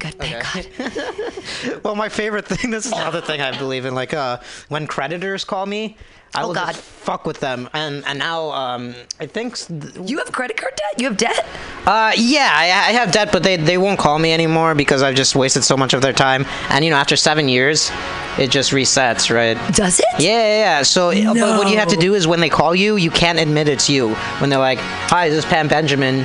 Good, 0.00 0.14
thank 0.14 0.42
God. 0.42 0.66
well, 1.82 1.94
my 1.96 2.08
favorite 2.08 2.46
thing. 2.46 2.70
This 2.70 2.86
is 2.86 2.92
another 2.92 3.20
thing 3.20 3.40
I 3.40 3.56
believe 3.58 3.84
in. 3.86 3.94
Like, 3.94 4.14
uh, 4.14 4.38
when 4.68 4.86
creditors 4.86 5.44
call 5.44 5.66
me, 5.66 5.96
I 6.34 6.42
Oh, 6.42 6.48
will 6.48 6.54
God. 6.54 6.68
just 6.74 6.80
fuck 6.82 7.26
with 7.26 7.40
them. 7.40 7.68
And 7.72 8.04
and 8.06 8.18
now, 8.18 8.50
um, 8.52 8.94
I 9.18 9.26
think. 9.26 9.56
th- 9.56 9.94
You 10.08 10.18
have 10.18 10.30
credit 10.30 10.56
card 10.56 10.74
debt? 10.76 11.00
You 11.00 11.08
have 11.08 11.16
debt? 11.16 11.44
Uh, 11.86 12.12
yeah, 12.16 12.50
I, 12.54 12.64
I 12.90 12.92
have 12.92 13.10
debt, 13.10 13.30
but 13.32 13.42
they 13.42 13.56
they 13.56 13.78
won't 13.78 13.98
call 13.98 14.18
me 14.18 14.32
anymore 14.32 14.74
because 14.76 15.02
I've 15.02 15.16
just 15.16 15.34
wasted 15.34 15.64
so 15.64 15.76
much 15.76 15.92
of 15.92 16.02
their 16.02 16.12
time. 16.12 16.46
And 16.68 16.84
you 16.84 16.90
know, 16.92 16.98
after 16.98 17.16
seven 17.16 17.48
years, 17.48 17.90
it 18.38 18.50
just 18.52 18.70
resets, 18.70 19.34
right? 19.34 19.56
Does 19.74 19.98
it? 19.98 20.04
Yeah, 20.20 20.30
yeah, 20.30 20.58
yeah. 20.78 20.82
So, 20.82 21.10
but 21.34 21.58
what 21.58 21.68
you 21.68 21.78
have 21.78 21.88
to 21.88 21.96
do 21.96 22.14
is 22.14 22.28
when 22.28 22.38
they 22.40 22.48
call 22.50 22.76
you, 22.76 22.94
you 22.96 23.10
can't 23.10 23.40
admit 23.40 23.66
it's 23.66 23.90
you. 23.90 24.14
When 24.38 24.50
they're 24.50 24.60
like, 24.70 24.78
"Hi, 25.10 25.28
this 25.30 25.38
is 25.38 25.44
Pam 25.46 25.66
Benjamin," 25.66 26.18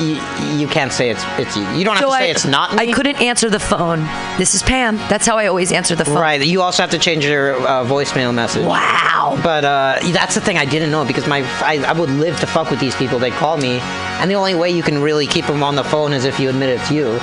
you, 0.00 0.20
you 0.60 0.68
can't 0.68 0.92
say 0.92 1.10
it's 1.10 1.24
it's 1.38 1.56
you. 1.56 1.66
You 1.76 1.84
don't 1.84 1.96
have 1.96 2.04
So 2.04 2.10
to 2.10 2.18
say 2.18 2.28
I, 2.28 2.30
it's 2.30 2.44
not 2.46 2.76
me. 2.76 2.88
I 2.88 2.92
couldn't 2.92 3.20
answer 3.20 3.50
the 3.50 3.58
phone. 3.58 4.06
This 4.38 4.54
is 4.54 4.62
Pam. 4.70 4.98
That's 5.08 5.26
how 5.26 5.36
I 5.36 5.48
always 5.48 5.72
answer 5.72 5.96
the 5.96 6.04
phone. 6.04 6.14
Right. 6.14 6.40
You 6.46 6.62
also 6.62 6.84
have 6.84 6.90
to 6.92 6.98
change 6.98 7.24
your 7.24 7.54
uh, 7.54 7.84
voicemail 7.84 8.32
message. 8.32 8.64
Wow. 8.64 9.36
But 9.42 9.64
uh, 9.64 9.98
that's 10.12 10.36
the 10.36 10.40
thing 10.40 10.58
I 10.58 10.64
didn't 10.64 10.92
know 10.92 11.04
because 11.04 11.26
my 11.26 11.40
I, 11.60 11.78
I 11.78 11.92
would 11.92 12.08
live 12.08 12.38
to 12.38 12.46
fuck 12.46 12.70
with 12.70 12.78
these 12.78 12.94
people. 12.94 13.18
They 13.18 13.32
call 13.32 13.56
me, 13.56 13.80
and 14.20 14.30
the 14.30 14.36
only 14.36 14.54
way 14.54 14.70
you 14.70 14.84
can 14.84 15.02
really 15.02 15.26
keep 15.26 15.46
them 15.46 15.64
on 15.64 15.74
the 15.74 15.82
phone 15.82 16.12
is 16.12 16.24
if 16.24 16.38
you 16.38 16.48
admit 16.48 16.68
it's 16.68 16.88
you. 16.88 17.18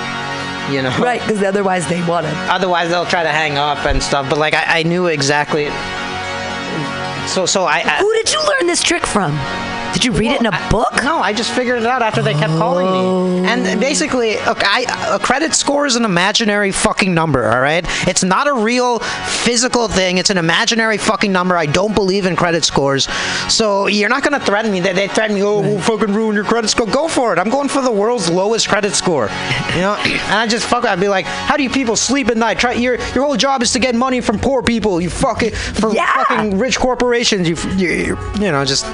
You 0.70 0.82
know. 0.82 0.94
Right, 0.98 1.22
because 1.22 1.42
otherwise 1.42 1.88
they 1.88 2.06
want 2.06 2.26
it. 2.26 2.34
Otherwise, 2.50 2.90
they'll 2.90 3.06
try 3.06 3.22
to 3.22 3.32
hang 3.32 3.56
up 3.56 3.86
and 3.86 4.02
stuff. 4.02 4.28
But 4.28 4.38
like, 4.38 4.52
I, 4.52 4.80
I 4.80 4.82
knew 4.82 5.06
exactly. 5.06 5.68
So 7.28 7.46
so 7.46 7.64
I. 7.64 7.78
I 7.82 7.96
Who 8.02 8.12
did 8.12 8.30
you 8.30 8.40
learn 8.40 8.66
this 8.66 8.82
trick 8.82 9.06
from? 9.06 9.32
Did 9.92 10.04
you 10.04 10.12
read 10.12 10.32
it 10.32 10.40
in 10.40 10.46
a 10.46 10.50
I- 10.52 10.68
book? 10.70 11.02
No, 11.02 11.18
I 11.20 11.32
just 11.32 11.52
figured 11.52 11.78
it 11.78 11.86
out 11.86 12.02
after 12.02 12.22
they 12.22 12.34
kept 12.34 12.52
calling 12.54 12.86
me. 12.86 13.48
And 13.48 13.66
oh. 13.66 13.80
basically, 13.80 14.36
look, 14.36 14.62
I, 14.62 15.14
a 15.14 15.18
credit 15.18 15.54
score 15.54 15.86
is 15.86 15.96
an 15.96 16.04
imaginary 16.04 16.70
fucking 16.70 17.12
number, 17.14 17.46
all 17.50 17.60
right? 17.60 17.84
It's 18.06 18.22
not 18.22 18.46
a 18.46 18.52
real 18.52 18.98
physical 18.98 19.88
thing. 19.88 20.18
It's 20.18 20.30
an 20.30 20.38
imaginary 20.38 20.98
fucking 20.98 21.32
number. 21.32 21.56
I 21.56 21.66
don't 21.66 21.94
believe 21.94 22.26
in 22.26 22.36
credit 22.36 22.64
scores. 22.64 23.08
So 23.48 23.86
you're 23.86 24.08
not 24.08 24.22
going 24.22 24.38
to 24.38 24.44
threaten 24.44 24.70
me. 24.70 24.80
They, 24.80 24.92
they 24.92 25.08
threaten 25.08 25.34
me, 25.36 25.42
oh, 25.42 25.60
we'll 25.60 25.80
fucking 25.80 26.12
ruin 26.14 26.34
your 26.34 26.44
credit 26.44 26.68
score. 26.68 26.86
Go 26.86 27.08
for 27.08 27.32
it. 27.32 27.38
I'm 27.38 27.48
going 27.50 27.68
for 27.68 27.80
the 27.80 27.90
world's 27.90 28.28
lowest 28.30 28.68
credit 28.68 28.94
score. 28.94 29.28
You 29.74 29.80
know? 29.80 29.96
And 30.28 30.34
I 30.34 30.46
just 30.46 30.66
fuck, 30.66 30.84
I'd 30.84 31.00
be 31.00 31.08
like, 31.08 31.24
how 31.24 31.56
do 31.56 31.62
you 31.62 31.70
people 31.70 31.96
sleep 31.96 32.28
at 32.28 32.36
night? 32.36 32.58
Try, 32.58 32.72
your, 32.74 32.96
your 33.14 33.24
whole 33.24 33.36
job 33.36 33.62
is 33.62 33.72
to 33.72 33.78
get 33.78 33.94
money 33.94 34.20
from 34.20 34.38
poor 34.38 34.62
people. 34.62 35.00
You 35.00 35.08
fucking, 35.08 35.52
from 35.52 35.94
Yeah. 35.94 36.24
fucking 36.24 36.58
rich 36.58 36.78
corporations. 36.78 37.48
You, 37.48 37.56
you, 37.76 38.18
you 38.34 38.52
know, 38.52 38.64
just 38.64 38.84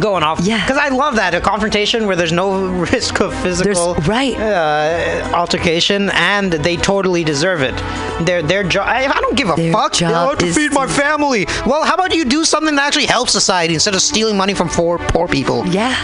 going 0.00 0.22
off. 0.22 0.40
Yeah. 0.40 0.64
Because 0.64 0.78
I 0.78 0.88
love 0.88 1.16
that 1.16 1.34
a 1.34 1.40
confrontation 1.40 2.06
where 2.06 2.16
there's 2.16 2.32
no 2.32 2.66
risk 2.92 3.20
of 3.20 3.34
physical 3.42 3.94
right. 4.06 4.36
uh, 4.38 5.30
altercation, 5.34 6.10
and 6.10 6.52
they 6.52 6.76
totally 6.76 7.24
deserve 7.24 7.62
it. 7.62 7.76
Their 8.24 8.42
their 8.42 8.62
job. 8.62 8.86
I, 8.88 9.06
I 9.06 9.20
don't 9.20 9.36
give 9.36 9.48
a 9.50 9.56
Their 9.56 9.72
fuck. 9.72 9.92
job 9.94 10.12
I 10.14 10.28
have 10.30 10.38
to 10.38 10.52
feed 10.52 10.72
my 10.72 10.86
family. 10.86 11.46
Well, 11.66 11.84
how 11.84 11.94
about 11.94 12.14
you 12.14 12.24
do 12.24 12.44
something 12.44 12.74
that 12.76 12.86
actually 12.86 13.06
helps 13.06 13.32
society 13.32 13.74
instead 13.74 13.94
of 13.94 14.02
stealing 14.02 14.36
money 14.36 14.54
from 14.54 14.68
poor 14.68 14.98
poor 14.98 15.28
people? 15.28 15.66
Yeah. 15.66 15.94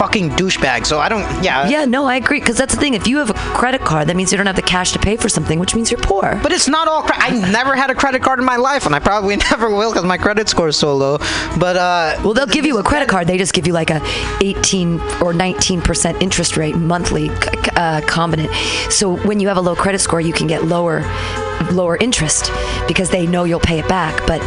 Fucking 0.00 0.30
douchebag. 0.30 0.86
So 0.86 0.98
I 0.98 1.10
don't. 1.10 1.22
Yeah. 1.44 1.68
Yeah, 1.68 1.84
no, 1.84 2.06
I 2.06 2.16
agree. 2.16 2.40
Because 2.40 2.56
that's 2.56 2.74
the 2.74 2.80
thing. 2.80 2.94
If 2.94 3.06
you 3.06 3.18
have 3.18 3.28
a 3.28 3.34
credit 3.34 3.82
card, 3.82 4.08
that 4.08 4.16
means 4.16 4.32
you 4.32 4.38
don't 4.38 4.46
have 4.46 4.56
the 4.56 4.62
cash 4.62 4.92
to 4.92 4.98
pay 4.98 5.16
for 5.16 5.28
something, 5.28 5.58
which 5.58 5.74
means 5.74 5.90
you're 5.90 6.00
poor. 6.00 6.40
But 6.42 6.52
it's 6.52 6.68
not 6.68 6.88
all. 6.88 7.02
Cre- 7.02 7.12
I 7.16 7.30
never 7.52 7.76
had 7.76 7.90
a 7.90 7.94
credit 7.94 8.22
card 8.22 8.38
in 8.38 8.46
my 8.46 8.56
life, 8.56 8.86
and 8.86 8.94
I 8.94 8.98
probably 8.98 9.36
never 9.50 9.68
will 9.68 9.90
because 9.92 10.06
my 10.06 10.16
credit 10.16 10.48
score 10.48 10.68
is 10.68 10.76
so 10.78 10.96
low. 10.96 11.18
But 11.58 11.76
uh, 11.76 12.18
well, 12.24 12.32
they'll 12.32 12.46
give 12.46 12.64
you 12.64 12.78
a 12.78 12.82
credit 12.82 13.08
card. 13.10 13.26
They 13.26 13.36
just 13.36 13.52
give 13.52 13.66
you 13.66 13.74
like 13.74 13.90
a 13.90 14.00
18 14.40 15.00
or 15.20 15.34
19 15.34 15.82
percent 15.82 16.22
interest 16.22 16.56
rate 16.56 16.76
monthly 16.76 17.28
uh, 17.28 18.00
combinant. 18.06 18.50
So 18.90 19.16
when 19.28 19.38
you 19.38 19.48
have 19.48 19.58
a 19.58 19.60
low 19.60 19.76
credit 19.76 19.98
score, 20.00 20.20
you 20.22 20.32
can 20.32 20.46
get 20.46 20.64
lower 20.64 21.02
lower 21.72 21.96
interest 21.96 22.50
because 22.88 23.10
they 23.10 23.26
know 23.26 23.44
you'll 23.44 23.60
pay 23.60 23.78
it 23.78 23.88
back. 23.88 24.26
But 24.26 24.40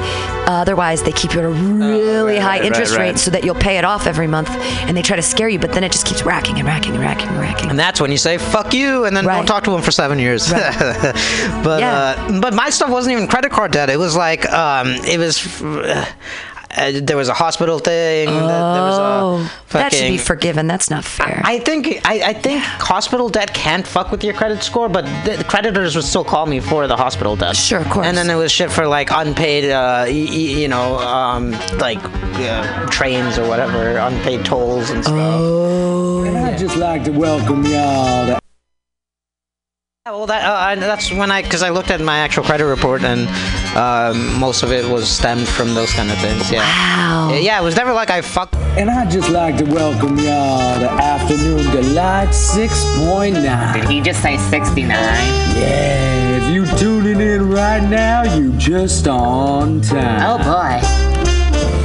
otherwise, 0.47 1.03
they 1.03 1.11
keep 1.11 1.33
you 1.33 1.39
at 1.39 1.45
a 1.45 1.49
really 1.49 2.33
right, 2.33 2.41
high 2.41 2.59
right, 2.59 2.65
interest 2.65 2.95
right, 2.95 3.11
rate 3.11 3.19
so 3.19 3.31
that 3.31 3.43
you'll 3.43 3.55
pay 3.55 3.77
it 3.77 3.85
off 3.85 4.07
every 4.07 4.27
month. 4.27 4.49
And 4.49 4.95
they 4.97 5.01
try 5.01 5.15
to 5.15 5.21
scare 5.21 5.49
you, 5.49 5.59
but 5.59 5.71
then 5.71 5.83
it 5.83 5.91
just 5.91 6.05
keeps 6.05 6.23
racking 6.23 6.57
and 6.59 6.67
racking 6.67 6.93
and 6.93 7.01
racking 7.01 7.29
and 7.29 7.37
racking. 7.39 7.69
And 7.69 7.79
that's 7.79 8.01
when 8.01 8.11
you 8.11 8.17
say 8.17 8.37
"fuck 8.37 8.73
you" 8.73 9.05
and 9.05 9.15
then 9.15 9.25
don't 9.25 9.45
talk 9.45 9.63
to 9.65 9.71
them 9.71 9.81
for 9.81 9.91
seven 9.91 10.19
years. 10.19 10.49
but 10.51 11.79
Yeah. 11.79 12.15
uh, 12.17 12.41
but 12.41 12.53
my 12.53 12.69
stuff 12.69 12.89
wasn't 12.89 13.13
even 13.15 13.27
credit 13.27 13.51
card 13.51 13.71
debt. 13.71 13.89
It 13.89 13.97
was 13.97 14.15
like 14.15 14.49
um, 14.51 14.87
it 15.05 15.17
was. 15.17 15.61
Uh, 15.61 16.05
uh, 16.77 16.91
there 17.01 17.17
was 17.17 17.29
a 17.29 17.33
hospital 17.33 17.79
thing. 17.79 18.27
th- 18.27 18.39
there 18.39 18.47
was 18.47 18.99
Oh, 18.99 19.51
a 19.69 19.73
that 19.73 19.93
should 19.93 20.07
be 20.09 20.17
forgiven. 20.17 20.67
That's 20.67 20.89
not 20.89 21.03
fair. 21.03 21.41
I 21.43 21.59
think 21.59 22.01
I, 22.05 22.21
I 22.29 22.33
think 22.33 22.61
hospital 22.63 23.29
debt 23.29 23.53
can't 23.53 23.85
fuck 23.85 24.11
with 24.11 24.23
your 24.23 24.33
credit 24.33 24.63
score, 24.63 24.89
but 24.89 25.05
the, 25.25 25.37
the 25.37 25.43
creditors 25.43 25.95
would 25.95 26.05
still 26.05 26.23
call 26.23 26.45
me 26.45 26.59
for 26.59 26.87
the 26.87 26.95
hospital 26.97 27.35
debt. 27.35 27.55
Sure, 27.55 27.79
of 27.79 27.89
course. 27.89 28.05
And 28.07 28.17
then 28.17 28.29
it 28.29 28.35
was 28.35 28.51
shit 28.51 28.71
for 28.71 28.87
like 28.87 29.09
unpaid, 29.11 29.65
uh, 29.71 30.05
y- 30.07 30.11
y- 30.29 30.35
you 30.61 30.67
know, 30.67 30.97
um, 30.99 31.51
like 31.77 31.99
uh, 32.03 32.85
trains 32.87 33.37
or 33.37 33.47
whatever, 33.47 33.97
unpaid 33.97 34.45
tolls 34.45 34.89
and 34.89 35.03
stuff. 35.03 35.15
Oh. 35.17 36.23
And 36.25 36.37
I'd 36.37 36.57
just 36.57 36.75
like 36.77 37.03
to 37.05 37.11
welcome 37.11 37.63
y'all 37.65 38.25
to 38.27 38.39
Yeah, 40.05 40.11
well, 40.11 40.25
that 40.27 40.43
uh, 40.45 40.53
I, 40.53 40.75
that's 40.75 41.11
when 41.11 41.31
I 41.31 41.41
because 41.41 41.63
I 41.63 41.69
looked 41.69 41.91
at 41.91 42.01
my 42.01 42.17
actual 42.19 42.43
credit 42.43 42.65
report 42.65 43.03
and 43.03 43.27
um, 43.75 44.39
most 44.39 44.63
of 44.63 44.71
it 44.71 44.87
was 44.87 45.09
stemmed 45.09 45.47
from 45.47 45.73
those 45.73 45.91
kind 45.93 46.11
of 46.11 46.17
things. 46.19 46.51
Yeah. 46.51 46.59
Wow. 46.59 47.29
Yeah, 47.31 47.39
Yeah, 47.39 47.61
it 47.61 47.63
was 47.63 47.75
never 47.75 47.93
like 47.93 48.09
I 48.09 48.21
fucked. 48.21 48.55
And 48.77 48.89
I'd 48.89 49.09
just 49.11 49.29
like 49.29 49.57
to 49.57 49.65
welcome 49.65 50.17
y'all 50.17 50.79
to 50.79 50.89
Afternoon 50.89 51.63
Delight 51.71 52.29
6.9. 52.29 53.73
Did 53.73 53.89
he 53.89 54.01
just 54.01 54.21
say 54.21 54.37
69? 54.37 54.89
Yeah, 54.89 56.37
if 56.37 56.53
you 56.53 56.65
tuning 56.77 57.19
in 57.21 57.49
right 57.49 57.83
now, 57.87 58.23
you 58.35 58.51
just 58.57 59.07
on 59.07 59.81
time. 59.81 60.21
Oh 60.23 60.37
boy. 60.43 60.79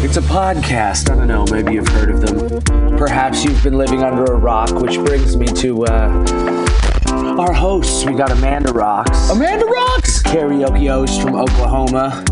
It's 0.04 0.16
a 0.16 0.22
podcast. 0.22 1.10
I 1.10 1.16
don't 1.16 1.26
know, 1.26 1.44
maybe 1.50 1.74
you've 1.74 1.88
heard 1.88 2.10
of 2.10 2.20
them. 2.20 2.96
Perhaps 2.96 3.44
you've 3.44 3.62
been 3.62 3.76
living 3.76 4.02
under 4.02 4.24
a 4.24 4.36
rock, 4.36 4.70
which 4.80 4.96
brings 4.96 5.36
me 5.36 5.46
to 5.46 5.84
uh, 5.86 7.36
our 7.38 7.52
hosts. 7.52 8.04
We 8.04 8.14
got 8.14 8.30
Amanda 8.30 8.72
Rocks. 8.72 9.28
Amanda 9.30 9.66
Rocks! 9.66 10.07
Karaoke 10.28 10.88
host 10.90 11.22
from 11.22 11.34
Oklahoma. 11.34 12.22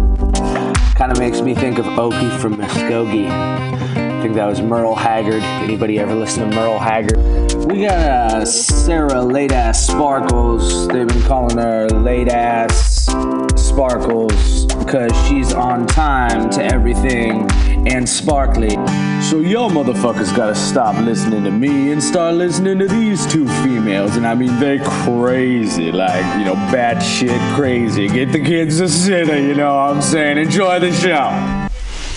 Kind 0.97 1.13
of 1.13 1.19
makes 1.19 1.41
me 1.41 1.55
think 1.55 1.79
of 1.79 1.87
Okie 1.87 2.39
from 2.39 2.57
Muskogee. 2.57 3.31
I 3.31 4.23
think 4.23 4.35
that 4.35 4.45
was 4.45 4.61
Merle 4.61 4.95
Haggard. 4.95 5.43
Anybody 5.63 5.99
ever 5.99 6.15
listen 6.15 6.51
to 6.51 6.55
Merle 6.55 6.79
Haggard? 6.79 7.17
We 7.67 7.87
got 7.87 7.93
uh, 7.93 8.45
Sarah 8.45 9.23
Late 9.23 9.53
Ass 9.53 9.87
Sparkles. 9.87 10.89
They've 10.89 11.09
been 11.09 11.23
calling 11.23 11.57
her 11.57 11.89
Late 11.89 12.29
Ass 12.29 13.09
Sparkles 13.77 14.65
because 14.65 15.13
she's 15.29 15.53
on 15.53 15.87
time 15.87 16.49
to 16.49 16.65
everything 16.65 17.47
and 17.87 18.09
sparkly. 18.09 18.71
So 19.21 19.41
y'all 19.41 19.69
motherfuckers 19.69 20.35
gotta 20.35 20.55
stop 20.55 20.99
listening 21.05 21.45
to 21.45 21.51
me 21.51 21.93
and 21.93 22.03
start 22.03 22.37
listening 22.37 22.79
to 22.79 22.89
these 22.89 23.27
two 23.27 23.47
females. 23.63 24.17
And 24.17 24.27
I 24.27 24.35
mean, 24.35 24.59
they 24.59 24.79
crazy, 24.79 25.93
like, 25.93 26.25
you 26.39 26.47
know, 26.47 26.55
bad 26.73 27.01
shit 27.01 27.39
crazy. 27.55 28.09
Get 28.09 28.33
the 28.33 28.43
kids 28.43 28.79
to 28.79 28.89
sit, 28.89 29.27
you 29.27 29.55
know 29.55 29.75
what 29.75 29.97
I'm 29.97 30.01
saying? 30.01 30.39
Enjoy 30.39 30.81
the 30.81 30.91
show. 30.95 31.56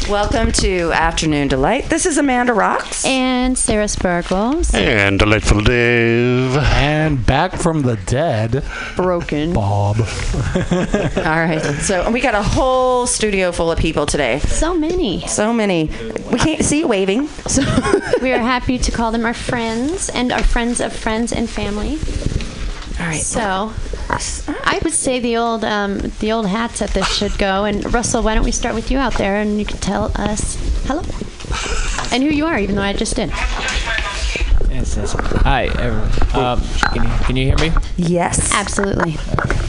Welcome 0.10 0.52
to 0.54 0.92
Afternoon 0.92 1.50
Delight. 1.50 1.86
This 1.86 2.08
is 2.08 2.18
Amanda 2.18 2.52
Rocks. 2.52 3.06
And 3.06 3.56
Sarah 3.56 3.88
Sparkles. 3.88 4.74
And 4.74 5.20
Delightful 5.20 5.62
Dave. 5.62 6.58
And 6.58 7.24
back 7.24 7.54
from 7.54 7.84
the 7.84 7.96
dead, 8.08 8.64
Broken. 8.96 9.54
Bob. 9.54 9.98
All 10.72 11.24
right. 11.24 11.62
So 11.82 12.10
we 12.10 12.22
got 12.22 12.34
a 12.34 12.42
whole 12.42 13.06
studio 13.06 13.52
full 13.52 13.72
of 13.72 13.78
people 13.78 14.08
today. 14.08 14.40
So 14.40 14.74
many. 14.74 15.28
So 15.28 15.54
many. 15.54 15.92
We 16.32 16.40
can't 16.40 16.66
see 16.66 16.80
you 16.80 16.88
waving. 16.88 17.28
So 17.28 17.62
We 18.24 18.32
are 18.34 18.40
happy 18.40 18.80
to 18.80 18.92
call 18.92 19.12
them 19.12 19.28
our 19.28 19.36
friends 19.36 20.10
and 20.10 20.32
our 20.32 20.44
friends 20.44 20.82
of 20.82 20.92
friends 20.92 21.32
and 21.32 21.48
family. 21.48 22.00
All 23.00 23.06
right. 23.06 23.22
So 23.22 23.74
I 24.10 24.80
would 24.84 24.94
say 24.94 25.20
the 25.20 25.38
old 25.38 25.64
um, 25.64 26.00
the 26.20 26.32
old 26.32 26.48
hats 26.48 26.82
at 26.82 26.90
this 26.92 27.08
should 27.16 27.38
go. 27.38 27.66
And 27.66 27.94
Russell, 27.94 28.24
why 28.24 28.36
don't 28.36 28.44
we 28.44 28.52
start 28.52 28.76
with 28.76 28.92
you 28.92 28.98
out 28.98 29.14
there 29.14 29.38
and 29.38 29.60
you 29.60 29.66
can 29.66 29.78
tell 29.78 30.12
us 30.16 30.58
hello 30.86 31.02
and 32.12 32.24
who 32.24 32.30
you 32.30 32.46
are, 32.46 32.60
even 32.60 32.76
though 32.76 32.82
I 32.82 32.94
just 32.94 33.16
did. 33.16 33.30
Yes, 34.70 34.96
yes. 34.96 35.14
Hi, 35.44 35.66
everyone. 35.66 36.46
Um, 36.46 36.62
can, 36.94 37.04
you, 37.04 37.26
can 37.26 37.36
you 37.36 37.46
hear 37.46 37.58
me? 37.58 37.72
Yes. 37.98 38.54
Absolutely. 38.54 39.18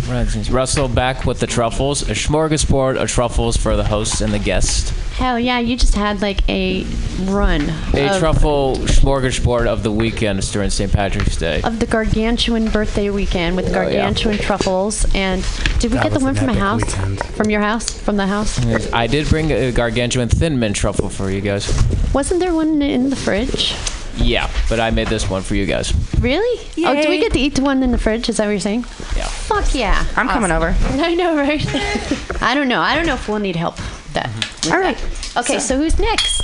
Right, 0.09 0.51
Russell 0.51 0.89
back 0.89 1.25
with 1.25 1.41
the 1.41 1.47
truffles. 1.47 2.03
A 2.03 2.15
smorgasbord 2.15 3.01
of 3.01 3.09
truffles 3.09 3.57
for 3.57 3.77
the 3.77 3.85
hosts 3.85 4.21
and 4.21 4.33
the 4.33 4.39
guests. 4.39 4.93
Hell 5.21 5.39
yeah, 5.39 5.59
you 5.59 5.77
just 5.77 5.95
had 5.95 6.23
like 6.23 6.41
a 6.49 6.85
run 7.25 7.61
A 7.93 8.09
of, 8.09 8.19
truffle 8.19 8.77
smorgasbord 8.79 9.67
of 9.67 9.83
the 9.83 9.93
weekend 9.93 10.41
during 10.51 10.71
St. 10.71 10.91
Patrick's 10.91 11.37
Day. 11.37 11.61
of 11.63 11.79
the 11.79 11.85
gargantuan 11.85 12.71
birthday 12.71 13.11
weekend 13.11 13.55
with 13.55 13.67
Oh, 13.67 13.83
yeah. 13.83 13.91
gargantuan 13.93 14.39
truffles. 14.39 15.05
And 15.15 15.45
did 15.79 15.91
we 15.91 15.99
That 15.99 16.05
get 16.05 16.13
the 16.15 16.21
one 16.25 16.35
from 16.35 16.47
my 16.47 16.55
house? 16.55 16.83
weekend. 16.87 17.23
From 17.37 17.51
your 17.51 17.61
house? 17.61 17.91
From 18.01 18.17
the 18.17 18.27
house? 18.27 18.59
I 18.95 19.07
did 19.07 19.29
bring 19.29 19.51
a 19.53 19.71
gargantuan 19.73 20.31
thin 20.31 20.59
mint 20.59 20.75
truffle 20.75 21.11
for 21.11 21.31
you 21.31 21.43
guys. 21.43 21.69
Wasn't 22.15 22.41
there 22.41 22.55
one 22.55 22.81
in 22.81 23.11
the 23.11 23.17
fridge? 23.17 23.75
Yeah, 24.17 24.51
but 24.71 24.81
I 24.81 24.91
made 24.91 25.09
this 25.09 25.29
one 25.29 25.43
for 25.43 25.55
you 25.55 25.67
guys. 25.67 25.93
Really? 26.19 26.67
Oh, 26.87 27.01
do 27.01 27.11
we 27.11 27.19
get 27.21 27.35
to 27.35 27.39
eat 27.39 27.57
the 27.57 27.63
one 27.63 27.83
in 27.83 27.91
the 27.93 27.99
fridge? 27.99 28.31
Is 28.31 28.39
that 28.39 28.47
what 28.47 28.53
you're 28.53 28.61
saying? 28.61 28.87
Yeah. 29.15 29.27
Fuck 29.27 29.75
yeah. 29.75 30.03
I'm 30.17 30.29
coming 30.29 30.51
over. 30.51 30.75
I 30.93 31.15
know, 31.15 31.37
right? 31.37 31.63
I 32.43 32.55
don't 32.55 32.69
know. 32.69 32.81
I 32.81 32.97
don't 32.97 33.05
know 33.07 33.15
if 33.15 33.29
we'll 33.29 33.39
need 33.39 33.57
help. 33.57 33.77
Mm-hmm. 34.13 34.61
with 34.61 34.63
That. 34.63 34.65
with 34.65 34.73
All 34.73 34.81
right. 34.81 34.97
that. 34.97 35.37
Okay, 35.45 35.59
so, 35.59 35.77
who's 35.77 35.99
next? 35.99 36.41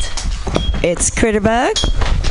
It's 0.85 1.11
Critterbug 1.11 1.73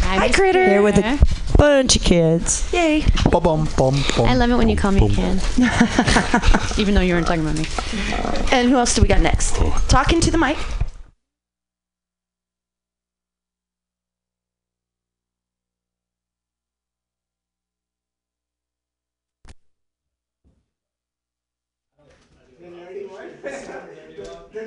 Hi, 0.03 0.31
Critter. 0.31 0.63
here 0.65 0.81
with 0.81 0.97
a 0.97 1.19
bunch 1.57 1.95
of 1.95 2.01
kids. 2.03 2.71
Yay. 2.73 3.05
Bum, 3.31 3.43
bum, 3.43 3.67
bum, 3.77 3.95
bum. 4.15 4.25
I 4.25 4.35
love 4.35 4.49
it 4.51 4.55
when 4.55 4.69
you 4.69 4.77
call 4.77 4.91
me 4.91 5.13
Ken. 5.13 5.41
Even 6.77 6.93
though 6.93 7.01
you 7.01 7.13
weren't 7.15 7.27
talking 7.27 7.41
about 7.41 7.57
me. 7.57 7.65
And 8.51 8.69
who 8.69 8.77
else 8.77 8.95
do 8.95 9.01
we 9.01 9.07
got 9.07 9.21
next? 9.21 9.55
Oh. 9.59 9.83
Talking 9.89 10.21
to 10.21 10.31
the 10.31 10.37
mic. 10.37 10.57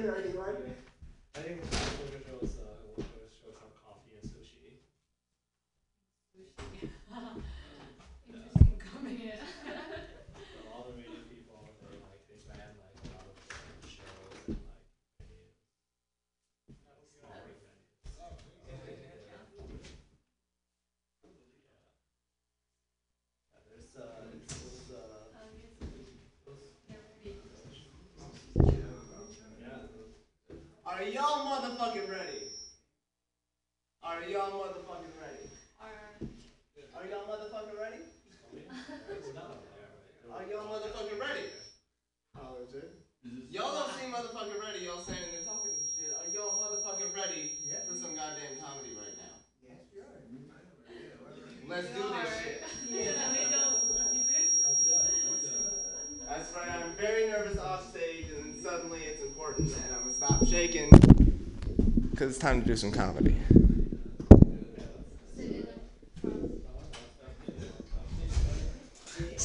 Are 0.08 1.42
Are 34.18 34.26
y'all 34.28 34.50
motherfucking 34.50 35.14
ready? 35.22 35.46
Are 35.78 37.06
y'all 37.06 37.30
motherfucking 37.30 37.78
ready? 37.78 38.02
Are 40.34 40.42
y'all 40.50 40.66
motherfucking 40.66 41.14
ready? 41.20 41.46
Y'all 43.48 43.74
don't 43.74 43.92
seem 43.94 44.10
motherfucking 44.10 44.60
ready. 44.60 44.80
Y'all 44.86 44.98
standing 44.98 45.30
there 45.30 45.44
talking 45.44 45.70
and 45.70 45.86
shit. 45.86 46.10
Are 46.18 46.26
y'all 46.34 46.58
motherfucking 46.58 47.14
ready 47.14 47.58
for 47.88 47.94
some 47.94 48.16
goddamn 48.16 48.58
comedy 48.60 48.96
right 48.98 49.16
now? 49.18 49.38
Let's 51.68 51.86
do 51.86 52.02
this 52.02 52.42
shit. 52.42 52.64
That's 56.28 56.52
right. 56.56 56.72
I'm 56.72 56.92
very 56.96 57.30
nervous 57.30 57.58
off 57.58 57.88
stage, 57.90 58.26
and 58.36 58.52
then 58.52 58.62
suddenly 58.64 58.98
it's 58.98 59.22
important, 59.22 59.76
and 59.76 59.94
I'm 59.94 60.00
gonna 60.00 60.12
stop 60.12 60.44
shaking 60.44 60.90
because 62.10 62.30
it's 62.30 62.40
time 62.40 62.62
to 62.62 62.66
do 62.66 62.74
some 62.74 62.90
comedy. 62.90 63.36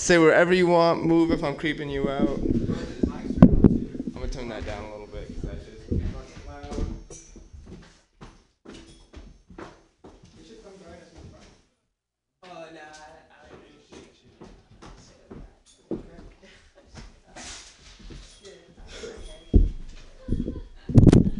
Say 0.04 0.18
wherever 0.18 0.54
you 0.54 0.68
want. 0.68 1.06
Move 1.06 1.32
if 1.32 1.42
I'm 1.46 1.56
creeping 1.56 1.90
you 1.90 2.10
out. 2.10 2.28
I'm 2.28 4.12
gonna 4.14 4.28
turn 4.28 4.50
that 4.50 4.66
down 4.66 4.84
a 4.84 4.92
little 4.92 5.08
bit. 5.08 5.32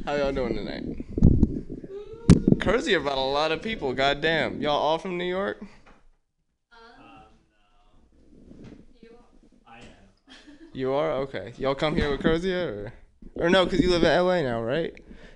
How 0.06 0.16
y'all 0.16 0.32
doing 0.32 0.56
tonight? 0.56 0.84
Crazy 2.62 2.94
about 2.94 3.18
a 3.18 3.20
lot 3.20 3.52
of 3.52 3.62
people. 3.62 3.92
Goddamn, 3.92 4.62
y'all 4.62 4.72
all 4.72 4.98
from 4.98 5.18
New 5.18 5.26
York? 5.26 5.62
You 10.74 10.92
are 10.94 11.12
okay. 11.12 11.54
Y'all 11.58 11.76
come 11.76 11.96
here 11.96 12.10
with 12.10 12.22
Curzia 12.22 12.68
or 12.68 12.94
or 13.36 13.50
no? 13.50 13.66
Cause 13.68 13.80
you 13.80 13.92
live 13.92 14.04
in 14.04 14.10
LA 14.10 14.42
now, 14.42 14.62
right? 14.62 14.94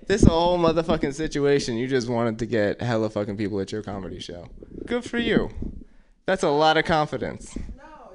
This 0.08 0.24
whole 0.24 0.58
motherfucking 0.58 1.14
situation. 1.14 1.78
You 1.78 1.88
just 1.88 2.10
wanted 2.10 2.40
to 2.40 2.48
get 2.48 2.82
hella 2.82 3.10
fucking 3.10 3.38
people 3.38 3.60
at 3.60 3.72
your 3.72 3.84
comedy 3.84 4.20
show. 4.20 4.48
Good 4.88 5.04
for 5.04 5.20
you. 5.20 5.52
That's 6.26 6.42
a 6.42 6.50
lot 6.50 6.78
of 6.78 6.86
confidence. 6.86 7.56
No, 7.56 7.62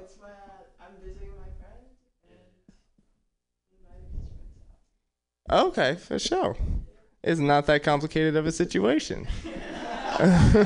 it's 0.01 0.17
my. 0.21 0.27
I'm 0.81 0.91
visiting 1.01 1.29
my 1.29 1.47
friend. 1.59 1.85
And 5.49 5.59
Okay, 5.67 5.95
for 5.95 6.19
sure. 6.19 6.57
It's 7.23 7.39
not 7.39 7.67
that 7.67 7.83
complicated 7.83 8.35
of 8.35 8.45
a 8.45 8.51
situation. 8.51 9.27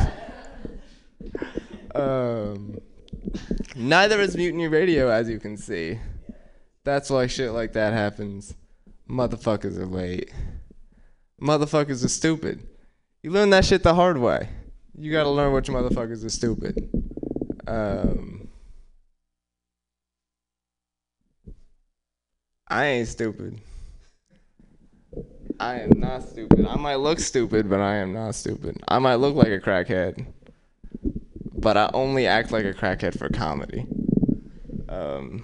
um, 1.94 2.80
neither 3.76 4.20
is 4.20 4.36
Mutiny 4.36 4.68
Radio, 4.68 5.10
as 5.10 5.30
you 5.30 5.40
can 5.40 5.56
see. 5.56 6.00
That's 6.88 7.10
why 7.10 7.27
shit 7.27 7.51
like 7.51 7.74
that 7.74 7.91
happens. 7.91 8.53
Motherfuckers 9.10 9.77
are 9.77 9.86
late. 9.86 10.32
Motherfuckers 11.41 12.06
are 12.06 12.08
stupid. 12.08 12.65
You 13.22 13.32
learn 13.32 13.50
that 13.50 13.65
shit 13.65 13.84
the 13.84 13.94
hard 13.94 14.17
way. 14.17 14.48
You 14.98 15.12
gotta 15.12 15.29
learn 15.29 15.51
which 15.51 15.67
motherfuckers 15.67 16.24
are 16.24 16.29
stupid. 16.29 16.89
Um, 17.67 18.48
I 22.70 22.86
ain't 22.86 23.10
stupid. 23.10 23.60
I 25.60 25.82
am 25.82 26.00
not 26.00 26.24
stupid. 26.24 26.65
I 26.65 26.77
might 26.77 26.96
look 26.96 27.20
stupid, 27.20 27.70
but 27.70 27.82
I 27.82 27.96
am 27.96 28.13
not 28.13 28.34
stupid. 28.34 28.82
I 28.88 29.00
might 29.00 29.15
look 29.15 29.36
like 29.36 29.50
a 29.50 29.60
crackhead, 29.60 30.25
but 31.53 31.75
I 31.75 31.89
only 31.94 32.27
act 32.27 32.53
like 32.53 32.63
a 32.63 32.74
crackhead 32.74 33.20
for 33.20 33.27
comedy. 33.27 33.86
Um, 34.88 35.44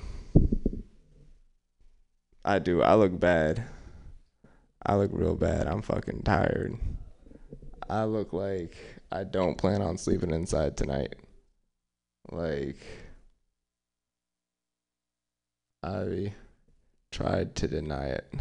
I 2.46 2.60
do. 2.60 2.82
I 2.82 2.96
look 2.96 3.20
bad. 3.20 3.64
I 4.86 4.96
look 4.96 5.12
real 5.14 5.36
bad. 5.36 5.68
I'm 5.68 5.82
fucking 5.82 6.24
tired. 6.24 6.78
I 7.90 8.04
look 8.04 8.34
like 8.34 8.76
I 9.12 9.24
don't 9.24 9.58
plan 9.58 9.82
on 9.82 9.98
sleeping 9.98 10.32
inside 10.32 10.76
tonight. 10.76 11.16
Like, 12.32 12.78
I 15.82 16.34
tried 17.12 17.56
to 17.56 17.68
deny 17.68 18.08
it. 18.08 18.34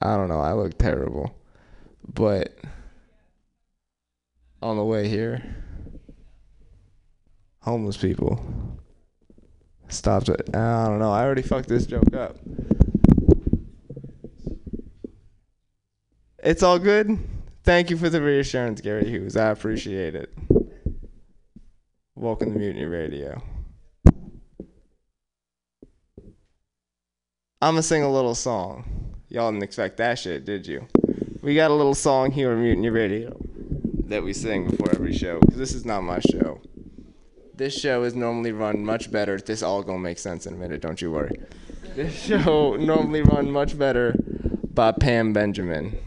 I 0.00 0.16
don't 0.16 0.28
know. 0.28 0.40
I 0.40 0.52
look 0.52 0.78
terrible. 0.78 1.34
But 2.06 2.56
on 4.62 4.76
the 4.76 4.84
way 4.84 5.08
here, 5.08 5.42
homeless 7.60 7.96
people 7.96 8.40
stopped 9.88 10.28
it. 10.28 10.54
I 10.54 10.86
don't 10.86 10.98
know. 10.98 11.12
I 11.12 11.24
already 11.24 11.42
fucked 11.42 11.68
this 11.68 11.86
joke 11.86 12.14
up. 12.14 12.36
It's 16.46 16.62
all 16.62 16.78
good. 16.78 17.18
Thank 17.64 17.90
you 17.90 17.96
for 17.96 18.08
the 18.08 18.22
reassurance, 18.22 18.80
Gary 18.80 19.08
Hughes. 19.08 19.36
I 19.36 19.50
appreciate 19.50 20.14
it. 20.14 20.32
Welcome 22.14 22.52
to 22.52 22.58
Mutiny 22.60 22.84
Radio. 22.84 23.42
I'm 27.60 27.72
gonna 27.72 27.82
sing 27.82 28.04
a 28.04 28.12
little 28.12 28.36
song. 28.36 28.84
Y'all 29.28 29.50
didn't 29.50 29.64
expect 29.64 29.96
that 29.96 30.20
shit, 30.20 30.44
did 30.44 30.68
you? 30.68 30.86
We 31.42 31.56
got 31.56 31.72
a 31.72 31.74
little 31.74 31.96
song 31.96 32.30
here 32.30 32.52
on 32.52 32.62
Mutiny 32.62 32.90
Radio 32.90 33.36
that 34.04 34.22
we 34.22 34.32
sing 34.32 34.70
before 34.70 34.90
every 34.92 35.12
show. 35.16 35.40
'cause 35.40 35.56
this 35.58 35.74
is 35.74 35.84
not 35.84 36.02
my 36.02 36.20
show. 36.20 36.60
This 37.56 37.76
show 37.76 38.04
is 38.04 38.14
normally 38.14 38.52
run 38.52 38.84
much 38.84 39.10
better. 39.10 39.36
This 39.38 39.64
all 39.64 39.82
gonna 39.82 39.98
make 39.98 40.20
sense 40.20 40.46
in 40.46 40.54
a 40.54 40.56
minute. 40.56 40.80
Don't 40.80 41.02
you 41.02 41.10
worry. 41.10 41.40
This 41.96 42.14
show 42.28 42.76
normally 42.76 43.22
run 43.22 43.50
much 43.50 43.76
better 43.76 44.14
by 44.72 44.92
Pam 44.92 45.32
Benjamin, 45.32 45.98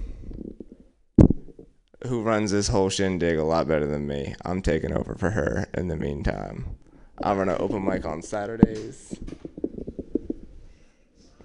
who 2.08 2.22
runs 2.22 2.52
this 2.52 2.70
whole 2.70 2.90
shindig 2.90 3.38
a 3.38 3.44
lot 3.44 3.68
better 3.68 3.86
than 3.86 4.08
me. 4.08 4.36
I'm 4.46 4.62
taking 4.62 4.94
over 4.94 5.16
for 5.16 5.32
her 5.32 5.68
in 5.74 5.88
the 5.88 5.98
meantime. 5.98 6.78
I'm 7.22 7.38
gonna 7.38 7.58
open 7.58 7.84
mic 7.84 8.06
on 8.06 8.22
Saturdays. 8.22 9.18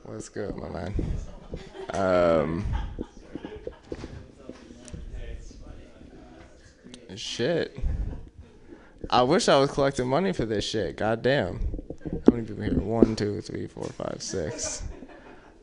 What's 0.05 0.29
good, 0.29 0.55
my 0.57 0.69
man? 0.69 0.95
Um, 1.91 2.65
shit. 7.17 7.77
I 9.11 9.23
wish 9.23 9.49
I 9.49 9.59
was 9.59 9.71
collecting 9.71 10.07
money 10.07 10.33
for 10.33 10.45
this 10.45 10.65
shit. 10.65 10.97
God 10.97 11.23
damn. 11.23 11.59
How 12.27 12.33
many 12.33 12.47
people 12.47 12.63
here? 12.63 12.79
One, 12.79 13.17
two, 13.17 13.41
three, 13.41 13.67
four, 13.67 13.85
five, 13.85 14.19
six. 14.21 14.83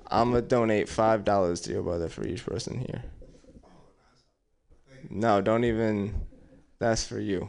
I'm 0.08 0.32
gonna 0.32 0.42
donate 0.42 0.90
five 0.90 1.24
dollars 1.24 1.62
to 1.62 1.72
your 1.72 1.84
brother 1.84 2.10
for 2.10 2.26
each 2.28 2.46
person 2.46 2.80
here. 2.80 3.04
No, 5.10 5.42
don't 5.42 5.64
even. 5.64 6.14
That's 6.80 7.06
for 7.06 7.20
you. 7.20 7.48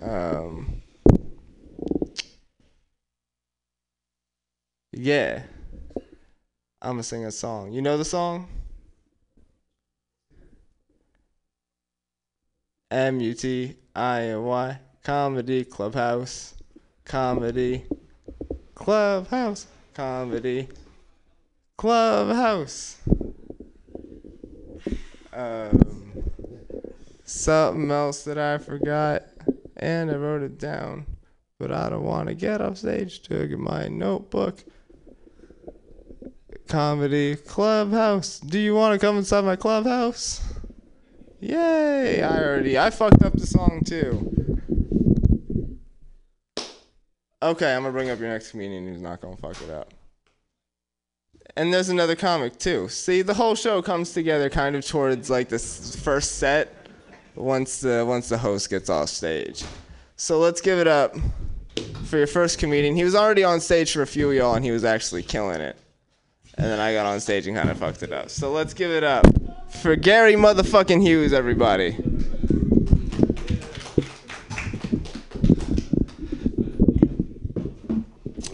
Um, 0.00 0.82
yeah. 4.92 5.42
I'm 6.82 6.92
gonna 6.92 7.02
sing 7.02 7.24
a 7.24 7.30
song. 7.30 7.72
You 7.72 7.82
know 7.82 7.98
the 7.98 8.04
song? 8.04 8.48
M 12.90 13.20
U 13.20 13.34
T 13.34 13.76
I 13.94 14.22
N 14.22 14.42
Y 14.42 14.78
Comedy 15.04 15.64
Clubhouse. 15.64 16.54
Comedy 17.04 17.84
Clubhouse. 18.74 19.66
Comedy 19.94 20.68
Clubhouse. 21.76 22.96
Um, 25.32 25.99
something 27.30 27.90
else 27.90 28.24
that 28.24 28.38
I 28.38 28.58
forgot, 28.58 29.22
and 29.76 30.10
I 30.10 30.14
wrote 30.14 30.42
it 30.42 30.58
down, 30.58 31.06
but 31.58 31.70
I 31.70 31.88
don't 31.88 32.02
want 32.02 32.28
to 32.28 32.34
get 32.34 32.60
off 32.60 32.78
stage 32.78 33.22
to 33.22 33.46
get 33.46 33.58
my 33.58 33.88
notebook. 33.88 34.64
Comedy 36.68 37.36
Clubhouse. 37.36 38.38
Do 38.38 38.58
you 38.58 38.74
want 38.74 38.98
to 38.98 39.04
come 39.04 39.18
inside 39.18 39.44
my 39.44 39.56
clubhouse? 39.56 40.40
Yay! 41.40 42.22
I 42.22 42.38
already 42.38 42.78
I 42.78 42.90
fucked 42.90 43.22
up 43.22 43.32
the 43.32 43.46
song 43.46 43.82
too. 43.84 44.60
Okay, 47.42 47.74
I'm 47.74 47.82
gonna 47.82 47.92
bring 47.92 48.10
up 48.10 48.20
your 48.20 48.28
next 48.28 48.50
comedian 48.50 48.86
who's 48.86 49.00
not 49.00 49.20
gonna 49.20 49.36
fuck 49.36 49.60
it 49.62 49.70
up. 49.70 49.94
And 51.56 51.72
there's 51.72 51.88
another 51.88 52.14
comic 52.14 52.58
too. 52.58 52.88
See, 52.88 53.22
the 53.22 53.34
whole 53.34 53.54
show 53.54 53.82
comes 53.82 54.12
together 54.12 54.50
kind 54.50 54.76
of 54.76 54.86
towards 54.86 55.30
like 55.30 55.48
this 55.48 55.96
first 55.96 56.36
set 56.36 56.79
once 57.40 57.80
the 57.80 58.04
once 58.06 58.28
the 58.28 58.38
host 58.38 58.70
gets 58.70 58.90
off 58.90 59.08
stage. 59.08 59.64
So 60.16 60.38
let's 60.38 60.60
give 60.60 60.78
it 60.78 60.86
up 60.86 61.16
for 62.04 62.18
your 62.18 62.26
first 62.26 62.58
comedian. 62.58 62.94
He 62.94 63.04
was 63.04 63.14
already 63.14 63.44
on 63.44 63.60
stage 63.60 63.92
for 63.92 64.02
a 64.02 64.06
few 64.06 64.30
of 64.30 64.36
y'all 64.36 64.54
and 64.54 64.64
he 64.64 64.70
was 64.70 64.84
actually 64.84 65.22
killing 65.22 65.60
it. 65.60 65.76
And 66.54 66.66
then 66.66 66.78
I 66.78 66.92
got 66.92 67.06
on 67.06 67.20
stage 67.20 67.46
and 67.46 67.56
kind 67.56 67.70
of 67.70 67.78
fucked 67.78 68.02
it 68.02 68.12
up. 68.12 68.28
So 68.28 68.52
let's 68.52 68.74
give 68.74 68.90
it 68.90 69.02
up 69.04 69.26
for 69.70 69.96
Gary 69.96 70.34
motherfucking 70.34 71.00
Hughes, 71.00 71.32
everybody. 71.32 71.96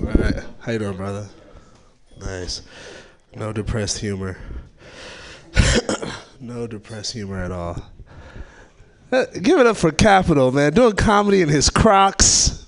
All 0.00 0.22
right. 0.22 0.44
How 0.60 0.72
you 0.72 0.78
doing, 0.78 0.96
brother? 0.96 1.26
Nice. 2.20 2.62
No 3.34 3.52
depressed 3.52 3.98
humor. 3.98 4.38
no 6.40 6.66
depressed 6.66 7.12
humor 7.12 7.42
at 7.42 7.50
all. 7.50 7.82
Uh, 9.12 9.24
give 9.40 9.60
it 9.60 9.66
up 9.66 9.76
for 9.76 9.92
Capital, 9.92 10.50
man. 10.50 10.72
Doing 10.72 10.96
comedy 10.96 11.40
in 11.40 11.48
his 11.48 11.70
Crocs. 11.70 12.66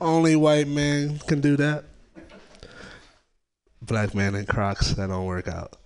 Only 0.00 0.34
white 0.34 0.66
man 0.66 1.18
can 1.20 1.40
do 1.40 1.56
that. 1.58 1.84
Black 3.80 4.14
man 4.14 4.34
in 4.34 4.46
Crocs, 4.46 4.94
that 4.94 5.06
don't 5.08 5.26
work 5.26 5.46
out. 5.46 5.76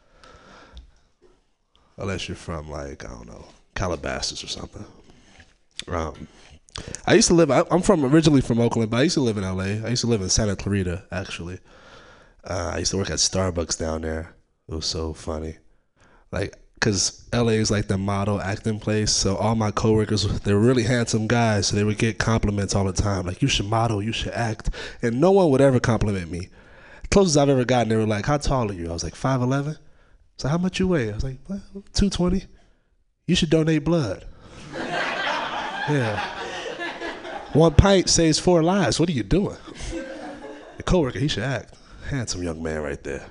Unless 1.98 2.28
you're 2.28 2.36
from 2.36 2.70
like 2.70 3.04
I 3.04 3.08
don't 3.08 3.26
know 3.26 3.44
Calabasas 3.74 4.42
or 4.42 4.48
something. 4.48 4.84
Um, 5.88 6.28
I 7.06 7.14
used 7.14 7.28
to 7.28 7.34
live. 7.34 7.50
I, 7.50 7.64
I'm 7.70 7.82
from 7.82 8.04
originally 8.04 8.40
from 8.40 8.60
Oakland, 8.60 8.90
but 8.90 8.98
I 8.98 9.02
used 9.02 9.14
to 9.14 9.20
live 9.20 9.36
in 9.36 9.44
LA. 9.44 9.86
I 9.86 9.90
used 9.90 10.02
to 10.02 10.08
live 10.08 10.22
in 10.22 10.28
Santa 10.28 10.56
Clarita, 10.56 11.04
actually. 11.12 11.58
Uh, 12.42 12.72
I 12.74 12.78
used 12.78 12.90
to 12.92 12.96
work 12.96 13.10
at 13.10 13.18
Starbucks 13.18 13.78
down 13.78 14.02
there. 14.02 14.34
It 14.68 14.74
was 14.74 14.86
so 14.86 15.12
funny, 15.12 15.58
like 16.32 16.56
because 16.74 17.26
LA 17.32 17.52
is 17.52 17.70
like 17.70 17.88
the 17.88 17.98
model 17.98 18.40
acting 18.40 18.78
place. 18.78 19.10
So 19.12 19.36
all 19.36 19.54
my 19.54 19.70
coworkers, 19.70 20.40
they're 20.40 20.58
really 20.58 20.82
handsome 20.82 21.26
guys, 21.26 21.68
so 21.68 21.76
they 21.76 21.84
would 21.84 21.98
get 21.98 22.18
compliments 22.18 22.74
all 22.74 22.84
the 22.84 22.92
time, 22.92 23.26
like 23.26 23.42
you 23.42 23.48
should 23.48 23.66
model, 23.66 24.02
you 24.02 24.12
should 24.12 24.32
act, 24.32 24.70
and 25.02 25.20
no 25.20 25.30
one 25.30 25.50
would 25.50 25.60
ever 25.60 25.80
compliment 25.80 26.30
me. 26.30 26.48
Closest 27.10 27.36
I've 27.38 27.48
ever 27.48 27.64
gotten, 27.64 27.88
they 27.88 27.96
were 27.96 28.06
like, 28.06 28.26
"How 28.26 28.38
tall 28.38 28.70
are 28.70 28.74
you?" 28.74 28.90
I 28.90 28.92
was 28.92 29.04
like, 29.04 29.14
5'11". 29.14 29.78
So 30.36 30.48
how 30.48 30.58
much 30.58 30.80
you 30.80 30.88
weigh? 30.88 31.10
I 31.10 31.14
was 31.14 31.24
like, 31.24 31.38
well, 31.48 31.62
220. 31.92 32.44
You 33.26 33.36
should 33.36 33.50
donate 33.50 33.84
blood. 33.84 34.24
yeah. 34.74 36.20
One 37.52 37.74
pint 37.74 38.10
saves 38.10 38.38
four 38.38 38.62
lives. 38.62 38.98
What 38.98 39.08
are 39.08 39.12
you 39.12 39.22
doing? 39.22 39.56
The 40.76 40.82
coworker, 40.82 41.20
he 41.20 41.28
should 41.28 41.44
act. 41.44 41.76
Handsome 42.08 42.42
young 42.42 42.60
man 42.60 42.82
right 42.82 43.00
there. 43.04 43.24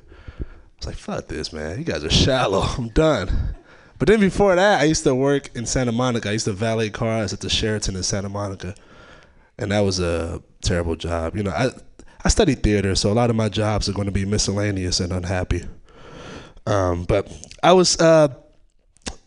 I 0.84 0.88
was 0.88 0.96
like, 0.96 0.98
fuck 0.98 1.28
this, 1.28 1.54
man. 1.54 1.78
You 1.78 1.86
guys 1.86 2.04
are 2.04 2.10
shallow. 2.10 2.62
I'm 2.78 2.90
done. 2.90 3.56
But 4.00 4.10
then 4.10 4.20
before 4.20 4.54
that, 4.56 4.82
I 4.82 4.84
used 4.84 5.04
to 5.06 5.16
work 5.16 5.50
in 5.56 5.66
Santa 5.66 5.94
Monica. 5.94 6.28
I 6.28 6.34
used 6.34 6.46
to 6.46 6.52
valet 6.52 6.90
cars 6.90 7.32
at 7.32 7.40
the 7.40 7.50
Sheraton 7.50 7.96
in 7.96 8.04
Santa 8.04 8.28
Monica. 8.28 8.76
And 9.58 9.72
that 9.72 9.80
was 9.82 10.02
a 10.02 10.42
terrible 10.62 10.98
job. 10.98 11.38
You 11.38 11.44
know, 11.44 11.52
I 11.52 11.70
I 12.26 12.30
studied 12.30 12.64
theater, 12.64 12.96
so 12.96 13.12
a 13.12 13.14
lot 13.14 13.30
of 13.30 13.36
my 13.36 13.50
jobs 13.50 13.88
are 13.88 13.94
going 13.94 14.08
to 14.08 14.12
be 14.12 14.26
miscellaneous 14.26 15.00
and 15.00 15.14
unhappy. 15.14 15.64
Um, 16.66 17.04
but 17.06 17.32
I 17.62 17.74
was 17.74 17.98
uh, 18.00 18.30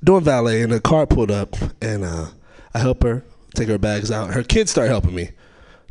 doing 0.03 0.25
valet, 0.25 0.63
and 0.63 0.73
a 0.73 0.81
car 0.81 1.07
pulled 1.07 1.31
up, 1.31 1.55
and 1.81 2.05
uh, 2.05 2.27
I 2.75 2.79
help 2.79 3.03
her 3.03 3.25
take 3.55 3.69
her 3.69 3.79
bags 3.79 4.11
out. 4.11 4.35
Her 4.35 4.43
kids 4.43 4.71
start 4.71 4.89
helping 4.89 5.15
me 5.15 5.31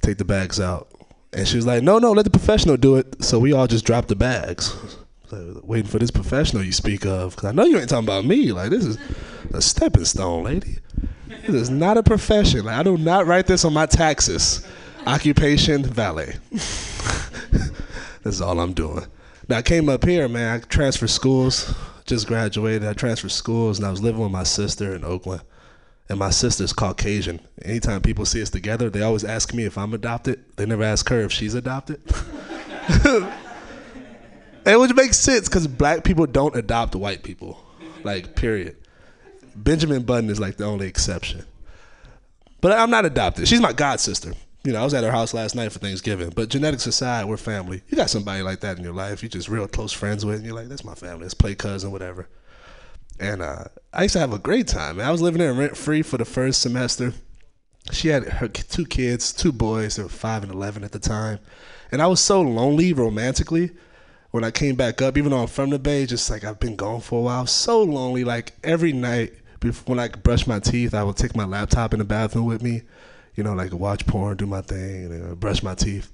take 0.02 0.18
the 0.18 0.26
bags 0.26 0.60
out, 0.60 0.90
and 1.32 1.48
she 1.48 1.56
was 1.56 1.66
like, 1.66 1.82
"No, 1.82 1.98
no, 2.00 2.12
let 2.12 2.26
the 2.26 2.32
professional 2.32 2.78
do 2.78 2.98
it." 2.98 3.24
So 3.24 3.40
we 3.40 3.54
all 3.54 3.68
just 3.68 3.86
dropped 3.86 4.08
the 4.10 4.16
bags. 4.16 4.76
Waiting 5.32 5.89
for 5.89 6.00
this 6.00 6.12
professional 6.12 6.63
you 6.63 6.72
speak 6.72 7.05
of, 7.05 7.36
because 7.36 7.50
I 7.50 7.51
know 7.51 7.65
you 7.65 7.77
ain't 7.79 7.89
talking 7.89 8.05
about 8.05 8.25
me. 8.25 8.51
Like 8.51 8.70
this 8.70 8.86
is 8.86 8.98
a 9.53 9.62
stepping 9.62 10.05
stone, 10.05 10.44
lady. 10.44 10.77
This 11.27 11.55
is 11.55 11.70
not 11.70 11.98
a 11.98 12.03
profession. 12.03 12.65
Like, 12.65 12.77
I 12.77 12.84
do 12.84 12.98
not 12.98 13.27
write 13.27 13.48
this 13.48 13.65
on 13.65 13.74
my 13.74 13.86
taxes. 13.86 14.65
Occupation 15.05 15.84
valet. 15.84 16.36
That's 18.24 18.41
all 18.41 18.60
I'm 18.60 18.74
doing. 18.74 19.05
Now 19.48 19.58
I 19.58 19.62
came 19.62 19.89
up 19.89 20.03
here, 20.03 20.27
man. 20.27 20.55
I 20.55 20.60
transferred 20.60 21.10
schools. 21.10 21.74
Just 22.05 22.27
graduated. 22.27 22.88
I 22.88 22.94
transferred 22.94 23.32
schools, 23.32 23.77
and 23.77 23.88
I 23.88 23.91
was 23.91 24.01
living 24.01 24.22
with 24.22 24.32
my 24.32 24.44
sister 24.44 24.96
in 24.96 25.03
Oakland. 25.03 25.41
And 26.10 26.20
my 26.20 26.29
sister's 26.29 26.74
Caucasian. 26.74 27.39
Anytime 27.63 28.01
people 28.01 28.25
see 28.25 28.41
us 28.41 28.50
together, 28.50 28.89
they 28.89 29.01
always 29.01 29.24
ask 29.24 29.53
me 29.53 29.65
if 29.65 29.77
I'm 29.77 29.94
adopted. 29.94 30.44
They 30.55 30.65
never 30.65 30.84
ask 30.84 31.10
her 31.10 31.22
if 31.22 31.32
she's 31.32 31.55
adopted. 31.55 32.01
and 34.66 34.80
which 34.80 34.94
makes 34.96 35.18
sense 35.18 35.48
because 35.48 35.68
black 35.68 36.04
people 36.04 36.25
don't 36.25 36.56
adopt 36.56 36.96
white 36.96 37.24
people, 37.24 37.64
like 38.04 38.36
period. 38.36 38.78
Benjamin 39.56 40.04
Button 40.04 40.30
is 40.30 40.40
like 40.40 40.58
the 40.58 40.66
only 40.66 40.88
exception. 40.88 41.46
But 42.62 42.74
I'm 42.74 42.90
not 42.90 43.06
adopted. 43.06 43.48
She's 43.48 43.62
my 43.62 43.74
god 43.74 44.00
sister. 44.00 44.34
You 44.64 44.74
know, 44.74 44.82
I 44.82 44.84
was 44.84 44.96
at 44.96 45.04
her 45.04 45.12
house 45.12 45.34
last 45.34 45.56
night 45.56 45.72
for 45.72 45.78
Thanksgiving. 45.78 46.32
But 46.36 46.50
genetics 46.50 46.88
aside, 46.88 47.25
we're 47.25 47.38
family. 47.38 47.84
You 47.88 47.96
got 47.96 48.10
somebody 48.10 48.42
like 48.42 48.62
that 48.62 48.78
in 48.78 48.84
your 48.84 48.94
life 48.94 49.22
you 49.22 49.30
just 49.30 49.48
real 49.48 49.68
close 49.68 49.92
friends 49.92 50.25
with, 50.25 50.38
and 50.38 50.46
you're 50.46 50.56
like, 50.56 50.68
that's 50.68 50.84
my 50.84 50.96
family. 50.96 51.22
Let's 51.22 51.36
play 51.36 51.54
cousin, 51.54 51.92
whatever. 51.92 52.28
And 53.20 53.44
uh, 53.44 53.66
I 53.94 54.04
used 54.04 54.14
to 54.14 54.20
have 54.20 54.34
a 54.34 54.40
great 54.40 54.68
time. 54.68 55.00
I 55.00 55.12
was 55.12 55.22
living 55.22 55.40
there 55.40 55.54
rent 55.54 55.78
free 55.78 56.01
for 56.01 56.18
the 56.18 56.25
first 56.25 56.62
semester. 56.62 57.14
She 57.92 58.08
had 58.08 58.24
her 58.24 58.48
two 58.48 58.86
kids, 58.86 59.32
two 59.32 59.51
boys. 59.51 59.96
They 59.96 60.04
were 60.04 60.10
five 60.10 60.42
and 60.42 60.51
eleven 60.51 60.84
at 60.84 60.92
the 60.92 61.00
time, 61.00 61.38
and 61.92 62.01
I 62.01 62.08
was 62.08 62.20
so 62.20 62.42
lonely 62.42 62.92
romantically 62.94 63.70
when 64.36 64.44
I 64.44 64.52
came 64.52 64.76
back 64.76 65.02
up. 65.02 65.18
Even 65.18 65.32
though 65.32 65.42
I'm 65.42 65.48
from 65.48 65.72
the 65.72 65.80
Bay, 65.80 66.06
just 66.06 66.30
like 66.30 66.44
I've 66.44 66.60
been 66.60 66.76
gone 66.76 67.02
for 67.02 67.20
a 67.20 67.24
while, 67.24 67.48
so 67.48 67.82
lonely. 67.82 68.24
Like 68.24 68.54
every 68.64 68.94
night 68.94 69.34
before 69.60 69.96
when 69.96 70.00
I 70.00 70.10
brush 70.10 70.46
my 70.46 70.60
teeth, 70.60 70.94
I 70.94 71.04
would 71.04 71.18
take 71.18 71.36
my 71.36 71.46
laptop 71.46 71.94
in 71.94 72.00
the 72.00 72.06
bathroom 72.06 72.46
with 72.46 72.62
me 72.62 72.84
you 73.36 73.44
know, 73.44 73.54
like 73.54 73.74
watch 73.74 74.06
porn, 74.06 74.38
do 74.38 74.46
my 74.46 74.62
thing, 74.62 75.12
and 75.12 75.32
uh, 75.32 75.36
brush 75.36 75.62
my 75.62 75.76
teeth. 75.76 76.12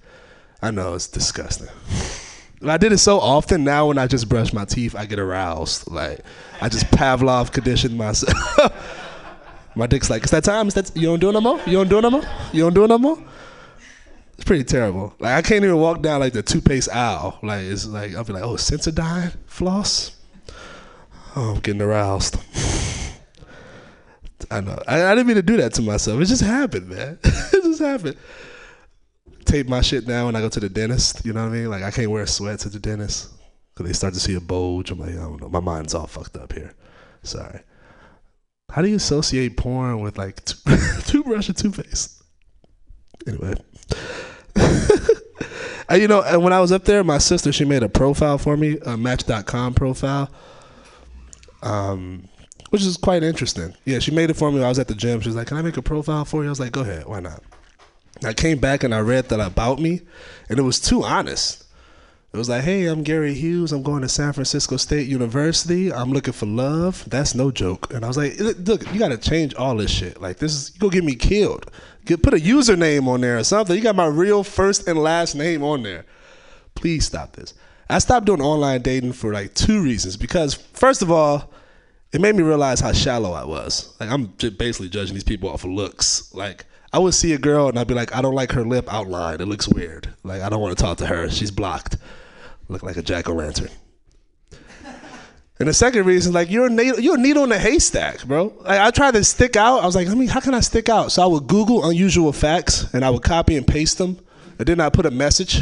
I 0.61 0.71
know 0.71 0.95
it's 0.95 1.07
disgusting. 1.07 1.69
I 2.67 2.77
did 2.77 2.91
it 2.91 2.99
so 2.99 3.19
often 3.19 3.63
now 3.63 3.87
when 3.87 3.97
I 3.97 4.05
just 4.05 4.29
brush 4.29 4.53
my 4.53 4.65
teeth, 4.65 4.95
I 4.95 5.05
get 5.05 5.17
aroused. 5.17 5.89
Like 5.89 6.19
I 6.61 6.69
just 6.69 6.85
Pavlov 6.91 7.51
conditioned 7.51 7.97
myself. 7.97 8.37
my 9.75 9.87
dick's 9.87 10.11
like, 10.11 10.23
it's 10.23 10.31
that 10.31 10.43
time. 10.43 10.67
It's 10.67 10.75
that 10.75 10.95
you 10.95 11.07
don't 11.07 11.19
do 11.19 11.29
it 11.29 11.33
no 11.33 11.41
more. 11.41 11.59
You 11.65 11.73
don't 11.73 11.89
do 11.89 11.97
it 11.97 12.01
no 12.01 12.11
more. 12.11 12.23
You 12.53 12.63
don't 12.63 12.73
do 12.73 12.83
it 12.83 12.87
no 12.87 12.99
more. 12.99 13.17
It's 14.41 14.47
pretty 14.47 14.63
terrible. 14.63 15.13
Like 15.19 15.33
I 15.33 15.43
can't 15.43 15.63
even 15.63 15.77
walk 15.77 16.01
down 16.01 16.19
like 16.19 16.33
the 16.33 16.41
toothpaste 16.41 16.89
aisle. 16.89 17.37
Like 17.43 17.61
it's 17.61 17.85
like 17.85 18.15
I'll 18.15 18.23
be 18.23 18.33
like, 18.33 18.41
oh, 18.41 18.55
Sensodyne 18.55 19.37
floss. 19.45 20.17
Oh, 21.35 21.51
I'm 21.51 21.59
getting 21.59 21.83
aroused. 21.83 22.37
I 24.49 24.61
know. 24.61 24.81
I, 24.87 25.03
I, 25.03 25.13
didn't 25.13 25.27
mean 25.27 25.35
to 25.35 25.43
do 25.43 25.57
that 25.57 25.75
to 25.75 25.83
myself. 25.83 26.19
It 26.19 26.25
just 26.25 26.41
happened, 26.41 26.89
man. 26.89 27.19
it 27.23 27.63
just 27.63 27.81
happened. 27.81 28.17
Tape 29.45 29.69
my 29.69 29.81
shit 29.81 30.07
down 30.07 30.25
when 30.25 30.35
I 30.35 30.41
go 30.41 30.49
to 30.49 30.59
the 30.59 30.69
dentist. 30.69 31.23
You 31.23 31.33
know 31.33 31.43
what 31.43 31.53
I 31.53 31.57
mean? 31.57 31.69
Like 31.69 31.83
I 31.83 31.91
can't 31.91 32.09
wear 32.09 32.25
sweats 32.25 32.65
at 32.65 32.71
the 32.71 32.79
dentist 32.79 33.31
because 33.75 33.85
they 33.85 33.93
start 33.93 34.15
to 34.15 34.19
see 34.19 34.33
a 34.33 34.41
bulge. 34.41 34.89
I'm 34.89 34.97
like, 34.97 35.11
I 35.11 35.17
don't 35.17 35.39
know. 35.39 35.49
My 35.49 35.59
mind's 35.59 35.93
all 35.93 36.07
fucked 36.07 36.35
up 36.35 36.53
here. 36.53 36.73
Sorry. 37.21 37.59
How 38.71 38.81
do 38.81 38.87
you 38.87 38.95
associate 38.95 39.55
porn 39.55 39.99
with 39.99 40.17
like 40.17 40.43
toothbrush 40.45 41.47
and 41.47 41.57
toothpaste? 41.57 42.23
Anyway. 43.27 43.53
you 45.91 46.07
know, 46.07 46.21
and 46.21 46.43
when 46.43 46.53
I 46.53 46.59
was 46.59 46.71
up 46.71 46.85
there, 46.85 47.03
my 47.03 47.17
sister 47.17 47.51
she 47.51 47.65
made 47.65 47.83
a 47.83 47.89
profile 47.89 48.37
for 48.37 48.57
me, 48.57 48.77
a 48.85 48.97
Match.com 48.97 49.73
profile. 49.73 50.29
Um, 51.61 52.27
which 52.71 52.81
is 52.81 52.97
quite 52.97 53.21
interesting. 53.21 53.75
Yeah, 53.85 53.99
she 53.99 54.11
made 54.11 54.29
it 54.29 54.35
for 54.35 54.51
me. 54.51 54.63
I 54.63 54.69
was 54.69 54.79
at 54.79 54.87
the 54.87 54.95
gym. 54.95 55.19
She 55.21 55.27
was 55.27 55.35
like, 55.35 55.47
"Can 55.47 55.57
I 55.57 55.61
make 55.61 55.77
a 55.77 55.81
profile 55.81 56.25
for 56.25 56.41
you?" 56.41 56.47
I 56.47 56.51
was 56.51 56.59
like, 56.59 56.71
"Go 56.71 56.81
ahead, 56.81 57.05
why 57.05 57.19
not?" 57.19 57.43
I 58.23 58.33
came 58.33 58.59
back 58.59 58.83
and 58.83 58.95
I 58.95 58.99
read 58.99 59.29
that 59.29 59.39
about 59.39 59.79
me, 59.79 60.01
and 60.49 60.57
it 60.57 60.61
was 60.61 60.79
too 60.79 61.03
honest. 61.03 61.65
It 62.33 62.37
was 62.37 62.47
like, 62.47 62.63
"Hey, 62.63 62.85
I'm 62.85 63.03
Gary 63.03 63.33
Hughes. 63.33 63.73
I'm 63.73 63.83
going 63.83 64.03
to 64.03 64.09
San 64.09 64.31
Francisco 64.31 64.77
State 64.77 65.07
University. 65.07 65.91
I'm 65.91 66.13
looking 66.13 66.33
for 66.33 66.45
love. 66.45 67.03
That's 67.09 67.35
no 67.35 67.51
joke." 67.51 67.93
And 67.93 68.05
I 68.05 68.07
was 68.07 68.15
like, 68.15 68.39
"Look, 68.39 68.91
you 68.93 68.99
got 68.99 69.09
to 69.09 69.17
change 69.17 69.53
all 69.55 69.75
this 69.75 69.91
shit. 69.91 70.21
Like, 70.21 70.37
this 70.37 70.53
is 70.53 70.73
you 70.73 70.79
gonna 70.79 70.93
get 70.93 71.03
me 71.03 71.15
killed. 71.15 71.69
Get, 72.05 72.23
put 72.23 72.33
a 72.33 72.37
username 72.37 73.07
on 73.07 73.21
there 73.21 73.37
or 73.37 73.43
something. 73.43 73.75
You 73.75 73.81
got 73.81 73.95
my 73.97 74.07
real 74.07 74.43
first 74.43 74.87
and 74.87 74.97
last 74.97 75.35
name 75.35 75.61
on 75.61 75.83
there. 75.83 76.05
Please 76.75 77.05
stop 77.05 77.35
this." 77.35 77.53
I 77.89 77.99
stopped 77.99 78.25
doing 78.25 78.41
online 78.41 78.81
dating 78.81 79.11
for 79.11 79.33
like 79.33 79.53
two 79.53 79.83
reasons. 79.83 80.15
Because 80.15 80.53
first 80.53 81.01
of 81.01 81.11
all, 81.11 81.51
it 82.13 82.21
made 82.21 82.35
me 82.35 82.43
realize 82.43 82.79
how 82.79 82.93
shallow 82.93 83.33
I 83.33 83.43
was. 83.43 83.93
Like 83.99 84.09
I'm 84.09 84.27
basically 84.27 84.87
judging 84.87 85.13
these 85.13 85.25
people 85.25 85.49
off 85.49 85.65
of 85.65 85.71
looks. 85.71 86.33
Like 86.33 86.65
I 86.93 86.99
would 86.99 87.13
see 87.13 87.33
a 87.33 87.37
girl 87.37 87.67
and 87.67 87.77
I'd 87.77 87.87
be 87.87 87.93
like, 87.93 88.15
I 88.15 88.21
don't 88.21 88.35
like 88.35 88.53
her 88.53 88.63
lip 88.63 88.87
outline. 88.91 89.41
It 89.41 89.47
looks 89.47 89.67
weird. 89.67 90.13
Like 90.23 90.41
I 90.41 90.47
don't 90.47 90.61
want 90.61 90.77
to 90.77 90.81
talk 90.81 90.97
to 90.99 91.07
her. 91.07 91.29
She's 91.29 91.51
blocked. 91.51 91.97
Look 92.71 92.83
like 92.83 92.95
a 92.95 93.01
jack 93.01 93.27
o' 93.27 93.33
lantern. 93.33 93.67
And 95.59 95.67
the 95.67 95.73
second 95.73 96.05
reason, 96.05 96.31
like 96.31 96.49
you're 96.49 96.67
a 96.67 96.69
needle, 96.69 97.01
you're 97.01 97.15
a 97.15 97.19
needle 97.19 97.43
in 97.43 97.51
a 97.51 97.59
haystack, 97.59 98.23
bro. 98.23 98.53
Like, 98.61 98.79
I 98.79 98.91
tried 98.91 99.15
to 99.15 99.25
stick 99.25 99.57
out. 99.57 99.83
I 99.83 99.85
was 99.85 99.93
like, 99.93 100.07
I 100.07 100.15
mean, 100.15 100.29
how 100.29 100.39
can 100.39 100.53
I 100.53 100.61
stick 100.61 100.87
out? 100.87 101.11
So 101.11 101.21
I 101.21 101.25
would 101.25 101.47
Google 101.47 101.87
unusual 101.87 102.31
facts 102.31 102.91
and 102.93 103.03
I 103.03 103.09
would 103.09 103.23
copy 103.23 103.57
and 103.57 103.67
paste 103.67 103.97
them, 103.97 104.17
and 104.57 104.65
then 104.67 104.79
I 104.79 104.89
put 104.89 105.05
a 105.05 105.11
message, 105.11 105.61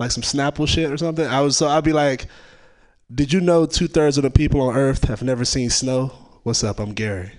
like 0.00 0.10
some 0.10 0.24
Snapple 0.24 0.66
shit 0.66 0.90
or 0.90 0.98
something. 0.98 1.24
I 1.24 1.42
was 1.42 1.56
so 1.56 1.68
I'd 1.68 1.84
be 1.84 1.92
like, 1.92 2.26
did 3.14 3.32
you 3.32 3.40
know 3.40 3.64
two 3.64 3.86
thirds 3.86 4.18
of 4.18 4.24
the 4.24 4.30
people 4.30 4.62
on 4.62 4.76
Earth 4.76 5.04
have 5.04 5.22
never 5.22 5.44
seen 5.44 5.70
snow? 5.70 6.08
What's 6.42 6.64
up? 6.64 6.80
I'm 6.80 6.92
Gary. 6.92 7.30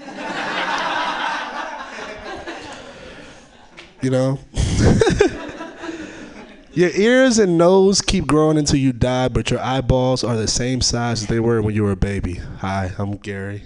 you 4.02 4.10
know? 4.10 4.40
your 6.72 6.90
ears 6.90 7.38
and 7.38 7.58
nose 7.58 8.00
keep 8.00 8.26
growing 8.26 8.58
until 8.58 8.78
you 8.78 8.92
die, 8.92 9.28
but 9.28 9.50
your 9.50 9.60
eyeballs 9.60 10.22
are 10.24 10.36
the 10.36 10.48
same 10.48 10.80
size 10.80 11.22
as 11.22 11.28
they 11.28 11.40
were 11.40 11.62
when 11.62 11.74
you 11.74 11.82
were 11.82 11.92
a 11.92 11.96
baby. 11.96 12.34
Hi, 12.58 12.92
I'm 12.98 13.16
Gary. 13.16 13.64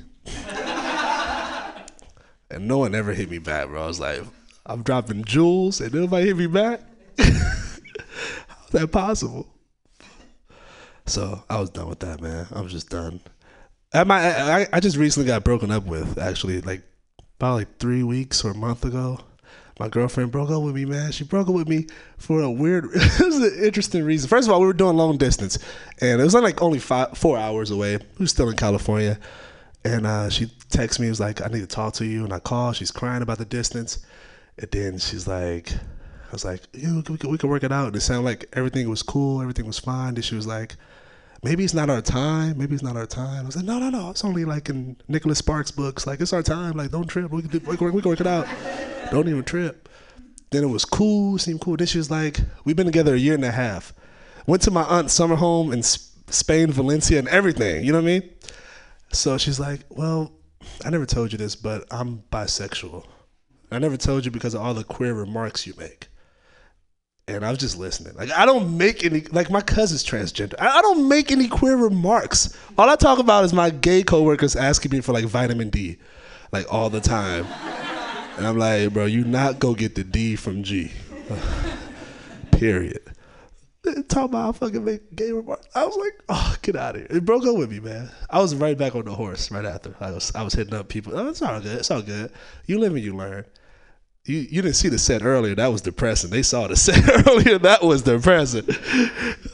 and 2.51 2.67
no 2.67 2.79
one 2.79 2.95
ever 2.95 3.13
hit 3.13 3.31
me 3.31 3.39
back, 3.39 3.69
bro. 3.69 3.85
I 3.85 3.87
was 3.87 4.01
like, 4.01 4.23
I'm 4.67 4.83
dropping 4.83 5.25
jewels 5.25 5.81
and 5.81 5.93
nobody 5.93 6.27
hit 6.27 6.37
me 6.37 6.47
back? 6.47 6.81
How's 7.19 8.71
that 8.71 8.91
possible? 8.91 9.47
So 11.07 11.43
I 11.51 11.61
was 11.61 11.71
done 11.71 11.89
with 11.89 12.01
that, 12.01 12.21
man. 12.21 12.47
I 12.55 12.63
was 12.63 12.73
just 12.73 12.89
done. 12.89 13.21
I, 13.93 14.67
I 14.73 14.81
just 14.81 14.97
recently 14.97 15.27
got 15.27 15.45
broken 15.45 15.71
up 15.71 15.85
with, 15.85 16.19
actually, 16.19 16.61
like 16.63 16.83
about 17.39 17.55
like 17.55 17.79
three 17.79 18.03
weeks 18.03 18.45
or 18.45 18.51
a 18.53 18.55
month 18.55 18.85
ago. 18.85 19.21
My 19.81 19.89
girlfriend 19.89 20.31
broke 20.31 20.51
up 20.51 20.63
with 20.63 20.75
me, 20.75 20.85
man. 20.85 21.11
She 21.11 21.25
broke 21.25 21.49
up 21.49 21.55
with 21.55 21.69
me 21.69 21.87
for 22.17 22.41
a 22.41 22.51
weird, 22.51 22.85
it 22.95 23.25
was 23.25 23.39
an 23.39 23.65
interesting 23.65 24.05
reason. 24.05 24.29
First 24.29 24.47
of 24.47 24.55
all, 24.55 24.61
we 24.61 24.67
were 24.67 24.73
doing 24.73 24.97
long 24.97 25.17
distance, 25.17 25.59
and 26.01 26.21
it 26.21 26.25
was 26.25 26.35
like 26.35 26.63
only 26.63 26.79
five, 26.79 27.19
four 27.19 27.37
hours 27.37 27.71
away. 27.71 27.97
We 27.97 28.05
were 28.21 28.27
still 28.27 28.49
in 28.49 28.57
California, 28.57 29.19
and 29.85 30.07
uh, 30.07 30.31
she 30.31 30.47
texted 30.47 31.01
me. 31.01 31.09
Was 31.09 31.19
like, 31.21 31.43
"I 31.43 31.49
need 31.49 31.61
to 31.61 31.67
talk 31.67 31.95
to 31.95 32.05
you," 32.07 32.23
and 32.25 32.33
I 32.33 32.39
called. 32.39 32.77
She's 32.77 32.93
crying 32.93 33.23
about 33.23 33.39
the 33.39 33.45
distance, 33.45 33.99
And 34.59 34.71
then 34.71 34.99
she's 34.99 35.27
like, 35.27 35.73
I 35.73 36.33
was 36.33 36.45
like, 36.45 36.63
yeah, 36.73 36.95
we 36.95 37.03
can, 37.19 37.31
we 37.31 37.37
work 37.49 37.63
it 37.63 37.73
out. 37.73 37.89
And 37.89 37.97
it 37.97 38.01
sounded 38.01 38.25
like 38.25 38.47
everything 38.55 38.89
was 38.89 39.03
cool, 39.03 39.41
everything 39.41 39.67
was 39.67 39.79
fine. 39.79 40.15
Then 40.15 40.23
she 40.23 40.35
was 40.35 40.47
like, 40.47 40.77
maybe 41.45 41.65
it's 41.65 41.75
not 41.75 41.91
our 41.91 42.01
time. 42.01 42.59
Maybe 42.59 42.75
it's 42.75 42.83
not 42.83 42.97
our 42.97 43.07
time. 43.07 43.43
I 43.43 43.47
was 43.47 43.57
like, 43.57 43.65
no, 43.65 43.79
no, 43.79 43.91
no. 43.91 44.11
It's 44.11 44.25
only 44.25 44.45
like 44.45 44.69
in 44.69 44.97
Nicholas 45.07 45.39
Sparks 45.39 45.71
books. 45.71 46.07
Like 46.07 46.21
it's 46.21 46.33
our 46.33 46.43
time. 46.43 46.77
Like 46.77 46.91
don't 46.91 47.07
trip. 47.07 47.31
We 47.31 47.43
can 47.43 47.51
do, 47.51 47.61
we 47.61 47.77
can, 47.77 47.93
we 47.93 48.03
can 48.03 48.11
work 48.11 48.21
it 48.21 48.27
out. 48.27 48.49
Don't 49.11 49.29
even 49.29 49.45
trip. 49.45 49.89
Then 50.51 50.65
it 50.65 50.69
was 50.69 50.85
cool, 50.85 51.39
seemed 51.39 51.61
cool. 51.61 51.77
Then 51.77 51.87
she 51.87 51.99
was 51.99 52.11
like, 52.11 52.39
we've 52.65 52.77
been 52.77 52.87
together 52.87 53.15
a 53.15 53.19
year 53.19 53.35
and 53.35 53.45
a 53.45 53.51
half. 53.51 53.93
Went 54.47 54.63
to 54.63 54.71
my 54.71 54.83
aunt's 54.85 55.13
summer 55.13 55.37
home 55.37 55.73
in 55.73 55.83
Spain, 55.83 56.71
Valencia, 56.71 57.19
and 57.19 57.29
everything. 57.29 57.85
You 57.85 57.93
know 57.93 57.99
what 57.99 58.09
I 58.09 58.21
mean? 58.21 58.31
So 59.13 59.39
she's 59.39 59.59
like, 59.59 59.81
well, 59.89 60.33
I 60.85 60.91
never 60.91 61.07
told 61.07 61.33
you 61.33 61.39
this, 61.39 61.57
but 61.57 61.85
I'm 61.91 62.23
bisexual. 62.31 63.05
I 63.71 63.79
never 63.79 63.97
told 63.97 64.25
you 64.25 64.31
because 64.31 64.55
of 64.55 64.61
all 64.61 64.75
the 64.75 64.85
queer 64.85 65.15
remarks 65.15 65.67
you 65.67 65.75
make. 65.79 66.09
And 67.27 67.45
I 67.45 67.51
was 67.51 67.59
just 67.59 67.79
listening. 67.79 68.15
Like 68.15 68.31
I 68.31 68.45
don't 68.45 68.77
make 68.77 69.05
any 69.05 69.23
like 69.23 69.51
my 69.51 69.63
cousin's 69.63 70.05
transgender. 70.05 70.55
I, 70.59 70.79
I 70.79 70.83
don't 70.83 71.09
make 71.09 71.33
any 71.33 71.49
queer 71.49 71.77
remarks. 71.77 72.57
All 72.77 72.89
I 72.89 72.97
talk 72.97 73.19
about 73.19 73.45
is 73.45 73.53
my 73.55 73.71
gay 73.71 74.03
coworkers 74.03 74.55
asking 74.57 74.93
me 74.93 75.01
for 75.01 75.13
like 75.13 75.25
vitamin 75.25 75.71
D, 75.71 75.97
like 76.53 76.73
all 76.73 76.91
the 76.91 77.01
time. 77.01 77.47
And 78.37 78.47
I'm 78.47 78.59
like, 78.59 78.93
bro, 78.93 79.07
you 79.07 79.25
not 79.25 79.59
go 79.59 79.75
get 79.75 79.95
the 79.95 80.05
D 80.05 80.37
from 80.37 80.63
G. 80.63 80.91
Period. 82.53 83.01
Talk 84.09 84.27
about 84.27 84.43
how 84.43 84.53
fucking 84.53 84.85
make 84.85 85.15
gay 85.15 85.31
remarks. 85.31 85.69
I 85.75 85.85
was 85.85 85.97
like, 85.97 86.15
oh, 86.31 86.57
get 86.63 86.75
out 86.75 86.97
of 86.97 87.03
here. 87.03 87.19
It 87.19 87.25
broke 87.25 87.45
up 87.45 87.57
with 87.57 87.71
me, 87.71 87.81
man. 87.81 88.11
I 88.31 88.41
was 88.41 88.55
right 88.55 88.77
back 88.77 88.95
on 88.95 89.05
the 89.05 89.15
horse 89.15 89.51
right 89.51 89.65
after. 89.65 89.95
I 90.01 90.11
was 90.11 90.35
I 90.35 90.43
was 90.43 90.55
hitting 90.55 90.75
up 90.75 90.89
people. 90.89 91.13
Oh, 91.15 91.29
it's 91.29 91.43
all 91.43 91.61
good. 91.61 91.79
It's 91.79 91.91
all 91.91 92.01
good. 92.01 92.33
You 92.67 92.79
live 92.79 92.95
and 92.95 93.05
you 93.05 93.15
learn. 93.15 93.45
You 94.25 94.39
you 94.39 94.63
didn't 94.63 94.77
see 94.77 94.89
the 94.89 94.99
set 94.99 95.23
earlier. 95.23 95.55
That 95.55 95.67
was 95.71 95.83
depressing. 95.83 96.31
They 96.31 96.43
saw 96.43 96.67
the 96.67 96.77
set 96.77 97.27
earlier. 97.27 97.59
That 97.59 97.83
was 97.83 98.03
depressing. 98.03 98.67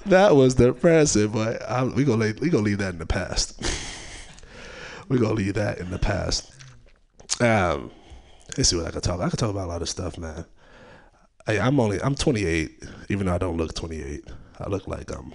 That 0.07 0.37
was 0.37 0.55
depressing. 0.55 1.29
But 1.29 1.69
I, 1.69 1.83
we 1.85 2.05
gonna 2.05 2.19
lay, 2.19 2.33
we 2.33 2.51
gonna 2.51 2.63
leave 2.63 2.79
that 2.79 2.93
in 2.93 2.99
the 2.99 3.07
past. 3.07 3.61
we 5.09 5.19
gonna 5.19 5.35
leave 5.35 5.55
that 5.55 5.79
in 5.79 5.91
the 5.91 5.99
past. 5.99 6.53
Um, 7.41 7.91
let's 8.57 8.69
see 8.71 8.77
what 8.77 8.87
I 8.87 8.91
can 8.91 9.01
talk. 9.01 9.21
I 9.21 9.29
can 9.29 9.37
talk 9.37 9.51
about 9.51 9.67
a 9.67 9.73
lot 9.73 9.83
of 9.83 9.89
stuff, 9.89 10.19
man. 10.19 10.45
Hey, 11.47 11.59
I'm 11.59 11.81
only 11.81 12.01
I'm 12.03 12.15
28, 12.15 12.85
even 13.09 13.27
though 13.27 13.35
I 13.35 13.39
don't 13.39 13.57
look 13.57 13.75
28. 13.75 14.25
I 14.59 14.69
look 14.69 14.87
like 14.87 15.11
I'm. 15.11 15.33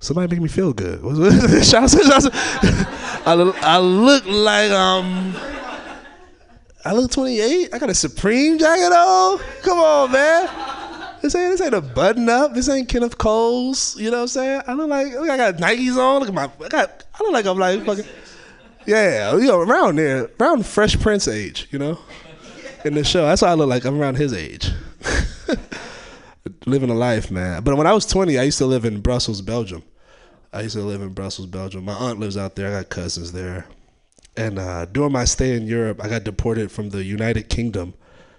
Somebody 0.00 0.34
make 0.34 0.42
me 0.42 0.48
feel 0.48 0.72
good. 0.72 1.00
I 3.26 3.34
I 3.60 3.78
look 3.78 4.26
like 4.26 4.70
um. 4.70 5.34
I 6.84 6.92
look 6.92 7.10
28. 7.10 7.74
I 7.74 7.78
got 7.78 7.90
a 7.90 7.94
Supreme 7.94 8.58
jacket 8.58 8.92
on. 8.92 9.38
Come 9.62 9.78
on, 9.78 10.12
man. 10.12 10.48
This 11.20 11.34
ain't 11.34 11.50
this 11.50 11.60
ain't 11.60 11.74
a 11.74 11.80
button 11.80 12.28
up. 12.28 12.54
This 12.54 12.68
ain't 12.68 12.88
Kenneth 12.88 13.18
Cole's. 13.18 13.96
You 13.98 14.10
know 14.10 14.18
what 14.18 14.22
I'm 14.22 14.28
saying? 14.28 14.62
I 14.66 14.72
look 14.72 14.88
like 14.88 15.08
I 15.08 15.36
got 15.36 15.56
Nikes 15.56 15.96
on. 15.96 16.20
Look 16.20 16.28
at 16.28 16.34
my. 16.34 16.50
I 16.64 16.68
got. 16.68 17.04
I 17.14 17.22
look 17.24 17.32
like 17.32 17.46
I'm 17.46 17.58
like 17.58 17.84
fucking. 17.84 18.04
Yeah, 18.88 19.36
you 19.36 19.48
know, 19.48 19.60
around 19.60 19.96
there, 19.96 20.30
around 20.40 20.64
Fresh 20.64 20.98
Prince 21.00 21.28
age. 21.28 21.68
You 21.70 21.78
know, 21.78 21.98
in 22.86 22.94
the 22.94 23.04
show. 23.04 23.26
That's 23.26 23.42
what 23.42 23.50
I 23.50 23.54
look 23.54 23.68
like 23.68 23.84
I'm 23.84 24.00
around 24.00 24.16
his 24.16 24.32
age. 24.32 24.70
Living 26.66 26.88
a 26.88 26.94
life, 26.94 27.30
man. 27.30 27.62
But 27.62 27.76
when 27.76 27.86
I 27.86 27.92
was 27.92 28.06
20, 28.06 28.38
I 28.38 28.44
used 28.44 28.56
to 28.56 28.64
live 28.64 28.86
in 28.86 29.02
Brussels, 29.02 29.42
Belgium. 29.42 29.82
I 30.54 30.62
used 30.62 30.74
to 30.74 30.80
live 30.80 31.02
in 31.02 31.10
Brussels, 31.10 31.46
Belgium. 31.48 31.84
My 31.84 31.92
aunt 31.92 32.18
lives 32.18 32.38
out 32.38 32.56
there. 32.56 32.68
I 32.68 32.80
got 32.80 32.88
cousins 32.88 33.32
there. 33.32 33.66
And 34.38 34.58
uh, 34.58 34.86
during 34.86 35.12
my 35.12 35.26
stay 35.26 35.54
in 35.54 35.66
Europe, 35.66 36.02
I 36.02 36.08
got 36.08 36.24
deported 36.24 36.72
from 36.72 36.88
the 36.88 37.04
United 37.04 37.50
Kingdom 37.50 37.92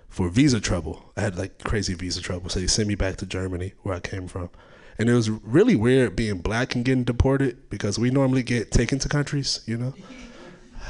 for 0.08 0.30
visa 0.30 0.60
trouble. 0.60 1.12
I 1.16 1.22
had 1.22 1.38
like 1.38 1.64
crazy 1.64 1.94
visa 1.94 2.24
trouble. 2.24 2.50
So 2.50 2.60
they 2.60 2.66
sent 2.66 2.88
me 2.88 2.96
back 2.96 3.18
to 3.18 3.28
Germany, 3.28 3.74
where 3.84 3.94
I 3.94 4.00
came 4.00 4.28
from. 4.28 4.50
And 4.98 5.10
it 5.10 5.14
was 5.14 5.30
really 5.30 5.76
weird 5.76 6.16
being 6.16 6.40
black 6.40 6.74
and 6.74 6.84
getting 6.84 7.04
deported 7.04 7.70
because 7.70 8.00
we 8.00 8.10
normally 8.10 8.42
get 8.42 8.72
taken 8.72 8.98
to 8.98 9.10
countries, 9.10 9.62
you 9.68 9.78
know? 9.78 9.94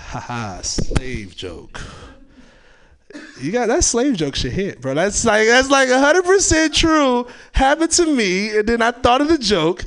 Haha, 0.10 0.62
slave 0.62 1.36
joke. 1.36 1.80
You 3.40 3.52
got 3.52 3.68
that 3.68 3.84
slave 3.84 4.16
joke 4.16 4.36
should 4.36 4.54
hit, 4.54 4.82
bro. 4.82 4.96
That's 4.96 5.24
like 5.24 5.46
that's 5.46 5.70
like 5.70 5.88
hundred 5.88 6.26
percent 6.26 6.74
true. 6.74 7.28
Happened 7.52 7.92
to 7.92 8.08
me, 8.08 8.58
and 8.58 8.68
then 8.68 8.82
I 8.82 8.90
thought 8.90 9.22
of 9.22 9.28
the 9.28 9.38
joke, 9.38 9.86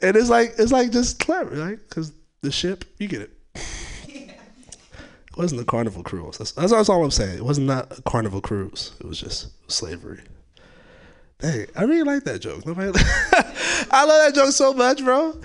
and 0.00 0.16
it's 0.16 0.30
like 0.30 0.54
it's 0.56 0.72
like 0.72 0.90
just 0.90 1.18
clever, 1.18 1.54
right? 1.54 1.78
Because 1.86 2.14
the 2.40 2.50
ship, 2.50 2.86
you 2.96 3.08
get 3.08 3.20
it. 3.20 3.30
It 5.36 5.36
wasn't 5.36 5.60
a 5.60 5.66
carnival 5.66 6.02
cruise. 6.02 6.38
That's, 6.38 6.52
that's, 6.52 6.72
that's 6.72 6.88
all 6.88 7.04
I'm 7.04 7.10
saying. 7.10 7.36
It 7.36 7.44
wasn't 7.44 7.66
not 7.66 7.98
a 7.98 8.00
carnival 8.00 8.40
cruise. 8.40 8.92
It 9.00 9.06
was 9.06 9.20
just 9.20 9.48
slavery. 9.70 10.22
Dang, 11.40 11.66
I 11.76 11.82
really 11.82 12.04
like 12.04 12.24
that 12.24 12.38
joke. 12.38 12.64
Nobody, 12.64 12.90
I 13.90 14.06
love 14.06 14.24
that 14.24 14.32
joke 14.34 14.52
so 14.52 14.72
much, 14.72 15.04
bro. 15.04 15.38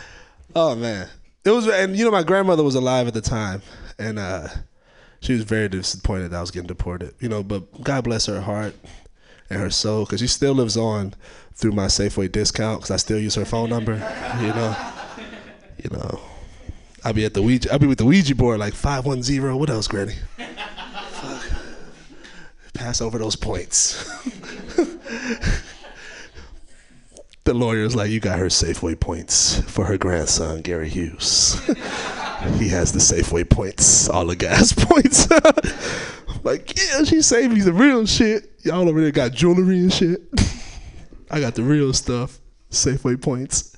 Oh 0.55 0.75
man, 0.75 1.09
it 1.43 1.49
was, 1.49 1.67
and 1.67 1.93
you 1.97 2.05
know 2.05 2.11
my 2.11 2.23
grandmother 2.23 2.63
was 2.63 2.75
alive 2.75 3.07
at 3.07 3.13
the 3.13 3.19
time, 3.19 3.61
and 4.01 4.19
uh, 4.19 4.47
she 5.19 5.33
was 5.33 5.43
very 5.43 5.69
disappointed 5.69 6.31
that 6.31 6.37
I 6.37 6.41
was 6.41 6.51
getting 6.51 6.67
deported. 6.67 7.13
You 7.19 7.29
know, 7.29 7.43
but 7.43 7.83
God 7.83 8.03
bless 8.03 8.25
her 8.25 8.41
heart 8.41 8.75
and 9.49 9.59
her 9.59 9.69
soul, 9.69 10.05
because 10.05 10.19
she 10.19 10.27
still 10.27 10.53
lives 10.53 10.75
on 10.75 11.13
through 11.53 11.73
my 11.73 11.85
Safeway 11.85 12.31
discount, 12.31 12.79
because 12.79 12.91
I 12.91 12.97
still 12.97 13.19
use 13.19 13.35
her 13.35 13.45
phone 13.45 13.69
number. 13.69 13.93
You 14.41 14.47
know, 14.47 14.75
you 15.83 15.89
know. 15.91 16.19
I'll 17.03 17.13
be 17.13 17.25
at 17.25 17.33
the 17.33 17.41
Ouija. 17.41 17.71
I'll 17.71 17.79
be 17.79 17.87
with 17.87 17.97
the 17.97 18.05
Ouija 18.05 18.35
board 18.35 18.59
like 18.59 18.73
five 18.75 19.05
one 19.05 19.23
zero. 19.23 19.57
What 19.57 19.71
else, 19.71 19.87
Granny? 19.87 20.13
Fuck. 21.11 21.43
Pass 22.73 23.01
over 23.01 23.17
those 23.17 23.35
points. 23.35 24.07
the 27.43 27.53
lawyer's 27.53 27.95
like, 27.95 28.11
you 28.11 28.19
got 28.19 28.39
her 28.39 28.47
Safeway 28.47 28.99
points 28.99 29.61
for 29.61 29.85
her 29.85 29.97
grandson, 29.97 30.61
Gary 30.61 30.89
Hughes. 30.89 31.59
he 32.57 32.69
has 32.69 32.91
the 32.91 32.99
Safeway 32.99 33.49
points, 33.49 34.09
all 34.09 34.25
the 34.25 34.35
gas 34.35 34.73
points. 34.77 35.29
like, 36.43 36.77
yeah, 36.77 37.03
she 37.03 37.21
saved 37.21 37.53
me 37.53 37.61
the 37.61 37.73
real 37.73 38.05
shit. 38.05 38.51
Y'all 38.63 38.87
over 38.87 39.01
there 39.01 39.11
got 39.11 39.31
jewelry 39.31 39.79
and 39.79 39.93
shit. 39.93 40.21
I 41.31 41.39
got 41.39 41.55
the 41.55 41.63
real 41.63 41.93
stuff, 41.93 42.39
Safeway 42.69 43.21
points. 43.21 43.75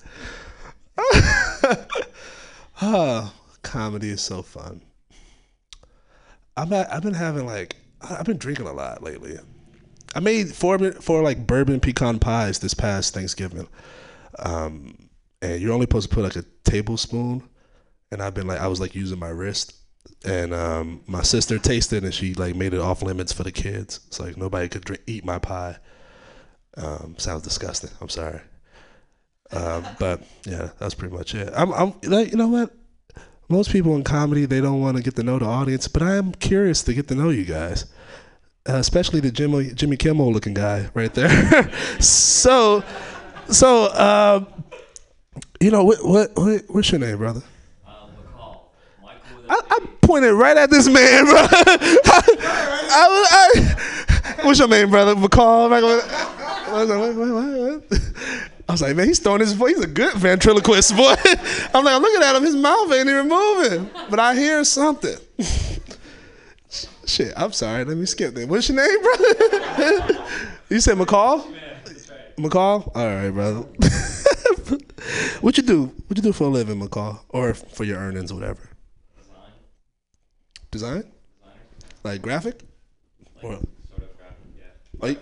Ah, 2.82 3.34
comedy 3.62 4.10
is 4.10 4.22
so 4.22 4.42
fun. 4.42 4.82
I've 6.58 6.70
had, 6.70 6.88
I've 6.88 7.04
been 7.04 7.14
having 7.14 7.46
like 7.46 7.78
I've 8.02 8.26
been 8.26 8.38
drinking 8.38 8.68
a 8.68 8.74
lot 8.74 9.02
lately. 9.02 9.38
I 10.16 10.20
made 10.20 10.54
four 10.54 10.80
four 10.94 11.22
like 11.22 11.46
bourbon 11.48 11.80
pecan 11.80 12.20
pies 12.20 12.60
this 12.60 12.74
past 12.74 13.14
Thanksgiving, 13.14 13.68
um, 14.40 15.10
and 15.42 15.62
you're 15.62 15.74
only 15.74 15.86
supposed 15.86 16.10
to 16.10 16.16
put 16.16 16.24
like 16.24 16.36
a 16.36 16.46
tablespoon, 16.64 17.44
and 18.12 18.22
I've 18.22 18.34
been 18.34 18.48
like 18.48 18.60
I 18.60 18.68
was 18.68 18.80
like 18.80 18.96
using 18.96 19.20
my 19.20 19.30
wrist, 19.30 19.74
and 20.26 20.54
um, 20.54 21.02
my 21.08 21.22
sister 21.22 21.58
tasted 21.60 22.04
and 22.04 22.14
she 22.14 22.34
like 22.34 22.56
made 22.56 22.74
it 22.74 22.80
off 22.80 23.02
limits 23.02 23.34
for 23.34 23.44
the 23.44 23.52
kids. 23.52 24.00
It's 24.08 24.20
like 24.20 24.38
nobody 24.38 24.70
could 24.70 24.86
drink, 24.86 25.04
eat 25.08 25.26
my 25.26 25.40
pie. 25.40 25.78
Um, 26.78 27.16
sounds 27.18 27.44
disgusting. 27.44 27.92
I'm 28.02 28.10
sorry. 28.10 28.42
Um, 29.52 29.86
but 30.00 30.24
yeah, 30.46 30.70
that's 30.80 30.96
pretty 30.96 31.16
much 31.16 31.36
it. 31.36 31.52
I'm, 31.56 31.72
I'm 31.74 31.94
like, 32.04 32.32
you 32.32 32.38
know 32.38 32.48
what? 32.48 32.74
Most 33.50 33.72
people 33.72 33.96
in 33.96 34.04
comedy 34.04 34.46
they 34.46 34.62
don't 34.62 34.82
want 34.82 34.98
to 34.98 35.04
get 35.04 35.16
to 35.18 35.24
know 35.24 35.38
the 35.38 35.46
audience, 35.46 35.88
but 35.88 36.02
I 36.02 36.16
am 36.16 36.32
curious 36.32 36.82
to 36.84 36.94
get 36.94 37.08
to 37.10 37.16
know 37.16 37.30
you 37.30 37.46
guys, 37.46 37.86
uh, 38.68 38.76
especially 38.76 39.20
the 39.20 39.32
Jimmy 39.32 39.72
Jimmy 39.74 39.98
Kimmel 39.98 40.32
looking 40.32 40.54
guy 40.54 40.90
right 40.94 41.14
there. 41.14 41.72
so, 42.00 42.84
so 43.50 43.86
uh, 43.86 44.46
you 45.60 45.72
know 45.72 45.84
what, 45.84 46.04
what 46.06 46.32
what 46.36 46.64
what's 46.70 46.92
your 46.92 47.00
name, 47.00 47.18
brother? 47.18 47.42
I, 49.50 49.60
I 49.70 49.80
pointed 50.02 50.34
right 50.34 50.56
at 50.56 50.70
this 50.70 50.88
man, 50.88 51.26
bro. 51.26 51.36
I, 51.36 52.24
I, 53.30 54.40
what's 54.44 54.60
your 54.60 54.70
name, 54.70 54.90
brother? 54.90 55.16
McCall. 55.16 55.70
I 58.68 58.72
was 58.72 58.82
like, 58.82 58.96
man, 58.96 59.08
he's 59.08 59.20
throwing 59.20 59.42
his 59.42 59.54
voice. 59.54 59.76
He's 59.76 59.84
a 59.84 59.88
good 59.88 60.14
ventriloquist, 60.14 60.96
boy. 60.96 61.14
I'm 61.74 61.84
like, 61.84 61.94
I'm 61.94 62.02
looking 62.02 62.24
at 62.24 62.36
him. 62.36 62.44
His 62.44 62.56
mouth 62.56 62.92
ain't 62.92 63.10
even 63.10 63.28
moving, 63.28 63.90
but 64.10 64.20
I 64.20 64.34
hear 64.34 64.64
something. 64.64 65.18
Shit, 67.06 67.34
I'm 67.36 67.52
sorry. 67.52 67.84
Let 67.84 67.98
me 67.98 68.06
skip 68.06 68.34
that. 68.36 68.48
What's 68.48 68.70
your 68.70 68.78
name, 68.78 69.02
brother? 69.02 70.26
you 70.70 70.80
said 70.80 70.98
McCall. 70.98 71.54
McCall. 72.38 72.90
All 72.96 73.06
right, 73.06 73.30
brother. 73.30 73.62
what 75.42 75.58
you 75.58 75.64
do? 75.64 75.86
What 76.08 76.18
you 76.18 76.24
do 76.24 76.32
for 76.34 76.46
a 76.46 76.48
living, 76.48 76.80
McCall, 76.80 77.20
or 77.30 77.54
for 77.54 77.84
your 77.84 77.98
earnings, 77.98 78.32
whatever? 78.34 78.70
Design. 80.72 81.04
Design? 81.04 81.12
Like 82.04 82.22
graphic. 82.22 82.62
Or, 83.42 83.60
Oh, 85.02 85.08
you- 85.08 85.18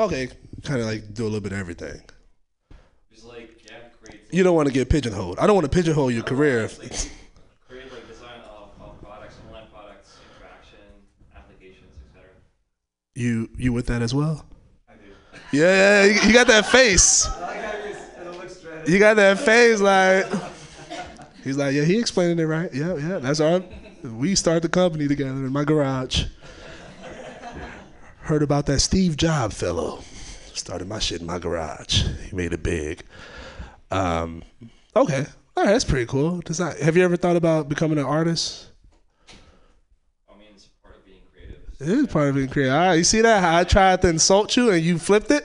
okay, 0.00 0.28
kind 0.64 0.80
of 0.80 0.86
like 0.86 1.14
do 1.14 1.22
a 1.22 1.26
little 1.26 1.40
bit 1.40 1.52
of 1.52 1.58
everything. 1.58 2.00
You 4.32 4.42
don't 4.42 4.56
want 4.56 4.66
to 4.66 4.74
get 4.74 4.90
pigeonholed. 4.90 5.38
I 5.38 5.46
don't 5.46 5.54
want 5.54 5.70
to 5.70 5.74
pigeonhole 5.74 6.10
your 6.10 6.24
career. 6.24 6.68
like 6.80 6.92
You 13.16 13.48
you 13.56 13.72
with 13.72 13.86
that 13.86 14.02
as 14.02 14.14
well? 14.14 14.44
I 14.88 14.92
do. 14.92 15.58
Yeah, 15.58 16.04
yeah, 16.04 16.04
you- 16.04 16.28
you 16.28 16.32
got 16.34 16.46
that 16.48 16.66
face. 16.66 17.26
You 18.86 18.98
got 19.00 19.14
that 19.16 19.38
face 19.40 19.80
like. 19.80 20.26
He's 21.42 21.56
like, 21.56 21.74
yeah, 21.74 21.84
he 21.84 21.98
explained 21.98 22.38
it 22.40 22.46
right. 22.46 22.72
Yeah, 22.74 22.94
yeah, 22.96 23.18
that's 23.18 23.40
all. 23.40 23.62
We 24.04 24.34
started 24.34 24.62
the 24.64 24.68
company 24.68 25.08
together 25.08 25.30
in 25.30 25.52
my 25.52 25.64
garage. 25.64 26.24
Heard 28.20 28.42
about 28.42 28.66
that 28.66 28.80
Steve 28.80 29.16
Job 29.16 29.52
fellow. 29.52 30.02
Started 30.52 30.88
my 30.88 30.98
shit 30.98 31.20
in 31.20 31.26
my 31.26 31.38
garage. 31.38 32.04
He 32.28 32.34
made 32.36 32.52
it 32.52 32.62
big. 32.62 33.02
Um, 33.90 34.42
okay, 34.94 35.26
all 35.56 35.64
right, 35.64 35.72
that's 35.72 35.84
pretty 35.84 36.06
cool. 36.06 36.40
Does 36.40 36.58
that, 36.58 36.80
have 36.80 36.96
you 36.96 37.04
ever 37.04 37.16
thought 37.16 37.36
about 37.36 37.68
becoming 37.68 37.98
an 37.98 38.04
artist? 38.04 38.65
It 41.78 41.88
is 41.88 42.06
part 42.06 42.28
of 42.28 42.34
being 42.36 42.48
creative. 42.48 42.74
All 42.74 42.80
right, 42.80 42.94
you 42.94 43.04
see 43.04 43.20
that? 43.20 43.42
How 43.42 43.58
I 43.58 43.64
tried 43.64 44.00
to 44.02 44.08
insult 44.08 44.56
you 44.56 44.70
and 44.70 44.82
you 44.82 44.98
flipped 44.98 45.30
it? 45.30 45.44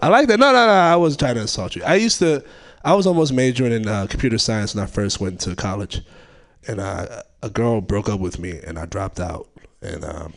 I 0.00 0.08
like 0.08 0.28
that. 0.28 0.38
No, 0.38 0.52
no, 0.52 0.66
no. 0.66 0.72
I 0.72 0.96
wasn't 0.96 1.20
trying 1.20 1.34
to 1.34 1.42
insult 1.42 1.76
you. 1.76 1.82
I 1.84 1.96
used 1.96 2.18
to, 2.20 2.42
I 2.84 2.94
was 2.94 3.06
almost 3.06 3.32
majoring 3.32 3.72
in 3.72 3.86
uh, 3.86 4.06
computer 4.06 4.38
science 4.38 4.74
when 4.74 4.84
I 4.84 4.86
first 4.86 5.20
went 5.20 5.40
to 5.40 5.54
college. 5.54 6.02
And 6.66 6.80
uh, 6.80 7.22
a 7.42 7.50
girl 7.50 7.80
broke 7.80 8.08
up 8.08 8.20
with 8.20 8.38
me 8.38 8.58
and 8.66 8.78
I 8.78 8.86
dropped 8.86 9.20
out. 9.20 9.48
And 9.82 10.04
um, 10.04 10.34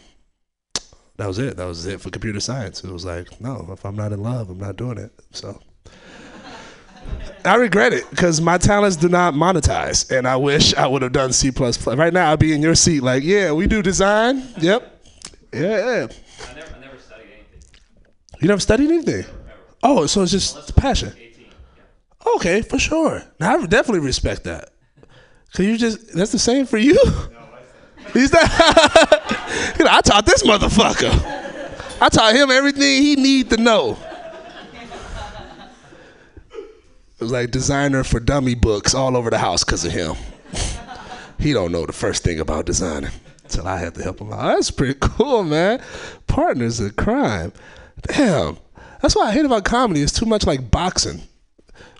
that 1.17 1.27
was 1.27 1.39
it. 1.39 1.57
That 1.57 1.65
was 1.65 1.85
it 1.85 2.01
for 2.01 2.09
computer 2.09 2.39
science. 2.39 2.83
It 2.83 2.91
was 2.91 3.05
like, 3.05 3.39
no, 3.39 3.67
if 3.71 3.85
I'm 3.85 3.95
not 3.95 4.11
in 4.11 4.21
love, 4.21 4.49
I'm 4.49 4.59
not 4.59 4.75
doing 4.75 4.97
it. 4.97 5.11
So 5.31 5.59
I 7.45 7.55
regret 7.55 7.93
it 7.93 8.09
because 8.09 8.41
my 8.41 8.57
talents 8.57 8.97
do 8.97 9.07
not 9.07 9.33
monetize, 9.33 10.11
and 10.15 10.27
I 10.27 10.35
wish 10.35 10.73
I 10.75 10.85
would 10.87 11.01
have 11.01 11.13
done 11.13 11.31
C. 11.31 11.49
Right 11.49 12.13
now, 12.13 12.31
I'd 12.31 12.39
be 12.39 12.53
in 12.53 12.61
your 12.61 12.75
seat, 12.75 13.01
like, 13.01 13.23
yeah, 13.23 13.51
we 13.51 13.65
do 13.65 13.81
design. 13.81 14.43
Yep, 14.59 14.98
yeah, 15.53 15.61
yeah. 15.61 16.07
I 16.49 16.53
never, 16.53 16.75
I 16.75 16.79
never 16.79 16.97
studied 16.97 17.27
anything. 17.31 17.61
You 18.41 18.47
never 18.47 18.61
studied 18.61 18.89
anything? 18.89 19.25
Oh, 19.81 20.05
so 20.05 20.21
it's 20.21 20.31
just 20.31 20.75
passion. 20.75 21.13
Okay, 22.35 22.61
for 22.61 22.77
sure. 22.77 23.23
Now 23.39 23.57
I 23.57 23.65
definitely 23.65 24.05
respect 24.05 24.43
that. 24.43 24.69
Cause 25.53 25.65
you 25.65 25.77
just—that's 25.77 26.31
the 26.31 26.39
same 26.39 26.65
for 26.65 26.77
you. 26.77 26.97
He's 28.13 28.31
that. 28.31 29.35
You 29.79 29.85
know, 29.85 29.91
I 29.91 30.01
taught 30.01 30.25
this 30.25 30.43
motherfucker. 30.43 31.09
I 32.01 32.09
taught 32.09 32.35
him 32.35 32.51
everything 32.51 33.01
he 33.01 33.15
need 33.15 33.49
to 33.49 33.57
know. 33.57 33.97
It 36.51 37.21
was 37.23 37.31
like 37.31 37.51
designer 37.51 38.03
for 38.03 38.19
dummy 38.19 38.55
books 38.55 38.93
all 38.93 39.15
over 39.15 39.29
the 39.29 39.37
house 39.37 39.63
because 39.63 39.85
of 39.85 39.93
him. 39.93 40.15
he 41.39 41.53
don't 41.53 41.71
know 41.71 41.85
the 41.85 41.93
first 41.93 42.23
thing 42.23 42.39
about 42.39 42.65
designing 42.65 43.11
until 43.49 43.67
I 43.67 43.77
had 43.77 43.95
to 43.95 44.03
help 44.03 44.21
him 44.21 44.31
out. 44.31 44.55
That's 44.55 44.71
pretty 44.71 44.97
cool, 44.99 45.43
man. 45.43 45.81
Partners 46.27 46.79
in 46.79 46.91
crime. 46.91 47.51
Damn. 48.03 48.57
That's 49.01 49.15
what 49.15 49.27
I 49.27 49.31
hate 49.31 49.45
about 49.45 49.65
comedy. 49.65 50.01
It's 50.01 50.17
too 50.17 50.25
much 50.25 50.45
like 50.45 50.69
boxing 50.69 51.21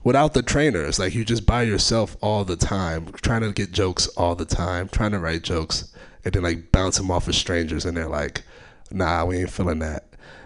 without 0.03 0.33
the 0.33 0.41
trainers. 0.43 0.99
Like 0.99 1.15
you 1.15 1.25
just 1.25 1.45
by 1.45 1.63
yourself 1.63 2.17
all 2.21 2.43
the 2.45 2.55
time, 2.55 3.12
trying 3.21 3.41
to 3.41 3.51
get 3.51 3.71
jokes 3.71 4.07
all 4.09 4.35
the 4.35 4.45
time, 4.45 4.89
trying 4.89 5.12
to 5.12 5.19
write 5.19 5.43
jokes, 5.43 5.93
and 6.23 6.33
then 6.33 6.43
like 6.43 6.71
bounce 6.71 6.97
them 6.97 7.09
off 7.12 7.27
of 7.27 7.35
strangers, 7.35 7.85
and 7.85 7.95
they're 7.95 8.09
like, 8.09 8.43
"Nah, 8.91 9.25
we 9.25 9.38
ain't 9.38 9.49
feeling 9.49 9.79
that. 9.79 10.05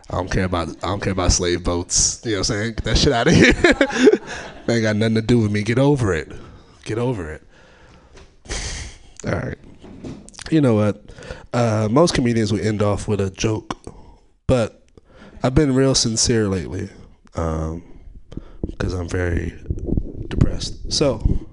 I 0.10 0.16
don't 0.16 0.30
care 0.32 0.46
about 0.46 0.70
I 0.84 0.88
don't 0.88 1.02
care 1.02 1.14
about 1.14 1.32
slave 1.32 1.64
boats. 1.64 2.22
You 2.24 2.32
know 2.32 2.38
what 2.40 2.50
I'm 2.52 2.56
saying? 2.56 2.74
Get 2.76 2.84
that 2.84 2.98
shit 2.98 3.14
out 3.14 3.28
of 3.28 3.34
here. 4.68 4.76
ain't 4.76 4.84
got 4.84 4.96
nothing 4.96 5.16
to 5.16 5.22
do 5.22 5.40
with 5.40 5.52
me. 5.52 5.64
Get 5.64 5.80
over 5.80 6.14
it. 6.14 6.32
Get 6.84 6.98
over 7.00 7.32
it. 7.32 7.42
All 9.26 9.34
right. 9.34 9.58
You 10.50 10.62
know 10.62 10.76
what? 10.76 11.02
Uh, 11.54 11.88
most 11.90 12.14
comedians 12.14 12.52
will 12.52 12.62
end 12.62 12.82
off 12.82 13.08
with 13.08 13.22
a 13.22 13.30
joke, 13.30 13.78
but 14.48 14.86
I've 15.42 15.56
been 15.56 15.74
real 15.74 15.96
sincere 15.96 16.48
lately 16.48 16.90
because 17.34 18.94
I'm 18.94 19.08
very 19.10 19.54
depressed. 20.28 20.92
So 20.92 21.48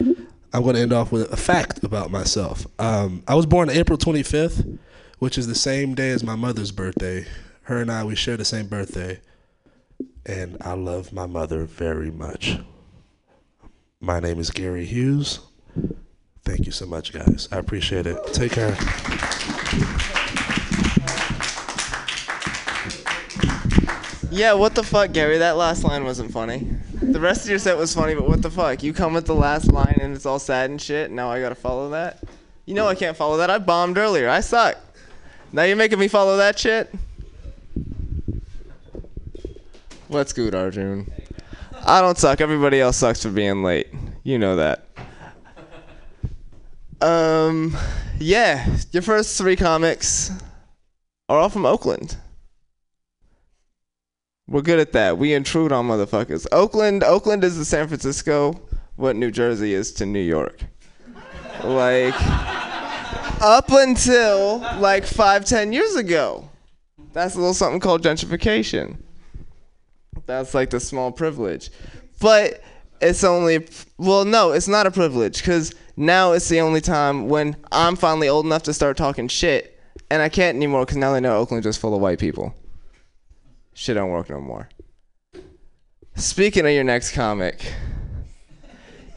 I'm 0.00 0.62
going 0.62 0.74
to 0.74 0.80
end 0.80 0.92
off 0.92 1.12
with 1.12 1.32
a 1.32 1.36
fact 1.36 1.82
about 1.84 2.10
myself. 2.10 2.66
Um, 2.78 3.22
I 3.26 3.34
was 3.34 3.46
born 3.46 3.70
April 3.70 3.96
25th, 3.96 4.78
which 5.18 5.38
is 5.38 5.46
the 5.46 5.54
same 5.54 5.94
day 5.94 6.10
as 6.10 6.22
my 6.22 6.36
mother's 6.36 6.72
birthday. 6.72 7.26
Her 7.62 7.80
and 7.80 7.90
I, 7.90 8.04
we 8.04 8.16
share 8.16 8.36
the 8.36 8.44
same 8.44 8.66
birthday, 8.66 9.20
and 10.26 10.56
I 10.60 10.74
love 10.74 11.12
my 11.12 11.26
mother 11.26 11.64
very 11.64 12.10
much. 12.10 12.58
My 14.00 14.18
name 14.18 14.40
is 14.40 14.50
Gary 14.50 14.84
Hughes. 14.84 15.38
Thank 16.44 16.66
you 16.66 16.72
so 16.72 16.86
much, 16.86 17.12
guys. 17.12 17.48
I 17.52 17.58
appreciate 17.58 18.06
it. 18.06 18.18
Take 18.32 18.52
care. 18.52 18.76
Yeah, 24.32 24.54
what 24.54 24.74
the 24.74 24.82
fuck, 24.82 25.12
Gary? 25.12 25.38
That 25.38 25.56
last 25.56 25.84
line 25.84 26.04
wasn't 26.04 26.32
funny. 26.32 26.66
The 27.02 27.20
rest 27.20 27.44
of 27.44 27.50
your 27.50 27.58
set 27.58 27.76
was 27.76 27.94
funny, 27.94 28.14
but 28.14 28.26
what 28.26 28.40
the 28.40 28.50
fuck? 28.50 28.82
You 28.82 28.94
come 28.94 29.12
with 29.12 29.26
the 29.26 29.34
last 29.34 29.70
line 29.70 29.98
and 30.00 30.14
it's 30.14 30.24
all 30.24 30.38
sad 30.38 30.70
and 30.70 30.80
shit. 30.80 31.10
Now 31.10 31.30
I 31.30 31.40
gotta 31.40 31.54
follow 31.54 31.90
that. 31.90 32.18
You 32.64 32.74
know 32.74 32.88
I 32.88 32.94
can't 32.94 33.16
follow 33.16 33.36
that. 33.36 33.50
I 33.50 33.58
bombed 33.58 33.98
earlier. 33.98 34.28
I 34.30 34.40
suck. 34.40 34.78
Now 35.52 35.64
you're 35.64 35.76
making 35.76 35.98
me 35.98 36.08
follow 36.08 36.38
that 36.38 36.58
shit. 36.58 36.94
What's 40.08 40.32
good, 40.32 40.54
Arjun? 40.54 41.12
I 41.84 42.00
don't 42.00 42.16
suck. 42.16 42.40
Everybody 42.40 42.80
else 42.80 42.96
sucks 42.96 43.22
for 43.22 43.30
being 43.30 43.62
late. 43.62 43.88
You 44.22 44.38
know 44.38 44.56
that. 44.56 44.86
Um, 47.02 47.76
yeah. 48.18 48.66
Your 48.92 49.02
first 49.02 49.36
three 49.36 49.56
comics 49.56 50.30
are 51.28 51.38
all 51.38 51.48
from 51.48 51.66
Oakland. 51.66 52.16
We're 54.46 54.62
good 54.62 54.78
at 54.78 54.92
that. 54.92 55.18
We 55.18 55.34
intrude 55.34 55.72
on 55.72 55.88
motherfuckers. 55.88 56.46
Oakland, 56.52 57.02
Oakland 57.02 57.42
is 57.42 57.56
to 57.56 57.64
San 57.64 57.88
Francisco 57.88 58.60
what 58.96 59.16
New 59.16 59.30
Jersey 59.30 59.74
is 59.74 59.92
to 59.94 60.06
New 60.06 60.20
York. 60.20 60.60
Like 61.64 62.14
up 63.40 63.70
until 63.70 64.58
like 64.78 65.04
five, 65.04 65.44
ten 65.44 65.72
years 65.72 65.96
ago. 65.96 66.48
That's 67.12 67.34
a 67.34 67.38
little 67.38 67.54
something 67.54 67.80
called 67.80 68.02
gentrification. 68.02 68.96
That's 70.26 70.54
like 70.54 70.70
the 70.70 70.80
small 70.80 71.12
privilege. 71.12 71.70
But 72.20 72.62
it's 73.02 73.24
only 73.24 73.66
well, 73.98 74.24
no, 74.24 74.52
it's 74.52 74.68
not 74.68 74.86
a 74.86 74.90
privilege 74.90 75.38
because 75.38 75.74
now 75.96 76.32
it's 76.32 76.48
the 76.48 76.60
only 76.60 76.80
time 76.80 77.28
when 77.28 77.56
I'm 77.70 77.96
finally 77.96 78.28
old 78.28 78.46
enough 78.46 78.62
to 78.64 78.72
start 78.72 78.96
talking 78.96 79.28
shit, 79.28 79.78
and 80.10 80.22
I 80.22 80.28
can't 80.28 80.56
anymore 80.56 80.86
because 80.86 80.96
now 80.96 81.12
they 81.12 81.20
know 81.20 81.36
Oakland's 81.36 81.66
just 81.66 81.80
full 81.80 81.94
of 81.94 82.00
white 82.00 82.18
people. 82.18 82.54
Shit 83.74 83.96
don't 83.96 84.10
work 84.10 84.30
no 84.30 84.40
more. 84.40 84.68
Speaking 86.14 86.66
of 86.66 86.72
your 86.72 86.84
next 86.84 87.12
comic, 87.12 87.72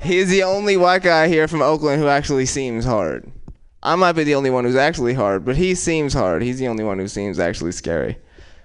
he's 0.01 0.29
the 0.29 0.43
only 0.43 0.77
white 0.77 1.03
guy 1.03 1.27
here 1.27 1.47
from 1.47 1.61
Oakland 1.61 2.01
who 2.01 2.07
actually 2.07 2.45
seems 2.45 2.85
hard. 2.85 3.31
I 3.83 3.95
might 3.95 4.13
be 4.13 4.23
the 4.23 4.35
only 4.35 4.49
one 4.49 4.63
who's 4.63 4.75
actually 4.75 5.13
hard, 5.13 5.45
but 5.45 5.57
he 5.57 5.75
seems 5.75 6.13
hard. 6.13 6.41
He's 6.41 6.57
the 6.57 6.67
only 6.67 6.83
one 6.83 6.97
who 6.97 7.07
seems 7.07 7.37
actually 7.37 7.73
scary. 7.73 8.17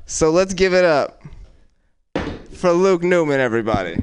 So 0.07 0.31
let's 0.31 0.55
give 0.55 0.73
it 0.73 0.85
up 0.85 1.23
for 2.53 2.73
Luke 2.73 3.03
Newman, 3.03 3.41
everybody. 3.41 3.97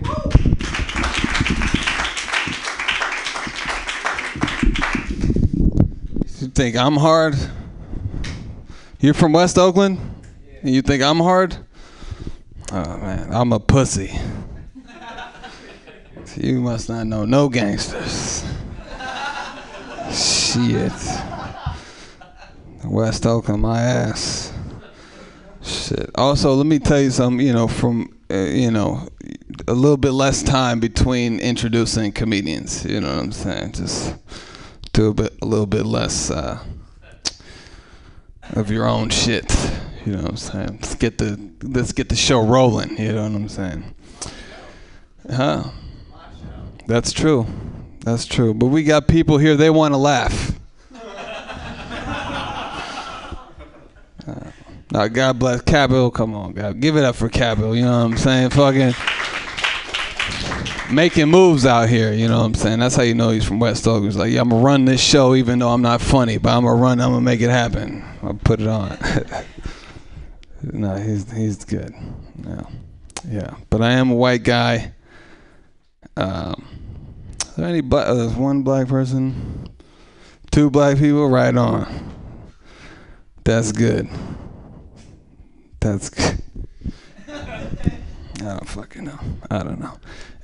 Think 6.58 6.76
I'm 6.76 6.96
hard? 6.96 7.36
You're 9.00 9.14
from 9.14 9.32
West 9.32 9.60
Oakland? 9.60 10.00
And 10.64 10.74
you 10.74 10.82
think 10.82 11.04
I'm 11.04 11.20
hard? 11.20 11.56
Oh 12.72 12.98
man, 12.98 13.32
I'm 13.32 13.54
a 13.54 13.60
pussy. 13.60 14.12
You 16.36 16.60
must 16.60 16.90
not 16.90 17.08
know 17.08 17.26
no 17.26 17.48
gangsters. 17.50 18.44
Shit. 20.12 20.92
West 22.84 23.26
Oakland, 23.26 23.62
my 23.62 23.80
ass. 23.80 24.54
Shit. 25.64 26.12
Also, 26.16 26.54
let 26.54 26.66
me 26.66 26.78
tell 26.80 27.02
you 27.02 27.10
something. 27.10 27.46
You 27.46 27.54
know, 27.54 27.68
from 27.68 28.16
uh, 28.30 28.36
you 28.36 28.70
know, 28.70 29.08
a 29.68 29.74
little 29.74 29.98
bit 29.98 30.12
less 30.12 30.44
time 30.44 30.80
between 30.80 31.40
introducing 31.40 32.12
comedians. 32.12 32.86
You 32.86 33.02
know 33.02 33.16
what 33.16 33.24
I'm 33.24 33.32
saying? 33.32 33.72
Just 33.74 34.16
do 34.98 35.10
a 35.10 35.14
bit, 35.14 35.38
a 35.44 35.46
little 35.46 35.68
bit 35.68 35.86
less 35.86 36.32
uh, 36.32 36.58
of 38.54 38.72
your 38.72 38.88
own 38.88 39.10
shit. 39.10 39.46
You 40.04 40.14
know 40.14 40.24
what 40.24 40.32
I'm 40.32 40.38
saying? 40.38 40.80
Let's 40.82 40.96
get 40.96 41.20
the 41.20 41.52
let's 41.62 41.92
get 41.92 42.10
the 42.10 42.16
show 42.16 42.44
rolling. 42.44 42.98
You 42.98 43.14
know 43.14 43.24
what 43.24 43.32
I'm 43.34 43.48
saying? 43.48 43.96
Huh? 45.30 45.66
That's 46.88 47.14
true. 47.14 47.46
That's 48.00 48.26
true. 48.26 48.56
But 48.56 48.68
we 48.68 48.84
got 48.84 49.08
people 49.08 49.38
here. 49.38 49.56
They 49.56 49.70
want 49.70 49.94
to 49.94 49.98
laugh. 49.98 50.54
Uh, 54.28 54.52
now, 54.92 55.08
God 55.08 55.40
bless 55.40 55.62
Capital. 55.62 56.12
Come 56.12 56.36
on, 56.36 56.52
God, 56.52 56.82
give 56.82 56.98
it 56.98 57.06
up 57.06 57.16
for 57.16 57.30
Capital. 57.30 57.74
You 57.74 57.86
know 57.86 58.00
what 58.00 58.12
I'm 58.12 58.18
saying? 58.18 58.50
Fucking 58.50 58.92
making 60.92 61.30
moves 61.30 61.66
out 61.66 61.90
here. 61.90 62.14
You 62.14 62.28
know 62.28 62.40
what 62.40 62.46
I'm 62.46 62.54
saying? 62.54 62.80
That's 62.80 62.96
how 62.96 63.04
you 63.04 63.16
know 63.16 63.30
he's 63.30 63.46
from 63.46 63.60
West 63.60 63.88
Oak. 63.88 64.04
He's 64.04 64.16
like, 64.16 64.32
yeah, 64.32 64.42
I'm 64.42 64.50
gonna 64.50 64.64
run 64.64 64.86
this 64.86 65.02
show 65.02 65.36
even 65.36 65.60
though 65.60 65.70
I'm 65.70 65.82
not 65.82 66.02
funny, 66.02 66.38
but 66.38 66.50
I'm 66.56 66.64
gonna 66.64 66.82
run. 66.82 67.02
I'm 67.02 67.12
gonna 67.12 67.22
make 67.22 67.42
it 67.42 67.50
happen. 67.50 68.04
I'll 68.24 68.34
put 68.34 68.62
it 68.62 68.68
on. 68.68 68.98
No, 70.64 70.96
he's 70.96 71.32
he's 71.32 71.64
good. 71.64 71.94
Yeah, 72.44 72.64
yeah. 73.28 73.56
But 73.70 73.82
I 73.82 73.92
am 73.92 74.10
a 74.10 74.16
white 74.16 74.44
guy. 74.44 74.94
Um, 76.16 76.66
is 77.48 77.56
there 77.56 77.68
any 77.68 77.82
black? 77.82 78.08
Uh, 78.08 78.30
one 78.30 78.64
black 78.64 78.88
person, 78.88 79.70
two 80.52 80.70
black 80.70 80.98
people. 80.98 81.30
Right 81.30 81.56
on. 81.56 82.14
That's 83.44 83.72
good. 83.72 84.10
That's 85.80 86.10
good. 86.10 86.42
I 87.30 88.42
don't 88.42 88.68
fucking 88.68 89.06
know. 89.06 89.20
I 89.50 89.64
don't 89.64 89.80
know. 89.80 89.98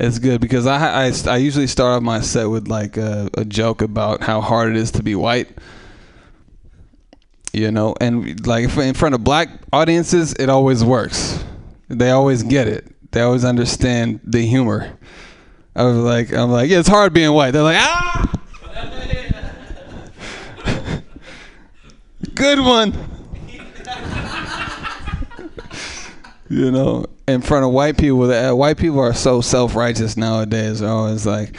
It's 0.03 0.19
good 0.19 0.41
because 0.41 0.67
I 0.67 1.05
I, 1.05 1.13
I 1.27 1.37
usually 1.37 1.67
start 1.67 1.95
off 1.95 2.03
my 2.03 2.19
set 2.19 2.49
with 2.49 2.67
like 2.67 2.97
a, 2.97 3.29
a 3.35 3.45
joke 3.45 3.81
about 3.81 4.21
how 4.21 4.41
hard 4.41 4.71
it 4.71 4.75
is 4.75 4.91
to 4.91 5.03
be 5.03 5.15
white. 5.15 5.47
You 7.53 7.71
know, 7.71 7.95
and 8.01 8.45
like 8.45 8.75
in 8.75 8.93
front 8.95 9.15
of 9.15 9.23
black 9.23 9.47
audiences, 9.71 10.33
it 10.33 10.49
always 10.49 10.83
works. 10.83 11.41
They 11.87 12.11
always 12.11 12.43
get 12.43 12.67
it. 12.67 12.85
They 13.11 13.21
always 13.21 13.45
understand 13.45 14.19
the 14.25 14.41
humor. 14.45 14.97
I 15.73 15.83
was 15.83 15.95
like, 15.95 16.33
I'm 16.33 16.51
like, 16.51 16.69
yeah, 16.69 16.79
it's 16.79 16.89
hard 16.89 17.13
being 17.13 17.31
white. 17.31 17.51
They're 17.51 17.63
like, 17.63 17.77
ah, 17.79 18.41
good 22.35 22.59
one. 22.59 22.91
You 26.49 26.71
know, 26.71 27.05
in 27.27 27.41
front 27.41 27.65
of 27.65 27.71
white 27.71 27.97
people, 27.97 28.29
uh, 28.31 28.53
white 28.53 28.77
people 28.77 28.99
are 28.99 29.13
so 29.13 29.41
self-righteous 29.41 30.17
nowadays. 30.17 30.79
They're 30.79 30.89
always 30.89 31.25
like, 31.25 31.55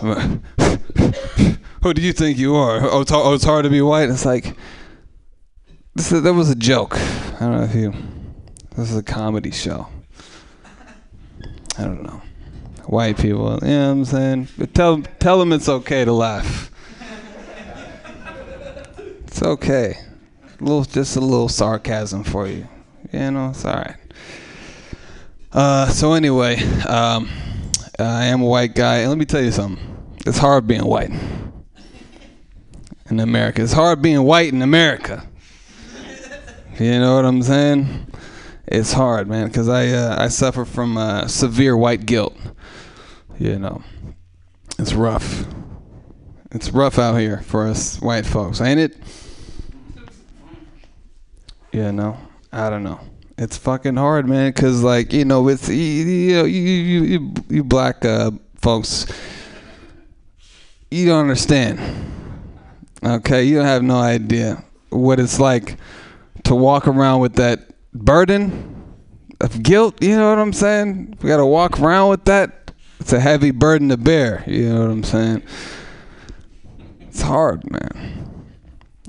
"Who 0.00 1.94
do 1.94 2.02
you 2.02 2.12
think 2.12 2.38
you 2.38 2.54
are? 2.56 2.80
Oh, 2.82 3.00
it's, 3.00 3.10
hard, 3.10 3.26
oh, 3.26 3.34
it's 3.34 3.44
hard 3.44 3.64
to 3.64 3.70
be 3.70 3.80
white." 3.80 4.10
It's 4.10 4.24
like, 4.24 4.56
this 5.94 6.10
that 6.10 6.34
was 6.34 6.50
a 6.50 6.54
joke. 6.54 6.96
I 6.96 7.38
don't 7.40 7.56
know 7.56 7.64
if 7.64 7.74
you. 7.74 7.92
This 8.76 8.90
is 8.90 8.96
a 8.96 9.02
comedy 9.02 9.50
show. 9.50 9.88
I 11.78 11.84
don't 11.84 12.02
know. 12.02 12.22
White 12.86 13.18
people, 13.18 13.58
you 13.62 13.68
know 13.68 13.88
what 13.88 13.92
I'm 13.92 14.04
saying? 14.04 14.48
But 14.56 14.74
tell 14.74 15.02
tell 15.18 15.38
them 15.38 15.52
it's 15.52 15.68
okay 15.68 16.04
to 16.04 16.12
laugh. 16.12 16.70
It's 19.26 19.42
okay. 19.42 19.96
A 20.60 20.64
little, 20.64 20.84
just 20.84 21.14
a 21.16 21.20
little 21.20 21.48
sarcasm 21.48 22.24
for 22.24 22.48
you. 22.48 22.66
You 23.12 23.30
know, 23.30 23.50
it's 23.50 23.64
all 23.64 23.74
right. 23.74 23.96
Uh, 25.50 25.88
so 25.88 26.12
anyway, 26.12 26.56
um, 26.82 27.28
I 27.98 28.26
am 28.26 28.42
a 28.42 28.46
white 28.46 28.74
guy, 28.74 28.98
and 28.98 29.08
let 29.08 29.16
me 29.16 29.24
tell 29.24 29.42
you 29.42 29.50
something. 29.50 29.82
It's 30.26 30.38
hard 30.38 30.66
being 30.66 30.84
white 30.84 31.10
in 33.08 33.20
America. 33.20 33.62
It's 33.62 33.72
hard 33.72 34.02
being 34.02 34.22
white 34.22 34.52
in 34.52 34.60
America. 34.60 35.26
You 36.78 37.00
know 37.00 37.16
what 37.16 37.24
I'm 37.24 37.42
saying? 37.42 38.06
It's 38.66 38.92
hard, 38.92 39.26
man, 39.26 39.46
because 39.46 39.68
I 39.68 39.88
uh, 39.88 40.22
I 40.22 40.28
suffer 40.28 40.66
from 40.66 40.98
uh, 40.98 41.26
severe 41.26 41.76
white 41.76 42.04
guilt. 42.04 42.36
You 43.38 43.58
know, 43.58 43.82
it's 44.78 44.92
rough. 44.92 45.46
It's 46.50 46.70
rough 46.70 46.98
out 46.98 47.16
here 47.16 47.40
for 47.40 47.66
us 47.66 47.98
white 48.00 48.26
folks, 48.26 48.60
ain't 48.60 48.80
it? 48.80 48.96
You 51.72 51.92
know, 51.92 52.18
I 52.52 52.70
don't 52.70 52.82
know. 52.82 53.00
It's 53.36 53.56
fucking 53.56 53.96
hard, 53.96 54.28
man, 54.28 54.50
because 54.50 54.82
like 54.82 55.12
you 55.12 55.24
know, 55.24 55.46
it's 55.48 55.68
you 55.68 55.76
you 55.76 56.44
you 56.44 57.02
you, 57.02 57.34
you, 57.48 57.64
black 57.64 58.04
uh, 58.04 58.32
folks, 58.56 59.06
you 60.90 61.06
don't 61.06 61.20
understand. 61.20 61.78
Okay, 63.04 63.44
you 63.44 63.56
don't 63.56 63.66
have 63.66 63.84
no 63.84 63.96
idea 63.96 64.64
what 64.88 65.20
it's 65.20 65.38
like 65.38 65.76
to 66.44 66.54
walk 66.54 66.88
around 66.88 67.20
with 67.20 67.34
that 67.34 67.60
burden 67.94 68.74
of 69.40 69.62
guilt. 69.62 70.02
You 70.02 70.16
know 70.16 70.30
what 70.30 70.38
I'm 70.38 70.52
saying? 70.52 71.16
We 71.22 71.28
gotta 71.28 71.46
walk 71.46 71.78
around 71.78 72.10
with 72.10 72.24
that. 72.24 72.72
It's 72.98 73.12
a 73.12 73.20
heavy 73.20 73.52
burden 73.52 73.90
to 73.90 73.96
bear. 73.96 74.42
You 74.48 74.70
know 74.70 74.80
what 74.80 74.90
I'm 74.90 75.04
saying? 75.04 75.42
It's 77.02 77.22
hard, 77.22 77.70
man. 77.70 78.27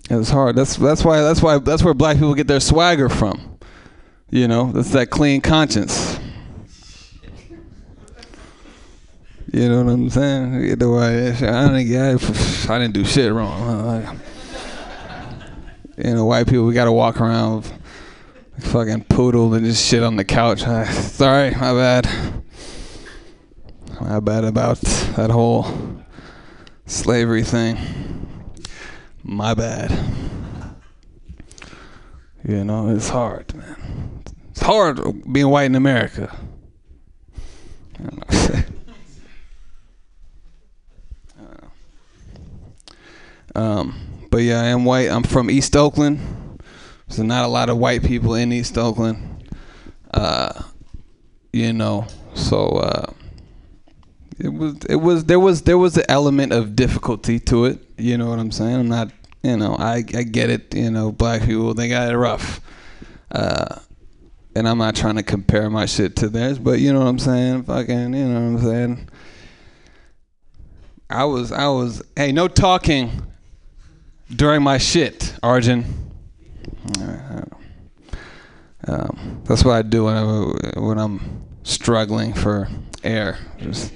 It's 0.10 0.30
hard. 0.30 0.56
That's 0.56 0.76
that's 0.76 1.06
why 1.06 1.22
that's 1.22 1.42
why 1.42 1.60
that's 1.60 1.84
where 1.84 1.94
black 1.94 2.18
people 2.18 2.34
get 2.34 2.48
their 2.48 2.60
swagger 2.60 3.10
from. 3.10 3.60
You 4.32 4.48
know, 4.48 4.72
that's 4.72 4.92
that 4.92 5.12
clean 5.12 5.42
conscience. 5.42 6.20
You 9.52 9.68
know 9.68 9.84
what 9.84 9.92
I'm 9.92 10.10
saying? 10.10 10.64
You 10.64 10.76
know, 10.76 10.96
I, 10.96 11.08
I, 11.08 11.32
didn't, 11.32 12.70
I, 12.70 12.78
didn't 12.78 12.94
do 12.94 13.04
shit 13.04 13.34
wrong. 13.34 13.62
Uh, 13.62 14.16
you 15.98 16.14
know, 16.14 16.26
white 16.26 16.48
people, 16.48 16.66
we 16.66 16.76
gotta 16.76 16.92
walk 16.92 17.20
around 17.20 17.72
fucking 18.60 19.06
poodle 19.06 19.54
and 19.56 19.66
just 19.66 19.88
shit 19.88 20.04
on 20.04 20.18
the 20.18 20.24
couch. 20.24 20.62
Uh, 20.64 20.86
sorry, 20.86 21.52
my 21.52 21.74
bad. 21.74 22.44
My 24.00 24.20
bad 24.20 24.44
about 24.44 24.80
that 24.82 25.32
whole 25.32 25.66
slavery 26.86 27.44
thing. 27.44 27.78
My 29.30 29.54
bad. 29.54 29.92
You 32.44 32.64
know, 32.64 32.90
it's 32.90 33.10
hard, 33.10 33.54
man. 33.54 34.24
It's 34.50 34.62
hard 34.62 35.00
being 35.32 35.50
white 35.50 35.66
in 35.66 35.76
America. 35.76 36.36
um, 43.54 43.96
but 44.32 44.38
yeah, 44.38 44.62
I 44.62 44.66
am 44.70 44.84
white. 44.84 45.12
I'm 45.12 45.22
from 45.22 45.52
East 45.52 45.76
Oakland. 45.76 46.20
So 47.08 47.22
not 47.22 47.46
a 47.46 47.50
lot 47.50 47.70
of 47.70 47.78
white 47.78 48.04
people 48.04 48.34
in 48.34 48.52
East 48.52 48.80
Oakland. 48.80 49.48
Uh, 50.12 50.60
you 51.54 51.72
know, 51.72 52.08
so 52.34 52.70
uh, 52.70 53.14
it 54.40 54.50
was 54.50 54.78
it 54.90 54.96
was 54.96 55.26
there 55.26 55.40
was 55.40 55.62
there 55.62 55.78
was 55.78 55.98
an 55.98 56.06
element 56.10 56.52
of 56.52 56.76
difficulty 56.76 57.40
to 57.42 57.66
it. 57.66 57.78
You 57.96 58.18
know 58.18 58.28
what 58.28 58.40
I'm 58.40 58.52
saying? 58.52 58.76
I'm 58.76 58.90
not 58.90 59.12
you 59.44 59.58
know 59.58 59.76
I 59.78 59.98
I 59.98 60.24
get 60.24 60.50
it. 60.50 60.74
You 60.76 60.92
know, 60.92 61.12
black 61.12 61.44
people 61.44 61.74
they 61.74 61.90
got 61.90 62.12
it 62.12 62.18
rough. 62.18 62.62
Uh, 63.32 63.80
and 64.56 64.68
I'm 64.68 64.80
not 64.80 64.96
trying 64.96 65.16
to 65.16 65.24
compare 65.24 65.70
my 65.70 65.86
shit 65.86 66.16
to 66.18 66.30
theirs, 66.30 66.58
but 66.58 66.80
you 66.80 66.92
know 66.92 67.00
what 67.00 67.08
I'm 67.08 67.20
saying? 67.20 67.64
Fucking, 67.64 68.14
you 68.14 68.28
know 68.28 68.34
what 68.34 68.60
I'm 68.60 68.62
saying? 68.62 69.10
I 71.10 71.26
was 71.26 71.52
I 71.52 71.68
was 71.68 72.04
hey, 72.16 72.32
no 72.32 72.48
talking 72.48 73.12
during 74.36 74.62
my 74.62 74.78
shit, 74.78 75.36
Arjun. 75.42 75.86
Um, 78.88 79.42
that's 79.44 79.64
what 79.64 79.74
I 79.74 79.82
do 79.82 80.06
when, 80.06 80.16
I, 80.16 80.80
when 80.80 80.98
I'm 80.98 81.46
struggling 81.64 82.34
for 82.34 82.70
air. 83.04 83.38
Just 83.58 83.94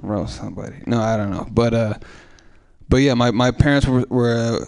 roast 0.00 0.36
somebody. 0.36 0.76
No, 0.86 1.00
I 1.00 1.16
don't 1.16 1.30
know. 1.30 1.46
But 1.50 1.74
uh, 1.74 1.94
but 2.88 2.98
yeah, 2.98 3.14
my, 3.14 3.30
my 3.30 3.50
parents 3.50 3.86
were, 3.86 4.04
were 4.08 4.36
uh, 4.36 4.64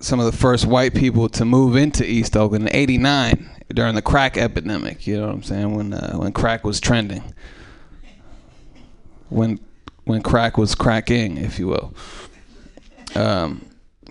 some 0.00 0.20
of 0.20 0.26
the 0.26 0.36
first 0.36 0.66
white 0.66 0.94
people 0.94 1.28
to 1.30 1.44
move 1.44 1.76
into 1.76 2.08
East 2.08 2.36
Oakland 2.36 2.68
in 2.68 2.74
'89 2.74 3.50
during 3.72 3.94
the 3.94 4.02
crack 4.02 4.36
epidemic. 4.36 5.06
You 5.06 5.18
know 5.18 5.26
what 5.26 5.34
I'm 5.34 5.42
saying? 5.42 5.74
When 5.74 5.92
uh, 5.92 6.16
when 6.16 6.32
crack 6.32 6.64
was 6.64 6.80
trending. 6.80 7.34
When 9.28 9.58
when 10.04 10.22
crack 10.22 10.58
was 10.58 10.74
cracking, 10.74 11.38
if 11.38 11.58
you 11.58 11.68
will. 11.68 11.94
Um, 13.14 13.64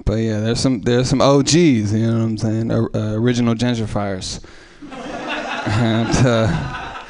but 0.05 0.15
yeah, 0.15 0.39
there's 0.39 0.59
some 0.59 0.81
there's 0.81 1.09
some 1.09 1.21
OGs. 1.21 1.55
You 1.93 2.07
know 2.07 2.17
what 2.19 2.23
I'm 2.23 2.37
saying? 2.37 2.71
Uh, 2.71 2.89
original 2.93 3.55
gentrifiers. 3.55 4.43
and 5.65 6.27
uh, 6.27 7.03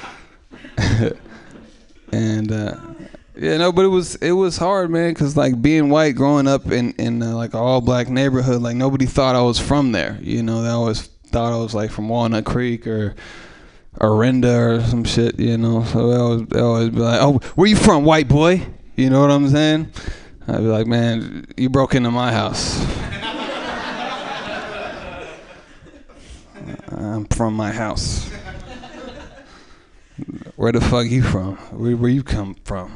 and 2.11 2.51
uh, 2.51 2.92
yeah, 3.35 3.57
no, 3.57 3.71
but 3.71 3.85
it 3.85 3.89
was 3.89 4.15
it 4.15 4.31
was 4.31 4.57
hard, 4.57 4.89
man, 4.89 5.13
because 5.13 5.37
like 5.37 5.61
being 5.61 5.89
white, 5.89 6.15
growing 6.15 6.47
up 6.47 6.71
in 6.71 6.93
in 6.93 7.21
uh, 7.21 7.35
like 7.35 7.53
an 7.53 7.59
all 7.59 7.81
black 7.81 8.09
neighborhood, 8.09 8.61
like 8.61 8.75
nobody 8.75 9.05
thought 9.05 9.35
I 9.35 9.41
was 9.41 9.59
from 9.59 9.91
there. 9.91 10.17
You 10.21 10.43
know, 10.43 10.61
they 10.61 10.69
always 10.69 11.01
thought 11.01 11.53
I 11.53 11.57
was 11.57 11.73
like 11.73 11.91
from 11.91 12.09
Walnut 12.09 12.45
Creek 12.45 12.87
or. 12.87 13.15
Orinda 14.01 14.57
or 14.57 14.81
some 14.81 15.03
shit, 15.03 15.39
you 15.39 15.55
know. 15.55 15.83
So 15.83 16.09
they 16.09 16.17
always, 16.17 16.47
they 16.47 16.59
always 16.59 16.89
be 16.89 16.97
like, 16.97 17.21
"Oh, 17.21 17.33
where 17.53 17.67
you 17.67 17.75
from, 17.75 18.03
white 18.03 18.27
boy?" 18.27 18.65
You 18.95 19.09
know 19.09 19.21
what 19.21 19.31
I'm 19.31 19.49
saying? 19.49 19.91
I'd 20.47 20.57
be 20.57 20.63
like, 20.63 20.87
man, 20.87 21.47
you 21.57 21.69
broke 21.69 21.95
into 21.95 22.11
my 22.11 22.31
house. 22.31 22.79
I'm 26.89 27.25
from 27.25 27.55
my 27.55 27.71
house. 27.71 28.31
Where 30.55 30.71
the 30.71 30.81
fuck 30.81 31.07
you 31.07 31.23
from? 31.23 31.57
Where 31.77 31.95
where 31.97 32.09
you 32.09 32.23
come 32.23 32.55
from? 32.63 32.91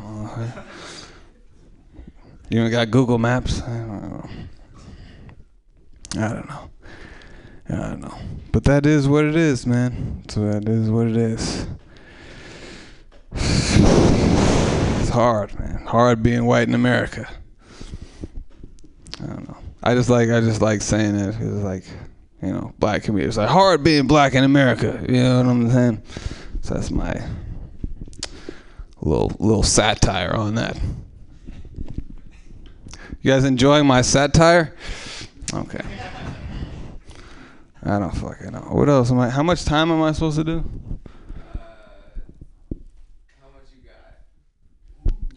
You 2.50 2.60
even 2.60 2.72
got 2.72 2.92
Google 2.92 3.18
Maps? 3.18 3.62
I 3.62 3.78
don't 3.78 4.10
know. 4.10 4.30
I 6.16 6.34
don't 6.34 6.48
know. 6.48 6.70
I 7.70 7.76
don't 7.90 8.02
know. 8.02 8.18
But 8.52 8.64
that 8.66 8.86
is 8.86 9.08
what 9.08 9.26
it 9.26 9.36
is, 9.36 9.68
man. 9.68 10.24
So 10.30 10.50
that 10.52 10.68
is 10.70 10.90
what 10.90 11.08
it 11.08 11.18
is. 11.18 11.68
It's 13.34 15.10
hard, 15.10 15.60
man. 15.60 15.86
Hard 15.86 16.24
being 16.24 16.46
white 16.46 16.68
in 16.68 16.74
America. 16.74 17.28
I 19.22 19.26
don't 19.26 19.48
know. 19.48 19.58
I 19.84 19.94
just 19.96 20.10
like 20.10 20.30
I 20.30 20.40
just 20.40 20.62
like 20.62 20.82
saying 20.82 21.16
it 21.16 21.32
because 21.34 21.64
like 21.64 21.84
you 22.42 22.54
know, 22.54 22.74
black. 22.80 23.08
It's 23.10 23.38
like 23.38 23.50
hard 23.50 23.84
being 23.84 24.08
black 24.08 24.36
in 24.36 24.44
America. 24.44 25.04
You 25.08 25.24
know 25.24 25.38
what 25.38 25.48
I'm 25.48 25.70
saying? 25.70 26.02
So 26.68 26.74
that's 26.74 26.92
my 26.92 27.26
little 29.00 29.32
little 29.40 29.64
satire 29.64 30.36
on 30.36 30.56
that. 30.56 30.78
You 33.22 33.32
guys 33.32 33.46
enjoying 33.46 33.88
my 33.88 34.02
satire? 34.02 34.76
Okay. 35.54 35.80
I 37.84 38.00
don't 38.00 38.14
fucking 38.14 38.52
know. 38.52 38.60
What 38.60 38.90
else 38.90 39.10
am 39.12 39.20
I? 39.20 39.30
How 39.30 39.44
much 39.44 39.64
time 39.64 39.92
am 39.92 40.02
I 40.02 40.12
supposed 40.12 40.36
to 40.40 40.44
do? 40.44 40.70
Uh, 41.56 41.60
how 43.40 43.48
much 43.54 43.70
you 43.74 43.90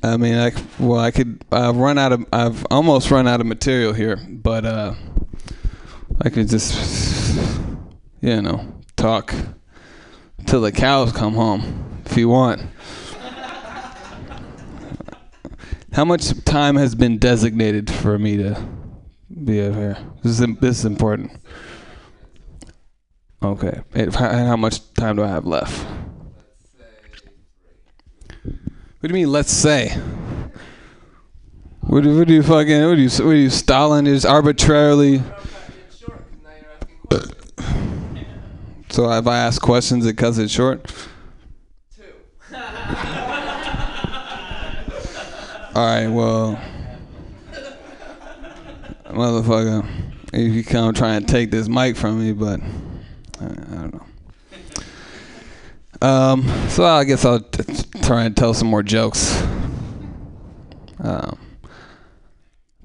got? 0.02 0.12
I 0.12 0.16
mean, 0.16 0.34
I 0.34 0.50
well, 0.80 0.98
I 0.98 1.12
could. 1.12 1.44
I've 1.52 1.76
run 1.76 1.96
out 1.96 2.10
of. 2.10 2.26
I've 2.32 2.66
almost 2.72 3.08
run 3.12 3.28
out 3.28 3.40
of 3.40 3.46
material 3.46 3.92
here, 3.92 4.16
but 4.28 4.64
uh, 4.64 4.94
I 6.22 6.28
could 6.28 6.48
just, 6.48 7.38
you 8.20 8.42
know, 8.42 8.74
talk 8.96 9.32
till 10.50 10.60
the 10.60 10.72
cows 10.72 11.12
come 11.12 11.34
home 11.34 12.02
if 12.06 12.16
you 12.16 12.28
want. 12.28 12.60
How 15.92 16.04
much 16.04 16.44
time 16.44 16.74
has 16.74 16.96
been 16.96 17.18
designated 17.18 17.88
for 17.88 18.18
me 18.18 18.36
to 18.38 18.60
be 19.44 19.60
over 19.60 19.78
here? 19.78 19.98
This 20.24 20.40
is 20.40 20.46
this 20.60 20.78
is 20.80 20.84
important. 20.84 21.30
Okay. 23.40 23.80
How 24.12 24.56
much 24.56 24.92
time 24.94 25.16
do 25.16 25.22
I 25.22 25.28
have 25.28 25.46
left? 25.46 25.86
What 28.42 29.02
do 29.02 29.08
you 29.08 29.14
mean? 29.14 29.30
Let's 29.30 29.52
say. 29.52 29.90
What 31.82 32.02
do, 32.02 32.18
what 32.18 32.26
do 32.26 32.34
you 32.34 32.42
fucking? 32.42 32.88
What 32.88 32.96
do 32.96 33.02
you? 33.02 33.08
What 33.08 33.32
do 33.32 33.36
you? 33.36 33.50
Stalin 33.50 34.08
is 34.08 34.24
arbitrarily. 34.24 35.22
So 38.90 39.10
if 39.12 39.26
I 39.26 39.38
ask 39.38 39.62
questions, 39.62 40.04
it 40.04 40.14
cuts 40.14 40.38
it 40.38 40.50
short. 40.50 40.84
Two. 41.96 42.02
All 45.74 45.86
right. 45.86 46.08
Well, 46.08 46.60
motherfucker, 49.04 49.88
if 50.32 50.52
you 50.52 50.64
come 50.64 50.92
try 50.92 51.14
and 51.14 51.28
take 51.28 51.52
this 51.52 51.68
mic 51.68 51.96
from 51.96 52.18
me, 52.20 52.32
but 52.32 52.60
I, 53.40 53.44
I 53.44 53.48
don't 53.48 53.94
know. 53.94 54.06
Um, 56.02 56.68
so 56.68 56.84
I 56.84 57.04
guess 57.04 57.24
I'll 57.24 57.40
t- 57.40 57.62
t- 57.62 58.00
try 58.00 58.24
and 58.24 58.36
tell 58.36 58.54
some 58.54 58.68
more 58.68 58.82
jokes. 58.82 59.40
Um, 60.98 61.38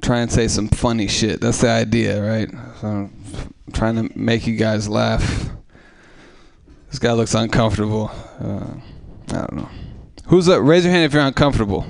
try 0.01 0.19
and 0.19 0.31
say 0.31 0.47
some 0.47 0.67
funny 0.67 1.07
shit. 1.07 1.41
That's 1.41 1.61
the 1.61 1.69
idea, 1.69 2.21
right? 2.21 2.49
So 2.81 2.87
I'm 2.87 3.11
trying 3.73 3.95
to 3.95 4.17
make 4.17 4.45
you 4.45 4.55
guys 4.55 4.87
laugh. 4.87 5.49
This 6.95 6.99
guy 7.01 7.11
looks 7.11 7.33
uncomfortable. 7.33 8.09
Uh, 8.39 8.67
I 9.27 9.33
don't 9.33 9.53
know. 9.55 9.69
Who's 10.27 10.47
up? 10.47 10.61
Raise 10.63 10.85
your 10.85 10.93
hand 10.93 11.03
if 11.03 11.13
you're 11.13 11.23
uncomfortable. 11.23 11.85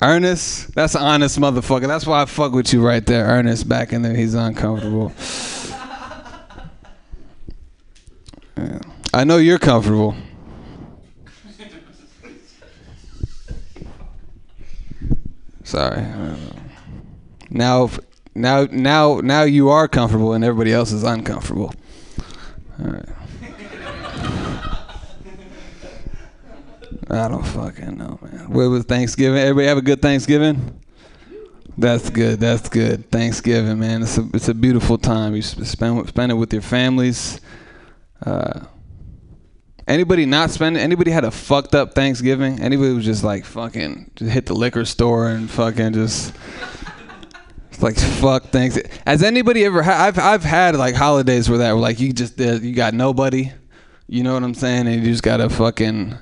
Ernest, 0.00 0.72
that's 0.72 0.94
an 0.94 1.02
honest 1.02 1.36
motherfucker. 1.40 1.88
That's 1.88 2.06
why 2.06 2.22
I 2.22 2.26
fuck 2.26 2.52
with 2.52 2.72
you 2.72 2.80
right 2.80 3.04
there, 3.04 3.26
Ernest. 3.26 3.68
Back 3.68 3.92
in 3.92 4.02
there, 4.02 4.14
he's 4.14 4.34
uncomfortable. 4.34 5.12
Yeah. 8.56 8.78
I 9.12 9.24
know 9.24 9.38
you're 9.38 9.58
comfortable. 9.58 10.14
Sorry. 15.64 16.06
Now, 17.50 17.90
now, 18.36 18.68
now, 18.70 19.20
now 19.24 19.42
you 19.42 19.70
are 19.70 19.88
comfortable, 19.88 20.34
and 20.34 20.44
everybody 20.44 20.72
else 20.72 20.92
is 20.92 21.02
uncomfortable. 21.02 21.72
I 27.08 27.28
don't 27.28 27.46
fucking 27.46 27.96
know, 27.96 28.18
man. 28.20 28.50
What 28.50 28.68
was 28.68 28.84
Thanksgiving? 28.84 29.38
Everybody 29.38 29.66
have 29.66 29.78
a 29.78 29.82
good 29.82 30.02
Thanksgiving? 30.02 30.80
That's 31.78 32.10
good. 32.10 32.40
That's 32.40 32.68
good. 32.68 33.10
Thanksgiving, 33.10 33.78
man. 33.78 34.02
It's 34.02 34.18
a 34.18 34.28
it's 34.34 34.48
a 34.48 34.54
beautiful 34.54 34.98
time. 34.98 35.34
You 35.34 35.42
spend 35.42 36.08
spend 36.08 36.32
it 36.32 36.34
with 36.34 36.52
your 36.52 36.62
families. 36.62 37.40
Uh, 38.24 38.60
anybody 39.86 40.26
not 40.26 40.50
spend? 40.50 40.76
Anybody 40.76 41.10
had 41.10 41.24
a 41.24 41.30
fucked 41.30 41.74
up 41.74 41.94
Thanksgiving? 41.94 42.60
Anybody 42.60 42.92
was 42.92 43.04
just 43.04 43.24
like 43.24 43.44
fucking 43.44 44.10
just 44.16 44.30
hit 44.30 44.46
the 44.46 44.54
liquor 44.54 44.84
store 44.84 45.28
and 45.28 45.50
fucking 45.50 45.92
just. 45.92 46.34
It's 47.76 47.82
like 47.82 47.98
fuck 48.20 48.44
thanks. 48.44 48.78
Has 49.06 49.22
anybody 49.22 49.64
ever? 49.64 49.82
Ha- 49.82 50.06
I've 50.06 50.18
I've 50.18 50.42
had 50.42 50.76
like 50.76 50.94
holidays 50.94 51.48
where 51.48 51.58
that 51.58 51.72
like 51.72 52.00
you 52.00 52.12
just 52.12 52.40
uh, 52.40 52.52
you 52.54 52.74
got 52.74 52.94
nobody, 52.94 53.52
you 54.08 54.22
know 54.22 54.32
what 54.34 54.42
I'm 54.42 54.54
saying, 54.54 54.86
and 54.86 55.04
you 55.04 55.10
just 55.10 55.22
gotta 55.22 55.50
fucking. 55.50 56.16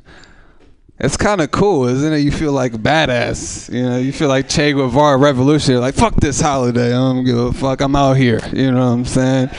It's 0.99 1.17
kind 1.17 1.41
of 1.41 1.51
cool, 1.51 1.87
isn't 1.87 2.13
it? 2.13 2.19
You 2.19 2.31
feel 2.31 2.53
like 2.53 2.73
badass. 2.73 3.73
You 3.73 3.83
know, 3.83 3.99
you 3.99 4.13
feel 4.13 4.29
like 4.29 4.49
Che 4.49 4.73
Guevara 4.73 5.17
revolutionary. 5.17 5.81
Like 5.81 5.95
fuck 5.95 6.17
this 6.17 6.41
holiday. 6.41 6.89
I 6.89 6.99
don't 6.99 7.25
give 7.25 7.39
a 7.39 7.53
fuck. 7.53 7.81
I'm 7.81 7.95
out 7.95 8.17
here. 8.17 8.41
You 8.53 8.73
know 8.73 8.87
what 8.87 8.93
I'm 8.93 9.05
saying? 9.05 9.51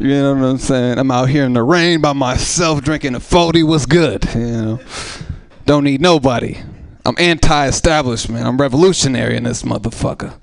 You 0.00 0.08
know 0.08 0.34
what 0.34 0.44
I'm 0.44 0.58
saying? 0.58 0.98
I'm 0.98 1.10
out 1.10 1.28
here 1.28 1.44
in 1.44 1.52
the 1.52 1.62
rain 1.62 2.00
by 2.00 2.12
myself 2.12 2.82
drinking 2.82 3.14
a 3.14 3.20
40. 3.20 3.62
What's 3.62 3.86
good? 3.86 4.26
You 4.34 4.40
know, 4.40 4.80
don't 5.66 5.84
need 5.84 6.00
nobody. 6.00 6.58
I'm 7.04 7.16
anti-establishment. 7.18 8.46
I'm 8.46 8.58
revolutionary 8.58 9.36
in 9.36 9.44
this 9.44 9.62
motherfucker. 9.62 10.34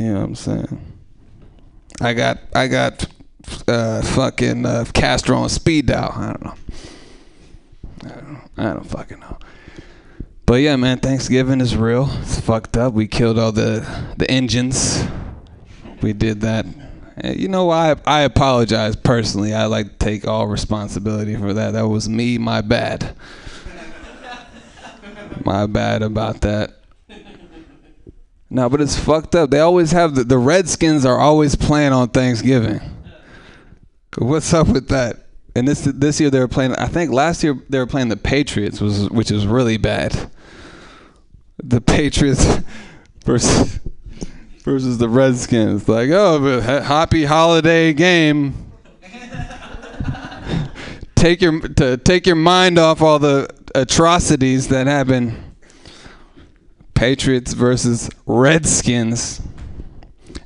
You 0.00 0.14
know 0.14 0.20
what 0.20 0.24
I'm 0.24 0.34
saying? 0.34 0.80
I 2.00 2.14
got 2.14 2.38
I 2.54 2.68
got 2.68 3.06
uh, 3.68 4.00
fucking 4.00 4.64
uh, 4.64 4.86
Castro 4.94 5.36
on 5.36 5.50
speed 5.50 5.86
dial. 5.86 6.14
I 6.16 6.26
don't 6.28 6.42
know. 6.42 6.54
I 8.04 8.08
don't, 8.08 8.32
know. 8.32 8.40
I 8.56 8.62
don't 8.72 8.86
fucking 8.86 9.20
know. 9.20 9.38
But 10.46 10.62
yeah, 10.62 10.76
man, 10.76 11.00
Thanksgiving 11.00 11.60
is 11.60 11.76
real. 11.76 12.08
It's 12.22 12.40
fucked 12.40 12.78
up. 12.78 12.94
We 12.94 13.08
killed 13.08 13.38
all 13.38 13.52
the 13.52 13.86
the 14.16 14.30
Indians. 14.32 15.04
We 16.00 16.14
did 16.14 16.40
that. 16.40 16.64
You 17.22 17.48
know, 17.48 17.68
I 17.68 17.94
I 18.06 18.22
apologize 18.22 18.96
personally. 18.96 19.52
I 19.52 19.66
like 19.66 19.98
to 19.98 19.98
take 19.98 20.26
all 20.26 20.46
responsibility 20.46 21.36
for 21.36 21.52
that. 21.52 21.74
That 21.74 21.88
was 21.88 22.08
me. 22.08 22.38
My 22.38 22.62
bad. 22.62 23.14
my 25.44 25.66
bad 25.66 26.00
about 26.00 26.40
that. 26.40 26.79
No, 28.50 28.68
but 28.68 28.80
it's 28.80 28.98
fucked 28.98 29.36
up. 29.36 29.50
They 29.50 29.60
always 29.60 29.92
have 29.92 30.16
the, 30.16 30.24
the 30.24 30.38
Redskins 30.38 31.04
are 31.04 31.18
always 31.18 31.54
playing 31.54 31.92
on 31.92 32.08
Thanksgiving. 32.08 32.80
What's 34.18 34.52
up 34.52 34.66
with 34.66 34.88
that? 34.88 35.26
And 35.54 35.68
this 35.68 35.82
this 35.82 36.20
year 36.20 36.30
they 36.30 36.40
were 36.40 36.48
playing. 36.48 36.74
I 36.74 36.86
think 36.86 37.12
last 37.12 37.44
year 37.44 37.56
they 37.68 37.78
were 37.78 37.86
playing 37.86 38.08
the 38.08 38.16
Patriots, 38.16 38.80
was 38.80 39.08
which 39.10 39.30
is 39.30 39.46
really 39.46 39.76
bad. 39.76 40.30
The 41.62 41.80
Patriots 41.80 42.58
versus 43.24 43.78
versus 44.64 44.98
the 44.98 45.08
Redskins. 45.08 45.88
Like, 45.88 46.10
oh, 46.10 46.60
happy 46.60 47.24
holiday 47.24 47.92
game. 47.92 48.72
take 51.14 51.40
your 51.40 51.60
to 51.60 51.96
take 51.98 52.26
your 52.26 52.36
mind 52.36 52.78
off 52.78 53.00
all 53.00 53.20
the 53.20 53.48
atrocities 53.74 54.68
that 54.68 54.88
happen. 54.88 55.49
Patriots 56.94 57.52
versus 57.52 58.10
Redskins. 58.26 59.40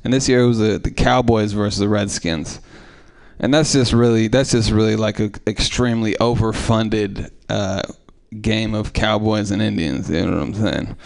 And 0.03 0.13
this 0.13 0.29
year 0.29 0.41
it 0.41 0.47
was 0.47 0.59
the, 0.59 0.79
the 0.79 0.91
Cowboys 0.91 1.53
versus 1.53 1.79
the 1.79 1.89
Redskins. 1.89 2.61
And 3.39 3.53
that's 3.53 3.73
just 3.73 3.91
really 3.91 4.27
that's 4.27 4.51
just 4.51 4.71
really 4.71 4.95
like 4.95 5.19
a 5.19 5.31
extremely 5.45 6.13
overfunded 6.15 7.31
uh, 7.49 7.81
game 8.41 8.73
of 8.73 8.93
Cowboys 8.93 9.51
and 9.51 9.61
Indians. 9.61 10.09
You 10.09 10.25
know 10.25 10.31
what 10.31 10.41
I'm 10.41 10.53
saying? 10.53 10.97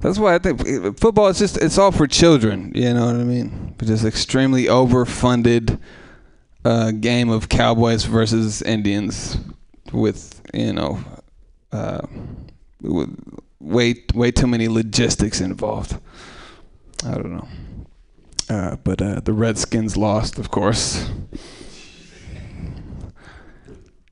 That's 0.00 0.18
why 0.18 0.34
I 0.34 0.38
think 0.38 0.98
football 0.98 1.28
is 1.28 1.38
just 1.38 1.58
it's 1.58 1.78
all 1.78 1.92
for 1.92 2.06
children. 2.06 2.72
You 2.74 2.94
know 2.94 3.06
what 3.06 3.16
I 3.16 3.24
mean? 3.24 3.74
But 3.76 3.86
just 3.86 4.04
extremely 4.04 4.64
overfunded 4.64 5.78
uh, 6.64 6.92
game 6.92 7.28
of 7.28 7.48
Cowboys 7.48 8.04
versus 8.04 8.62
Indians 8.62 9.36
with 9.92 10.40
you 10.54 10.72
know 10.72 11.04
uh, 11.70 12.06
with 12.80 13.14
way 13.62 13.94
way 14.14 14.30
too 14.30 14.46
many 14.46 14.68
logistics 14.68 15.40
involved. 15.40 15.98
I 17.04 17.12
don't 17.12 17.32
know. 17.32 17.48
Uh, 18.48 18.76
but 18.76 19.00
uh, 19.00 19.20
the 19.20 19.32
Redskins 19.32 19.96
lost, 19.96 20.38
of 20.38 20.50
course. 20.50 21.10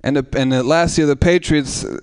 And 0.02 0.16
the, 0.16 0.26
and 0.34 0.50
the 0.50 0.62
last 0.62 0.96
year 0.96 1.06
the 1.06 1.16
Patriots 1.16 1.84
uh, 1.84 1.98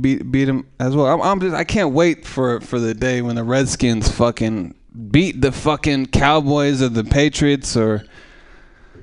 beat 0.00 0.30
beat 0.30 0.46
them 0.46 0.66
as 0.80 0.96
well. 0.96 1.06
I'm, 1.06 1.20
I'm 1.20 1.40
just 1.40 1.54
I 1.54 1.64
can't 1.64 1.92
wait 1.92 2.24
for 2.24 2.60
for 2.60 2.78
the 2.78 2.94
day 2.94 3.20
when 3.20 3.36
the 3.36 3.44
Redskins 3.44 4.10
fucking 4.10 4.74
beat 5.10 5.40
the 5.42 5.52
fucking 5.52 6.06
Cowboys 6.06 6.80
or 6.80 6.88
the 6.88 7.04
Patriots 7.04 7.76
or 7.76 8.04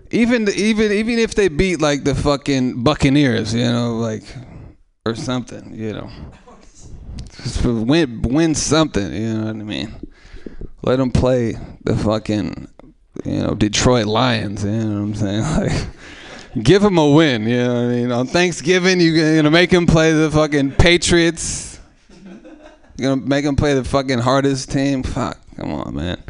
even 0.10 0.50
even 0.50 0.92
even 0.92 1.20
if 1.20 1.36
they 1.36 1.50
beat 1.50 1.82
like 1.82 2.04
the 2.04 2.16
fucking 2.16 2.84
Buccaneers, 2.84 3.54
you 3.54 3.72
know, 3.72 3.98
like 3.98 4.24
or 5.06 5.14
something, 5.14 5.76
you 5.76 5.94
know. 5.94 6.10
Win 7.64 8.22
win 8.22 8.56
something, 8.56 9.14
you 9.14 9.34
know 9.34 9.46
what 9.46 9.56
I 9.56 9.64
mean? 9.64 10.12
let 10.84 10.98
them 10.98 11.12
play 11.12 11.56
the 11.84 11.96
fucking, 11.96 12.68
you 13.26 13.40
know, 13.40 13.54
Detroit 13.56 14.06
Lions. 14.08 14.64
You 14.64 14.72
know 14.72 15.02
what 15.02 15.02
I'm 15.02 15.16
saying? 15.16 15.92
Like, 16.54 16.64
give 16.66 16.82
them 16.82 16.98
a 16.98 17.10
win. 17.10 17.44
You 17.44 17.58
know 17.58 17.74
what 17.74 17.80
I 17.80 17.88
mean? 17.88 18.12
On 18.12 18.28
Thanksgiving, 18.28 19.00
you're 19.00 19.38
gonna 19.38 19.52
make 19.52 19.70
them 19.70 19.86
play 19.86 20.12
the 20.12 20.30
fucking 20.30 20.72
Patriots. 20.72 21.80
You're 22.98 23.16
gonna 23.16 23.26
make 23.26 23.46
them 23.46 23.56
play 23.56 23.74
the 23.74 23.86
fucking 23.86 24.20
hardest 24.20 24.70
team. 24.70 25.04
Fuck, 25.04 25.40
come 25.56 25.72
on, 25.72 25.96
man. 25.96 26.22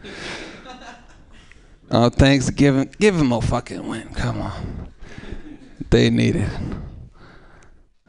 Oh, 1.90 2.10
Thanksgiving, 2.10 2.94
give 3.00 3.18
them 3.18 3.32
a 3.32 3.42
fucking 3.42 3.88
win. 3.88 4.10
Come 4.14 4.42
on. 4.42 4.90
They 5.90 6.10
need 6.12 6.36
it. 6.36 6.50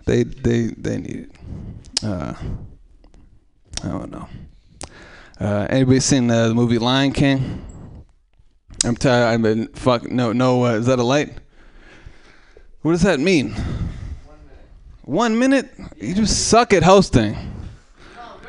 They 0.05 0.24
they 0.24 0.66
they 0.76 0.99
need 0.99 1.30
it. 1.30 2.05
Uh, 2.05 2.34
I 3.85 3.89
don't 3.89 4.11
know. 4.11 4.28
Uh, 5.41 5.66
anybody 5.68 6.01
seen 6.01 6.28
the 6.28 6.55
movie 6.55 6.78
Lion 6.78 7.12
King? 7.12 7.64
I'm 8.85 8.97
tired. 8.97 9.26
I've 9.26 9.43
been 9.43 9.68
fuck. 9.68 10.11
No, 10.11 10.33
no. 10.33 10.64
Uh, 10.64 10.74
is 10.74 10.87
that 10.87 10.99
a 10.99 11.03
light? 11.03 11.33
What 12.83 12.93
does 12.93 13.03
that 13.03 13.20
mean? 13.20 13.51
One 13.53 14.39
minute. 14.47 14.68
One 15.05 15.39
minute? 15.39 15.70
You 16.01 16.14
just 16.14 16.49
suck 16.49 16.72
at 16.72 16.83
hosting. 16.83 17.37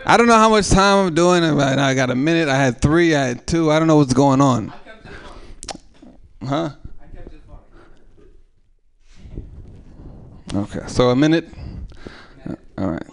I 0.05 0.17
don't 0.17 0.27
know 0.27 0.37
how 0.37 0.49
much 0.49 0.69
time 0.69 1.07
I'm 1.07 1.13
doing. 1.13 1.43
I 1.43 1.91
I 1.91 1.93
got 1.93 2.09
a 2.09 2.15
minute. 2.15 2.49
I 2.49 2.57
had 2.57 2.81
three. 2.81 3.15
I 3.15 3.27
had 3.27 3.47
two. 3.47 3.71
I 3.71 3.79
don't 3.79 3.87
know 3.87 3.97
what's 3.97 4.13
going 4.13 4.41
on. 4.41 4.73
Huh? 6.43 6.71
Okay, 10.53 10.81
so 10.87 11.09
a 11.09 11.15
minute. 11.15 11.49
Uh, 12.47 12.55
All 12.77 12.91
right. 12.91 13.12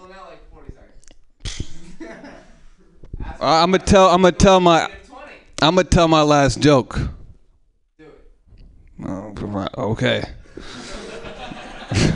I'm 3.41 3.71
gonna 3.71 3.83
tell. 3.83 4.09
I'm 4.09 4.23
gonna 4.23 4.33
tell 4.33 4.61
my. 4.61 4.91
I'm 5.63 5.75
gonna 5.75 5.85
tell 5.85 6.09
my 6.09 6.23
last 6.23 6.61
joke. 6.61 6.99
Oh, 9.03 9.35
okay. 9.79 10.23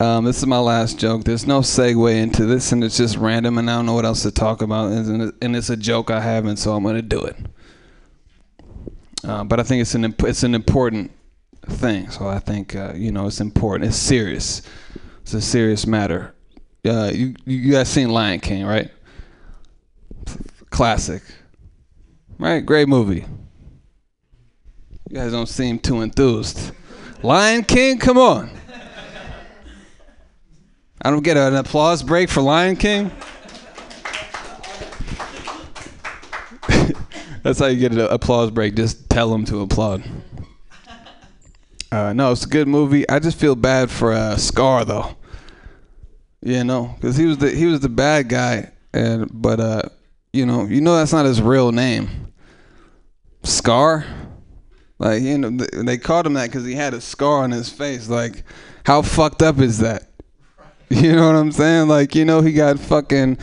um, 0.00 0.24
this 0.24 0.38
is 0.38 0.46
my 0.46 0.58
last 0.58 0.98
joke. 0.98 1.24
There's 1.24 1.46
no 1.46 1.60
segue 1.60 2.14
into 2.14 2.46
this, 2.46 2.70
and 2.70 2.84
it's 2.84 2.96
just 2.96 3.16
random, 3.16 3.58
and 3.58 3.68
I 3.68 3.74
don't 3.74 3.86
know 3.86 3.94
what 3.94 4.04
else 4.04 4.22
to 4.22 4.30
talk 4.30 4.62
about, 4.62 4.92
and 4.92 5.32
and 5.42 5.56
it's 5.56 5.70
a 5.70 5.76
joke 5.76 6.10
I 6.12 6.20
haven't, 6.20 6.58
so 6.58 6.74
I'm 6.74 6.84
gonna 6.84 7.02
do 7.02 7.20
it. 7.20 7.36
Uh, 9.24 9.42
but 9.42 9.58
I 9.58 9.64
think 9.64 9.82
it's 9.82 9.94
an 9.94 10.04
imp- 10.04 10.22
it's 10.22 10.44
an 10.44 10.54
important 10.54 11.10
thing. 11.66 12.08
So 12.10 12.28
I 12.28 12.38
think 12.38 12.76
uh, 12.76 12.92
you 12.94 13.10
know 13.10 13.26
it's 13.26 13.40
important. 13.40 13.88
It's 13.88 13.98
serious. 13.98 14.62
It's 15.22 15.34
a 15.34 15.40
serious 15.40 15.86
matter. 15.86 16.34
Uh, 16.86 17.10
you 17.12 17.34
you 17.44 17.72
guys 17.72 17.88
seen 17.88 18.10
Lion 18.10 18.38
King, 18.38 18.64
right? 18.64 18.92
Classic, 20.70 21.22
right? 22.38 22.64
Great 22.64 22.88
movie. 22.88 23.24
You 25.08 25.14
guys 25.16 25.32
don't 25.32 25.48
seem 25.48 25.78
too 25.78 26.02
enthused. 26.02 26.72
Lion 27.22 27.64
King, 27.64 27.98
come 27.98 28.18
on. 28.18 28.50
I 31.00 31.10
don't 31.10 31.22
get 31.22 31.36
an 31.36 31.54
applause 31.54 32.02
break 32.02 32.28
for 32.28 32.42
Lion 32.42 32.76
King. 32.76 33.10
That's 37.42 37.58
how 37.58 37.66
you 37.66 37.78
get 37.78 37.92
an 37.92 38.00
applause 38.00 38.50
break. 38.50 38.74
Just 38.74 39.08
tell 39.08 39.30
them 39.30 39.44
to 39.46 39.60
applaud. 39.60 40.02
Uh, 41.90 42.12
no, 42.12 42.32
it's 42.32 42.44
a 42.44 42.48
good 42.48 42.68
movie. 42.68 43.08
I 43.08 43.18
just 43.18 43.38
feel 43.38 43.54
bad 43.54 43.90
for 43.90 44.12
uh, 44.12 44.36
Scar 44.36 44.84
though. 44.84 45.16
You 46.42 46.64
know, 46.64 46.94
because 46.96 47.16
he 47.16 47.24
was 47.24 47.38
the 47.38 47.50
he 47.50 47.66
was 47.66 47.80
the 47.80 47.88
bad 47.88 48.28
guy, 48.28 48.70
and 48.92 49.28
but 49.32 49.58
uh, 49.58 49.82
you 50.32 50.46
know, 50.46 50.64
you 50.64 50.80
know 50.80 50.96
that's 50.96 51.12
not 51.12 51.26
his 51.26 51.40
real 51.40 51.72
name. 51.72 52.32
Scar, 53.42 54.04
like 54.98 55.22
you 55.22 55.38
know, 55.38 55.50
they 55.50 55.96
called 55.96 56.26
him 56.26 56.34
that 56.34 56.46
because 56.46 56.64
he 56.64 56.74
had 56.74 56.94
a 56.94 57.00
scar 57.00 57.44
on 57.44 57.50
his 57.50 57.70
face. 57.70 58.08
Like, 58.08 58.44
how 58.84 59.02
fucked 59.02 59.42
up 59.42 59.58
is 59.58 59.78
that? 59.78 60.04
You 60.90 61.14
know 61.14 61.26
what 61.26 61.36
I'm 61.36 61.52
saying? 61.52 61.88
Like, 61.88 62.14
you 62.14 62.24
know, 62.24 62.40
he 62.40 62.54
got 62.54 62.80
fucking 62.80 63.36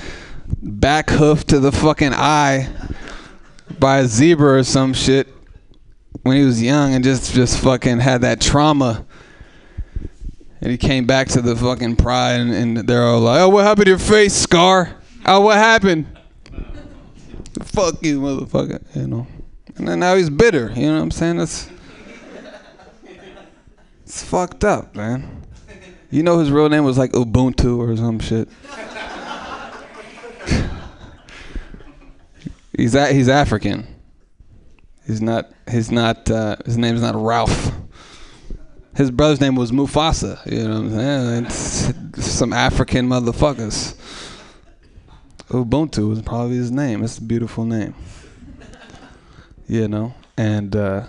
back 0.63 1.11
hoof 1.11 1.45
to 1.45 1.59
the 1.59 1.71
fucking 1.71 2.11
eye 2.11 2.67
by 3.79 3.99
a 3.99 4.07
zebra 4.07 4.57
or 4.57 4.63
some 4.63 4.95
shit 4.95 5.27
when 6.23 6.37
he 6.37 6.43
was 6.43 6.59
young 6.59 6.95
and 6.95 7.03
just 7.03 7.33
just 7.35 7.59
fucking 7.59 7.99
had 7.99 8.21
that 8.21 8.41
trauma. 8.41 9.05
And 10.59 10.71
he 10.71 10.77
came 10.79 11.05
back 11.05 11.27
to 11.29 11.41
the 11.41 11.55
fucking 11.55 11.97
pride 11.97 12.39
and, 12.39 12.51
and 12.51 12.77
they're 12.89 13.03
all 13.03 13.19
like, 13.19 13.41
"Oh, 13.41 13.49
what 13.49 13.63
happened 13.63 13.85
to 13.85 13.91
your 13.91 13.99
face, 13.99 14.33
Scar? 14.33 14.95
Oh, 15.23 15.41
what 15.41 15.57
happened? 15.57 16.07
Fuck 17.63 18.03
you, 18.03 18.21
motherfucker." 18.21 18.83
You 18.95 19.07
know. 19.07 19.27
And 19.77 19.87
then 19.87 19.99
now 19.99 20.15
he's 20.15 20.29
bitter. 20.29 20.71
You 20.75 20.87
know 20.87 20.95
what 20.95 21.03
I'm 21.03 21.11
saying? 21.11 21.37
That's 21.37 21.69
it's 24.03 24.23
fucked 24.23 24.63
up, 24.63 24.95
man. 24.95 25.43
You 26.11 26.23
know 26.23 26.39
his 26.39 26.51
real 26.51 26.69
name 26.69 26.85
was 26.85 26.97
like 26.97 27.11
Ubuntu 27.11 27.77
or 27.77 27.95
some 27.97 28.19
shit. 28.19 28.47
he's 32.77 32.95
a, 32.95 33.11
he's 33.11 33.27
African. 33.27 33.85
He's 35.05 35.21
not. 35.21 35.51
He's 35.69 35.91
not. 35.91 36.29
Uh, 36.29 36.55
his 36.65 36.77
name's 36.77 37.01
not 37.01 37.15
Ralph. 37.15 37.73
His 38.95 39.11
brother's 39.11 39.41
name 39.41 39.55
was 39.55 39.71
Mufasa. 39.71 40.39
You 40.49 40.67
know 40.67 40.81
what 40.81 40.93
I'm 40.93 41.49
saying? 41.49 42.11
It's 42.13 42.25
some 42.25 42.53
African 42.53 43.09
motherfuckers. 43.09 43.95
Ubuntu 45.49 46.11
is 46.11 46.21
probably 46.21 46.55
his 46.55 46.71
name. 46.71 47.03
It's 47.03 47.17
a 47.17 47.21
beautiful 47.21 47.65
name. 47.65 47.93
You 49.67 49.87
know, 49.87 50.13
and 50.37 50.75
uh, 50.75 51.07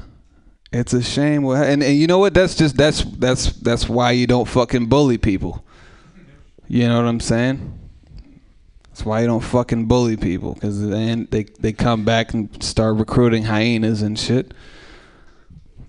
it's 0.72 0.92
a 0.92 1.02
shame. 1.02 1.44
And, 1.44 1.82
and 1.82 1.96
you 1.96 2.06
know 2.06 2.18
what? 2.18 2.34
That's 2.34 2.54
just 2.54 2.76
that's 2.76 3.02
that's 3.02 3.52
that's 3.52 3.88
why 3.88 4.12
you 4.12 4.26
don't 4.26 4.46
fucking 4.48 4.86
bully 4.86 5.18
people. 5.18 5.64
You 6.68 6.88
know 6.88 6.96
what 6.96 7.08
I'm 7.08 7.20
saying? 7.20 7.78
That's 8.88 9.04
why 9.04 9.20
you 9.20 9.26
don't 9.26 9.42
fucking 9.42 9.86
bully 9.86 10.16
people 10.16 10.54
because 10.54 10.86
then 10.86 11.28
they 11.30 11.44
they 11.44 11.72
come 11.72 12.04
back 12.04 12.32
and 12.32 12.62
start 12.62 12.96
recruiting 12.96 13.44
hyenas 13.44 14.02
and 14.02 14.18
shit. 14.18 14.52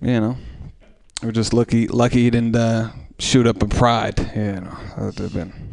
You 0.01 0.19
know, 0.19 0.37
we're 1.23 1.31
just 1.31 1.53
lucky 1.53 1.87
lucky 1.87 2.23
he 2.23 2.29
didn't 2.29 2.55
uh, 2.55 2.91
shoot 3.17 3.47
up 3.47 3.61
a 3.63 3.67
pride. 3.67 4.19
You 4.35 4.61
know, 4.61 4.77
that 4.97 5.05
would 5.05 5.19
have 5.19 5.33
been. 5.33 5.66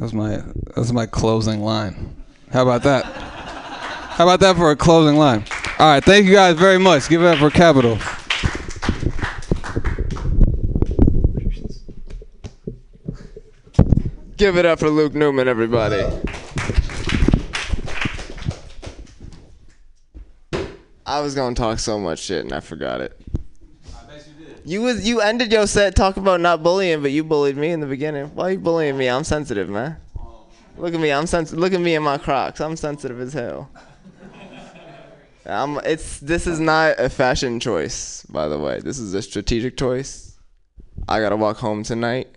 That's 0.00 0.14
my 0.14 0.42
that's 0.74 0.92
my 0.92 1.04
closing 1.04 1.60
line. 1.60 2.16
How 2.50 2.62
about 2.62 2.84
that? 2.84 3.04
How 3.04 4.24
about 4.24 4.40
that 4.40 4.56
for 4.56 4.70
a 4.70 4.76
closing 4.76 5.18
line? 5.18 5.44
All 5.78 5.92
right, 5.92 6.02
thank 6.02 6.24
you 6.24 6.32
guys 6.32 6.56
very 6.56 6.78
much. 6.78 7.10
Give 7.10 7.22
it 7.22 7.26
up 7.26 7.38
for 7.38 7.50
Capital. 7.50 7.98
Give 14.38 14.56
it 14.56 14.64
up 14.64 14.78
for 14.78 14.88
Luke 14.88 15.12
Newman, 15.12 15.48
everybody. 15.48 16.02
I 21.04 21.20
was 21.20 21.34
gonna 21.34 21.54
talk 21.54 21.78
so 21.78 21.98
much 21.98 22.20
shit 22.20 22.46
and 22.46 22.54
I 22.54 22.60
forgot 22.60 23.02
it. 23.02 23.19
You 24.64 24.82
was 24.82 25.08
you 25.08 25.20
ended 25.20 25.52
your 25.52 25.66
set 25.66 25.96
talking 25.96 26.22
about 26.22 26.40
not 26.40 26.62
bullying, 26.62 27.02
but 27.02 27.10
you 27.10 27.24
bullied 27.24 27.56
me 27.56 27.70
in 27.70 27.80
the 27.80 27.86
beginning. 27.86 28.26
Why 28.34 28.48
are 28.48 28.50
you 28.52 28.58
bullying 28.58 28.96
me? 28.96 29.08
I'm 29.08 29.24
sensitive, 29.24 29.68
man. 29.68 29.96
Look 30.76 30.94
at 30.94 31.00
me. 31.00 31.10
I'm 31.12 31.26
sensitive. 31.26 31.58
Look 31.58 31.72
at 31.72 31.80
me 31.80 31.94
in 31.94 32.02
my 32.02 32.18
Crocs. 32.18 32.60
I'm 32.60 32.76
sensitive 32.76 33.20
as 33.20 33.32
hell. 33.32 33.70
I'm, 35.46 35.78
it's 35.78 36.20
this 36.20 36.46
is 36.46 36.60
not 36.60 36.98
a 36.98 37.08
fashion 37.08 37.58
choice, 37.60 38.24
by 38.26 38.48
the 38.48 38.58
way. 38.58 38.80
This 38.80 38.98
is 38.98 39.14
a 39.14 39.22
strategic 39.22 39.76
choice. 39.76 40.38
I 41.08 41.20
gotta 41.20 41.36
walk 41.36 41.56
home 41.56 41.82
tonight. 41.82 42.28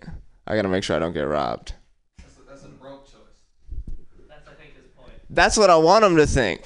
I 0.46 0.56
gotta 0.56 0.68
make 0.68 0.84
sure 0.84 0.96
I 0.96 0.98
don't 0.98 1.12
get 1.12 1.22
robbed. 1.22 1.74
That's 2.18 2.36
a, 2.36 2.40
that's 2.48 2.64
a 2.64 2.68
broke 2.68 3.04
choice. 3.04 3.14
That's 4.28 4.48
I 4.48 4.54
think 4.54 4.74
his 4.74 4.86
point. 4.96 5.12
That's 5.30 5.56
what 5.56 5.70
I 5.70 5.76
want 5.76 6.02
them 6.02 6.16
to 6.16 6.26
think. 6.26 6.62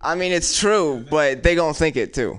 I 0.00 0.14
mean, 0.14 0.32
it's 0.32 0.58
true, 0.58 1.04
but 1.10 1.42
they 1.42 1.54
gonna 1.54 1.74
think 1.74 1.96
it 1.96 2.14
too. 2.14 2.38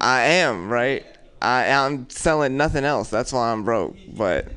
I 0.00 0.22
am 0.22 0.68
right. 0.68 1.04
I 1.40 1.70
I'm 1.70 2.08
selling 2.10 2.56
nothing 2.56 2.84
else. 2.84 3.10
That's 3.10 3.32
why 3.32 3.52
I'm 3.52 3.64
broke. 3.64 3.96
But 4.16 4.48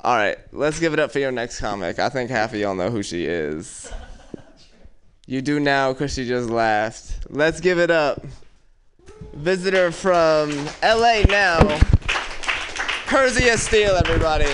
all 0.00 0.16
right, 0.16 0.36
let's 0.52 0.78
give 0.78 0.92
it 0.92 0.98
up 0.98 1.10
for 1.10 1.18
your 1.18 1.32
next 1.32 1.60
comic. 1.60 1.98
I 1.98 2.08
think 2.08 2.30
half 2.30 2.52
of 2.52 2.60
y'all 2.60 2.74
know 2.74 2.90
who 2.90 3.02
she 3.02 3.24
is. 3.24 3.90
You 5.26 5.40
do 5.40 5.58
now 5.58 5.92
because 5.92 6.12
she 6.12 6.26
just 6.28 6.50
laughed. 6.50 7.26
Let's 7.30 7.60
give 7.60 7.78
it 7.78 7.90
up. 7.90 8.24
Visitor 9.32 9.90
from 9.90 10.50
LA 10.82 11.22
now. 11.26 11.80
Persia 13.06 13.56
Steele, 13.56 13.94
everybody. 13.94 14.52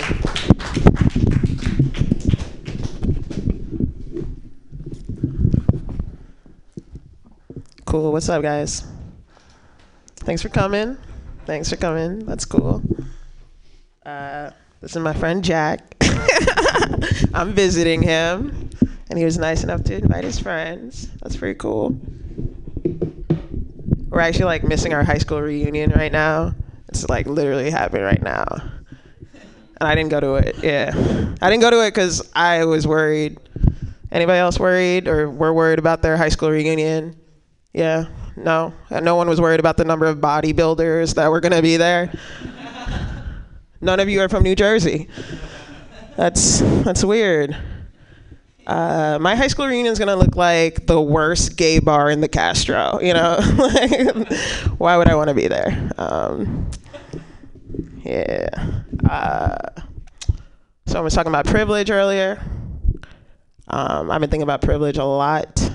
Cool. 7.85 8.13
What's 8.13 8.29
up, 8.29 8.41
guys? 8.41 8.90
Thanks 10.31 10.43
for 10.43 10.47
coming. 10.47 10.97
Thanks 11.45 11.69
for 11.69 11.75
coming. 11.75 12.19
That's 12.19 12.45
cool. 12.45 12.81
Uh, 14.05 14.51
this 14.79 14.91
is 14.91 14.97
my 14.99 15.11
friend 15.11 15.43
Jack. 15.43 15.93
I'm 17.33 17.51
visiting 17.51 18.01
him, 18.01 18.69
and 19.09 19.19
he 19.19 19.25
was 19.25 19.37
nice 19.37 19.65
enough 19.65 19.83
to 19.83 19.97
invite 19.97 20.23
his 20.23 20.39
friends. 20.39 21.09
That's 21.21 21.35
pretty 21.35 21.59
cool. 21.59 21.99
We're 24.07 24.21
actually 24.21 24.45
like 24.45 24.63
missing 24.63 24.93
our 24.93 25.03
high 25.03 25.17
school 25.17 25.41
reunion 25.41 25.91
right 25.91 26.13
now. 26.13 26.55
It's 26.87 27.09
like 27.09 27.27
literally 27.27 27.69
happening 27.69 28.03
right 28.03 28.23
now. 28.23 28.45
And 29.33 29.89
I 29.89 29.95
didn't 29.95 30.11
go 30.11 30.21
to 30.21 30.35
it. 30.35 30.63
Yeah. 30.63 30.93
I 31.41 31.49
didn't 31.49 31.61
go 31.61 31.71
to 31.71 31.85
it 31.85 31.93
because 31.93 32.25
I 32.33 32.63
was 32.63 32.87
worried. 32.87 33.37
Anybody 34.13 34.39
else 34.39 34.57
worried 34.57 35.09
or 35.09 35.29
were 35.29 35.53
worried 35.53 35.79
about 35.79 36.01
their 36.01 36.15
high 36.15 36.29
school 36.29 36.51
reunion? 36.51 37.17
Yeah. 37.73 38.05
No. 38.35 38.73
And 38.89 39.05
No 39.05 39.15
one 39.15 39.27
was 39.27 39.39
worried 39.41 39.59
about 39.59 39.77
the 39.77 39.85
number 39.85 40.05
of 40.05 40.17
bodybuilders 40.19 41.15
that 41.15 41.29
were 41.29 41.39
going 41.39 41.53
to 41.53 41.61
be 41.61 41.77
there. 41.77 42.11
None 43.81 43.99
of 43.99 44.09
you 44.09 44.21
are 44.21 44.29
from 44.29 44.43
New 44.43 44.55
Jersey. 44.55 45.07
That's 46.15 46.59
that's 46.83 47.03
weird. 47.03 47.57
Uh, 48.67 49.17
my 49.19 49.35
high 49.35 49.47
school 49.47 49.65
reunion 49.65 49.91
is 49.91 49.97
gonna 49.97 50.15
look 50.15 50.35
like 50.35 50.85
the 50.85 51.01
worst 51.01 51.57
gay 51.57 51.79
bar 51.79 52.11
in 52.11 52.21
the 52.21 52.27
Castro. 52.27 52.99
You 53.01 53.13
know, 53.13 53.39
why 54.77 54.97
would 54.97 55.09
I 55.09 55.15
want 55.15 55.29
to 55.29 55.33
be 55.33 55.47
there? 55.47 55.89
Um, 55.97 56.69
yeah. 58.03 58.49
Uh, 59.09 59.81
so 60.85 60.99
I 60.99 61.01
was 61.01 61.15
talking 61.15 61.31
about 61.31 61.45
privilege 61.45 61.89
earlier. 61.89 62.39
Um, 63.67 64.11
I've 64.11 64.21
been 64.21 64.29
thinking 64.29 64.43
about 64.43 64.61
privilege 64.61 64.97
a 64.97 65.05
lot. 65.05 65.70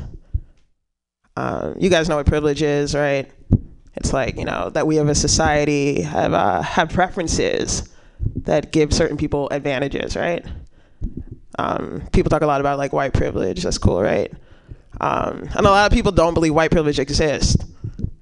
Um, 1.36 1.76
you 1.78 1.90
guys 1.90 2.08
know 2.08 2.16
what 2.16 2.26
privilege 2.26 2.62
is, 2.62 2.94
right? 2.94 3.30
It's 3.94 4.12
like 4.12 4.36
you 4.36 4.44
know 4.44 4.70
that 4.70 4.86
we 4.86 4.96
have 4.96 5.08
a 5.08 5.14
society 5.14 6.02
have 6.02 6.32
uh, 6.32 6.62
have 6.62 6.90
preferences 6.90 7.88
that 8.44 8.72
give 8.72 8.92
certain 8.92 9.16
people 9.16 9.48
advantages, 9.50 10.16
right? 10.16 10.44
Um, 11.58 12.02
people 12.12 12.30
talk 12.30 12.42
a 12.42 12.46
lot 12.46 12.60
about 12.60 12.78
like 12.78 12.92
white 12.92 13.12
privilege. 13.12 13.62
That's 13.62 13.78
cool, 13.78 14.00
right? 14.02 14.32
Um, 15.00 15.48
and 15.54 15.66
a 15.66 15.70
lot 15.70 15.90
of 15.90 15.94
people 15.94 16.12
don't 16.12 16.34
believe 16.34 16.54
white 16.54 16.70
privilege 16.70 16.98
exists. 16.98 17.56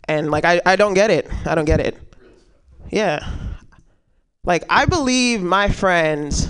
And 0.07 0.31
like 0.31 0.45
I, 0.45 0.61
I 0.67 0.77
don't 0.77 0.95
get 0.95 1.11
it. 1.11 1.29
I 1.47 1.55
don't 1.55 1.65
get 1.65 1.81
it. 1.81 1.97
Yeah. 2.91 3.29
Like 4.45 4.65
I 4.69 4.85
believe 4.85 5.43
my 5.43 5.69
friends 5.69 6.49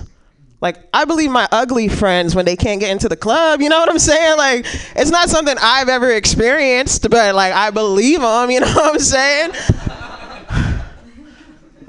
like 0.60 0.76
I 0.94 1.04
believe 1.04 1.30
my 1.30 1.48
ugly 1.52 1.88
friends 1.88 2.34
when 2.34 2.44
they 2.44 2.56
can't 2.56 2.80
get 2.80 2.90
into 2.90 3.08
the 3.08 3.16
club. 3.16 3.60
You 3.60 3.68
know 3.68 3.78
what 3.78 3.90
I'm 3.90 3.98
saying? 3.98 4.38
Like 4.38 4.66
it's 4.96 5.10
not 5.10 5.28
something 5.28 5.56
I've 5.60 5.88
ever 5.88 6.10
experienced, 6.10 7.08
but 7.10 7.34
like 7.34 7.52
I 7.52 7.70
believe 7.70 8.20
them. 8.20 8.50
You 8.50 8.60
know 8.60 8.72
what 8.72 8.94
I'm 8.94 8.98
saying? 8.98 9.52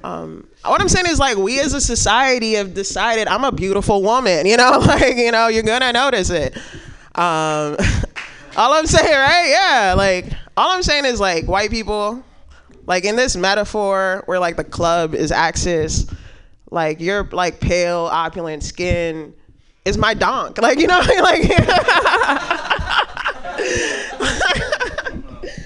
Um, 0.04 0.48
what 0.64 0.82
I'm 0.82 0.90
saying 0.90 1.08
is 1.08 1.20
like 1.20 1.38
we 1.38 1.60
as 1.60 1.74
a 1.74 1.82
society 1.82 2.54
have 2.54 2.74
decided 2.74 3.28
I'm 3.28 3.44
a 3.44 3.52
beautiful 3.52 4.04
woman. 4.04 4.46
You 4.46 4.58
know, 4.58 4.78
like 4.86 5.18
you 5.18 5.32
know 5.32 5.48
you're 5.48 5.64
gonna 5.64 5.94
notice 5.94 6.30
it. 6.30 6.56
Um, 7.16 7.78
all 8.58 8.74
I'm 8.74 8.86
saying, 8.88 9.12
right? 9.12 9.48
Yeah, 9.50 9.96
like 9.98 10.26
all 10.58 10.72
I'm 10.72 10.84
saying 10.84 11.06
is 11.06 11.20
like 11.20 11.46
white 11.46 11.72
people, 11.72 12.24
like 12.86 13.04
in 13.06 13.16
this 13.16 13.36
metaphor 13.36 14.24
where 14.26 14.40
like 14.40 14.58
the 14.58 14.64
club 14.64 15.16
is 15.16 15.32
axis, 15.32 16.06
like 16.72 17.00
your 17.00 17.24
like 17.32 17.60
pale 17.60 18.10
opulent 18.12 18.64
skin 18.64 19.34
is 19.86 19.98
my 19.98 20.14
donk. 20.14 20.62
Like 20.62 20.80
you 20.80 20.88
know, 20.88 21.00
like. 21.00 21.50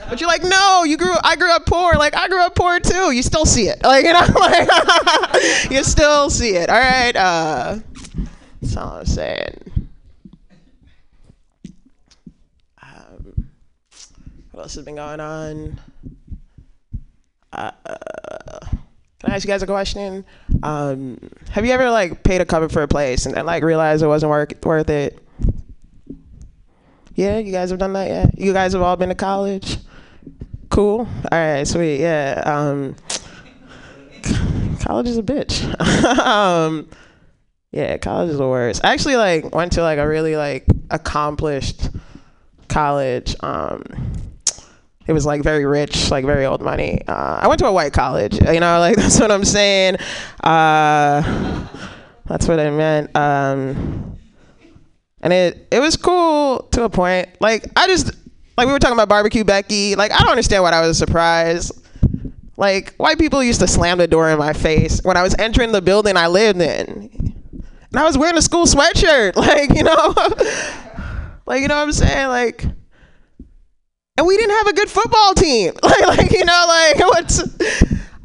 But 0.09 0.19
you're 0.19 0.27
like, 0.27 0.43
no, 0.43 0.83
you 0.85 0.97
grew. 0.97 1.13
I 1.23 1.35
grew 1.35 1.51
up 1.51 1.67
poor. 1.67 1.93
Like 1.93 2.15
I 2.15 2.27
grew 2.27 2.41
up 2.41 2.55
poor 2.55 2.79
too. 2.79 3.11
You 3.11 3.21
still 3.21 3.45
see 3.45 3.67
it. 3.67 3.83
Like 3.83 4.05
you 4.05 4.11
know, 4.11 4.19
like 4.39 4.67
you 5.71 5.83
still 5.83 6.31
see 6.31 6.55
it. 6.55 6.69
All 6.69 6.79
right. 6.79 7.15
Uh, 7.15 7.79
that's 8.59 8.75
all 8.75 8.97
I'm 8.97 9.05
saying. 9.05 9.89
Um, 12.81 13.49
what 14.51 14.63
else 14.63 14.75
has 14.75 14.83
been 14.83 14.95
going 14.95 15.19
on? 15.19 15.79
Uh, 17.53 17.71
can 19.19 19.31
I 19.31 19.35
ask 19.35 19.43
you 19.43 19.49
guys 19.49 19.61
a 19.61 19.67
question? 19.67 20.23
Um, 20.63 21.19
have 21.51 21.65
you 21.65 21.71
ever 21.71 21.91
like 21.91 22.23
paid 22.23 22.39
a 22.39 22.45
cover 22.45 22.69
for 22.69 22.83
a 22.83 22.87
place 22.87 23.25
and 23.25 23.35
then 23.35 23.45
like 23.45 23.63
realized 23.63 24.01
it 24.01 24.07
wasn't 24.07 24.29
worth 24.29 24.65
worth 24.65 24.89
it? 24.89 25.19
Yeah, 27.15 27.37
you 27.37 27.51
guys 27.51 27.69
have 27.71 27.79
done 27.79 27.93
that. 27.93 28.07
Yeah, 28.07 28.27
you 28.37 28.53
guys 28.53 28.71
have 28.71 28.81
all 28.81 28.95
been 28.95 29.09
to 29.09 29.15
college. 29.15 29.77
Cool. 30.69 30.99
All 30.99 31.37
right, 31.37 31.67
sweet. 31.67 31.99
Yeah. 31.99 32.41
Um, 32.45 32.95
college 34.79 35.07
is 35.09 35.17
a 35.17 35.23
bitch. 35.23 35.65
um, 36.19 36.87
yeah, 37.71 37.97
college 37.97 38.29
is 38.29 38.37
the 38.37 38.47
worst. 38.47 38.85
I 38.85 38.93
actually 38.93 39.17
like 39.17 39.53
went 39.53 39.73
to 39.73 39.81
like 39.81 39.99
a 39.99 40.07
really 40.07 40.37
like 40.37 40.65
accomplished 40.89 41.89
college. 42.69 43.35
Um, 43.41 43.83
it 45.09 45.13
was 45.13 45.25
like 45.25 45.41
very 45.41 45.65
rich, 45.65 46.11
like 46.11 46.23
very 46.23 46.45
old 46.45 46.61
money. 46.61 47.01
Uh, 47.07 47.39
I 47.41 47.47
went 47.47 47.57
to 47.61 47.65
a 47.65 47.71
white 47.71 47.93
college. 47.93 48.39
You 48.39 48.59
know, 48.59 48.79
like 48.79 48.95
that's 48.95 49.19
what 49.19 49.31
I'm 49.31 49.43
saying. 49.43 49.95
Uh, 50.43 51.67
that's 52.27 52.47
what 52.47 52.59
I 52.59 52.69
meant. 52.69 53.15
Um, 53.17 54.19
and 55.21 55.33
it 55.33 55.67
it 55.71 55.79
was 55.79 55.97
cool 55.97 56.59
to 56.73 56.83
a 56.83 56.89
point. 56.91 57.27
Like 57.41 57.65
I 57.75 57.87
just 57.87 58.13
like 58.55 58.67
we 58.67 58.71
were 58.71 58.77
talking 58.77 58.93
about 58.93 59.09
barbecue 59.09 59.43
Becky. 59.43 59.95
Like 59.95 60.11
I 60.11 60.19
don't 60.19 60.29
understand 60.29 60.61
why 60.61 60.73
I 60.73 60.85
was 60.87 60.99
surprised. 60.99 61.87
Like 62.55 62.93
white 62.97 63.17
people 63.17 63.43
used 63.43 63.61
to 63.61 63.67
slam 63.67 63.97
the 63.97 64.07
door 64.07 64.29
in 64.29 64.37
my 64.37 64.53
face 64.53 65.01
when 65.03 65.17
I 65.17 65.23
was 65.23 65.35
entering 65.39 65.71
the 65.71 65.81
building 65.81 66.17
I 66.17 66.27
lived 66.27 66.61
in. 66.61 67.33
And 67.89 67.99
I 67.99 68.03
was 68.03 68.15
wearing 68.15 68.37
a 68.37 68.43
school 68.43 68.67
sweatshirt. 68.67 69.35
Like, 69.35 69.73
you 69.75 69.83
know, 69.83 70.13
like 71.47 71.63
you 71.63 71.67
know 71.67 71.77
what 71.77 71.87
I'm 71.87 71.93
saying? 71.93 72.27
Like 72.27 72.65
and 74.19 74.27
we 74.27 74.35
didn't 74.35 74.57
have 74.57 74.67
a 74.67 74.73
good 74.73 74.89
football 74.89 75.33
team. 75.33 75.73
Like 75.81 76.05
like 76.05 76.31
you 76.31 76.43
know, 76.43 76.65
like 76.67 76.99
what's 76.99 77.41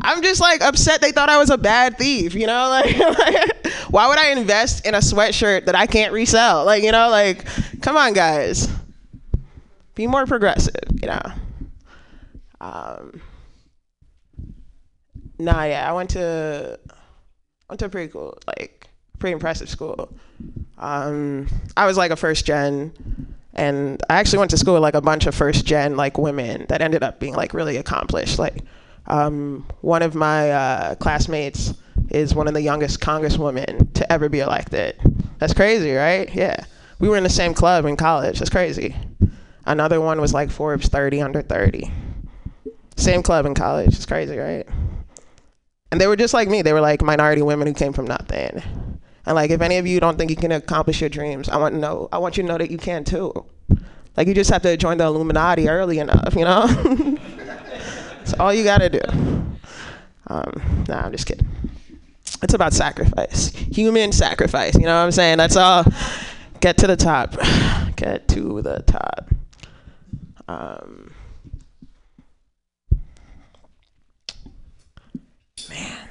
I'm 0.01 0.23
just 0.23 0.41
like 0.41 0.61
upset 0.61 1.01
they 1.01 1.13
thought 1.13 1.31
I 1.31 1.39
was 1.39 1.51
a 1.51 1.57
bad 1.57 1.97
thief, 1.97 2.35
you 2.35 2.47
know? 2.47 2.69
Like, 2.69 2.99
like 3.19 3.73
why 3.91 4.09
would 4.09 4.19
I 4.19 4.31
invest 4.31 4.85
in 4.85 4.95
a 4.95 4.99
sweatshirt 4.99 5.67
that 5.67 5.77
I 5.77 5.87
can't 5.87 6.13
resell? 6.13 6.65
Like, 6.65 6.83
you 6.83 6.91
know, 6.91 7.09
like 7.11 7.47
come 7.81 7.97
on 7.97 8.13
guys 8.13 8.69
be 9.95 10.09
more 10.09 10.27
progressive, 10.27 10.75
you 11.01 11.07
know. 11.07 11.23
Um, 12.61 13.21
nah, 15.39 15.63
yeah, 15.63 15.89
I 15.89 15.93
went 15.93 16.11
to 16.11 16.77
went 17.71 17.79
to 17.79 17.87
a 17.87 17.89
pretty 17.89 18.11
cool, 18.11 18.37
like 18.49 18.89
pretty 19.21 19.33
impressive 19.33 19.69
school. 19.69 20.13
Um, 20.77 21.47
I 21.77 21.87
was 21.87 21.97
like 21.97 22.11
a 22.11 22.17
first 22.17 22.45
gen, 22.45 23.34
and 23.55 24.03
I 24.11 24.17
actually 24.17 24.41
went 24.41 24.51
to 24.51 24.59
school 24.59 24.75
with 24.75 24.83
like 24.83 24.95
a 24.95 25.01
bunch 25.01 25.27
of 25.27 25.35
first 25.35 25.65
gen 25.65 25.97
like 25.97 26.19
women 26.19 26.67
that 26.69 26.81
ended 26.81 27.03
up 27.03 27.21
being 27.21 27.35
like 27.35 27.55
really 27.55 27.77
accomplished. 27.77 28.39
Like 28.39 28.63
um, 29.07 29.67
one 29.81 30.03
of 30.03 30.15
my 30.15 30.51
uh, 30.51 30.95
classmates 30.97 31.75
is 32.11 32.35
one 32.35 32.49
of 32.49 32.55
the 32.55 32.63
youngest 32.63 33.01
congresswomen 33.01 33.93
to 33.95 34.13
ever 34.13 34.29
be 34.29 34.41
elected. 34.41 34.97
That's 35.39 35.55
crazy, 35.55 35.93
right? 35.93 36.33
Yeah, 36.35 36.65
we 36.99 37.09
were 37.09 37.17
in 37.17 37.23
the 37.23 37.31
same 37.31 37.55
club 37.55 37.85
in 37.85 37.97
college. 37.97 38.39
That's 38.39 38.51
crazy. 38.51 38.95
Another 39.67 40.01
one 40.01 40.21
was 40.21 40.35
like 40.35 40.51
Forbes 40.51 40.89
30 40.89 41.23
under 41.23 41.43
30. 41.43 41.91
Same 42.97 43.23
club 43.23 43.47
in 43.47 43.55
college. 43.55 43.95
It's 43.95 44.07
crazy, 44.07 44.37
right? 44.37 44.67
And 45.91 46.01
they 46.01 46.07
were 46.07 46.17
just 46.17 46.35
like 46.35 46.49
me. 46.49 46.63
They 46.63 46.73
were 46.73 46.81
like 46.81 47.03
minority 47.03 47.43
women 47.43 47.67
who 47.69 47.75
came 47.75 47.93
from 47.93 48.07
nothing. 48.07 48.63
And 49.27 49.35
like, 49.35 49.51
if 49.51 49.61
any 49.61 49.79
of 49.79 49.87
you 49.87 50.01
don't 50.01 50.19
think 50.19 50.31
you 50.31 50.37
can 50.37 50.53
accomplish 50.53 51.01
your 51.01 51.11
dreams, 51.11 51.49
I 51.49 51.57
want 51.57 51.75
to 51.75 51.81
know. 51.81 52.09
I 52.13 52.19
want 52.19 52.37
you 52.37 52.43
to 52.43 52.49
know 52.49 52.59
that 52.59 52.71
you 52.71 52.79
can 52.79 53.05
too. 53.05 53.33
Like, 54.17 54.29
you 54.29 54.35
just 54.35 54.51
have 54.51 54.63
to 54.63 54.77
join 54.77 54.99
the 54.99 55.05
Illuminati 55.05 55.69
early 55.69 55.99
enough, 55.99 56.35
you 56.37 56.45
know. 56.45 56.67
That's 58.19 58.35
all 58.35 58.55
you 58.55 58.65
gotta 58.65 58.89
do. 58.89 59.01
Um, 60.27 60.85
nah, 60.89 61.03
I'm 61.03 61.13
just 61.13 61.27
kidding. 61.27 61.47
It's 62.43 62.55
about 62.55 62.73
sacrifice, 62.73 63.49
human 63.49 64.13
sacrifice. 64.13 64.75
You 64.75 64.83
know 64.83 64.95
what 64.99 65.05
I'm 65.05 65.13
saying? 65.13 65.39
That's 65.39 65.57
all. 65.57 65.85
Get 66.61 66.79
to 66.79 66.87
the 66.87 66.97
top. 66.97 67.37
Get 67.97 68.29
to 68.29 68.63
the 68.63 68.83
top. 68.87 69.31
Um, 70.49 71.13
man, 75.69 76.04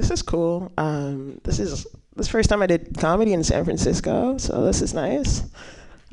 this 0.00 0.10
is 0.10 0.22
cool. 0.22 0.72
Um, 0.78 1.40
this 1.44 1.58
is 1.58 1.86
this 2.16 2.26
first 2.28 2.48
time 2.48 2.62
I 2.62 2.66
did 2.66 2.96
comedy 2.98 3.34
in 3.34 3.44
San 3.44 3.64
Francisco, 3.64 4.38
so 4.38 4.64
this 4.64 4.80
is 4.80 4.94
nice. 4.94 5.42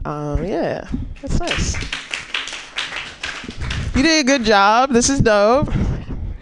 Um, 0.03 0.43
yeah, 0.43 0.87
that's 1.21 1.39
nice. 1.39 1.75
You 3.95 4.03
did 4.03 4.25
a 4.25 4.27
good 4.27 4.43
job. 4.43 4.91
This 4.91 5.09
is 5.09 5.21
dope. 5.21 5.69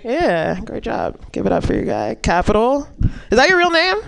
Yeah, 0.03 0.59
great 0.61 0.81
job. 0.83 1.31
Give 1.31 1.45
it 1.45 1.51
up 1.51 1.63
for 1.63 1.73
your 1.73 1.85
guy. 1.85 2.15
Capital. 2.15 2.87
Is 3.29 3.37
that 3.37 3.47
your 3.47 3.59
real 3.59 3.69
name? 3.69 4.01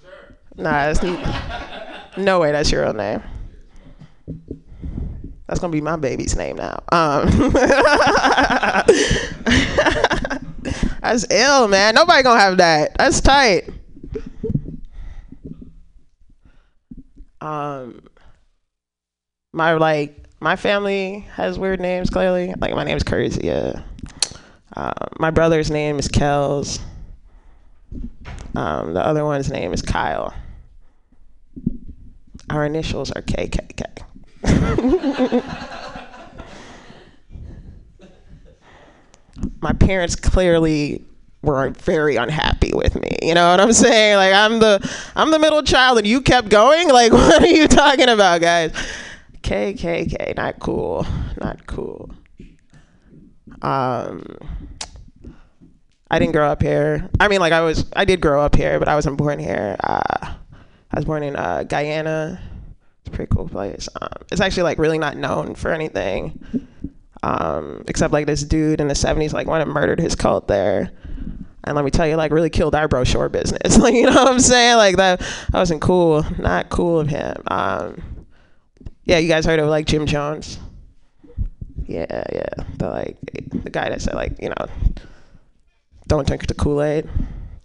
Sure. 0.00 0.36
Nah, 0.56 0.92
that's 0.92 1.02
no 2.16 2.40
way. 2.40 2.50
That's 2.50 2.72
your 2.72 2.82
real 2.82 2.92
name. 2.92 3.22
That's 5.46 5.60
gonna 5.60 5.72
be 5.72 5.80
my 5.80 5.96
baby's 5.96 6.36
name 6.36 6.56
now. 6.56 6.82
Um, 6.90 7.54
that's 11.02 11.26
ill, 11.30 11.68
man. 11.68 11.94
Nobody 11.94 12.22
gonna 12.22 12.40
have 12.40 12.56
that. 12.58 12.96
That's 12.96 13.20
tight. 13.20 13.68
Um, 17.40 18.02
my 19.52 19.72
like 19.74 20.26
my 20.40 20.54
family 20.56 21.26
has 21.34 21.58
weird 21.58 21.80
names. 21.80 22.08
Clearly, 22.08 22.54
like 22.58 22.74
my 22.74 22.84
name's 22.84 23.02
Curzia. 23.02 23.82
Uh, 24.76 24.92
my 25.18 25.30
brother's 25.30 25.70
name 25.70 25.98
is 25.98 26.08
Kells. 26.08 26.78
Um, 28.54 28.94
the 28.94 29.04
other 29.04 29.24
one's 29.24 29.50
name 29.50 29.72
is 29.72 29.82
Kyle. 29.82 30.32
Our 32.48 32.64
initials 32.64 33.10
are 33.10 33.22
KKK. 33.22 33.82
my 39.62 39.72
parents 39.72 40.16
clearly 40.16 41.02
were 41.42 41.70
very 41.70 42.16
unhappy 42.16 42.72
with 42.74 42.94
me. 43.00 43.16
You 43.22 43.34
know 43.34 43.50
what 43.50 43.60
I'm 43.60 43.72
saying? 43.72 44.16
Like 44.16 44.34
I'm 44.34 44.58
the 44.58 44.92
I'm 45.16 45.30
the 45.30 45.38
middle 45.38 45.62
child 45.62 45.98
and 45.98 46.06
you 46.06 46.20
kept 46.20 46.48
going? 46.48 46.88
Like 46.92 47.12
what 47.12 47.42
are 47.42 47.46
you 47.46 47.68
talking 47.68 48.08
about, 48.08 48.40
guys? 48.40 48.72
KKK, 49.42 50.36
not 50.36 50.58
cool. 50.58 51.06
Not 51.40 51.66
cool. 51.66 52.10
Um 53.62 54.36
I 56.10 56.18
didn't 56.18 56.32
grow 56.32 56.48
up 56.48 56.62
here. 56.62 57.08
I 57.18 57.28
mean 57.28 57.40
like 57.40 57.52
I 57.52 57.62
was 57.62 57.86
I 57.94 58.04
did 58.04 58.20
grow 58.20 58.42
up 58.42 58.54
here, 58.54 58.78
but 58.78 58.88
I 58.88 58.94
wasn't 58.94 59.16
born 59.16 59.38
here. 59.38 59.76
Uh 59.82 60.34
I 60.90 60.98
was 60.98 61.06
born 61.06 61.22
in 61.22 61.36
uh, 61.36 61.62
Guyana. 61.62 62.38
It's 63.00 63.08
a 63.08 63.10
pretty 63.10 63.34
cool 63.34 63.48
place. 63.48 63.88
Um, 64.00 64.10
it's 64.30 64.42
actually 64.42 64.64
like 64.64 64.78
really 64.78 64.98
not 64.98 65.16
known 65.16 65.54
for 65.54 65.70
anything 65.72 66.68
um, 67.22 67.84
except 67.88 68.12
like 68.12 68.26
this 68.26 68.42
dude 68.42 68.80
in 68.80 68.88
the 68.88 68.94
70s 68.94 69.32
like 69.32 69.46
went 69.46 69.62
and 69.62 69.72
murdered 69.72 70.00
his 70.00 70.14
cult 70.14 70.48
there. 70.48 70.90
And 71.64 71.76
let 71.76 71.84
me 71.84 71.92
tell 71.92 72.06
you 72.08 72.16
like 72.16 72.32
really 72.32 72.50
killed 72.50 72.74
our 72.74 72.88
brochure 72.88 73.28
business. 73.28 73.78
Like 73.82 73.94
you 73.94 74.06
know 74.06 74.14
what 74.14 74.28
i'm 74.28 74.40
saying? 74.40 74.76
Like 74.76 74.96
that 74.96 75.20
that 75.20 75.58
wasn't 75.58 75.80
cool. 75.80 76.24
Not 76.38 76.70
cool 76.70 77.00
of 77.00 77.08
him. 77.08 77.42
Um, 77.46 78.26
yeah 79.04 79.18
you 79.18 79.28
guys 79.28 79.44
heard 79.44 79.60
of 79.60 79.68
like 79.68 79.86
jim 79.86 80.06
jones? 80.06 80.58
Yeah 81.86 82.24
yeah. 82.32 82.64
The 82.78 82.88
like 82.88 83.18
the 83.62 83.70
guy 83.70 83.88
that 83.88 84.02
said 84.02 84.14
like 84.14 84.40
you 84.40 84.48
know 84.48 84.66
don't 86.08 86.26
drink 86.26 86.46
the 86.46 86.54
kool-aid. 86.54 87.08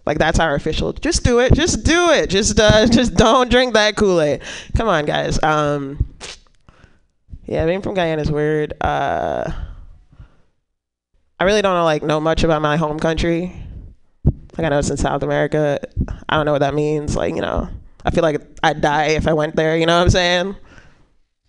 Like 0.06 0.20
that's 0.20 0.40
our 0.40 0.54
official 0.56 0.94
just 0.94 1.24
do 1.24 1.40
it. 1.40 1.54
Just 1.54 1.84
do 1.84 2.12
it. 2.12 2.30
Just 2.30 2.60
uh 2.60 2.86
just 2.92 3.16
don't 3.16 3.50
drink 3.50 3.74
that 3.74 3.96
kool-aid. 3.96 4.42
Come 4.76 4.88
on 4.88 5.06
guys. 5.06 5.42
Um 5.42 6.14
yeah, 7.48 7.66
being 7.66 7.82
from 7.82 7.94
Guyana 7.94 8.22
is 8.22 8.30
weird. 8.30 8.74
Uh, 8.82 9.52
I 11.40 11.44
really 11.44 11.62
don't 11.62 11.76
know 11.76 11.86
like 11.86 12.04
know 12.04 12.20
much 12.20 12.44
about 12.44 12.62
my 12.62 12.78
home 12.78 13.00
country. 13.00 13.56
Like 14.58 14.66
I 14.66 14.70
know 14.70 14.80
it's 14.80 14.90
in 14.90 14.98
South 14.98 15.24
America. 15.24 15.80
I 16.28 16.36
don't 16.36 16.46
know 16.46 16.52
what 16.52 16.60
that 16.60 16.74
means. 16.74 17.16
Like 17.16 17.36
you 17.36 17.42
know, 17.42 17.70
I 18.04 18.12
feel 18.12 18.24
like 18.24 18.42
I'd 18.64 18.82
die 18.82 19.08
if 19.10 19.28
I 19.28 19.34
went 19.34 19.56
there. 19.56 19.78
You 19.78 19.86
know 19.86 19.98
what 19.98 20.04
I'm 20.04 20.10
saying? 20.10 20.56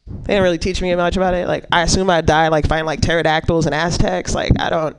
They 0.06 0.34
didn't 0.34 0.42
really 0.44 0.58
teach 0.58 0.80
me 0.80 0.94
much 0.94 1.16
about 1.16 1.34
it. 1.34 1.48
Like 1.48 1.66
I 1.72 1.82
assume 1.82 2.08
I'd 2.10 2.26
die 2.26 2.48
like 2.48 2.68
find 2.68 2.86
like 2.86 3.00
pterodactyls 3.00 3.66
and 3.66 3.74
Aztecs. 3.74 4.34
Like 4.34 4.52
I 4.60 4.70
don't, 4.70 4.96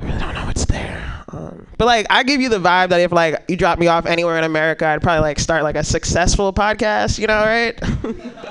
I 0.00 0.04
really 0.04 0.18
don't 0.18 0.34
know 0.34 0.44
what's 0.44 0.66
there. 0.66 1.24
Um, 1.28 1.66
but 1.78 1.86
like 1.86 2.06
I 2.10 2.22
give 2.22 2.40
you 2.40 2.50
the 2.50 2.58
vibe 2.58 2.90
that 2.90 3.00
if 3.00 3.12
like 3.12 3.42
you 3.48 3.56
drop 3.56 3.78
me 3.78 3.86
off 3.86 4.04
anywhere 4.04 4.36
in 4.36 4.44
America, 4.44 4.86
I'd 4.86 5.00
probably 5.00 5.22
like 5.22 5.38
start 5.38 5.62
like 5.62 5.76
a 5.76 5.84
successful 5.84 6.52
podcast. 6.52 7.18
You 7.18 7.28
know, 7.28 7.40
right? 7.40 7.80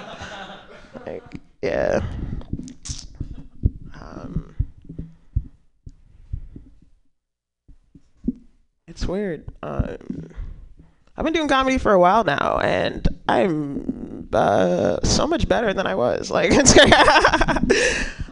yeah. 1.63 2.01
Um, 3.99 4.53
it's 8.87 9.07
weird. 9.07 9.45
Um, 9.63 10.29
I've 11.15 11.23
been 11.23 11.33
doing 11.33 11.47
comedy 11.47 11.77
for 11.77 11.93
a 11.93 11.99
while 11.99 12.25
now, 12.25 12.59
and 12.61 13.07
I'm 13.29 14.27
uh, 14.33 14.99
so 15.03 15.25
much 15.25 15.47
better 15.47 15.73
than 15.73 15.87
I 15.87 15.95
was. 15.95 16.29
Like, 16.29 16.51
it's 16.53 16.77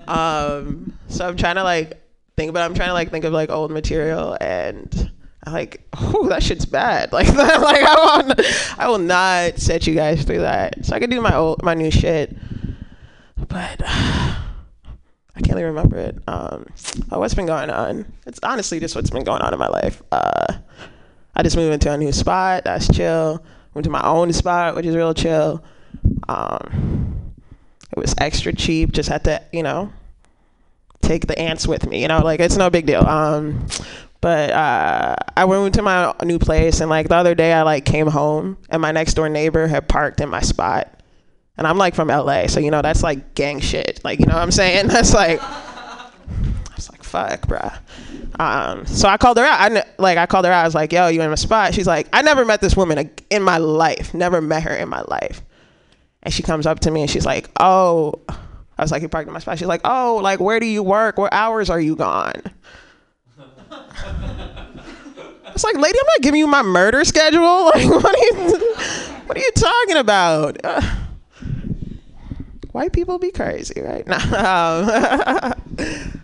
um, 0.07 0.97
so 1.07 1.27
I'm 1.27 1.37
trying 1.37 1.55
to 1.55 1.63
like 1.63 2.01
think 2.35 2.53
but 2.53 2.63
I'm 2.63 2.73
trying 2.73 2.89
to 2.89 2.93
like 2.93 3.11
think 3.11 3.23
of 3.23 3.31
like 3.31 3.49
old 3.49 3.71
material, 3.71 4.37
and 4.41 5.11
I 5.45 5.51
like, 5.51 5.87
oh, 5.93 6.27
that 6.27 6.43
shit's 6.43 6.65
bad. 6.65 7.13
Like, 7.13 7.27
like 7.33 7.83
I 7.83 8.21
won't, 8.25 8.41
I 8.77 8.89
will 8.89 8.97
not 8.97 9.57
set 9.57 9.87
you 9.87 9.95
guys 9.95 10.23
through 10.23 10.39
that. 10.41 10.85
So 10.85 10.95
I 10.95 10.99
can 10.99 11.09
do 11.09 11.21
my 11.21 11.35
old, 11.35 11.63
my 11.63 11.73
new 11.73 11.91
shit, 11.91 12.35
but. 13.47 13.81
I 15.33 15.39
can't 15.39 15.57
even 15.57 15.73
remember 15.73 15.97
it. 15.97 16.17
Um, 16.27 16.67
oh, 17.11 17.19
what's 17.19 17.33
been 17.33 17.45
going 17.45 17.69
on? 17.69 18.11
It's 18.27 18.39
honestly 18.43 18.79
just 18.79 18.95
what's 18.95 19.09
been 19.09 19.23
going 19.23 19.41
on 19.41 19.53
in 19.53 19.59
my 19.59 19.69
life. 19.69 20.03
Uh, 20.11 20.57
I 21.35 21.43
just 21.43 21.55
moved 21.55 21.73
into 21.73 21.91
a 21.91 21.97
new 21.97 22.11
spot. 22.11 22.65
That's 22.65 22.93
chill. 22.93 23.43
Went 23.73 23.85
to 23.85 23.89
my 23.89 24.03
own 24.03 24.33
spot, 24.33 24.75
which 24.75 24.85
is 24.85 24.95
real 24.95 25.13
chill. 25.13 25.63
Um, 26.27 27.33
it 27.91 27.97
was 27.97 28.13
extra 28.17 28.53
cheap. 28.53 28.91
Just 28.91 29.07
had 29.07 29.23
to, 29.23 29.41
you 29.53 29.63
know, 29.63 29.91
take 31.01 31.27
the 31.27 31.39
ants 31.39 31.67
with 31.67 31.87
me. 31.87 32.01
You 32.01 32.09
know, 32.09 32.19
like 32.19 32.41
it's 32.41 32.57
no 32.57 32.69
big 32.69 32.85
deal. 32.85 33.05
Um, 33.07 33.65
but 34.19 34.51
uh, 34.51 35.15
I 35.35 35.45
went 35.45 35.73
to 35.75 35.81
my 35.81 36.13
new 36.23 36.37
place, 36.39 36.81
and 36.81 36.89
like 36.89 37.07
the 37.07 37.15
other 37.15 37.33
day, 37.33 37.53
I 37.53 37.63
like 37.63 37.85
came 37.85 38.07
home, 38.07 38.57
and 38.69 38.81
my 38.81 38.91
next 38.91 39.15
door 39.15 39.29
neighbor 39.29 39.67
had 39.67 39.87
parked 39.87 40.21
in 40.21 40.29
my 40.29 40.41
spot. 40.41 41.00
And 41.61 41.67
I'm 41.67 41.77
like 41.77 41.93
from 41.93 42.07
LA, 42.07 42.47
so 42.47 42.59
you 42.59 42.71
know 42.71 42.81
that's 42.81 43.03
like 43.03 43.35
gang 43.35 43.59
shit. 43.59 44.01
Like 44.03 44.19
you 44.19 44.25
know 44.25 44.33
what 44.33 44.41
I'm 44.41 44.49
saying? 44.49 44.87
That's 44.87 45.13
like, 45.13 45.39
I 45.39 46.09
was 46.75 46.89
like, 46.89 47.03
fuck, 47.03 47.41
bruh. 47.41 47.77
Um, 48.39 48.87
so 48.87 49.07
I 49.07 49.17
called 49.17 49.37
her 49.37 49.43
out. 49.43 49.59
I 49.59 49.69
kn- 49.69 49.85
like 49.99 50.17
I 50.17 50.25
called 50.25 50.45
her 50.45 50.51
out. 50.51 50.63
I 50.63 50.65
was 50.65 50.73
like, 50.73 50.91
yo, 50.91 51.09
you 51.09 51.21
in 51.21 51.29
my 51.29 51.35
spot? 51.35 51.75
She's 51.75 51.85
like, 51.85 52.07
I 52.13 52.23
never 52.23 52.45
met 52.45 52.61
this 52.61 52.75
woman 52.75 53.11
in 53.29 53.43
my 53.43 53.59
life. 53.59 54.11
Never 54.15 54.41
met 54.41 54.63
her 54.63 54.75
in 54.75 54.89
my 54.89 55.03
life. 55.03 55.43
And 56.23 56.33
she 56.33 56.41
comes 56.41 56.65
up 56.65 56.79
to 56.79 56.89
me 56.89 57.01
and 57.01 57.11
she's 57.11 57.27
like, 57.27 57.47
oh, 57.59 58.15
I 58.27 58.81
was 58.81 58.89
like, 58.91 59.03
you 59.03 59.07
parked 59.07 59.27
in 59.27 59.33
my 59.33 59.39
spot. 59.39 59.59
She's 59.59 59.67
like, 59.67 59.81
oh, 59.85 60.19
like 60.23 60.39
where 60.39 60.59
do 60.59 60.65
you 60.65 60.81
work? 60.81 61.19
What 61.19 61.31
hours 61.31 61.69
are 61.69 61.79
you 61.79 61.95
gone? 61.95 62.41
It's 65.53 65.63
like, 65.63 65.75
lady, 65.75 65.99
I'm 65.99 66.07
not 66.17 66.21
giving 66.23 66.39
you 66.39 66.47
my 66.47 66.63
murder 66.63 67.05
schedule. 67.05 67.65
Like, 67.75 67.87
what 67.87 68.15
are 68.15 68.17
you, 68.17 68.57
what 69.27 69.37
are 69.37 69.41
you 69.41 69.51
talking 69.51 69.97
about? 69.97 70.57
Uh, 70.63 70.81
white 72.71 72.93
people 72.93 73.19
be 73.19 73.31
crazy, 73.31 73.81
right? 73.81 74.07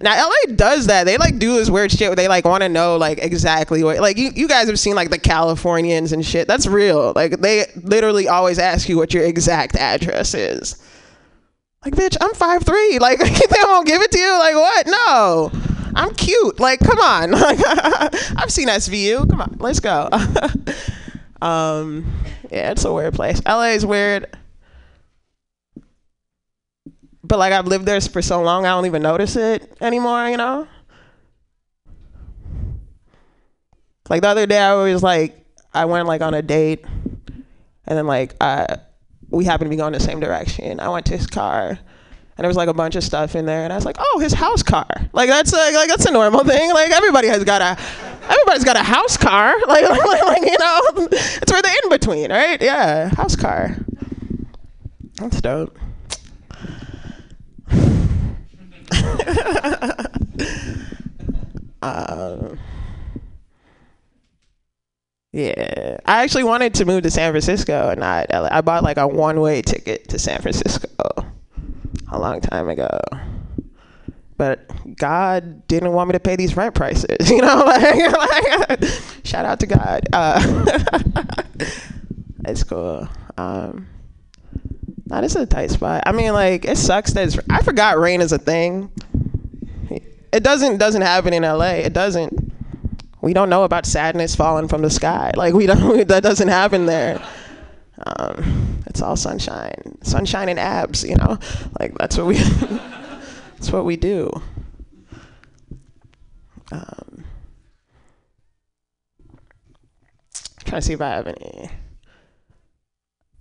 now 0.00 0.28
LA 0.28 0.54
does 0.54 0.86
that. 0.86 1.04
They 1.04 1.16
like 1.16 1.38
do 1.38 1.54
this 1.54 1.70
weird 1.70 1.90
shit 1.90 2.08
where 2.08 2.16
they 2.16 2.28
like 2.28 2.44
want 2.44 2.62
to 2.62 2.68
know 2.68 2.96
like 2.96 3.18
exactly 3.18 3.82
what 3.82 3.98
like 3.98 4.16
you, 4.16 4.30
you 4.34 4.46
guys 4.46 4.68
have 4.68 4.78
seen 4.78 4.94
like 4.94 5.10
the 5.10 5.18
Californians 5.18 6.12
and 6.12 6.24
shit. 6.24 6.46
That's 6.46 6.66
real. 6.66 7.12
Like 7.16 7.40
they 7.40 7.66
literally 7.82 8.28
always 8.28 8.58
ask 8.58 8.88
you 8.88 8.96
what 8.96 9.12
your 9.12 9.24
exact 9.24 9.76
address 9.76 10.34
is. 10.34 10.80
Like, 11.84 11.94
bitch, 11.94 12.16
I'm 12.20 12.34
five 12.34 12.64
three. 12.64 12.98
Like 13.00 13.18
they 13.18 13.62
won't 13.64 13.86
give 13.86 14.02
it 14.02 14.10
to 14.12 14.18
you. 14.18 14.38
Like 14.38 14.54
what? 14.54 14.86
No. 14.86 15.50
I'm 15.94 16.14
cute. 16.14 16.60
Like, 16.60 16.78
come 16.80 17.00
on. 17.00 17.34
I've 17.34 18.50
seen 18.50 18.68
SVU. 18.68 19.28
Come 19.28 19.40
on, 19.40 19.56
let's 19.58 19.80
go. 19.80 20.08
um, 21.42 22.12
yeah, 22.52 22.70
it's 22.70 22.84
a 22.84 22.92
weird 22.92 23.14
place. 23.14 23.40
LA 23.44 23.70
is 23.70 23.84
weird 23.84 24.26
but 27.28 27.38
like 27.38 27.52
I've 27.52 27.66
lived 27.66 27.86
there 27.86 28.00
for 28.00 28.22
so 28.22 28.42
long, 28.42 28.64
I 28.64 28.70
don't 28.70 28.86
even 28.86 29.02
notice 29.02 29.36
it 29.36 29.76
anymore. 29.80 30.28
You 30.28 30.38
know. 30.38 30.68
Like 34.08 34.22
the 34.22 34.28
other 34.28 34.46
day, 34.46 34.58
I 34.58 34.74
was 34.74 35.02
like, 35.02 35.44
I 35.74 35.84
went 35.84 36.08
like 36.08 36.22
on 36.22 36.34
a 36.34 36.42
date, 36.42 36.84
and 37.86 37.98
then 37.98 38.06
like 38.06 38.34
I, 38.40 38.78
we 39.28 39.44
happened 39.44 39.66
to 39.66 39.70
be 39.70 39.76
going 39.76 39.92
the 39.92 40.00
same 40.00 40.20
direction. 40.20 40.80
I 40.80 40.88
went 40.88 41.06
to 41.06 41.16
his 41.16 41.26
car, 41.26 41.68
and 41.68 41.78
there 42.36 42.48
was 42.48 42.56
like 42.56 42.68
a 42.68 42.74
bunch 42.74 42.96
of 42.96 43.04
stuff 43.04 43.36
in 43.36 43.44
there, 43.44 43.64
and 43.64 43.72
I 43.72 43.76
was 43.76 43.84
like, 43.84 43.96
oh, 43.98 44.18
his 44.20 44.32
house 44.32 44.62
car. 44.62 44.88
Like 45.12 45.28
that's 45.28 45.52
like, 45.52 45.74
like 45.74 45.88
that's 45.88 46.06
a 46.06 46.10
normal 46.10 46.44
thing. 46.44 46.72
Like 46.72 46.90
everybody 46.90 47.28
has 47.28 47.44
got 47.44 47.60
a, 47.60 47.80
everybody's 48.30 48.64
got 48.64 48.76
a 48.76 48.82
house 48.82 49.16
car. 49.16 49.54
Like 49.68 49.88
like, 49.88 50.22
like 50.24 50.42
you 50.42 50.58
know, 50.58 51.08
it's 51.10 51.52
where 51.52 51.60
the 51.60 51.80
in 51.84 51.90
between, 51.90 52.30
right? 52.30 52.60
Yeah, 52.62 53.10
house 53.10 53.36
car. 53.36 53.76
That's 55.16 55.40
dope. 55.42 55.78
Uh, 61.82 62.56
yeah, 65.32 65.98
I 66.06 66.22
actually 66.22 66.44
wanted 66.44 66.74
to 66.74 66.84
move 66.84 67.02
to 67.02 67.10
San 67.10 67.32
Francisco 67.32 67.90
and 67.90 68.00
not 68.00 68.26
LA. 68.30 68.48
I 68.50 68.60
bought 68.60 68.82
like 68.82 68.96
a 68.96 69.06
one-way 69.06 69.62
ticket 69.62 70.08
to 70.08 70.18
San 70.18 70.40
Francisco 70.40 70.88
a 72.10 72.18
long 72.18 72.40
time 72.40 72.68
ago, 72.68 72.88
but 74.36 74.70
God 74.96 75.66
didn't 75.68 75.92
want 75.92 76.08
me 76.08 76.12
to 76.14 76.20
pay 76.20 76.36
these 76.36 76.56
rent 76.56 76.74
prices. 76.74 77.30
You 77.30 77.42
know, 77.42 77.56
like, 77.66 78.68
like 78.68 78.84
shout 79.24 79.44
out 79.44 79.60
to 79.60 79.66
God. 79.66 80.08
Uh, 80.12 80.64
it's 82.46 82.64
cool. 82.64 83.06
Um, 83.36 83.86
that 85.08 85.24
is 85.24 85.36
a 85.36 85.46
tight 85.46 85.70
spot. 85.70 86.02
I 86.06 86.12
mean, 86.12 86.32
like 86.32 86.64
it 86.64 86.78
sucks 86.78 87.12
that 87.14 87.26
it's, 87.26 87.38
I 87.50 87.62
forgot 87.62 87.98
rain 87.98 88.20
is 88.20 88.32
a 88.32 88.38
thing. 88.38 88.90
It 90.32 90.42
doesn't 90.42 90.76
doesn't 90.78 91.02
happen 91.02 91.32
in 91.32 91.42
LA. 91.42 91.80
It 91.84 91.92
doesn't. 91.92 92.52
We 93.22 93.32
don't 93.32 93.48
know 93.50 93.64
about 93.64 93.86
sadness 93.86 94.36
falling 94.36 94.68
from 94.68 94.82
the 94.82 94.90
sky. 94.90 95.32
Like 95.36 95.54
we 95.54 95.66
don't. 95.66 96.06
That 96.08 96.22
doesn't 96.22 96.48
happen 96.48 96.86
there. 96.86 97.22
um, 98.06 98.82
it's 98.86 99.02
all 99.02 99.16
sunshine, 99.16 99.98
sunshine 100.02 100.48
and 100.48 100.58
abs. 100.58 101.04
You 101.04 101.16
know, 101.16 101.38
like 101.80 101.96
that's 101.98 102.16
what 102.18 102.26
we 102.26 102.34
that's 103.56 103.72
what 103.72 103.84
we 103.84 103.96
do. 103.96 104.30
Um, 106.70 107.24
trying 110.64 110.82
to 110.82 110.86
see 110.86 110.92
if 110.92 111.00
I 111.00 111.08
have 111.10 111.26
any. 111.26 111.70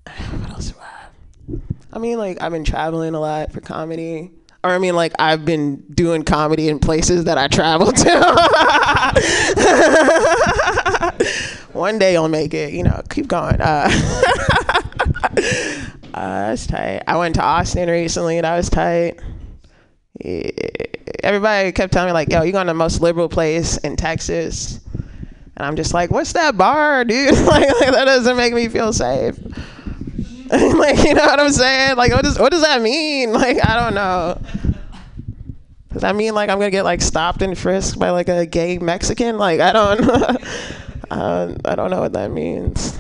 What 0.41 0.49
else 0.51 0.72
do 0.72 0.76
I? 0.82 0.96
I 1.97 1.99
mean, 1.99 2.19
like 2.19 2.39
I've 2.43 2.51
been 2.51 2.63
traveling 2.63 3.15
a 3.15 3.19
lot 3.19 3.51
for 3.51 3.59
comedy. 3.59 4.29
Or 4.63 4.69
I 4.69 4.77
mean, 4.77 4.95
like 4.95 5.13
I've 5.17 5.45
been 5.45 5.77
doing 5.95 6.21
comedy 6.21 6.69
in 6.69 6.77
places 6.77 7.23
that 7.23 7.39
I 7.39 7.47
travel 7.47 7.91
to. 7.91 8.11
One 11.73 11.97
day 11.97 12.15
I'll 12.15 12.27
make 12.27 12.53
it. 12.53 12.73
You 12.73 12.83
know, 12.83 13.01
keep 13.09 13.27
going. 13.27 13.59
Uh, 13.59 13.89
uh, 15.33 15.89
that's 16.13 16.67
tight. 16.67 17.01
I 17.07 17.17
went 17.17 17.33
to 17.33 17.41
Austin 17.41 17.89
recently. 17.89 18.37
and 18.37 18.45
I 18.45 18.57
was 18.57 18.69
tight. 18.69 19.19
Yeah. 20.23 20.51
Everybody 21.23 21.71
kept 21.71 21.93
telling 21.93 22.09
me 22.09 22.13
like, 22.13 22.31
"Yo, 22.31 22.43
you're 22.43 22.51
going 22.51 22.67
to 22.67 22.73
the 22.73 22.75
most 22.75 23.01
liberal 23.01 23.27
place 23.27 23.77
in 23.77 23.95
Texas?" 23.95 24.81
And 25.55 25.65
I'm 25.65 25.75
just 25.75 25.95
like, 25.95 26.11
"What's 26.11 26.33
that 26.33 26.59
bar, 26.59 27.03
dude? 27.05 27.33
like, 27.33 27.67
like, 27.81 27.91
that 27.91 28.05
doesn't 28.05 28.37
make 28.37 28.53
me 28.53 28.67
feel 28.67 28.93
safe." 28.93 29.35
like, 30.77 31.03
you 31.03 31.13
know 31.13 31.25
what 31.25 31.39
I'm 31.39 31.51
saying? 31.51 31.97
Like, 31.97 32.11
what 32.13 32.23
does 32.23 32.39
what 32.39 32.51
does 32.51 32.61
that 32.61 32.81
mean? 32.81 33.33
Like, 33.33 33.57
I 33.65 33.79
don't 33.79 33.93
know. 33.93 34.41
Does 35.91 36.03
that 36.03 36.15
mean 36.15 36.33
like 36.33 36.49
I'm 36.49 36.59
gonna 36.59 36.71
get 36.71 36.83
like 36.83 37.01
stopped 37.01 37.41
and 37.41 37.57
frisked 37.57 37.99
by 37.99 38.11
like 38.11 38.29
a 38.29 38.45
gay 38.45 38.77
Mexican? 38.77 39.37
Like, 39.37 39.59
I 39.59 39.73
don't, 39.73 39.99
uh, 41.11 41.55
I 41.65 41.75
don't 41.75 41.89
know 41.89 41.99
what 41.99 42.13
that 42.13 42.31
means. 42.31 42.97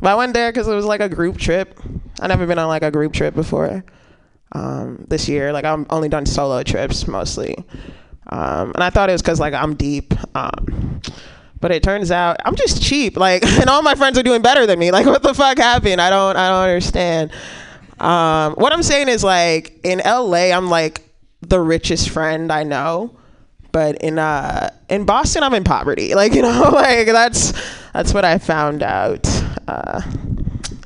But 0.00 0.10
I 0.10 0.14
went 0.14 0.34
there 0.34 0.50
because 0.50 0.68
it 0.68 0.74
was 0.74 0.84
like 0.84 1.00
a 1.00 1.08
group 1.08 1.38
trip. 1.38 1.78
I 2.20 2.26
never 2.26 2.46
been 2.46 2.58
on 2.58 2.68
like 2.68 2.82
a 2.82 2.90
group 2.90 3.12
trip 3.12 3.34
before. 3.34 3.84
Um, 4.52 5.04
this 5.08 5.28
year, 5.28 5.52
like 5.52 5.64
I'm 5.64 5.86
only 5.90 6.08
done 6.08 6.26
solo 6.26 6.62
trips 6.62 7.06
mostly, 7.06 7.56
um, 8.26 8.72
and 8.74 8.82
I 8.82 8.90
thought 8.90 9.08
it 9.08 9.12
was 9.12 9.22
because 9.22 9.40
like 9.40 9.54
I'm 9.54 9.74
deep. 9.74 10.14
Um, 10.36 11.00
but 11.60 11.70
it 11.70 11.82
turns 11.82 12.10
out 12.10 12.36
I'm 12.44 12.56
just 12.56 12.82
cheap. 12.82 13.16
Like, 13.16 13.44
and 13.60 13.68
all 13.68 13.82
my 13.82 13.94
friends 13.94 14.18
are 14.18 14.22
doing 14.22 14.42
better 14.42 14.66
than 14.66 14.78
me. 14.78 14.90
Like, 14.90 15.06
what 15.06 15.22
the 15.22 15.34
fuck 15.34 15.58
happened? 15.58 16.00
I 16.00 16.10
don't, 16.10 16.36
I 16.36 16.48
don't 16.48 16.62
understand. 16.62 17.32
Um, 18.00 18.54
what 18.54 18.72
I'm 18.72 18.82
saying 18.82 19.08
is 19.08 19.24
like 19.24 19.80
in 19.84 20.00
LA, 20.04 20.52
I'm 20.52 20.68
like 20.70 21.02
the 21.40 21.60
richest 21.60 22.10
friend 22.10 22.52
I 22.52 22.62
know, 22.62 23.16
but 23.72 23.96
in 24.02 24.18
uh 24.18 24.70
in 24.88 25.04
Boston, 25.04 25.42
I'm 25.42 25.54
in 25.54 25.64
poverty. 25.64 26.14
Like, 26.18 26.32
you 26.32 26.42
know, 26.42 26.70
like 26.72 27.06
that's 27.06 27.52
that's 27.92 28.14
what 28.14 28.24
I 28.24 28.38
found 28.38 28.82
out. 28.82 29.26
Uh, 29.66 30.00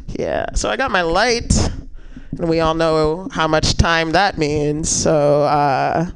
yeah. 0.09 0.47
So 0.55 0.69
I 0.71 0.77
got 0.77 0.91
my 0.91 1.03
light, 1.03 1.53
and 2.39 2.49
we 2.49 2.61
all 2.61 2.75
know 2.75 3.29
how 3.31 3.47
much 3.47 3.77
time 3.77 4.13
that 4.13 4.39
means. 4.39 4.89
So, 4.89 5.43
uh, 5.43 6.11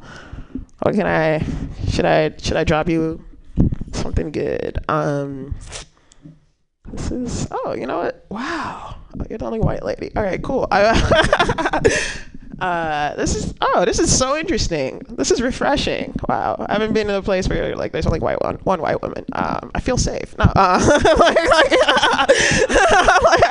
what 0.83 0.95
can 0.95 1.07
I? 1.07 1.45
Should 1.91 2.05
I 2.05 2.35
should 2.39 2.57
I 2.57 2.65
drop 2.65 2.89
you 2.89 3.25
something 3.93 4.31
good. 4.33 4.79
Um, 4.89 5.55
this 6.93 7.11
is 7.11 7.49
oh, 7.51 7.75
you 7.75 7.87
know 7.87 7.99
what? 7.99 8.27
Wow, 8.29 8.97
you're 9.29 9.39
the 9.39 9.47
only 9.47 9.61
white 9.61 9.83
lady. 9.83 10.13
All 10.17 10.23
right, 10.23 10.43
cool. 10.43 10.69
Uh, 12.61 13.15
this 13.17 13.35
is 13.35 13.53
oh, 13.61 13.85
this 13.85 13.99
is 13.99 14.17
so 14.17 14.37
interesting. 14.37 15.03
This 15.11 15.31
is 15.31 15.43
refreshing. 15.43 16.15
Wow, 16.27 16.65
I 16.67 16.73
haven't 16.73 16.95
been 16.95 17.11
in 17.11 17.15
a 17.15 17.21
place 17.21 17.49
where 17.49 17.77
like 17.77 17.93
there's 17.93 18.07
only 18.07 18.21
white 18.21 18.43
one, 18.43 18.57
one 18.65 18.81
white 18.81 19.03
woman. 19.03 19.27
Um, 19.35 19.71
I 19.75 19.81
feel 19.81 19.99
safe. 19.99 20.35
No, 20.39 20.51
uh, 20.57 20.81
like, 21.19 21.37
like, 23.23 23.43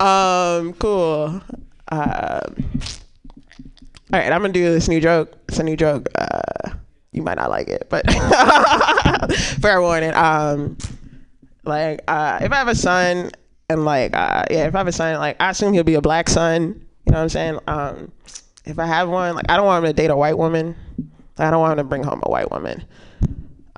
uh, 0.00 0.60
um, 0.60 0.72
cool. 0.74 1.40
Um. 1.92 2.56
All 4.12 4.20
right, 4.20 4.30
I'm 4.30 4.40
gonna 4.40 4.52
do 4.52 4.72
this 4.72 4.88
new 4.88 5.00
joke. 5.00 5.34
It's 5.48 5.58
a 5.58 5.64
new 5.64 5.76
joke. 5.76 6.08
Uh, 6.14 6.70
you 7.12 7.22
might 7.22 7.36
not 7.36 7.50
like 7.50 7.68
it, 7.68 7.88
but 7.88 8.08
fair 9.60 9.80
warning. 9.80 10.14
Um, 10.14 10.76
like, 11.64 12.02
uh, 12.06 12.38
if 12.40 12.52
I 12.52 12.56
have 12.56 12.68
a 12.68 12.74
son, 12.74 13.32
and 13.68 13.84
like, 13.84 14.14
uh, 14.14 14.44
yeah, 14.48 14.66
if 14.66 14.74
I 14.74 14.78
have 14.78 14.86
a 14.86 14.92
son, 14.92 15.18
like, 15.18 15.36
I 15.40 15.50
assume 15.50 15.72
he'll 15.72 15.82
be 15.82 15.94
a 15.94 16.00
black 16.00 16.28
son. 16.28 16.86
You 17.04 17.12
know 17.12 17.18
what 17.18 17.22
I'm 17.22 17.28
saying? 17.28 17.58
Um, 17.66 18.12
if 18.64 18.78
I 18.78 18.86
have 18.86 19.08
one, 19.08 19.34
like, 19.34 19.50
I 19.50 19.56
don't 19.56 19.66
want 19.66 19.84
him 19.84 19.90
to 19.90 19.94
date 19.94 20.10
a 20.10 20.16
white 20.16 20.38
woman. 20.38 20.76
I 21.38 21.50
don't 21.50 21.60
want 21.60 21.72
him 21.72 21.84
to 21.84 21.88
bring 21.88 22.04
home 22.04 22.20
a 22.22 22.30
white 22.30 22.50
woman. 22.50 22.84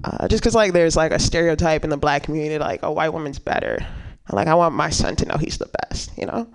Uh, 0.04 0.28
just 0.28 0.44
cause 0.44 0.54
like 0.54 0.72
there's 0.72 0.96
like 0.96 1.10
a 1.10 1.18
stereotype 1.18 1.84
in 1.84 1.90
the 1.90 1.96
black 1.96 2.22
community, 2.22 2.58
like 2.58 2.82
a 2.82 2.92
white 2.92 3.12
woman's 3.12 3.38
better. 3.38 3.78
Like 4.30 4.46
I 4.46 4.54
want 4.54 4.74
my 4.74 4.90
son 4.90 5.16
to 5.16 5.26
know 5.26 5.36
he's 5.38 5.58
the 5.58 5.70
best, 5.80 6.16
you 6.16 6.26
know? 6.26 6.48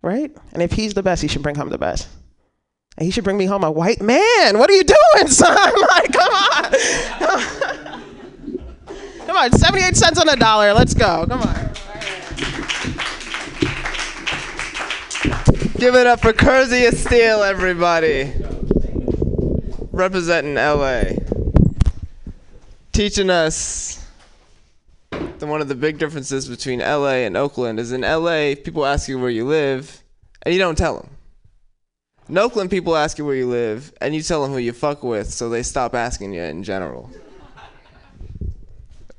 Right? 0.00 0.34
And 0.52 0.62
if 0.62 0.72
he's 0.72 0.94
the 0.94 1.02
best, 1.02 1.22
he 1.22 1.28
should 1.28 1.42
bring 1.42 1.56
home 1.56 1.70
the 1.70 1.78
best. 1.78 2.08
He 3.00 3.10
should 3.10 3.24
bring 3.24 3.36
me 3.36 3.46
home 3.46 3.62
a 3.62 3.70
white 3.70 4.00
man. 4.02 4.58
What 4.58 4.68
are 4.70 4.74
you 4.74 4.84
doing, 4.84 5.28
son? 5.28 5.56
Like, 5.88 6.12
come 6.12 6.32
on. 6.32 6.72
come 9.26 9.36
on, 9.36 9.52
78 9.52 9.96
cents 9.96 10.18
on 10.18 10.28
a 10.28 10.36
dollar. 10.36 10.72
Let's 10.72 10.94
go. 10.94 11.24
Come 11.28 11.42
on. 11.42 11.68
Give 15.78 15.94
it 15.94 16.06
up 16.08 16.20
for 16.20 16.32
Kersey 16.32 16.90
Steele, 16.90 17.42
everybody. 17.44 18.32
Representing 19.92 20.54
LA. 20.54 21.04
Teaching 22.92 23.30
us 23.30 24.04
that 25.10 25.46
one 25.46 25.60
of 25.60 25.68
the 25.68 25.76
big 25.76 25.98
differences 25.98 26.48
between 26.48 26.80
LA 26.80 27.18
and 27.26 27.36
Oakland 27.36 27.78
is 27.78 27.92
in 27.92 28.00
LA, 28.00 28.54
people 28.56 28.84
ask 28.84 29.08
you 29.08 29.20
where 29.20 29.30
you 29.30 29.44
live, 29.44 30.02
and 30.42 30.52
you 30.52 30.58
don't 30.58 30.76
tell 30.76 30.96
them. 30.96 31.17
In 32.28 32.36
Oakland, 32.36 32.70
people 32.70 32.94
ask 32.94 33.16
you 33.16 33.24
where 33.24 33.34
you 33.34 33.48
live, 33.48 33.92
and 34.02 34.14
you 34.14 34.20
tell 34.20 34.42
them 34.42 34.52
who 34.52 34.58
you 34.58 34.72
fuck 34.72 35.02
with, 35.02 35.32
so 35.32 35.48
they 35.48 35.62
stop 35.62 35.94
asking 35.94 36.34
you 36.34 36.42
in 36.42 36.62
general. 36.62 37.10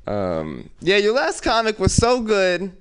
Um, 0.06 0.70
yeah, 0.80 0.96
your 0.96 1.14
last 1.14 1.42
comic 1.42 1.80
was 1.80 1.92
so 1.92 2.20
good 2.20 2.72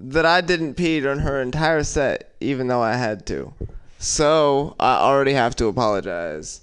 that 0.00 0.24
I 0.24 0.40
didn't 0.40 0.74
pee 0.74 1.00
during 1.00 1.18
her 1.20 1.42
entire 1.42 1.84
set, 1.84 2.34
even 2.40 2.68
though 2.68 2.80
I 2.80 2.94
had 2.94 3.26
to. 3.26 3.52
So 3.98 4.76
I 4.80 4.96
already 4.96 5.34
have 5.34 5.54
to 5.56 5.66
apologize 5.66 6.62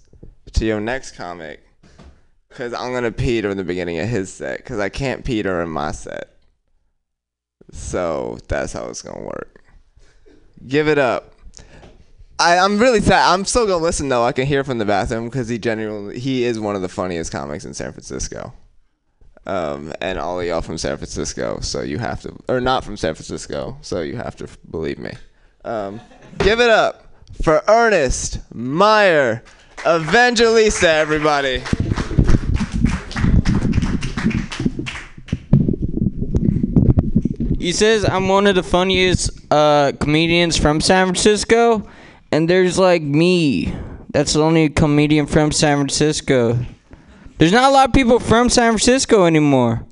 to 0.54 0.66
your 0.66 0.80
next 0.80 1.12
comic, 1.12 1.64
because 2.50 2.74
I'm 2.74 2.94
gonna 2.94 3.12
pee 3.12 3.42
during 3.42 3.58
the 3.58 3.64
beginning 3.64 4.00
of 4.00 4.10
his 4.10 4.34
set, 4.34 4.58
because 4.58 4.80
I 4.80 4.90
can't 4.90 5.24
pee 5.24 5.44
during 5.44 5.70
my 5.70 5.92
set. 5.92 6.36
So 7.72 8.40
that's 8.48 8.74
how 8.74 8.88
it's 8.88 9.04
gonna 9.04 9.22
work. 9.22 9.62
Give 10.66 10.88
it 10.88 10.98
up. 10.98 11.36
I, 12.40 12.60
I'm 12.60 12.78
really 12.78 13.02
sad. 13.02 13.34
I'm 13.34 13.46
still 13.46 13.66
gonna 13.66 13.84
listen 13.84 14.10
though. 14.10 14.24
I 14.24 14.32
can 14.32 14.46
hear 14.46 14.64
from 14.64 14.78
the 14.78 14.86
bathroom 14.86 15.26
because 15.26 15.50
he 15.50 15.58
genuinely 15.58 16.20
he 16.20 16.44
is 16.44 16.60
one 16.60 16.76
of 16.76 16.82
the 16.82 16.90
funniest 16.90 17.32
comics 17.32 17.66
in 17.66 17.74
San 17.74 17.92
Francisco. 17.92 18.54
Um, 19.46 19.94
and 20.02 20.20
all 20.20 20.40
of 20.40 20.46
y'all 20.46 20.62
from 20.62 20.78
San 20.78 20.98
Francisco, 20.98 21.60
so 21.62 21.82
you 21.82 22.00
have 22.00 22.22
to, 22.24 22.36
or 22.50 22.60
not 22.60 22.84
from 22.84 22.98
San 22.98 23.16
Francisco, 23.16 23.78
so 23.82 24.02
you 24.02 24.18
have 24.18 24.36
to 24.36 24.48
believe 24.70 25.00
me. 25.00 25.14
Um, 25.64 26.02
give 26.40 26.60
it 26.60 26.70
up 26.70 27.08
for 27.42 27.64
Ernest 27.70 28.40
Meyer 28.54 29.42
Evangelista, 29.88 30.90
everybody. 30.90 31.64
He 37.58 37.72
says 37.72 38.04
I'm 38.08 38.28
one 38.28 38.48
of 38.48 38.56
the 38.56 38.64
funniest 38.64 39.32
uh, 39.52 39.94
comedians 40.00 40.58
from 40.58 40.82
San 40.82 41.08
Francisco, 41.08 41.88
and 42.32 42.50
there's 42.50 42.78
like 42.78 43.02
me. 43.02 43.74
That's 44.12 44.34
the 44.34 44.42
only 44.42 44.70
comedian 44.70 45.28
from 45.28 45.52
San 45.52 45.78
Francisco. 45.78 46.58
There's 47.38 47.52
not 47.52 47.70
a 47.70 47.74
lot 47.74 47.90
of 47.90 47.94
people 47.94 48.20
from 48.20 48.50
San 48.50 48.72
Francisco 48.72 49.26
anymore. 49.26 49.86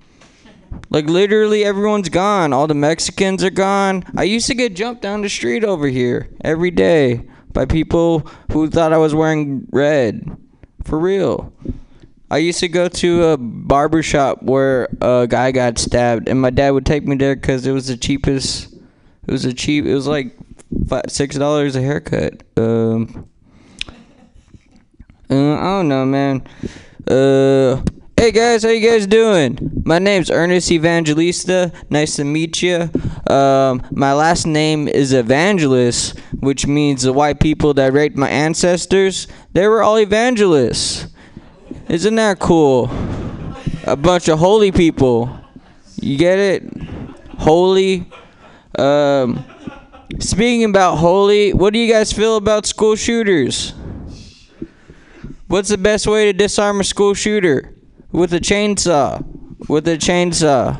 Like 0.89 1.05
literally 1.05 1.63
everyone's 1.63 2.09
gone. 2.09 2.53
All 2.53 2.67
the 2.67 2.73
Mexicans 2.73 3.43
are 3.43 3.49
gone. 3.49 4.03
I 4.17 4.23
used 4.23 4.47
to 4.47 4.55
get 4.55 4.75
jumped 4.75 5.01
down 5.01 5.21
the 5.21 5.29
street 5.29 5.63
over 5.63 5.87
here 5.87 6.29
every 6.43 6.71
day 6.71 7.27
by 7.53 7.65
people 7.65 8.27
who 8.51 8.69
thought 8.69 8.93
I 8.93 8.97
was 8.97 9.15
wearing 9.15 9.67
red. 9.71 10.37
For 10.83 10.99
real. 10.99 11.53
I 12.29 12.37
used 12.37 12.59
to 12.59 12.67
go 12.67 12.87
to 12.87 13.23
a 13.23 13.37
barber 13.37 14.01
shop 14.01 14.41
where 14.43 14.89
a 14.99 15.27
guy 15.29 15.51
got 15.51 15.77
stabbed, 15.77 16.27
and 16.27 16.41
my 16.41 16.49
dad 16.49 16.71
would 16.71 16.85
take 16.85 17.05
me 17.05 17.15
there 17.15 17.35
because 17.35 17.65
it 17.67 17.71
was 17.71 17.87
the 17.87 17.97
cheapest. 17.97 18.73
It 19.27 19.31
was 19.31 19.45
a 19.45 19.53
cheap. 19.53 19.85
It 19.85 19.93
was 19.93 20.07
like 20.07 20.35
five, 20.87 21.05
six 21.09 21.37
dollars 21.37 21.75
a 21.75 21.81
haircut. 21.81 22.43
Um, 22.57 23.29
uh, 25.29 25.53
I 25.55 25.63
don't 25.63 25.87
know, 25.87 26.05
man. 26.05 26.43
Uh, 27.07 27.81
hey 28.17 28.31
guys, 28.31 28.63
how 28.63 28.69
you 28.69 28.87
guys 28.87 29.07
doing? 29.07 29.81
My 29.85 29.99
name's 29.99 30.29
Ernest 30.29 30.71
Evangelista. 30.71 31.71
Nice 31.89 32.15
to 32.17 32.23
meet 32.23 32.61
you. 32.61 32.89
Um, 33.29 33.81
my 33.91 34.13
last 34.13 34.45
name 34.45 34.87
is 34.87 35.13
Evangelist, 35.13 36.19
which 36.39 36.67
means 36.67 37.03
the 37.03 37.13
white 37.13 37.39
people 37.39 37.73
that 37.75 37.93
raped 37.93 38.17
my 38.17 38.29
ancestors, 38.29 39.27
they 39.53 39.67
were 39.67 39.81
all 39.81 39.99
evangelists. 39.99 41.07
Isn't 41.87 42.15
that 42.15 42.39
cool? 42.39 42.89
a 43.85 43.95
bunch 43.95 44.27
of 44.27 44.39
holy 44.39 44.71
people. 44.71 45.29
You 46.01 46.17
get 46.17 46.39
it? 46.39 46.63
Holy. 47.37 48.09
Um, 48.77 49.45
speaking 50.19 50.63
about 50.63 50.97
holy, 50.97 51.53
what 51.53 51.73
do 51.73 51.79
you 51.79 51.91
guys 51.91 52.11
feel 52.11 52.37
about 52.37 52.65
school 52.65 52.95
shooters? 52.95 53.73
What's 55.47 55.69
the 55.69 55.77
best 55.77 56.07
way 56.07 56.25
to 56.25 56.33
disarm 56.33 56.79
a 56.79 56.83
school 56.83 57.13
shooter? 57.13 57.73
With 58.11 58.33
a 58.33 58.39
chainsaw. 58.39 59.23
With 59.69 59.87
a 59.87 59.97
chainsaw. 59.97 60.77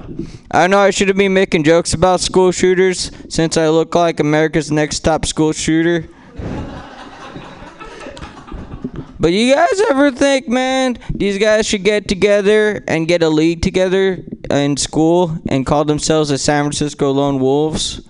I 0.52 0.68
know 0.68 0.80
I 0.80 0.90
shouldn't 0.90 1.18
be 1.18 1.28
making 1.28 1.64
jokes 1.64 1.94
about 1.94 2.20
school 2.20 2.52
shooters 2.52 3.12
since 3.30 3.58
I 3.58 3.70
look 3.70 3.94
like 3.94 4.20
America's 4.20 4.72
next 4.72 5.00
top 5.02 5.26
school 5.26 5.52
shooter. 5.52 6.08
But 9.18 9.32
you 9.32 9.56
guys 9.56 9.82
ever 9.90 10.12
think, 10.12 10.48
man, 10.48 11.00
these 11.10 11.40
guys 11.40 11.66
should 11.66 11.84
get 11.84 12.08
together 12.08 12.84
and 12.88 13.08
get 13.08 13.24
a 13.24 13.30
league 13.30 13.62
together 13.62 14.24
in 14.52 14.78
school 14.78 15.40
and 15.48 15.66
call 15.66 15.84
themselves 15.86 16.30
the 16.30 16.38
San 16.38 16.66
Francisco 16.66 17.12
Lone 17.12 17.40
Wolves? 17.40 18.02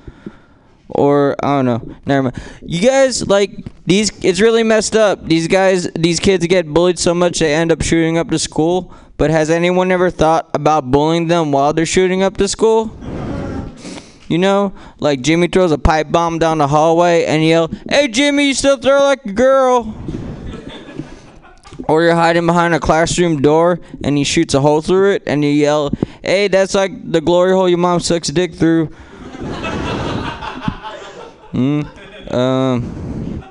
Or 0.89 1.35
I 1.43 1.57
don't 1.57 1.65
know. 1.65 1.95
Never 2.05 2.23
mind. 2.23 2.41
You 2.61 2.81
guys 2.87 3.27
like 3.27 3.51
these? 3.85 4.11
It's 4.23 4.39
really 4.39 4.63
messed 4.63 4.95
up. 4.95 5.25
These 5.25 5.47
guys, 5.47 5.89
these 5.95 6.19
kids 6.19 6.45
get 6.47 6.67
bullied 6.67 6.99
so 6.99 7.13
much 7.13 7.39
they 7.39 7.53
end 7.53 7.71
up 7.71 7.81
shooting 7.81 8.17
up 8.17 8.29
the 8.29 8.39
school. 8.39 8.93
But 9.17 9.31
has 9.31 9.49
anyone 9.49 9.91
ever 9.91 10.11
thought 10.11 10.49
about 10.53 10.91
bullying 10.91 11.27
them 11.27 11.51
while 11.51 11.73
they're 11.73 11.85
shooting 11.85 12.21
up 12.21 12.37
the 12.37 12.47
school? 12.47 12.95
You 14.27 14.37
know, 14.39 14.73
like 14.99 15.21
Jimmy 15.21 15.47
throws 15.47 15.71
a 15.71 15.77
pipe 15.77 16.11
bomb 16.11 16.39
down 16.39 16.57
the 16.57 16.67
hallway 16.67 17.25
and 17.25 17.43
yell, 17.43 17.69
"Hey 17.89 18.07
Jimmy, 18.07 18.47
you 18.47 18.53
still 18.53 18.77
throw 18.77 19.03
like 19.03 19.25
a 19.25 19.33
girl." 19.33 19.93
Or 21.87 22.01
you're 22.01 22.15
hiding 22.15 22.47
behind 22.47 22.73
a 22.73 22.79
classroom 22.79 23.41
door 23.41 23.79
and 24.03 24.17
he 24.17 24.23
shoots 24.23 24.55
a 24.55 24.61
hole 24.61 24.81
through 24.81 25.11
it 25.11 25.23
and 25.27 25.43
you 25.43 25.51
yell, 25.51 25.91
Hey, 26.23 26.47
that's 26.47 26.73
like 26.73 27.11
the 27.11 27.21
glory 27.21 27.51
hole 27.51 27.69
your 27.69 27.77
mom 27.77 27.99
sucks 27.99 28.29
dick 28.29 28.55
through. 28.55 28.89
Mm, 31.55 32.33
um, 32.33 33.43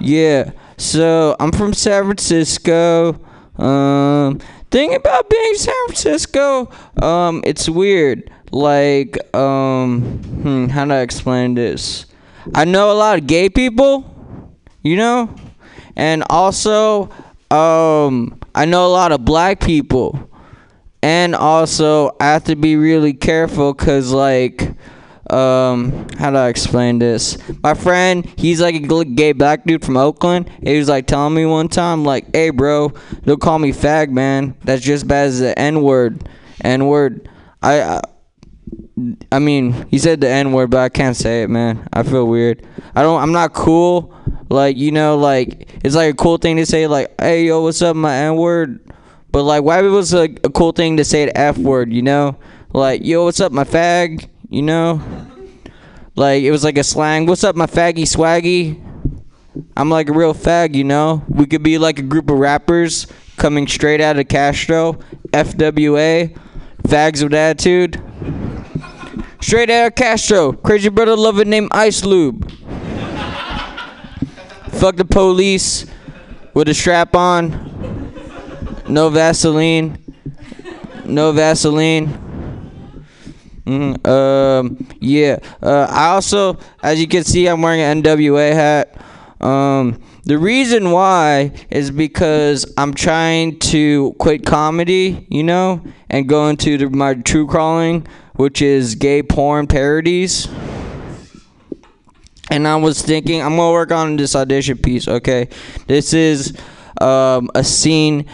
yeah, 0.00 0.50
so 0.76 1.36
I'm 1.38 1.52
from 1.52 1.74
San 1.74 2.04
Francisco. 2.04 3.20
Um, 3.56 4.38
thing 4.70 4.94
about 4.94 5.28
being 5.28 5.54
San 5.54 5.74
Francisco, 5.86 6.70
um, 7.02 7.42
it's 7.44 7.68
weird. 7.68 8.30
Like, 8.52 9.18
um, 9.34 10.00
hmm, 10.42 10.66
how 10.66 10.84
do 10.84 10.92
I 10.92 11.00
explain 11.00 11.54
this? 11.54 12.06
I 12.54 12.64
know 12.64 12.90
a 12.90 12.94
lot 12.94 13.18
of 13.18 13.26
gay 13.26 13.48
people, 13.48 14.04
you 14.82 14.96
know? 14.96 15.34
And 15.96 16.24
also, 16.30 17.10
um, 17.50 18.40
I 18.54 18.64
know 18.64 18.86
a 18.86 18.88
lot 18.92 19.12
of 19.12 19.24
black 19.24 19.60
people. 19.60 20.30
And 21.02 21.34
also, 21.34 22.16
I 22.20 22.26
have 22.26 22.44
to 22.44 22.56
be 22.56 22.76
really 22.76 23.12
careful 23.12 23.72
because, 23.72 24.12
like, 24.12 24.69
um, 25.32 26.08
how 26.18 26.30
do 26.30 26.36
I 26.36 26.48
explain 26.48 26.98
this? 26.98 27.38
My 27.62 27.74
friend, 27.74 28.26
he's 28.36 28.60
like 28.60 28.74
a 28.74 29.04
gay 29.04 29.32
black 29.32 29.64
dude 29.64 29.84
from 29.84 29.96
Oakland. 29.96 30.50
He 30.62 30.78
was 30.78 30.88
like 30.88 31.06
telling 31.06 31.34
me 31.34 31.46
one 31.46 31.68
time, 31.68 32.04
like, 32.04 32.34
hey, 32.34 32.50
bro, 32.50 32.92
they'll 33.22 33.36
call 33.36 33.58
me 33.58 33.72
fag, 33.72 34.10
man. 34.10 34.56
That's 34.64 34.82
just 34.82 35.06
bad 35.06 35.28
as 35.28 35.40
the 35.40 35.58
N 35.58 35.82
word. 35.82 36.28
N 36.62 36.86
word. 36.86 37.28
I, 37.62 37.82
I 37.82 38.00
I 39.32 39.38
mean, 39.38 39.86
he 39.88 39.98
said 39.98 40.20
the 40.20 40.28
N 40.28 40.52
word, 40.52 40.70
but 40.70 40.80
I 40.80 40.88
can't 40.88 41.16
say 41.16 41.42
it, 41.42 41.50
man. 41.50 41.88
I 41.92 42.02
feel 42.02 42.26
weird. 42.26 42.66
I 42.94 43.02
don't. 43.02 43.20
I'm 43.20 43.32
not 43.32 43.52
cool. 43.52 44.14
Like 44.48 44.76
you 44.76 44.90
know, 44.90 45.16
like 45.16 45.68
it's 45.84 45.94
like 45.94 46.12
a 46.12 46.16
cool 46.16 46.38
thing 46.38 46.56
to 46.56 46.66
say, 46.66 46.86
like, 46.86 47.14
"Hey, 47.20 47.46
yo, 47.46 47.62
what's 47.62 47.80
up, 47.82 47.96
my 47.96 48.14
N 48.14 48.36
word?" 48.36 48.80
But 49.32 49.44
like, 49.44 49.62
why 49.62 49.80
was 49.82 50.12
a, 50.12 50.24
a 50.44 50.50
cool 50.50 50.72
thing 50.72 50.96
to 50.96 51.04
say 51.04 51.26
the 51.26 51.38
F 51.38 51.56
word? 51.56 51.92
You 51.92 52.02
know, 52.02 52.36
like, 52.72 53.04
"Yo, 53.04 53.24
what's 53.24 53.40
up, 53.40 53.52
my 53.52 53.64
fag?" 53.64 54.28
You 54.50 54.62
know, 54.62 55.00
like 56.16 56.42
it 56.42 56.50
was 56.50 56.64
like 56.64 56.76
a 56.76 56.82
slang. 56.82 57.26
What's 57.26 57.44
up, 57.44 57.54
my 57.54 57.66
faggy 57.66 58.02
swaggy? 58.02 58.84
I'm 59.76 59.88
like 59.88 60.08
a 60.08 60.12
real 60.12 60.34
fag, 60.34 60.74
you 60.74 60.82
know. 60.82 61.22
We 61.28 61.46
could 61.46 61.62
be 61.62 61.78
like 61.78 62.00
a 62.00 62.02
group 62.02 62.28
of 62.28 62.36
rappers 62.36 63.06
coming 63.36 63.68
straight 63.68 64.00
out 64.00 64.18
of 64.18 64.26
Castro, 64.26 64.94
FWA, 65.28 66.36
fags 66.82 67.22
with 67.22 67.32
attitude. 67.32 68.02
Straight 69.40 69.70
out 69.70 69.86
of 69.86 69.94
Castro, 69.94 70.52
crazy 70.52 70.88
brother 70.88 71.14
lover 71.14 71.44
named 71.44 71.68
Ice 71.70 72.04
Lube. 72.04 72.50
Fuck 74.72 74.96
the 74.96 75.04
police 75.08 75.86
with 76.54 76.68
a 76.68 76.74
strap 76.74 77.14
on. 77.14 78.12
No 78.88 79.10
Vaseline. 79.10 79.96
No 81.04 81.30
Vaseline. 81.30 82.29
Mm, 83.70 84.04
um, 84.08 84.88
yeah. 84.98 85.38
Uh, 85.62 85.86
I 85.88 86.08
also, 86.08 86.58
as 86.82 87.00
you 87.00 87.06
can 87.06 87.22
see, 87.22 87.46
I'm 87.46 87.62
wearing 87.62 87.80
an 87.80 88.02
NWA 88.02 88.52
hat. 88.52 89.00
Um, 89.40 90.02
the 90.24 90.38
reason 90.38 90.90
why 90.90 91.52
is 91.70 91.92
because 91.92 92.66
I'm 92.76 92.92
trying 92.92 93.60
to 93.60 94.16
quit 94.18 94.44
comedy, 94.44 95.24
you 95.30 95.44
know, 95.44 95.82
and 96.10 96.28
go 96.28 96.48
into 96.48 96.78
the, 96.78 96.90
my 96.90 97.14
true 97.14 97.46
calling, 97.46 98.08
which 98.34 98.60
is 98.60 98.96
gay 98.96 99.22
porn 99.22 99.68
parodies. 99.68 100.48
And 102.50 102.66
I 102.66 102.74
was 102.74 103.00
thinking, 103.00 103.40
I'm 103.40 103.56
gonna 103.56 103.70
work 103.70 103.92
on 103.92 104.16
this 104.16 104.34
audition 104.34 104.78
piece. 104.78 105.06
Okay, 105.06 105.48
this 105.86 106.12
is 106.12 106.58
um, 107.00 107.48
a 107.54 107.62
scene 107.62 108.26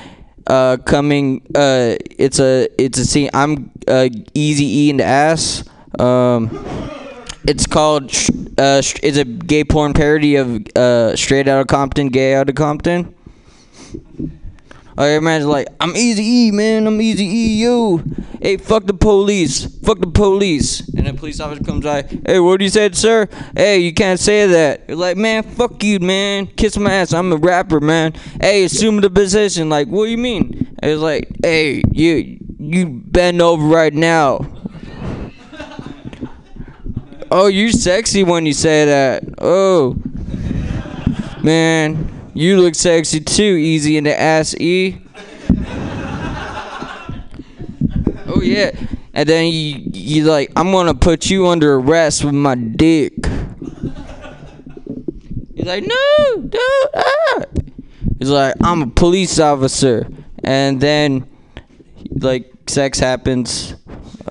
uh, 0.47 0.77
coming. 0.85 1.43
Uh, 1.55 1.97
it's 2.19 2.39
a 2.41 2.69
it's 2.79 2.99
a 2.99 3.05
scene. 3.05 3.31
I'm 3.35 3.71
uh, 3.89 4.09
Easy 4.35 4.65
E 4.65 4.93
the 4.93 5.05
ass. 5.05 5.65
Um, 5.99 6.51
it's 7.47 7.67
called. 7.67 8.13
Uh, 8.59 8.83
it's 9.03 9.19
a 9.19 9.25
gay 9.25 9.65
porn 9.65 9.93
parody 9.93 10.37
of 10.37 10.67
uh, 10.77 11.15
Straight 11.17 11.49
Outta 11.49 11.67
Compton, 11.67 12.09
Gay 12.09 12.35
Outta 12.35 12.53
Compton. 12.53 13.15
I 14.99 15.09
imagine 15.09 15.49
like 15.49 15.69
I'm 15.81 15.95
Easy 15.97 16.23
E, 16.23 16.51
man. 16.51 16.87
I'm 16.87 17.01
Easy 17.01 17.25
E, 17.25 17.63
yo. 17.63 18.03
Hey, 18.41 18.57
fuck 18.57 18.87
the 18.87 18.95
police. 18.95 19.67
Fuck 19.81 20.01
the 20.01 20.07
police. 20.07 20.89
And 20.95 21.07
a 21.09 21.15
police 21.15 21.41
officer 21.41 21.63
comes 21.65 21.85
by. 21.85 22.03
Hey, 22.25 22.41
what 22.41 22.59
do 22.59 22.65
you 22.65 22.71
said, 22.71 22.97
sir? 22.97 23.29
Hey, 23.55 23.79
you 23.79 23.93
can't 23.93 24.21
say 24.21 24.47
that. 24.47 24.85
You're 24.89 24.97
like, 24.97 25.17
man, 25.17 25.43
fuck 25.43 25.83
you, 25.83 25.99
man. 26.01 26.47
Kiss 26.47 26.79
my 26.79 26.93
ass. 26.93 27.13
I'm 27.13 27.33
a 27.33 27.37
rapper, 27.37 27.81
man. 27.81 28.15
Hey, 28.41 28.65
assume 28.65 29.01
the 29.01 29.11
position. 29.11 29.69
Like, 29.69 29.89
what 29.89 30.07
do 30.07 30.11
you 30.11 30.19
mean? 30.19 30.77
It's 30.83 31.01
like, 31.01 31.29
hey, 31.43 31.83
you 31.93 32.39
you 32.59 32.87
bend 32.87 33.43
over 33.43 33.65
right 33.65 33.95
now. 33.95 34.47
Oh, 37.29 37.49
you're 37.49 37.73
sexy 37.73 38.23
when 38.23 38.47
you 38.47 38.53
say 38.53 38.85
that. 38.85 39.25
Oh, 39.39 39.97
man, 41.43 42.09
you 42.37 42.61
look 42.61 42.75
sexy 42.75 43.21
too. 43.21 43.43
Easy 43.43 43.97
in 43.97 44.05
the 44.05 44.19
ass, 44.19 44.55
E. 44.57 44.99
Oh 48.27 48.43
yeah, 48.43 48.71
and 49.15 49.27
then 49.27 49.47
you 49.47 49.89
you 49.93 50.25
like, 50.25 50.53
I'm 50.55 50.71
gonna 50.71 50.95
put 50.95 51.31
you 51.31 51.47
under 51.47 51.77
arrest 51.77 52.25
with 52.25 52.35
my 52.35 52.55
dick. 52.55 53.15
He's 55.55 55.65
like, 55.65 55.85
no, 55.85 56.43
don't. 56.47 56.91
Ah. 56.95 57.43
He's 58.19 58.31
like, 58.31 58.55
I'm 58.61 58.83
a 58.83 58.87
police 58.89 59.39
officer, 59.39 60.07
and 60.45 60.79
then 60.79 61.27
like 62.11 62.53
sex 62.67 62.99
happens. 62.99 63.77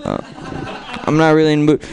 Uh, 0.03 0.22
I'm 1.08 1.18
not 1.18 1.32
really 1.32 1.53
in 1.53 1.66
the 1.66 1.72
mood. 1.74 1.86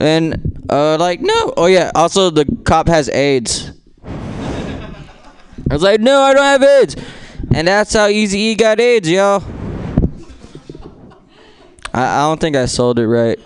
And 0.00 0.64
uh, 0.70 0.96
like 0.98 1.20
no, 1.20 1.52
oh 1.56 1.66
yeah. 1.66 1.90
Also, 1.96 2.30
the 2.30 2.44
cop 2.64 2.86
has 2.86 3.08
AIDS. 3.08 3.72
I 5.70 5.74
was 5.74 5.82
like, 5.82 6.00
no, 6.00 6.20
I 6.20 6.34
don't 6.34 6.44
have 6.44 6.62
AIDS, 6.62 6.96
and 7.54 7.68
that's 7.68 7.94
how 7.94 8.08
Easy 8.08 8.38
E 8.38 8.54
got 8.54 8.80
AIDS, 8.80 9.10
y'all. 9.10 9.42
I, 11.92 12.02
I 12.02 12.20
don't 12.28 12.40
think 12.40 12.56
I 12.56 12.66
sold 12.66 12.98
it 12.98 13.06
right. 13.06 13.38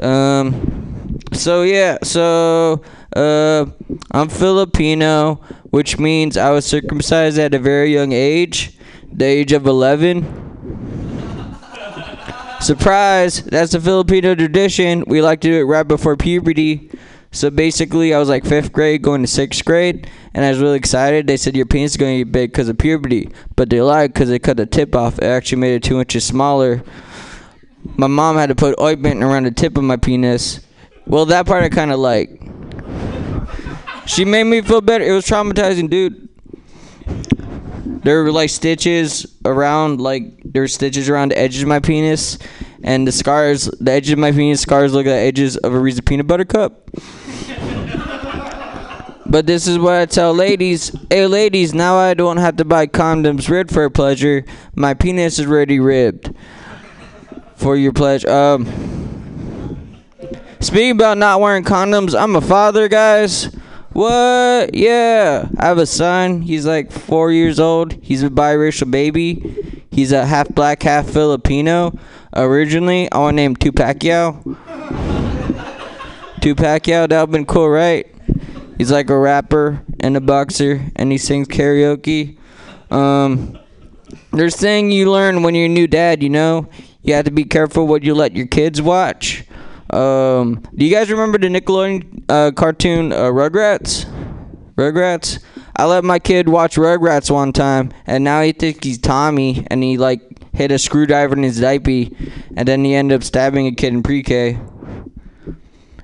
Um. 0.00 1.18
So 1.32 1.62
yeah. 1.62 1.98
So 2.02 2.82
uh, 3.14 3.66
I'm 4.10 4.28
Filipino, 4.28 5.36
which 5.70 5.98
means 5.98 6.36
I 6.36 6.50
was 6.50 6.64
circumcised 6.64 7.38
at 7.38 7.54
a 7.54 7.58
very 7.58 7.92
young 7.92 8.12
age, 8.12 8.76
the 9.12 9.24
age 9.24 9.52
of 9.52 9.66
11. 9.66 10.42
Surprise! 12.60 13.42
That's 13.42 13.72
the 13.72 13.80
Filipino 13.80 14.34
tradition. 14.34 15.04
We 15.06 15.20
like 15.20 15.42
to 15.42 15.48
do 15.48 15.60
it 15.60 15.64
right 15.64 15.86
before 15.86 16.16
puberty. 16.16 16.90
So 17.34 17.50
basically, 17.50 18.14
I 18.14 18.20
was 18.20 18.28
like 18.28 18.44
fifth 18.44 18.72
grade 18.72 19.02
going 19.02 19.22
to 19.22 19.26
sixth 19.26 19.64
grade, 19.64 20.08
and 20.34 20.44
I 20.44 20.50
was 20.50 20.60
really 20.60 20.76
excited. 20.76 21.26
They 21.26 21.36
said 21.36 21.56
your 21.56 21.66
penis 21.66 21.90
is 21.90 21.96
going 21.96 22.18
to 22.18 22.24
get 22.24 22.32
big 22.32 22.52
because 22.52 22.68
of 22.68 22.78
puberty, 22.78 23.28
but 23.56 23.70
they 23.70 23.80
lied 23.80 24.14
because 24.14 24.28
they 24.28 24.38
cut 24.38 24.56
the 24.56 24.66
tip 24.66 24.94
off. 24.94 25.18
It 25.18 25.24
actually 25.24 25.58
made 25.58 25.74
it 25.74 25.82
two 25.82 25.98
inches 25.98 26.24
smaller. 26.24 26.84
My 27.96 28.06
mom 28.06 28.36
had 28.36 28.50
to 28.50 28.54
put 28.54 28.78
ointment 28.78 29.20
around 29.24 29.46
the 29.46 29.50
tip 29.50 29.76
of 29.76 29.82
my 29.82 29.96
penis. 29.96 30.60
Well, 31.08 31.26
that 31.26 31.44
part 31.44 31.64
I 31.64 31.70
kind 31.70 31.90
of 31.90 31.98
like. 31.98 32.40
She 34.06 34.24
made 34.24 34.44
me 34.44 34.60
feel 34.60 34.80
better. 34.80 35.04
It 35.04 35.10
was 35.10 35.26
traumatizing, 35.26 35.90
dude. 35.90 36.28
there 38.04 38.22
were 38.22 38.30
like 38.30 38.50
stitches 38.50 39.26
around 39.44 40.00
like 40.00 40.40
there 40.44 40.62
were 40.62 40.68
stitches 40.68 41.08
around 41.08 41.32
the 41.32 41.38
edges 41.38 41.62
of 41.62 41.68
my 41.68 41.80
penis, 41.80 42.38
and 42.84 43.08
the 43.08 43.12
scars, 43.12 43.64
the 43.80 43.90
edges 43.90 44.12
of 44.12 44.18
my 44.18 44.30
penis 44.30 44.60
scars 44.60 44.92
look 44.92 45.06
like 45.06 45.14
the 45.14 45.18
edges 45.18 45.56
of 45.56 45.72
a 45.72 45.78
Reese's 45.78 46.02
peanut 46.02 46.28
butter 46.28 46.44
cup. 46.44 46.90
But 49.26 49.46
this 49.46 49.66
is 49.66 49.78
what 49.78 49.94
I 49.94 50.06
tell 50.06 50.34
ladies. 50.34 50.94
Hey, 51.08 51.26
ladies, 51.26 51.74
now 51.74 51.96
I 51.96 52.14
don't 52.14 52.36
have 52.36 52.56
to 52.56 52.64
buy 52.64 52.86
condoms 52.86 53.48
ribbed 53.48 53.72
for 53.72 53.88
pleasure. 53.88 54.44
My 54.76 54.94
penis 54.94 55.38
is 55.38 55.46
already 55.46 55.80
ribbed 55.80 56.32
for 57.56 57.74
your 57.74 57.92
pleasure. 57.92 58.30
Um, 58.30 58.66
speaking 60.60 60.92
about 60.92 61.18
not 61.18 61.40
wearing 61.40 61.64
condoms, 61.64 62.14
I'm 62.16 62.36
a 62.36 62.40
father, 62.40 62.86
guys. 62.86 63.46
What? 63.92 64.74
Yeah, 64.74 65.48
I 65.58 65.66
have 65.66 65.78
a 65.78 65.86
son. 65.86 66.42
He's 66.42 66.66
like 66.66 66.92
four 66.92 67.32
years 67.32 67.58
old. 67.58 67.94
He's 68.04 68.22
a 68.22 68.28
biracial 68.28 68.90
baby. 68.90 69.84
He's 69.90 70.12
a 70.12 70.26
half 70.26 70.48
black, 70.48 70.82
half 70.82 71.08
Filipino. 71.08 71.98
Originally, 72.36 73.10
I 73.12 73.18
want 73.18 73.34
to 73.34 73.36
name 73.36 73.56
Tupacquiao. 73.56 74.42
Tupacquiao, 76.40 77.08
that 77.08 77.20
would've 77.20 77.30
been 77.30 77.46
cool, 77.46 77.68
right? 77.68 78.06
He's 78.76 78.90
like 78.90 79.08
a 79.08 79.18
rapper 79.18 79.82
and 80.00 80.16
a 80.16 80.20
boxer, 80.20 80.90
and 80.96 81.12
he 81.12 81.18
sings 81.18 81.46
karaoke. 81.46 82.36
Um, 82.90 83.58
there's 84.32 84.56
thing 84.56 84.90
you 84.90 85.10
learn 85.10 85.42
when 85.42 85.54
you're 85.54 85.66
a 85.66 85.68
new 85.68 85.86
dad. 85.86 86.22
You 86.22 86.28
know, 86.28 86.68
you 87.02 87.14
have 87.14 87.24
to 87.26 87.30
be 87.30 87.44
careful 87.44 87.86
what 87.86 88.02
you 88.02 88.14
let 88.14 88.34
your 88.34 88.46
kids 88.46 88.82
watch. 88.82 89.44
Um, 89.90 90.62
do 90.74 90.84
you 90.84 90.90
guys 90.90 91.10
remember 91.10 91.38
the 91.38 91.46
Nickelodeon 91.46 92.24
uh, 92.28 92.50
cartoon 92.50 93.12
uh, 93.12 93.26
Rugrats? 93.26 94.10
Rugrats. 94.74 95.38
I 95.76 95.86
let 95.86 96.02
my 96.02 96.18
kid 96.18 96.48
watch 96.48 96.76
Rugrats 96.76 97.30
one 97.30 97.52
time, 97.52 97.92
and 98.06 98.24
now 98.24 98.42
he 98.42 98.52
thinks 98.52 98.84
he's 98.84 98.98
Tommy, 98.98 99.64
and 99.70 99.82
he 99.84 99.98
like 99.98 100.20
hit 100.54 100.70
a 100.70 100.78
screwdriver 100.78 101.36
in 101.36 101.42
his 101.42 101.60
diaper, 101.60 102.14
and 102.56 102.66
then 102.66 102.84
he 102.84 102.94
ended 102.94 103.16
up 103.16 103.24
stabbing 103.24 103.66
a 103.66 103.72
kid 103.72 103.92
in 103.92 104.02
pre-K. 104.02 104.58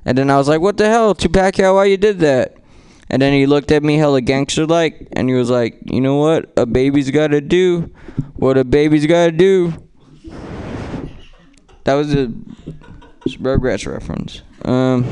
And 0.05 0.19
then 0.19 0.31
I 0.31 0.37
was 0.37 0.49
like, 0.49 0.61
"What 0.61 0.77
the 0.77 0.89
hell, 0.89 1.15
Tupac? 1.15 1.59
Why 1.59 1.85
you 1.85 1.97
did 1.97 2.19
that?" 2.21 2.57
And 3.09 3.21
then 3.21 3.33
he 3.33 3.47
looked 3.47 3.71
at 3.73 3.83
me 3.83 3.97
hella 3.97 4.21
gangster 4.21 4.67
like, 4.67 5.09
and 5.13 5.29
he 5.29 5.35
was 5.35 5.51
like, 5.51 5.79
"You 5.85 6.01
know 6.01 6.17
what? 6.17 6.53
A 6.57 6.67
baby's 6.67 7.11
gotta 7.11 7.41
do 7.41 7.91
what 8.35 8.57
a 8.59 8.65
baby's 8.65 9.07
gotta 9.07 9.33
do." 9.33 9.75
That 11.85 11.95
was 11.95 12.15
a 12.15 12.33
Rugrats 13.27 13.87
reference. 13.91 14.43
Um, 14.65 15.05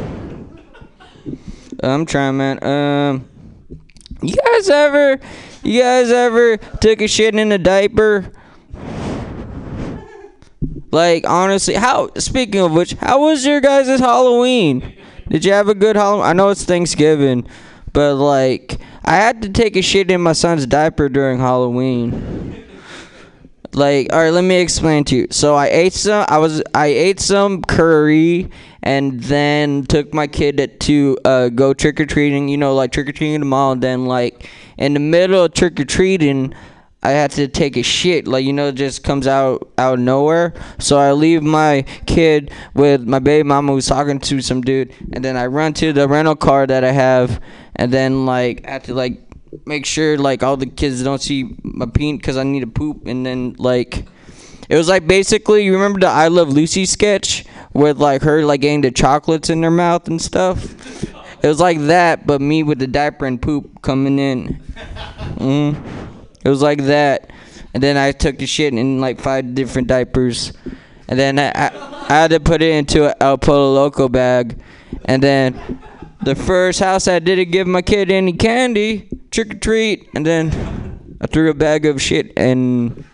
I'm 1.82 2.06
trying, 2.06 2.36
man. 2.36 2.62
Um, 2.64 3.28
you 4.22 4.34
guys 4.34 4.68
ever, 4.68 5.20
you 5.62 5.80
guys 5.80 6.10
ever 6.10 6.56
took 6.56 7.00
a 7.00 7.08
shit 7.08 7.34
in 7.34 7.52
a 7.52 7.58
diaper? 7.58 8.32
Like 10.90 11.28
honestly, 11.28 11.74
how? 11.74 12.10
Speaking 12.16 12.60
of 12.60 12.72
which, 12.72 12.92
how 12.94 13.20
was 13.20 13.44
your 13.44 13.60
guys' 13.60 14.00
Halloween? 14.00 14.94
Did 15.28 15.44
you 15.44 15.52
have 15.52 15.68
a 15.68 15.74
good 15.74 15.96
Halloween? 15.96 16.24
I 16.24 16.32
know 16.32 16.48
it's 16.48 16.64
Thanksgiving, 16.64 17.46
but 17.92 18.14
like, 18.14 18.78
I 19.04 19.16
had 19.16 19.42
to 19.42 19.50
take 19.50 19.76
a 19.76 19.82
shit 19.82 20.10
in 20.10 20.22
my 20.22 20.32
son's 20.32 20.66
diaper 20.66 21.08
during 21.08 21.38
Halloween. 21.38 22.64
Like, 23.74 24.12
all 24.12 24.20
right, 24.20 24.30
let 24.30 24.44
me 24.44 24.56
explain 24.60 25.04
to 25.04 25.16
you. 25.16 25.26
So 25.30 25.54
I 25.54 25.66
ate 25.66 25.92
some. 25.92 26.24
I 26.28 26.38
was 26.38 26.62
I 26.74 26.86
ate 26.86 27.20
some 27.20 27.62
curry, 27.62 28.50
and 28.82 29.20
then 29.20 29.84
took 29.84 30.14
my 30.14 30.26
kid 30.26 30.80
to 30.80 31.18
uh, 31.24 31.48
go 31.50 31.74
trick 31.74 32.00
or 32.00 32.06
treating. 32.06 32.48
You 32.48 32.56
know, 32.56 32.74
like 32.74 32.92
trick 32.92 33.08
or 33.08 33.12
treating 33.12 33.34
in 33.34 33.42
the 33.42 33.46
mall. 33.46 33.72
And 33.72 33.82
then 33.82 34.06
like 34.06 34.48
in 34.78 34.94
the 34.94 35.00
middle 35.00 35.44
of 35.44 35.52
trick 35.52 35.78
or 35.78 35.84
treating, 35.84 36.54
I 37.08 37.12
had 37.12 37.30
to 37.32 37.48
take 37.48 37.78
a 37.78 37.82
shit. 37.82 38.28
Like 38.28 38.44
you 38.44 38.52
know, 38.52 38.70
just 38.70 39.02
comes 39.02 39.26
out 39.26 39.72
out 39.78 39.94
of 39.94 40.00
nowhere. 40.00 40.52
So 40.78 40.98
I 40.98 41.12
leave 41.12 41.42
my 41.42 41.86
kid 42.04 42.50
with 42.74 43.08
my 43.08 43.18
baby 43.18 43.44
mama 43.44 43.72
who's 43.72 43.86
talking 43.86 44.20
to 44.20 44.42
some 44.42 44.60
dude, 44.60 44.92
and 45.14 45.24
then 45.24 45.34
I 45.34 45.46
run 45.46 45.72
to 45.74 45.94
the 45.94 46.06
rental 46.06 46.36
car 46.36 46.66
that 46.66 46.84
I 46.84 46.92
have, 46.92 47.40
and 47.76 47.90
then 47.90 48.26
like 48.26 48.66
I 48.68 48.72
have 48.72 48.82
to 48.84 48.94
like 48.94 49.22
make 49.64 49.86
sure 49.86 50.18
like 50.18 50.42
all 50.42 50.58
the 50.58 50.66
kids 50.66 51.02
don't 51.02 51.22
see 51.22 51.56
my 51.62 51.86
peen 51.86 52.18
because 52.18 52.36
I 52.36 52.42
need 52.42 52.60
to 52.60 52.66
poop, 52.66 53.06
and 53.06 53.24
then 53.24 53.54
like. 53.58 54.04
It 54.68 54.76
was 54.76 54.86
like 54.86 55.06
basically, 55.06 55.64
you 55.64 55.72
remember 55.72 56.00
the 56.00 56.08
I 56.08 56.28
Love 56.28 56.50
Lucy 56.50 56.84
sketch 56.84 57.46
with 57.72 57.96
like 57.96 58.20
her 58.20 58.44
like 58.44 58.60
getting 58.60 58.82
the 58.82 58.90
chocolates 58.90 59.48
in 59.48 59.62
her 59.62 59.70
mouth 59.70 60.08
and 60.08 60.20
stuff. 60.20 60.74
It 61.42 61.48
was 61.48 61.58
like 61.58 61.78
that, 61.86 62.26
but 62.26 62.42
me 62.42 62.62
with 62.62 62.78
the 62.78 62.86
diaper 62.86 63.24
and 63.24 63.40
poop 63.40 63.80
coming 63.80 64.18
in. 64.18 64.60
Mm. 65.36 66.07
It 66.48 66.50
was 66.50 66.62
like 66.62 66.84
that, 66.84 67.28
and 67.74 67.82
then 67.82 67.98
I 67.98 68.10
took 68.10 68.38
the 68.38 68.46
shit 68.46 68.72
in 68.72 69.02
like 69.02 69.20
five 69.20 69.54
different 69.54 69.86
diapers, 69.86 70.54
and 71.06 71.18
then 71.18 71.38
I, 71.38 71.50
I, 71.50 72.06
I 72.08 72.14
had 72.22 72.30
to 72.30 72.40
put 72.40 72.62
it 72.62 72.74
into 72.74 73.04
a 73.04 73.14
El 73.22 73.36
Pollo 73.36 73.74
Loco 73.74 74.08
bag, 74.08 74.58
and 75.04 75.22
then 75.22 75.78
the 76.22 76.34
first 76.34 76.80
house 76.80 77.06
I 77.06 77.18
didn't 77.18 77.50
give 77.50 77.66
my 77.66 77.82
kid 77.82 78.10
any 78.10 78.32
candy, 78.32 79.10
trick 79.30 79.56
or 79.56 79.58
treat, 79.58 80.08
and 80.14 80.24
then 80.24 81.18
I 81.20 81.26
threw 81.26 81.50
a 81.50 81.54
bag 81.54 81.84
of 81.84 82.00
shit 82.00 82.32
in 82.38 83.04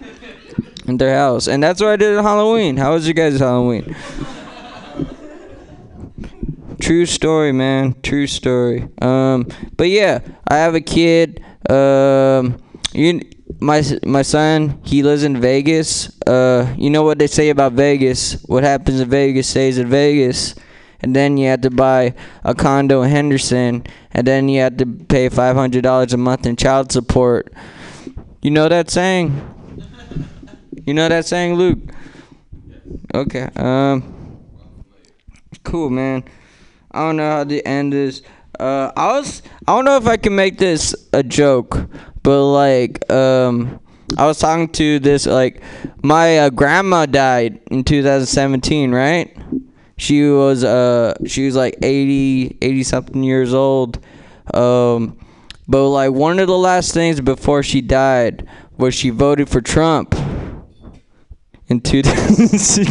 in 0.87 0.99
their 0.99 1.17
house, 1.17 1.49
and 1.49 1.61
that's 1.61 1.81
what 1.81 1.91
I 1.91 1.97
did 1.97 2.17
on 2.17 2.23
Halloween. 2.23 2.77
How 2.77 2.93
was 2.93 3.05
your 3.05 3.15
guys' 3.15 3.41
Halloween? 3.41 3.97
True 6.81 7.05
story, 7.05 7.51
man. 7.51 7.97
True 8.01 8.29
story. 8.29 8.87
Um, 9.03 9.49
but 9.77 9.89
yeah, 9.89 10.21
I 10.47 10.59
have 10.59 10.77
a 10.77 10.81
kid. 10.81 11.45
Um, 11.69 12.61
you, 12.95 13.21
my 13.61 13.83
my 14.05 14.23
son, 14.23 14.81
he 14.85 15.03
lives 15.03 15.25
in 15.25 15.41
Vegas. 15.41 16.19
Uh, 16.27 16.75
you 16.79 16.91
know 16.91 17.03
what 17.03 17.19
they 17.19 17.27
say 17.27 17.51
about 17.51 17.73
Vegas? 17.73 18.41
What 18.45 18.63
happens 18.63 19.01
in 19.01 19.09
Vegas 19.09 19.49
stays 19.49 19.79
in 19.79 19.89
Vegas. 19.89 20.55
And 21.01 21.15
then 21.15 21.37
you 21.37 21.49
have 21.49 21.61
to 21.61 21.71
buy 21.71 22.15
a 22.45 22.55
condo 22.55 23.03
in 23.03 23.11
Henderson, 23.11 23.85
and 24.13 24.27
then 24.27 24.49
you 24.49 24.63
have 24.63 24.79
to 24.79 24.87
pay 24.87 25.29
five 25.29 25.55
hundred 25.55 25.83
dollars 25.83 26.15
a 26.15 26.17
month 26.17 26.47
in 26.47 26.57
child 26.57 26.93
support. 26.93 27.53
You 28.41 28.51
know 28.51 28.71
that 28.71 28.89
saying? 28.89 29.37
You 30.87 30.95
know 30.95 31.07
that 31.11 31.27
saying, 31.27 31.57
Luke? 31.57 31.79
Okay. 33.15 33.51
Um. 33.57 34.41
Cool, 35.63 35.91
man. 35.91 36.25
I 36.91 37.01
don't 37.01 37.17
know 37.17 37.31
how 37.31 37.45
the 37.45 37.67
end 37.67 37.93
is. 37.93 38.23
Uh, 38.59 38.91
I 38.97 39.19
was. 39.19 39.43
I 39.69 39.77
don't 39.77 39.85
know 39.85 39.99
if 39.99 40.07
I 40.07 40.17
can 40.17 40.35
make 40.35 40.57
this 40.57 40.95
a 41.13 41.23
joke, 41.23 41.87
but 42.25 42.45
like, 42.51 43.09
um, 43.13 43.79
I 44.19 44.27
was 44.27 44.39
talking 44.41 44.69
to 44.71 44.99
this 44.99 45.27
like, 45.27 45.63
my 46.03 46.39
uh, 46.39 46.51
grandma 46.51 47.07
died 47.07 47.61
in 47.71 47.85
2017, 47.85 48.91
right? 48.93 49.37
She 49.97 50.29
was 50.29 50.65
uh, 50.65 51.15
she 51.27 51.47
was 51.47 51.55
like 51.55 51.77
80, 51.81 52.59
80 52.61 52.83
something 52.83 53.23
years 53.23 53.55
old. 53.55 54.05
Um, 54.53 55.17
but 55.69 55.89
like 55.89 56.11
one 56.11 56.41
of 56.41 56.49
the 56.49 56.59
last 56.59 56.93
things 56.93 57.21
before 57.21 57.63
she 57.63 57.81
died 57.81 58.49
was 58.77 58.95
she 58.95 59.11
voted 59.11 59.49
for 59.49 59.61
Trump 59.61 60.15
in 61.69 61.81
2016. 61.81 62.87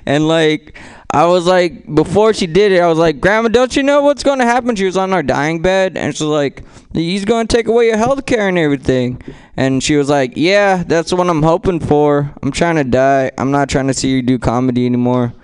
and 0.06 0.26
like 0.26 0.78
I 1.18 1.26
was 1.26 1.48
like 1.48 1.92
before 1.92 2.32
she 2.32 2.46
did 2.46 2.70
it, 2.70 2.80
I 2.80 2.86
was 2.86 2.96
like, 2.96 3.20
Grandma, 3.20 3.48
don't 3.48 3.74
you 3.74 3.82
know 3.82 4.02
what's 4.02 4.22
gonna 4.22 4.44
happen? 4.44 4.76
She 4.76 4.84
was 4.84 4.96
on 4.96 5.12
our 5.12 5.24
dying 5.24 5.60
bed 5.60 5.96
and 5.96 6.14
she's 6.14 6.22
like, 6.22 6.62
He's 6.92 7.24
gonna 7.24 7.48
take 7.48 7.66
away 7.66 7.86
your 7.86 7.96
health 7.96 8.24
care 8.24 8.46
and 8.46 8.56
everything. 8.56 9.20
And 9.56 9.82
she 9.82 9.96
was 9.96 10.08
like, 10.08 10.34
Yeah, 10.36 10.84
that's 10.84 11.12
what 11.12 11.28
I'm 11.28 11.42
hoping 11.42 11.80
for. 11.80 12.32
I'm 12.40 12.52
trying 12.52 12.76
to 12.76 12.84
die. 12.84 13.32
I'm 13.36 13.50
not 13.50 13.68
trying 13.68 13.88
to 13.88 13.94
see 13.94 14.10
you 14.10 14.22
do 14.22 14.38
comedy 14.38 14.86
anymore. 14.86 15.34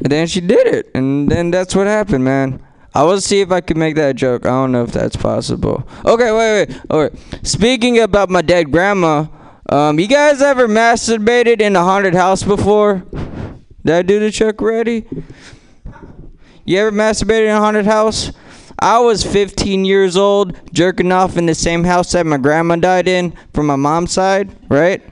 And 0.00 0.10
then 0.10 0.26
she 0.26 0.40
did 0.40 0.66
it, 0.66 0.90
and 0.92 1.30
then 1.30 1.52
that's 1.52 1.76
what 1.76 1.86
happened, 1.86 2.24
man. 2.24 2.60
I 2.92 3.04
will 3.04 3.20
see 3.20 3.40
if 3.40 3.52
I 3.52 3.60
can 3.60 3.78
make 3.78 3.94
that 3.94 4.16
joke. 4.16 4.46
I 4.46 4.48
don't 4.48 4.72
know 4.72 4.82
if 4.82 4.90
that's 4.90 5.14
possible. 5.14 5.86
Okay, 6.04 6.32
wait, 6.32 6.68
wait. 6.68 6.80
All 6.90 7.02
right. 7.02 7.12
Speaking 7.46 8.00
about 8.00 8.30
my 8.30 8.42
dead 8.42 8.72
grandma, 8.72 9.26
um, 9.68 10.00
you 10.00 10.08
guys 10.08 10.42
ever 10.42 10.66
masturbated 10.66 11.60
in 11.60 11.76
a 11.76 11.84
haunted 11.84 12.14
house 12.14 12.42
before? 12.42 13.04
Did 13.84 13.94
I 13.94 14.02
do 14.02 14.18
the 14.18 14.30
check 14.30 14.62
ready? 14.62 15.04
You 16.64 16.78
ever 16.78 16.90
masturbated 16.90 17.44
in 17.44 17.50
a 17.50 17.58
haunted 17.58 17.84
house? 17.84 18.32
I 18.78 18.98
was 18.98 19.22
15 19.22 19.84
years 19.84 20.16
old, 20.16 20.58
jerking 20.72 21.12
off 21.12 21.36
in 21.36 21.44
the 21.44 21.54
same 21.54 21.84
house 21.84 22.12
that 22.12 22.24
my 22.24 22.38
grandma 22.38 22.76
died 22.76 23.08
in 23.08 23.34
from 23.52 23.66
my 23.66 23.76
mom's 23.76 24.12
side, 24.12 24.56
right? 24.70 25.02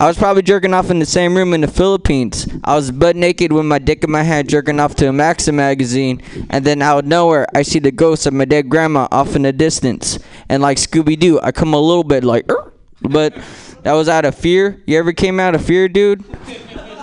I 0.00 0.08
was 0.08 0.18
probably 0.18 0.42
jerking 0.42 0.74
off 0.74 0.90
in 0.90 0.98
the 0.98 1.06
same 1.06 1.36
room 1.36 1.54
in 1.54 1.60
the 1.60 1.68
Philippines. 1.68 2.48
I 2.64 2.74
was 2.74 2.90
butt 2.90 3.14
naked 3.14 3.52
with 3.52 3.66
my 3.66 3.78
dick 3.78 4.02
in 4.02 4.10
my 4.10 4.24
hand 4.24 4.48
jerking 4.48 4.80
off 4.80 4.96
to 4.96 5.08
a 5.08 5.12
Maxim 5.12 5.54
magazine, 5.54 6.20
and 6.50 6.64
then 6.64 6.82
out 6.82 7.04
of 7.04 7.04
nowhere, 7.04 7.46
I 7.54 7.62
see 7.62 7.78
the 7.78 7.92
ghost 7.92 8.26
of 8.26 8.32
my 8.32 8.44
dead 8.44 8.68
grandma 8.68 9.06
off 9.12 9.36
in 9.36 9.42
the 9.42 9.52
distance. 9.52 10.18
And 10.48 10.62
like 10.62 10.78
Scooby 10.78 11.16
Doo, 11.16 11.38
I 11.42 11.52
come 11.52 11.74
a 11.74 11.80
little 11.80 12.02
bit 12.02 12.24
like, 12.24 12.50
"Er," 12.50 12.72
but 13.02 13.36
that 13.82 13.92
was 13.92 14.08
out 14.08 14.24
of 14.24 14.34
fear. 14.34 14.82
You 14.86 14.98
ever 14.98 15.12
came 15.12 15.38
out 15.38 15.54
of 15.54 15.64
fear, 15.64 15.88
dude? 15.88 16.24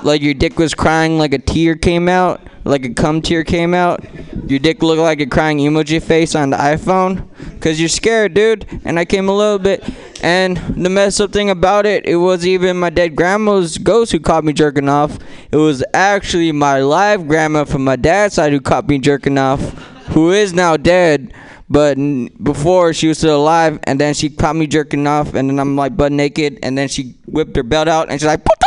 Like 0.07 0.21
your 0.21 0.33
dick 0.33 0.57
was 0.57 0.73
crying 0.73 1.17
like 1.17 1.33
a 1.33 1.39
tear 1.39 1.75
came 1.75 2.09
out? 2.09 2.41
like 2.67 2.85
a 2.85 2.93
cum 2.93 3.21
tear 3.21 3.43
came 3.43 3.73
out. 3.73 4.05
Your 4.49 4.59
dick 4.59 4.83
looked 4.83 5.01
like 5.01 5.19
a 5.21 5.25
crying 5.25 5.57
emoji 5.59 6.01
face 6.01 6.35
on 6.35 6.51
the 6.51 6.57
iPhone. 6.57 7.27
Cause 7.59 7.79
you're 7.79 7.89
scared, 7.89 8.33
dude. 8.33 8.67
And 8.83 8.99
I 8.99 9.05
came 9.05 9.29
a 9.29 9.35
little 9.35 9.59
bit. 9.59 9.83
And 10.21 10.57
the 10.57 10.89
messed 10.89 11.21
up 11.21 11.31
thing 11.31 11.49
about 11.49 11.85
it, 11.85 12.05
it 12.05 12.17
was 12.17 12.45
even 12.45 12.77
my 12.77 12.89
dead 12.89 13.15
grandma's 13.15 13.77
ghost 13.77 14.11
who 14.11 14.19
caught 14.19 14.43
me 14.43 14.53
jerking 14.53 14.89
off. 14.89 15.17
It 15.51 15.57
was 15.57 15.83
actually 15.93 16.51
my 16.51 16.79
live 16.81 17.27
grandma 17.27 17.65
from 17.65 17.83
my 17.83 17.95
dad's 17.95 18.35
side 18.35 18.51
who 18.51 18.59
caught 18.59 18.87
me 18.87 18.99
jerking 18.99 19.37
off, 19.37 19.61
who 20.09 20.31
is 20.31 20.53
now 20.53 20.75
dead. 20.75 21.33
But 21.69 21.95
before 21.95 22.93
she 22.93 23.09
was 23.09 23.17
still 23.17 23.41
alive, 23.41 23.79
and 23.83 23.99
then 23.99 24.13
she 24.13 24.29
caught 24.29 24.55
me 24.55 24.67
jerking 24.67 25.05
off, 25.05 25.33
and 25.33 25.49
then 25.49 25.59
I'm 25.59 25.75
like 25.75 25.97
butt 25.97 26.13
naked, 26.13 26.59
and 26.63 26.77
then 26.77 26.87
she 26.87 27.15
whipped 27.25 27.57
her 27.57 27.63
belt 27.63 27.89
out, 27.89 28.09
and 28.09 28.17
she's 28.17 28.25
like, 28.25 28.45
"Put 28.45 28.55
on 28.63 28.66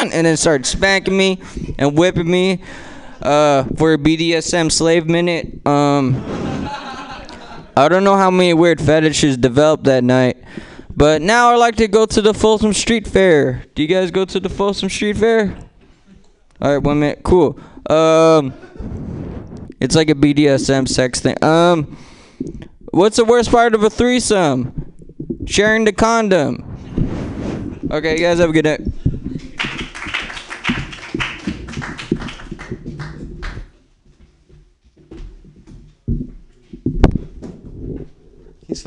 and 0.00 0.26
then 0.26 0.36
started 0.36 0.66
spanking 0.66 1.16
me 1.16 1.40
and 1.78 1.96
whipping 1.96 2.30
me 2.30 2.62
uh, 3.22 3.64
for 3.76 3.94
a 3.94 3.98
BDSM 3.98 4.70
slave 4.70 5.06
minute. 5.06 5.66
Um, 5.66 6.22
I 7.76 7.88
don't 7.88 8.04
know 8.04 8.16
how 8.16 8.30
many 8.30 8.54
weird 8.54 8.80
fetishes 8.80 9.36
developed 9.36 9.84
that 9.84 10.02
night, 10.02 10.42
but 10.96 11.22
now 11.22 11.50
I 11.52 11.56
like 11.56 11.76
to 11.76 11.88
go 11.88 12.06
to 12.06 12.20
the 12.20 12.34
Folsom 12.34 12.72
Street 12.72 13.06
Fair. 13.06 13.64
Do 13.74 13.82
you 13.82 13.88
guys 13.88 14.10
go 14.10 14.24
to 14.24 14.40
the 14.40 14.48
Folsom 14.48 14.88
Street 14.88 15.16
Fair? 15.16 15.56
All 16.60 16.74
right, 16.74 16.82
one 16.82 16.98
minute. 16.98 17.20
Cool. 17.22 17.58
Um, 17.88 18.52
it's 19.80 19.94
like 19.94 20.10
a 20.10 20.14
BDSM 20.14 20.88
sex 20.88 21.20
thing. 21.20 21.42
Um, 21.42 21.96
what's 22.90 23.16
the 23.16 23.24
worst 23.24 23.50
part 23.50 23.74
of 23.74 23.84
a 23.84 23.90
threesome? 23.90 24.92
Sharing 25.46 25.84
the 25.84 25.92
condom. 25.92 26.64
Okay, 27.90 28.14
you 28.14 28.18
guys 28.18 28.38
have 28.38 28.50
a 28.50 28.52
good 28.52 28.64
night. 28.64 28.80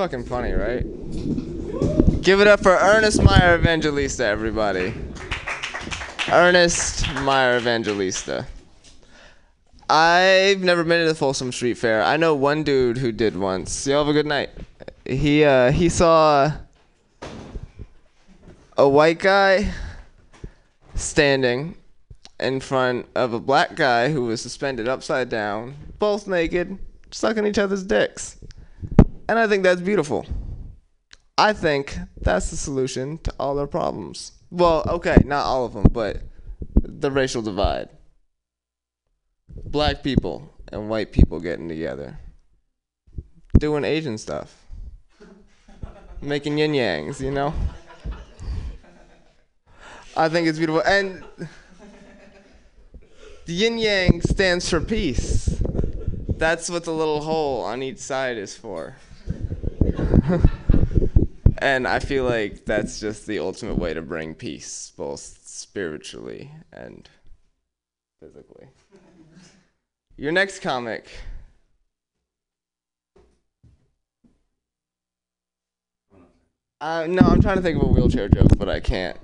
Fucking 0.01 0.23
funny, 0.23 0.51
right? 0.51 0.81
Give 2.23 2.41
it 2.41 2.47
up 2.47 2.63
for 2.63 2.71
Ernest 2.71 3.21
Meyer 3.21 3.53
Evangelista, 3.53 4.25
everybody. 4.25 4.95
Ernest 6.31 7.07
Meyer 7.21 7.57
Evangelista. 7.57 8.47
I've 9.87 10.61
never 10.61 10.83
been 10.83 11.03
to 11.03 11.07
the 11.07 11.13
Folsom 11.13 11.51
Street 11.51 11.75
Fair. 11.75 12.01
I 12.01 12.17
know 12.17 12.33
one 12.33 12.63
dude 12.63 12.97
who 12.97 13.11
did 13.11 13.37
once. 13.37 13.85
Y'all 13.85 14.03
have 14.03 14.07
a 14.07 14.13
good 14.13 14.25
night. 14.25 14.49
He 15.05 15.43
uh, 15.43 15.71
he 15.71 15.87
saw 15.87 16.51
a 18.75 18.89
white 18.89 19.19
guy 19.19 19.71
standing 20.95 21.77
in 22.39 22.59
front 22.59 23.05
of 23.13 23.33
a 23.33 23.39
black 23.39 23.75
guy 23.75 24.11
who 24.11 24.25
was 24.25 24.41
suspended 24.41 24.87
upside 24.87 25.29
down, 25.29 25.75
both 25.99 26.27
naked, 26.27 26.79
sucking 27.11 27.45
each 27.45 27.59
other's 27.59 27.83
dicks. 27.83 28.37
And 29.27 29.39
I 29.39 29.47
think 29.47 29.63
that's 29.63 29.81
beautiful. 29.81 30.25
I 31.37 31.53
think 31.53 31.97
that's 32.19 32.51
the 32.51 32.57
solution 32.57 33.17
to 33.19 33.33
all 33.39 33.57
our 33.57 33.67
problems. 33.67 34.33
Well, 34.51 34.83
okay, 34.87 35.17
not 35.25 35.45
all 35.45 35.65
of 35.65 35.73
them, 35.73 35.85
but 35.91 36.21
the 36.75 37.09
racial 37.09 37.41
divide. 37.41 37.89
Black 39.65 40.03
people 40.03 40.53
and 40.71 40.89
white 40.89 41.11
people 41.11 41.39
getting 41.39 41.67
together. 41.67 42.19
Doing 43.57 43.85
Asian 43.85 44.17
stuff. 44.17 44.65
Making 46.21 46.57
yin 46.59 46.73
yangs, 46.73 47.21
you 47.21 47.31
know? 47.31 47.53
I 50.15 50.29
think 50.29 50.47
it's 50.47 50.57
beautiful. 50.57 50.81
And 50.81 51.23
the 53.45 53.53
yin 53.53 53.77
yang 53.77 54.21
stands 54.21 54.69
for 54.69 54.81
peace. 54.81 55.61
That's 56.37 56.69
what 56.69 56.83
the 56.83 56.93
little 56.93 57.21
hole 57.21 57.63
on 57.63 57.81
each 57.81 57.99
side 57.99 58.37
is 58.37 58.55
for. 58.55 58.97
and 61.57 61.87
I 61.87 61.99
feel 61.99 62.25
like 62.25 62.65
that's 62.65 62.99
just 62.99 63.27
the 63.27 63.39
ultimate 63.39 63.77
way 63.77 63.93
to 63.93 64.01
bring 64.01 64.35
peace, 64.35 64.91
both 64.95 65.39
spiritually 65.43 66.51
and 66.71 67.09
physically. 68.19 68.67
Your 70.17 70.31
next 70.31 70.61
comic. 70.61 71.07
Uh, 76.79 77.05
no, 77.07 77.21
I'm 77.21 77.41
trying 77.41 77.57
to 77.57 77.61
think 77.61 77.81
of 77.81 77.87
a 77.87 77.91
wheelchair 77.91 78.27
joke, 78.27 78.57
but 78.57 78.67
I 78.67 78.79
can't. 78.79 79.17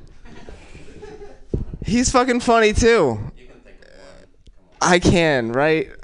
He's 1.85 2.11
fucking 2.11 2.41
funny 2.41 2.73
too. 2.73 3.19
I 4.81 4.99
can, 4.99 5.51
right? 5.51 5.89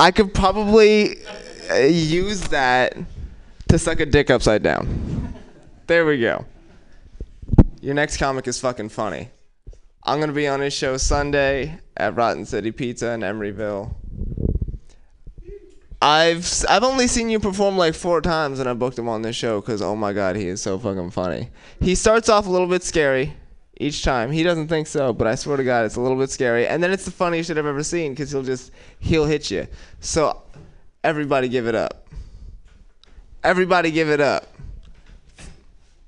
I 0.00 0.12
could 0.12 0.32
probably 0.32 1.16
use 1.76 2.42
that 2.48 2.96
to 3.68 3.78
suck 3.78 4.00
a 4.00 4.06
dick 4.06 4.30
upside 4.30 4.62
down. 4.62 5.34
There 5.86 6.04
we 6.04 6.20
go. 6.20 6.44
Your 7.80 7.94
next 7.94 8.16
comic 8.16 8.46
is 8.46 8.60
fucking 8.60 8.88
funny. 8.88 9.30
I'm 10.02 10.20
gonna 10.20 10.32
be 10.32 10.48
on 10.48 10.60
his 10.60 10.72
show 10.72 10.96
Sunday 10.96 11.78
at 11.96 12.16
Rotten 12.16 12.46
City 12.46 12.72
Pizza 12.72 13.12
in 13.12 13.20
Emeryville. 13.20 13.94
I've 16.00 16.48
I've 16.68 16.84
only 16.84 17.08
seen 17.08 17.28
you 17.28 17.40
perform 17.40 17.76
like 17.76 17.94
four 17.94 18.20
times, 18.20 18.60
and 18.60 18.68
I 18.68 18.74
booked 18.74 18.98
him 18.98 19.08
on 19.08 19.22
this 19.22 19.36
show 19.36 19.60
because 19.60 19.82
oh 19.82 19.96
my 19.96 20.12
god, 20.12 20.36
he 20.36 20.48
is 20.48 20.62
so 20.62 20.78
fucking 20.78 21.10
funny. 21.10 21.50
He 21.80 21.94
starts 21.94 22.28
off 22.28 22.46
a 22.46 22.50
little 22.50 22.68
bit 22.68 22.82
scary 22.82 23.34
each 23.80 24.02
time. 24.02 24.30
He 24.30 24.42
doesn't 24.42 24.68
think 24.68 24.86
so, 24.86 25.12
but 25.12 25.26
I 25.26 25.34
swear 25.34 25.56
to 25.56 25.64
God, 25.64 25.84
it's 25.84 25.96
a 25.96 26.00
little 26.00 26.18
bit 26.18 26.30
scary. 26.30 26.66
And 26.66 26.82
then 26.82 26.92
it's 26.92 27.04
the 27.04 27.10
funniest 27.10 27.48
shit 27.48 27.58
I've 27.58 27.66
ever 27.66 27.82
seen 27.82 28.12
because 28.12 28.30
he'll 28.30 28.42
just 28.42 28.72
he'll 29.00 29.26
hit 29.26 29.50
you. 29.50 29.66
So 30.00 30.42
everybody, 31.04 31.48
give 31.48 31.66
it 31.66 31.74
up. 31.74 32.06
Everybody, 33.44 33.90
give 33.90 34.08
it 34.08 34.20
up. 34.20 34.46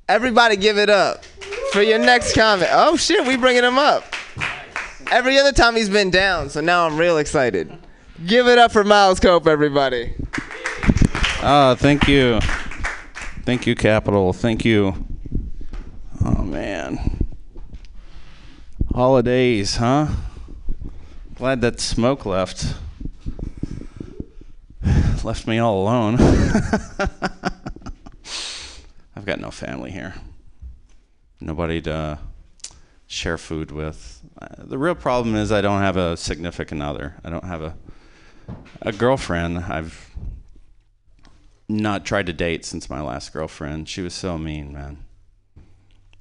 Everybody, 0.09 0.57
give 0.57 0.77
it 0.79 0.91
up 0.91 1.25
for 1.73 1.83
your 1.83 1.99
next 1.99 2.35
comment. 2.35 2.71
Oh 2.73 2.97
shit, 2.97 3.27
we 3.27 3.37
bringing 3.37 3.65
him 3.65 3.79
up. 3.79 4.05
Every 5.11 5.39
other 5.39 5.53
time 5.53 5.77
he's 5.77 5.89
been 5.89 6.11
down, 6.11 6.51
so 6.51 6.61
now 6.61 6.87
I'm 6.87 6.97
real 6.97 7.19
excited. 7.19 7.73
Give 8.27 8.49
it 8.49 8.59
up 8.59 8.73
for 8.73 8.85
Miles 8.85 9.19
Cope, 9.19 9.47
everybody. 9.47 10.15
Ah, 11.43 11.75
thank 11.79 12.07
you. 12.07 12.39
Thank 13.45 13.67
you, 13.67 13.75
Capital. 13.75 14.33
Thank 14.33 14.65
you. 14.65 15.07
Oh, 16.25 16.43
man. 16.43 17.25
Holidays, 18.95 19.77
huh? 19.77 20.09
Glad 21.37 21.61
that 21.63 21.81
smoke 21.81 22.27
left. 22.27 22.75
Left 25.25 25.47
me 25.47 25.59
all 25.59 25.83
alone. 25.83 26.17
I've 29.17 29.25
got 29.27 29.41
no 29.41 29.51
family 29.51 29.91
here. 29.91 30.15
Nobody 31.41 31.81
to 31.83 32.19
share 33.07 33.39
food 33.39 33.71
with. 33.71 34.23
Uh, 34.41 34.47
The 34.59 34.79
real 34.79 34.95
problem 34.95 35.35
is 35.35 35.53
I 35.53 35.61
don't 35.61 35.81
have 35.83 35.97
a 35.97 36.17
significant 36.17 36.83
other. 36.83 37.17
I 37.25 37.31
don't 37.31 37.45
have 37.45 37.63
a 37.63 37.75
a 38.83 38.93
girlfriend. 38.93 39.59
I've 39.59 40.11
not 41.69 42.05
tried 42.05 42.27
to 42.27 42.33
date 42.33 42.65
since 42.65 42.91
my 42.91 43.01
last 43.01 43.33
girlfriend. 43.33 43.89
She 43.89 44.03
was 44.03 44.15
so 44.15 44.39
mean, 44.39 44.73
man. 44.73 45.05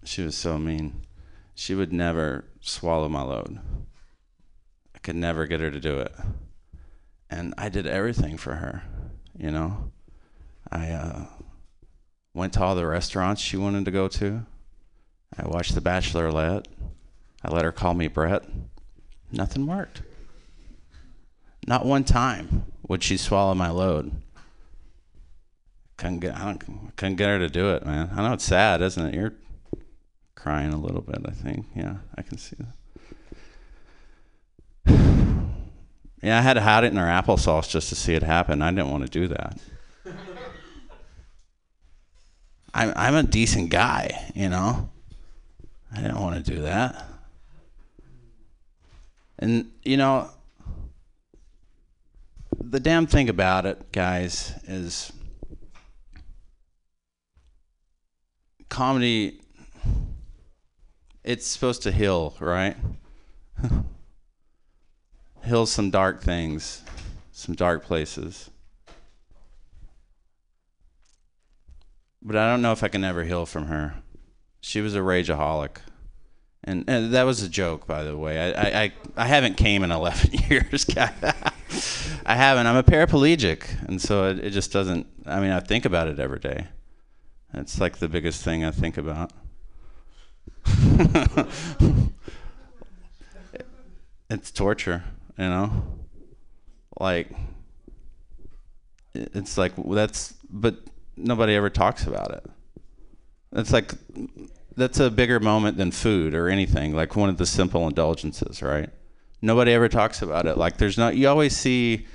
She 0.03 0.22
was 0.22 0.36
so 0.36 0.57
mean. 0.57 1.02
She 1.56 1.76
would 1.76 1.91
never 1.91 2.45
swallow 2.61 3.10
my 3.10 3.22
load. 3.23 3.60
I 4.95 4.99
could 4.99 5.15
never 5.15 5.45
get 5.48 5.60
her 5.60 5.72
to 5.72 5.80
do 5.80 5.99
it. 5.99 6.14
And 7.30 7.53
I 7.57 7.69
did 7.69 7.85
everything 7.85 8.38
for 8.38 8.56
her, 8.56 8.84
you 9.38 9.51
know. 9.51 9.91
I 10.72 10.91
uh, 10.91 11.26
went 12.34 12.53
to 12.53 12.64
all 12.64 12.76
the 12.76 12.88
restaurants 12.88 13.41
she 13.41 13.57
wanted 13.57 13.85
to 13.85 13.91
go 13.91 14.07
to. 14.07 14.45
I 15.38 15.47
watched 15.47 15.76
The 15.76 15.81
Bachelorette. 15.81 16.65
I 17.43 17.53
let 17.53 17.65
her 17.65 17.72
call 17.72 17.93
me 17.93 18.07
Brett. 18.07 18.43
Nothing 19.31 19.68
worked. 19.68 20.01
Not 21.68 21.85
one 21.85 22.03
time 22.03 22.65
would 22.88 23.03
she 23.03 23.15
swallow 23.18 23.53
my 23.53 23.69
load. 23.69 24.11
Couldn't 25.97 26.19
get, 26.19 26.35
I 26.35 26.57
couldn't 26.95 27.15
get 27.18 27.27
her 27.27 27.39
to 27.39 27.49
do 27.49 27.72
it, 27.72 27.85
man. 27.85 28.10
I 28.15 28.23
know 28.23 28.34
it's 28.34 28.45
sad, 28.45 28.81
isn't 28.81 29.06
it? 29.06 29.14
You're 29.14 29.34
crying 30.35 30.73
a 30.73 30.80
little 30.80 31.01
bit, 31.01 31.19
I 31.26 31.31
think. 31.31 31.68
Yeah, 31.76 31.97
I 32.18 32.22
can 32.22 32.38
see 32.38 32.56
that. 34.85 35.26
Yeah, 36.22 36.38
I 36.38 36.41
had 36.41 36.54
to 36.56 36.62
hide 36.62 36.84
it 36.84 36.91
in 36.91 36.98
her 36.98 37.06
applesauce 37.06 37.70
just 37.70 37.90
to 37.90 37.96
see 37.96 38.14
it 38.14 38.24
happen. 38.24 38.62
I 38.62 38.72
didn't 38.72 38.91
want 38.91 39.06
to 39.06 39.10
do 39.10 39.28
that. 39.30 39.58
I'm 42.74 42.94
I'm 42.96 43.16
a 43.16 43.24
decent 43.24 43.70
guy, 43.70 44.32
you 44.36 44.50
know. 44.50 44.90
I 45.91 46.02
didn't 46.02 46.20
want 46.20 46.44
to 46.44 46.52
do 46.52 46.62
that. 46.62 47.06
And 49.40 49.72
you 49.84 49.98
know, 49.98 50.30
the 52.60 52.80
damn 52.80 53.08
thing 53.08 53.30
about 53.30 53.66
it, 53.66 53.91
guys, 53.91 54.54
is 54.68 55.12
comedy 58.68 59.41
it's 61.24 61.46
supposed 61.46 61.84
to 61.84 61.91
heal, 61.91 62.36
right? 62.40 62.76
heals 65.45 65.72
some 65.72 65.90
dark 65.90 66.22
things, 66.22 66.84
some 67.32 67.56
dark 67.56 67.84
places. 67.84 68.49
But 72.22 72.36
I 72.36 72.49
don't 72.49 72.61
know 72.61 72.72
if 72.72 72.84
I 72.84 72.90
can 72.90 73.03
ever 73.03 73.24
heal 73.24 73.45
from 73.45 73.68
her. 73.68 73.95
She 74.61 74.82
was 74.82 74.95
a 74.95 74.99
rageaholic. 74.99 75.78
And, 76.64 76.84
and 76.90 77.14
that 77.14 77.24
was 77.24 77.41
a 77.41 77.49
joke, 77.49 77.88
by 77.88 78.03
the 78.03 78.18
way. 78.18 78.53
I, 78.53 78.84
I, 78.84 78.94
I, 79.16 79.26
haven't 79.28 79.56
came 79.56 79.82
in 79.84 79.91
11 79.94 80.32
years. 80.49 80.86
I 80.98 82.36
haven't. 82.36 82.68
I'm 82.68 82.76
a 82.76 82.84
paraplegic. 82.84 83.88
And 83.88 84.02
so 84.02 84.30
it, 84.30 84.40
it 84.40 84.49
just 84.49 84.74
doesn't, 84.74 85.07
I 85.26 85.40
mean, 85.40 85.52
I 85.52 85.61
think 85.61 85.86
about 85.86 86.10
it 86.10 86.20
every 86.20 86.40
day. 86.40 86.68
It's 87.53 87.80
like 87.80 87.98
the 87.98 88.10
biggest 88.10 88.44
thing 88.44 88.66
I 88.66 88.72
think 88.72 88.98
about. 88.98 89.32
it's 94.30 94.52
torture, 94.52 95.03
you 95.40 95.49
know? 95.49 95.72
Like, 96.99 97.32
it's 99.14 99.57
like, 99.57 99.74
that's, 99.78 100.36
but 100.49 100.76
nobody 101.18 101.56
ever 101.56 101.70
talks 101.70 102.06
about 102.06 102.32
it. 102.32 102.45
It's 103.53 103.74
like, 103.74 103.94
that's 104.76 104.99
a 104.99 105.10
bigger 105.10 105.40
moment 105.40 105.78
than 105.78 105.91
food 105.91 106.36
or 106.36 106.49
anything, 106.49 106.94
like 106.94 107.16
one 107.16 107.30
of 107.30 107.38
the 107.38 107.45
simple 107.45 107.88
indulgences, 107.88 108.61
right? 108.61 108.90
Nobody 109.41 109.72
ever 109.72 109.90
talks 109.90 110.22
about 110.22 110.45
it. 110.45 110.57
Like, 110.57 110.78
there's 110.78 110.98
not, 110.98 111.16
you 111.16 111.28
always 111.28 111.56
see 111.56 112.06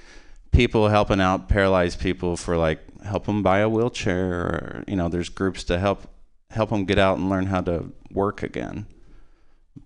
people 0.54 0.88
helping 0.88 1.20
out 1.20 1.48
paralyzed 1.48 2.00
people 2.00 2.36
for 2.36 2.56
like 2.56 2.80
help 3.02 3.26
them 3.26 3.42
buy 3.42 3.58
a 3.58 3.68
wheelchair 3.68 4.32
or 4.32 4.84
you 4.86 4.94
know 4.94 5.08
there's 5.08 5.28
groups 5.28 5.64
to 5.64 5.78
help 5.78 6.06
help 6.50 6.70
them 6.70 6.84
get 6.84 6.98
out 6.98 7.18
and 7.18 7.28
learn 7.28 7.46
how 7.46 7.60
to 7.60 7.92
work 8.12 8.42
again 8.42 8.86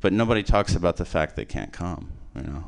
but 0.00 0.12
nobody 0.12 0.42
talks 0.42 0.74
about 0.74 0.96
the 0.96 1.04
fact 1.06 1.34
they 1.34 1.44
can't 1.44 1.72
come 1.72 2.12
you 2.36 2.42
know 2.42 2.64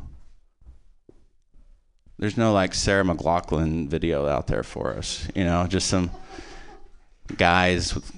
there's 2.21 2.37
no 2.37 2.53
like 2.53 2.73
Sarah 2.75 3.03
McLachlan 3.03 3.89
video 3.89 4.29
out 4.29 4.47
there 4.47 4.63
for 4.63 4.95
us 4.95 5.27
you 5.35 5.43
know 5.45 5.67
just 5.67 5.89
some 5.89 6.13
guys 7.37 7.95
with 7.95 8.13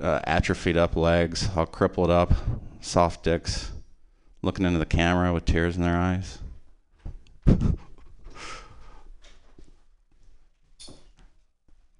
uh, 0.00 0.20
atrophied 0.24 0.76
up 0.76 0.94
legs 0.94 1.48
all 1.56 1.66
crippled 1.66 2.10
up 2.10 2.32
soft 2.80 3.24
dicks 3.24 3.72
looking 4.42 4.64
into 4.64 4.78
the 4.78 4.86
camera 4.86 5.32
with 5.32 5.44
tears 5.44 5.76
in 5.76 5.82
their 5.82 5.96
eyes 5.96 6.38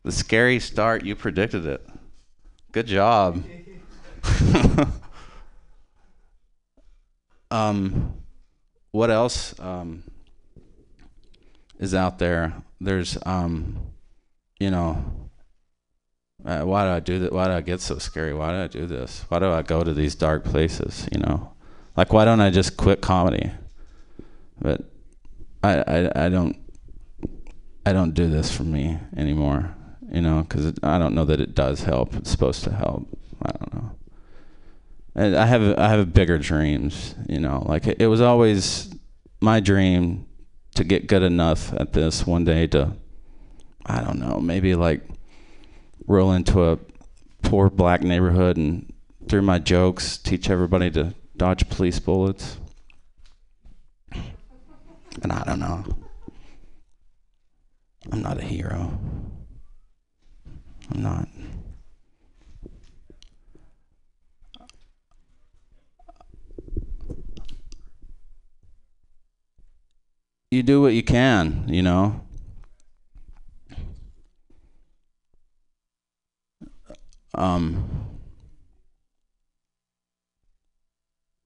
The 0.06 0.12
scary 0.12 0.60
start, 0.60 1.04
you 1.04 1.16
predicted 1.16 1.66
it. 1.66 1.84
Good 2.70 2.86
job. 2.86 3.42
um, 7.50 8.14
what 8.92 9.10
else 9.10 9.58
um, 9.58 10.04
is 11.78 11.94
out 11.94 12.18
there? 12.18 12.54
There's, 12.80 13.18
um, 13.24 13.78
you 14.58 14.70
know, 14.70 15.04
uh, 16.44 16.62
why 16.62 16.84
do 16.84 16.90
I 16.90 17.00
do 17.00 17.18
that? 17.20 17.32
Why 17.32 17.46
do 17.46 17.52
I 17.52 17.60
get 17.60 17.80
so 17.80 17.98
scary? 17.98 18.32
Why 18.32 18.52
do 18.52 18.58
I 18.58 18.66
do 18.66 18.86
this? 18.86 19.24
Why 19.28 19.38
do 19.38 19.50
I 19.50 19.62
go 19.62 19.82
to 19.82 19.94
these 19.94 20.14
dark 20.14 20.44
places? 20.44 21.08
You 21.12 21.20
know, 21.20 21.52
like 21.96 22.12
why 22.12 22.24
don't 22.24 22.40
I 22.40 22.50
just 22.50 22.76
quit 22.76 23.00
comedy? 23.00 23.50
But 24.60 24.82
I, 25.62 25.78
I, 25.78 26.26
I 26.26 26.28
don't, 26.28 26.56
I 27.84 27.92
don't 27.92 28.14
do 28.14 28.28
this 28.28 28.54
for 28.54 28.62
me 28.64 28.98
anymore 29.16 29.74
you 30.10 30.20
know, 30.20 30.42
because 30.42 30.72
I 30.82 30.98
don't 30.98 31.14
know 31.14 31.24
that 31.24 31.40
it 31.40 31.54
does 31.54 31.82
help. 31.82 32.14
It's 32.14 32.30
supposed 32.30 32.64
to 32.64 32.72
help. 32.72 33.06
I 33.42 33.50
don't 33.50 33.74
know. 33.74 33.90
And 35.14 35.36
I 35.36 35.46
have 35.46 35.78
I 35.78 35.88
have 35.88 36.12
bigger 36.12 36.38
dreams, 36.38 37.14
you 37.28 37.40
know. 37.40 37.62
Like 37.66 37.86
it, 37.86 38.00
it 38.00 38.06
was 38.06 38.20
always 38.20 38.94
my 39.40 39.60
dream 39.60 40.26
to 40.76 40.84
get 40.84 41.06
good 41.06 41.22
enough 41.22 41.72
at 41.74 41.92
this 41.92 42.26
one 42.26 42.44
day 42.44 42.66
to, 42.68 42.96
I 43.84 44.02
don't 44.02 44.18
know, 44.18 44.38
maybe 44.40 44.74
like 44.74 45.02
roll 46.06 46.32
into 46.32 46.62
a 46.62 46.78
poor 47.42 47.68
black 47.70 48.02
neighborhood 48.02 48.56
and 48.56 48.92
through 49.28 49.42
my 49.42 49.58
jokes 49.58 50.18
teach 50.18 50.48
everybody 50.50 50.90
to 50.90 51.14
dodge 51.36 51.68
police 51.68 51.98
bullets. 51.98 52.58
And 55.22 55.32
I 55.32 55.42
don't 55.44 55.60
know. 55.60 55.84
I'm 58.12 58.22
not 58.22 58.38
a 58.38 58.44
hero. 58.44 58.98
I'm 60.92 61.02
not. 61.02 61.26
You 70.50 70.62
do 70.62 70.80
what 70.80 70.92
you 70.92 71.02
can, 71.02 71.64
you 71.68 71.82
know. 71.82 72.20
Um, 77.34 78.06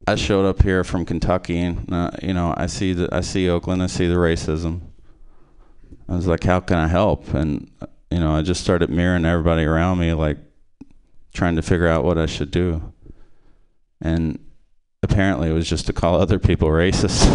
I 0.06 0.16
showed 0.16 0.44
up 0.44 0.62
here 0.62 0.84
from 0.84 1.06
Kentucky, 1.06 1.58
and 1.58 1.92
uh, 1.92 2.10
you 2.22 2.34
know, 2.34 2.54
I 2.56 2.66
see 2.66 2.92
the 2.92 3.08
I 3.10 3.22
see 3.22 3.48
Oakland, 3.48 3.82
I 3.82 3.86
see 3.86 4.06
the 4.06 4.16
racism. 4.16 4.80
I 6.08 6.16
was 6.16 6.26
like, 6.26 6.44
how 6.44 6.60
can 6.60 6.78
I 6.78 6.88
help? 6.88 7.32
And 7.32 7.70
you 8.10 8.18
know, 8.18 8.32
I 8.32 8.42
just 8.42 8.60
started 8.60 8.90
mirroring 8.90 9.24
everybody 9.24 9.64
around 9.64 9.98
me, 9.98 10.12
like 10.12 10.38
trying 11.32 11.56
to 11.56 11.62
figure 11.62 11.88
out 11.88 12.04
what 12.04 12.18
I 12.18 12.26
should 12.26 12.50
do. 12.50 12.92
And 14.00 14.38
apparently, 15.02 15.50
it 15.50 15.52
was 15.52 15.68
just 15.68 15.86
to 15.86 15.92
call 15.92 16.20
other 16.20 16.38
people 16.38 16.68
racist. 16.68 17.26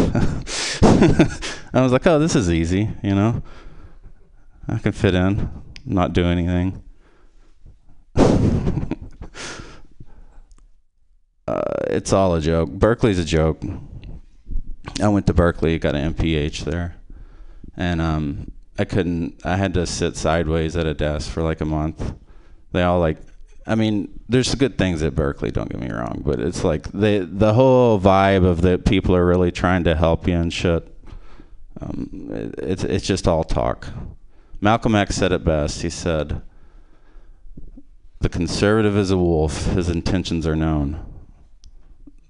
I 1.74 1.82
was 1.82 1.92
like, 1.92 2.06
oh, 2.08 2.20
this 2.20 2.36
is 2.36 2.52
easy, 2.52 2.90
you 3.04 3.16
know. 3.16 3.44
I 4.68 4.80
can 4.80 4.92
fit 4.92 5.14
in, 5.14 5.50
not 5.86 6.14
do 6.14 6.26
anything. 6.26 6.84
uh, 8.16 8.86
it's 11.88 12.14
all 12.14 12.36
a 12.36 12.42
joke. 12.42 12.72
Berkeley's 12.72 13.20
a 13.20 13.26
joke. 13.26 13.62
I 15.02 15.10
went 15.10 15.28
to 15.28 15.34
Berkeley, 15.34 15.78
got 15.78 15.96
an 15.96 16.14
MPH 16.14 16.64
there, 16.64 16.96
and 17.76 18.02
um, 18.02 18.52
I 18.80 18.86
couldn't. 18.86 19.46
I 19.46 19.58
had 19.58 19.74
to 19.74 19.86
sit 19.86 20.16
sideways 20.16 20.76
at 20.76 20.86
a 20.86 20.94
desk 20.94 21.30
for 21.30 21.44
like 21.44 21.62
a 21.62 21.66
month. 21.66 22.14
They 22.72 22.84
all 22.84 23.00
like. 23.00 23.18
I 23.68 23.76
mean, 23.76 24.20
there's 24.30 24.54
good 24.56 24.78
things 24.78 25.02
at 25.02 25.16
Berkeley. 25.16 25.50
Don't 25.50 25.70
get 25.70 25.82
me 25.82 25.90
wrong, 25.90 26.22
but 26.24 26.40
it's 26.40 26.64
like 26.64 26.92
they 26.92 27.20
the 27.20 27.54
whole 27.54 28.00
vibe 28.00 28.46
of 28.46 28.62
that 28.62 28.86
people 28.86 29.16
are 29.16 29.26
really 29.26 29.52
trying 29.52 29.84
to 29.86 29.96
help 29.96 30.28
you 30.28 30.36
and 30.36 30.54
shit. 30.54 30.88
Um, 31.82 32.30
it, 32.32 32.56
it's 32.60 32.84
it's 32.84 33.06
just 33.06 33.28
all 33.28 33.44
talk. 33.44 33.88
Malcolm 34.62 34.96
X 34.96 35.16
said 35.16 35.32
it 35.32 35.44
best. 35.44 35.82
He 35.82 35.90
said, 35.90 36.44
"The 38.20 38.30
conservative 38.30 38.96
is 38.96 39.10
a 39.10 39.18
wolf. 39.18 39.66
His 39.74 39.90
intentions 39.90 40.46
are 40.46 40.56
known. 40.56 41.04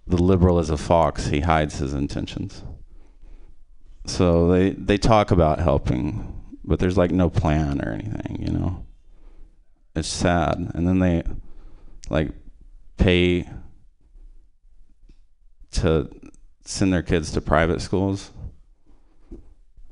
The 0.08 0.22
liberal 0.22 0.60
is 0.60 0.70
a 0.70 0.78
fox. 0.78 1.28
He 1.28 1.42
hides 1.42 1.80
his 1.80 1.94
intentions." 1.94 2.64
So 4.06 4.48
they 4.48 4.70
they 4.70 4.98
talk 4.98 5.32
about 5.32 5.60
helping, 5.60 6.42
but 6.64 6.80
there's 6.80 6.98
like 6.98 7.12
no 7.12 7.30
plan 7.30 7.82
or 7.82 7.92
anything, 7.92 8.38
you 8.40 8.54
know. 8.54 8.85
It's 9.96 10.08
sad. 10.08 10.72
And 10.74 10.88
then 10.88 11.00
they 11.00 11.24
like 12.10 12.32
pay 12.98 13.50
to 15.72 16.10
send 16.64 16.94
their 16.94 17.04
kids 17.04 17.32
to 17.32 17.42
private 17.42 17.82
schools 17.82 18.32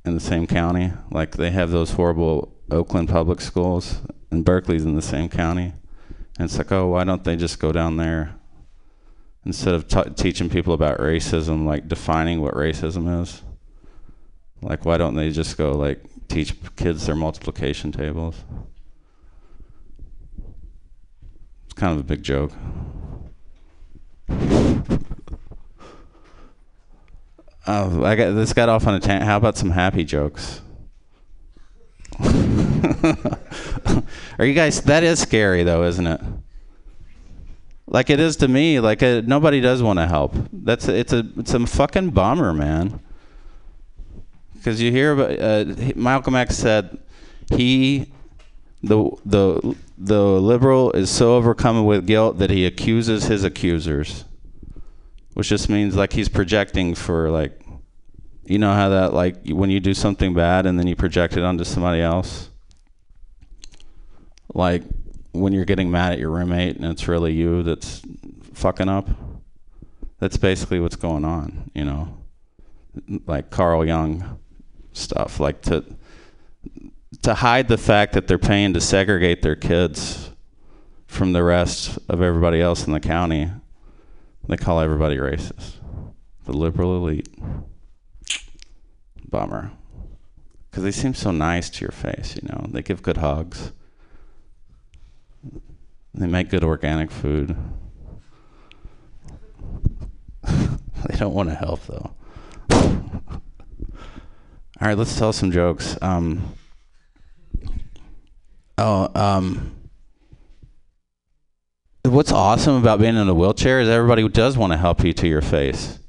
in 0.05 0.13
the 0.13 0.19
same 0.19 0.47
county. 0.47 0.91
Like 1.11 1.37
they 1.37 1.51
have 1.51 1.71
those 1.71 1.91
horrible 1.91 2.53
Oakland 2.71 3.09
public 3.09 3.41
schools, 3.41 3.99
and 4.31 4.43
Berkeley's 4.43 4.85
in 4.85 4.95
the 4.95 5.01
same 5.01 5.29
county. 5.29 5.73
And 6.37 6.45
it's 6.45 6.57
like, 6.57 6.71
oh, 6.71 6.87
why 6.87 7.03
don't 7.03 7.23
they 7.23 7.35
just 7.35 7.59
go 7.59 7.71
down 7.71 7.97
there 7.97 8.35
instead 9.45 9.75
of 9.75 9.87
t- 9.87 10.09
teaching 10.15 10.49
people 10.49 10.73
about 10.73 10.97
racism, 10.97 11.65
like 11.65 11.87
defining 11.87 12.41
what 12.41 12.55
racism 12.55 13.21
is? 13.21 13.43
Like, 14.61 14.85
why 14.85 14.97
don't 14.97 15.15
they 15.15 15.29
just 15.29 15.57
go 15.57 15.73
like 15.73 16.01
teach 16.27 16.55
kids 16.75 17.05
their 17.05 17.15
multiplication 17.15 17.91
tables? 17.91 18.43
It's 21.73 21.79
kind 21.79 21.93
of 21.93 21.99
a 22.01 22.03
big 22.03 22.21
joke. 22.21 22.51
Oh, 27.65 28.03
I 28.03 28.15
got 28.15 28.33
this 28.33 28.53
got 28.53 28.69
off 28.69 28.85
on 28.85 28.93
a 28.93 28.99
tangent. 28.99 29.23
How 29.23 29.37
about 29.37 29.57
some 29.57 29.71
happy 29.71 30.03
jokes? 30.03 30.61
Are 32.19 32.27
you 34.45 34.53
guys? 34.53 34.83
That 34.83 35.03
is 35.03 35.19
scary, 35.19 35.63
though, 35.63 35.83
isn't 35.85 36.05
it? 36.05 36.21
Like 37.87 38.11
it 38.11 38.19
is 38.19 38.35
to 38.37 38.47
me. 38.47 38.79
Like 38.79 39.01
uh 39.01 39.23
nobody 39.25 39.59
does 39.59 39.81
want 39.81 39.97
to 39.97 40.05
help. 40.05 40.35
That's 40.51 40.87
it's 40.87 41.11
a 41.11 41.27
it's 41.37 41.55
a 41.55 41.65
fucking 41.65 42.11
bummer, 42.11 42.53
man. 42.53 42.99
Because 44.53 44.79
you 44.79 44.91
hear 44.91 45.13
about 45.13 45.39
uh, 45.39 45.65
Malcolm 45.95 46.35
X 46.35 46.55
said 46.55 46.99
he 47.49 48.13
the 48.83 49.09
the 49.25 49.75
the 49.97 50.21
liberal 50.21 50.91
is 50.91 51.09
so 51.09 51.35
overcome 51.35 51.85
with 51.85 52.05
guilt 52.05 52.37
that 52.39 52.49
he 52.49 52.65
accuses 52.65 53.25
his 53.25 53.43
accusers, 53.43 54.25
which 55.33 55.47
just 55.49 55.69
means 55.69 55.95
like 55.95 56.13
he's 56.13 56.29
projecting 56.29 56.93
for 56.95 57.29
like 57.29 57.59
You 58.45 58.59
know 58.59 58.73
how 58.73 58.89
that 58.89 59.13
like 59.13 59.47
when 59.47 59.69
you 59.69 59.79
do 59.79 59.93
something 59.93 60.33
bad 60.33 60.65
and 60.65 60.77
then 60.77 60.85
you 60.85 60.95
project 60.95 61.37
it 61.37 61.43
onto 61.43 61.63
somebody 61.63 62.01
else. 62.01 62.49
Like 64.53 64.83
when 65.31 65.53
you're 65.53 65.65
getting 65.65 65.89
mad 65.89 66.13
at 66.13 66.19
your 66.19 66.29
roommate 66.29 66.75
and 66.75 66.85
it's 66.85 67.07
really 67.07 67.33
you 67.33 67.63
that's 67.63 68.01
fucking 68.53 68.89
up. 68.89 69.07
That's 70.19 70.37
basically 70.37 70.79
what's 70.79 70.97
going 70.97 71.25
on, 71.25 71.71
you 71.73 71.85
know. 71.85 72.17
Like 73.25 73.49
Carl 73.49 73.85
Jung 73.85 74.39
stuff, 74.91 75.39
like 75.39 75.61
to 75.63 75.83
to 77.23 77.33
hide 77.33 77.69
the 77.69 77.77
fact 77.77 78.13
that 78.13 78.27
they're 78.27 78.37
paying 78.37 78.73
to 78.73 78.81
segregate 78.81 79.41
their 79.41 79.55
kids 79.55 80.31
from 81.07 81.31
the 81.31 81.43
rest 81.43 81.97
of 82.09 82.21
everybody 82.21 82.61
else 82.61 82.85
in 82.85 82.93
the 82.93 82.99
county. 82.99 83.49
They 84.47 84.57
call 84.57 84.81
everybody 84.81 85.17
racist. 85.17 85.75
The 86.43 86.51
liberal 86.51 86.97
elite. 86.97 87.29
Bummer. 89.29 89.71
Because 90.69 90.83
they 90.83 90.91
seem 90.91 91.13
so 91.13 91.31
nice 91.31 91.69
to 91.69 91.81
your 91.81 91.91
face, 91.91 92.35
you 92.35 92.49
know. 92.49 92.65
They 92.69 92.81
give 92.81 93.01
good 93.01 93.17
hugs. 93.17 93.71
They 96.13 96.27
make 96.27 96.49
good 96.49 96.63
organic 96.63 97.09
food. 97.09 97.55
they 100.43 101.15
don't 101.17 101.33
want 101.33 101.49
to 101.49 101.55
help, 101.55 101.85
though. 101.85 102.13
All 102.71 103.41
right, 104.81 104.97
let's 104.97 105.17
tell 105.17 105.31
some 105.31 105.51
jokes. 105.51 105.97
Um, 106.01 106.53
oh, 108.77 109.09
um, 109.15 109.73
what's 112.03 112.31
awesome 112.31 112.75
about 112.75 112.99
being 112.99 113.15
in 113.15 113.27
a 113.27 113.33
wheelchair 113.33 113.79
is 113.79 113.89
everybody 113.89 114.27
does 114.27 114.57
want 114.57 114.73
to 114.73 114.77
help 114.77 115.03
you 115.03 115.13
to 115.13 115.27
your 115.27 115.41
face. 115.41 115.99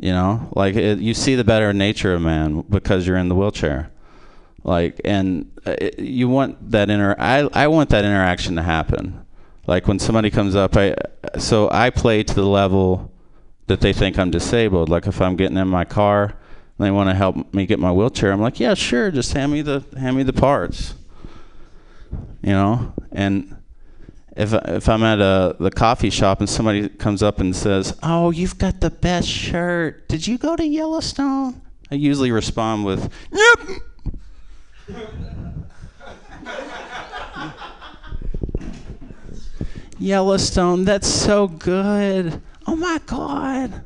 You 0.00 0.12
know, 0.12 0.48
like 0.54 0.74
it, 0.74 0.98
you 0.98 1.14
see 1.14 1.34
the 1.34 1.44
better 1.44 1.72
nature 1.72 2.14
of 2.14 2.22
man 2.22 2.62
because 2.62 3.06
you're 3.06 3.16
in 3.16 3.28
the 3.28 3.34
wheelchair. 3.34 3.90
Like, 4.64 5.00
and 5.04 5.50
uh, 5.66 5.74
it, 5.78 5.98
you 5.98 6.28
want 6.28 6.70
that 6.70 6.88
inter. 6.88 7.14
I 7.18 7.48
I 7.52 7.68
want 7.68 7.90
that 7.90 8.04
interaction 8.04 8.56
to 8.56 8.62
happen. 8.62 9.24
Like 9.66 9.86
when 9.86 9.98
somebody 9.98 10.30
comes 10.30 10.56
up, 10.56 10.76
I 10.76 10.96
so 11.38 11.68
I 11.70 11.90
play 11.90 12.22
to 12.22 12.34
the 12.34 12.46
level 12.46 13.12
that 13.66 13.80
they 13.80 13.92
think 13.92 14.18
I'm 14.18 14.30
disabled. 14.30 14.88
Like 14.88 15.06
if 15.06 15.20
I'm 15.20 15.36
getting 15.36 15.56
in 15.56 15.68
my 15.68 15.84
car 15.84 16.24
and 16.24 16.86
they 16.86 16.90
want 16.90 17.10
to 17.10 17.14
help 17.14 17.52
me 17.52 17.66
get 17.66 17.78
my 17.78 17.92
wheelchair, 17.92 18.32
I'm 18.32 18.40
like, 18.40 18.58
yeah, 18.58 18.74
sure, 18.74 19.10
just 19.10 19.32
hand 19.34 19.52
me 19.52 19.62
the 19.62 19.84
hand 19.98 20.16
me 20.16 20.22
the 20.22 20.32
parts. 20.32 20.94
You 22.42 22.52
know, 22.52 22.92
and 23.12 23.56
if 24.36 24.52
if 24.52 24.88
I'm 24.88 25.02
at 25.02 25.20
a 25.20 25.56
the 25.60 25.70
coffee 25.70 26.10
shop 26.10 26.40
and 26.40 26.48
somebody 26.48 26.88
comes 26.88 27.22
up 27.22 27.38
and 27.40 27.54
says, 27.54 27.96
"Oh, 28.02 28.30
you've 28.30 28.58
got 28.58 28.80
the 28.80 28.90
best 28.90 29.28
shirt. 29.28 30.08
Did 30.08 30.26
you 30.26 30.38
go 30.38 30.56
to 30.56 30.66
Yellowstone?" 30.66 31.60
I 31.90 31.94
usually 31.96 32.32
respond 32.32 32.84
with, 32.84 33.12
"Yep." 33.32 33.60
Yellowstone, 39.98 40.84
that's 40.84 41.06
so 41.06 41.46
good. 41.46 42.42
Oh 42.66 42.74
my 42.74 43.00
God. 43.06 43.84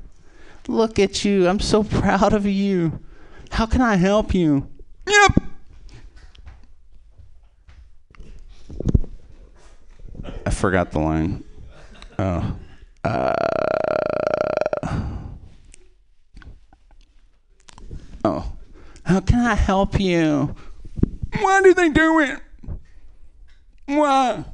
Look 0.66 0.98
at 0.98 1.24
you. 1.24 1.46
I'm 1.46 1.60
so 1.60 1.82
proud 1.84 2.32
of 2.32 2.46
you. 2.46 3.00
How 3.50 3.66
can 3.66 3.82
I 3.82 3.96
help 3.96 4.34
you? 4.34 4.66
Yep. 5.06 5.42
I 10.44 10.50
forgot 10.50 10.92
the 10.92 10.98
line. 11.00 11.44
Oh. 12.18 12.56
Uh, 13.04 13.34
oh. 18.24 18.52
How 19.04 19.20
can 19.20 19.40
I 19.40 19.54
help 19.54 20.00
you? 20.00 20.54
Why 21.40 21.62
do 21.62 21.74
they 21.74 21.88
do 21.88 22.20
it? 22.20 22.40
Why? 23.86 24.44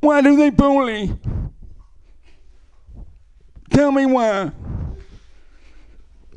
Why 0.00 0.20
do 0.20 0.36
they 0.36 0.50
bully? 0.50 1.12
Tell 3.70 3.92
me 3.92 4.06
why. 4.06 4.50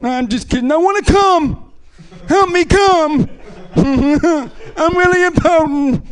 I'm 0.01 0.27
just 0.27 0.49
kidding. 0.49 0.71
I 0.71 0.77
want 0.77 1.05
to 1.05 1.13
come. 1.13 1.73
Help 2.27 2.49
me 2.49 2.65
come. 2.65 3.29
I'm 3.75 4.97
really 4.97 5.23
important. 5.23 6.05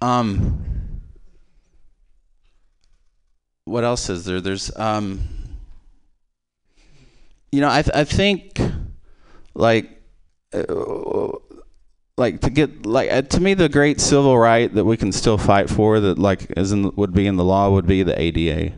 Um, 0.00 0.64
what 3.64 3.84
else 3.84 4.08
is 4.08 4.24
there? 4.24 4.40
There's 4.40 4.74
um, 4.76 5.28
you 7.52 7.60
know, 7.60 7.70
I 7.70 7.82
th- 7.82 7.96
I 7.96 8.04
think 8.04 8.60
like 9.54 9.90
uh, 10.52 11.28
like 12.16 12.40
to 12.42 12.50
get 12.50 12.86
like 12.86 13.10
uh, 13.10 13.22
to 13.22 13.40
me 13.40 13.54
the 13.54 13.68
great 13.68 14.00
civil 14.00 14.38
right 14.38 14.72
that 14.74 14.84
we 14.84 14.96
can 14.96 15.12
still 15.12 15.38
fight 15.38 15.70
for 15.70 16.00
that 16.00 16.18
like 16.18 16.50
as 16.56 16.72
in 16.72 16.94
would 16.96 17.12
be 17.12 17.26
in 17.26 17.36
the 17.36 17.44
law 17.44 17.70
would 17.70 17.86
be 17.86 18.02
the 18.02 18.20
ADA. 18.20 18.74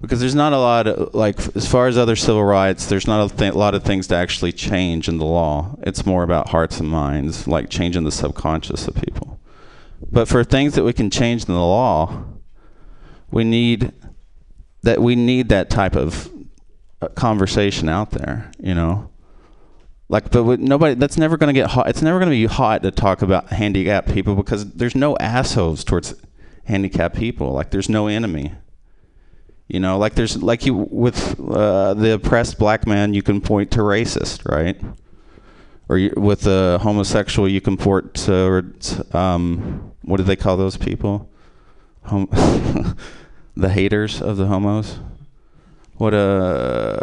Because 0.00 0.20
there's 0.20 0.34
not 0.36 0.52
a 0.52 0.58
lot 0.58 0.86
of 0.86 1.12
like 1.12 1.38
as 1.56 1.66
far 1.68 1.88
as 1.88 1.98
other 1.98 2.14
civil 2.14 2.44
rights, 2.44 2.86
there's 2.86 3.06
not 3.06 3.32
a 3.32 3.36
th- 3.36 3.54
lot 3.54 3.74
of 3.74 3.82
things 3.82 4.06
to 4.08 4.14
actually 4.14 4.52
change 4.52 5.08
in 5.08 5.18
the 5.18 5.24
law. 5.24 5.76
It's 5.82 6.06
more 6.06 6.22
about 6.22 6.50
hearts 6.50 6.78
and 6.78 6.88
minds, 6.88 7.48
like 7.48 7.68
changing 7.68 8.04
the 8.04 8.12
subconscious 8.12 8.86
of 8.86 8.94
people. 8.94 9.37
But 10.10 10.28
for 10.28 10.42
things 10.44 10.74
that 10.74 10.84
we 10.84 10.92
can 10.92 11.10
change 11.10 11.44
in 11.44 11.54
the 11.54 11.60
law, 11.60 12.24
we 13.30 13.44
need 13.44 13.92
that 14.82 15.02
we 15.02 15.16
need 15.16 15.48
that 15.50 15.70
type 15.70 15.96
of 15.96 16.30
uh, 17.02 17.08
conversation 17.08 17.88
out 17.88 18.10
there, 18.10 18.50
you 18.58 18.74
know. 18.74 19.10
Like, 20.08 20.30
but 20.30 20.58
nobody, 20.58 20.94
that's 20.94 21.18
never 21.18 21.36
going 21.36 21.52
to 21.54 21.60
get 21.60 21.70
hot. 21.70 21.88
It's 21.88 22.00
never 22.00 22.18
going 22.18 22.30
to 22.30 22.36
be 22.36 22.46
hot 22.46 22.82
to 22.82 22.90
talk 22.90 23.20
about 23.20 23.48
handicapped 23.48 24.10
people 24.10 24.34
because 24.34 24.72
there's 24.72 24.94
no 24.94 25.16
assholes 25.18 25.84
towards 25.84 26.14
handicapped 26.64 27.16
people. 27.16 27.52
Like, 27.52 27.70
there's 27.70 27.90
no 27.90 28.06
enemy. 28.06 28.54
You 29.68 29.80
know, 29.80 29.98
like 29.98 30.14
there's 30.14 30.42
like 30.42 30.64
you 30.64 30.74
with 30.90 31.38
uh, 31.38 31.92
the 31.92 32.14
oppressed 32.14 32.58
black 32.58 32.86
man, 32.86 33.12
you 33.12 33.20
can 33.20 33.42
point 33.42 33.70
to 33.72 33.80
racist, 33.80 34.50
right? 34.50 34.80
Or 35.90 35.98
you, 35.98 36.14
with 36.16 36.40
the 36.40 36.78
homosexual, 36.80 37.46
you 37.46 37.60
can 37.60 37.76
point 37.76 38.14
to 38.14 38.64
um, 39.12 39.92
what 40.08 40.16
do 40.16 40.22
they 40.22 40.36
call 40.36 40.56
those 40.56 40.76
people? 40.76 41.28
Hom- 42.04 42.30
the 43.56 43.68
haters 43.68 44.22
of 44.22 44.36
the 44.36 44.46
homos. 44.46 44.98
What 45.96 46.14
a 46.14 46.18
uh, 46.18 47.02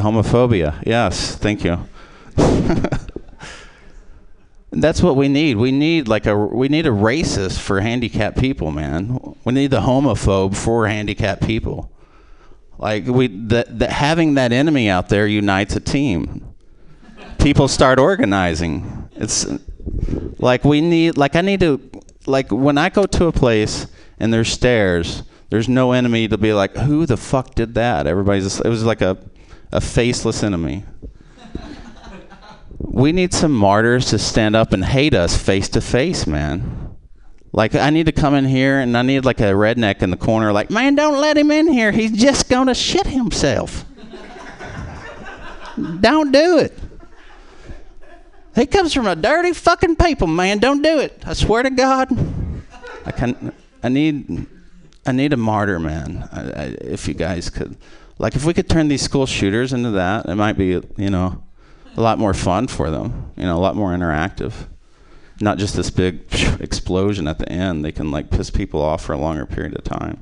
homophobia. 0.00 0.82
Yes, 0.84 1.36
thank 1.36 1.62
you. 1.64 1.86
That's 4.70 5.02
what 5.02 5.16
we 5.16 5.28
need. 5.28 5.56
We 5.56 5.70
need 5.70 6.08
like 6.08 6.26
a 6.26 6.36
we 6.36 6.68
need 6.68 6.86
a 6.86 6.90
racist 6.90 7.60
for 7.60 7.80
handicapped 7.80 8.38
people, 8.38 8.72
man. 8.72 9.36
We 9.44 9.52
need 9.52 9.70
the 9.70 9.80
homophobe 9.80 10.56
for 10.56 10.88
handicapped 10.88 11.46
people. 11.46 11.92
Like 12.78 13.06
we 13.06 13.28
that 13.28 13.78
that 13.78 13.90
having 13.90 14.34
that 14.34 14.52
enemy 14.52 14.90
out 14.90 15.08
there 15.08 15.26
unites 15.26 15.76
a 15.76 15.80
team. 15.80 16.44
People 17.38 17.68
start 17.68 17.98
organizing. 18.00 19.08
It's 19.14 19.46
like 20.38 20.64
we 20.64 20.80
need 20.80 21.16
like 21.16 21.36
I 21.36 21.40
need 21.42 21.60
to 21.60 21.80
like 22.26 22.50
when 22.50 22.78
I 22.78 22.88
go 22.88 23.06
to 23.06 23.26
a 23.26 23.32
place 23.32 23.86
and 24.18 24.32
there's 24.32 24.48
stairs, 24.48 25.22
there's 25.50 25.68
no 25.68 25.92
enemy 25.92 26.28
to 26.28 26.38
be 26.38 26.52
like, 26.52 26.76
who 26.76 27.06
the 27.06 27.16
fuck 27.16 27.54
did 27.54 27.74
that? 27.74 28.06
Everybody's 28.06 28.44
just, 28.44 28.64
it 28.64 28.68
was 28.68 28.84
like 28.84 29.00
a 29.00 29.18
a 29.72 29.80
faceless 29.80 30.42
enemy. 30.42 30.84
We 32.78 33.12
need 33.12 33.32
some 33.34 33.52
martyrs 33.52 34.06
to 34.06 34.18
stand 34.18 34.54
up 34.54 34.72
and 34.72 34.84
hate 34.84 35.14
us 35.14 35.36
face 35.36 35.68
to 35.70 35.80
face, 35.80 36.26
man. 36.26 36.94
Like 37.52 37.74
I 37.74 37.90
need 37.90 38.06
to 38.06 38.12
come 38.12 38.34
in 38.34 38.44
here 38.44 38.78
and 38.78 38.96
I 38.96 39.02
need 39.02 39.24
like 39.24 39.40
a 39.40 39.52
redneck 39.52 40.02
in 40.02 40.10
the 40.10 40.16
corner, 40.16 40.52
like, 40.52 40.70
man, 40.70 40.94
don't 40.94 41.18
let 41.18 41.36
him 41.36 41.50
in 41.50 41.68
here. 41.68 41.90
He's 41.90 42.12
just 42.12 42.48
gonna 42.48 42.74
shit 42.74 43.06
himself. 43.06 43.84
don't 46.00 46.32
do 46.32 46.58
it. 46.58 46.78
He 48.56 48.64
comes 48.64 48.94
from 48.94 49.06
a 49.06 49.14
dirty 49.14 49.52
fucking 49.52 49.96
people, 49.96 50.26
man. 50.26 50.58
Don't 50.58 50.80
do 50.80 50.98
it. 50.98 51.22
I 51.26 51.34
swear 51.34 51.62
to 51.62 51.68
God. 51.68 52.08
I 53.04 53.12
can. 53.12 53.52
I 53.82 53.90
need. 53.90 54.46
I 55.04 55.12
need 55.12 55.34
a 55.34 55.36
martyr, 55.36 55.78
man. 55.78 56.26
I, 56.32 56.40
I, 56.40 56.64
if 56.80 57.06
you 57.06 57.14
guys 57.14 57.50
could, 57.50 57.76
like, 58.18 58.34
if 58.34 58.44
we 58.44 58.54
could 58.54 58.68
turn 58.68 58.88
these 58.88 59.02
school 59.02 59.26
shooters 59.26 59.72
into 59.72 59.90
that, 59.92 60.26
it 60.26 60.34
might 60.34 60.54
be, 60.54 60.80
you 60.96 61.10
know, 61.10 61.44
a 61.96 62.00
lot 62.00 62.18
more 62.18 62.34
fun 62.34 62.66
for 62.66 62.90
them. 62.90 63.30
You 63.36 63.44
know, 63.44 63.56
a 63.56 63.60
lot 63.60 63.76
more 63.76 63.90
interactive. 63.90 64.54
Not 65.38 65.58
just 65.58 65.76
this 65.76 65.90
big 65.90 66.24
explosion 66.60 67.28
at 67.28 67.38
the 67.38 67.48
end. 67.48 67.84
They 67.84 67.92
can 67.92 68.10
like 68.10 68.30
piss 68.30 68.50
people 68.50 68.80
off 68.80 69.04
for 69.04 69.12
a 69.12 69.18
longer 69.18 69.44
period 69.44 69.76
of 69.76 69.84
time. 69.84 70.18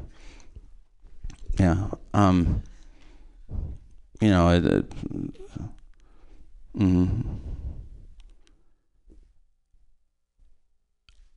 Yeah. 1.56 1.86
Um. 2.12 2.64
You 4.20 4.30
know. 4.30 4.48
It. 4.48 4.64
it 4.66 4.92
mm, 6.76 7.24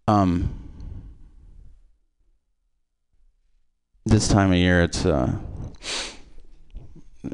um. 0.07 0.57
this 4.07 4.27
time 4.27 4.51
of 4.51 4.57
year, 4.57 4.83
it's 4.83 5.05
uh, 5.05 5.37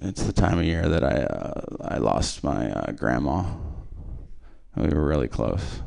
it's 0.01 0.23
the 0.23 0.33
time 0.33 0.57
of 0.57 0.65
year 0.65 0.89
that 0.89 1.03
I 1.03 1.23
uh, 1.23 1.61
I 1.81 1.97
lost 1.97 2.43
my 2.43 2.71
uh, 2.71 2.91
grandma. 2.91 3.45
We 4.75 4.87
were 4.89 5.05
really 5.05 5.27
close. 5.27 5.81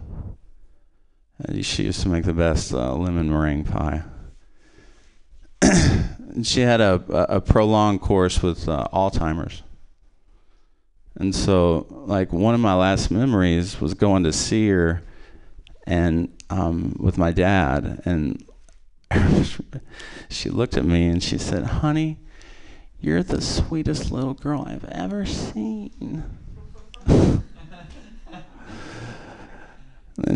And 1.39 1.67
she 1.67 1.85
used 1.85 2.03
to 2.03 2.09
make 2.09 2.25
the 2.25 2.33
best 2.33 2.73
uh, 2.73 2.95
lemon 2.95 3.31
meringue 3.31 3.65
pie. 3.65 4.03
She 6.43 6.61
had 6.61 6.83
a, 6.83 7.03
a 7.09 7.37
a 7.37 7.41
prolonged 7.41 8.03
course 8.03 8.43
with 8.43 8.69
uh, 8.69 8.89
Alzheimer's. 8.93 9.63
And 11.15 11.35
so, 11.35 11.87
like, 11.89 12.31
one 12.31 12.55
of 12.55 12.61
my 12.61 12.75
last 12.75 13.11
memories 13.11 13.81
was 13.81 13.95
going 13.95 14.25
to 14.25 14.35
see 14.35 14.69
her 14.69 15.03
and 15.87 16.29
um, 16.51 16.97
with 16.99 17.19
my 17.19 17.33
dad. 17.33 18.03
And 18.05 18.45
she 20.29 20.51
looked 20.51 20.77
at 20.77 20.85
me 20.85 21.09
and 21.09 21.23
she 21.23 21.39
said, 21.39 21.65
Honey, 21.65 22.19
you're 23.01 23.23
the 23.23 23.41
sweetest 23.41 24.11
little 24.11 24.35
girl 24.35 24.65
I've 24.67 24.85
ever 24.87 25.25
seen. 25.27 26.25
then 27.07 27.43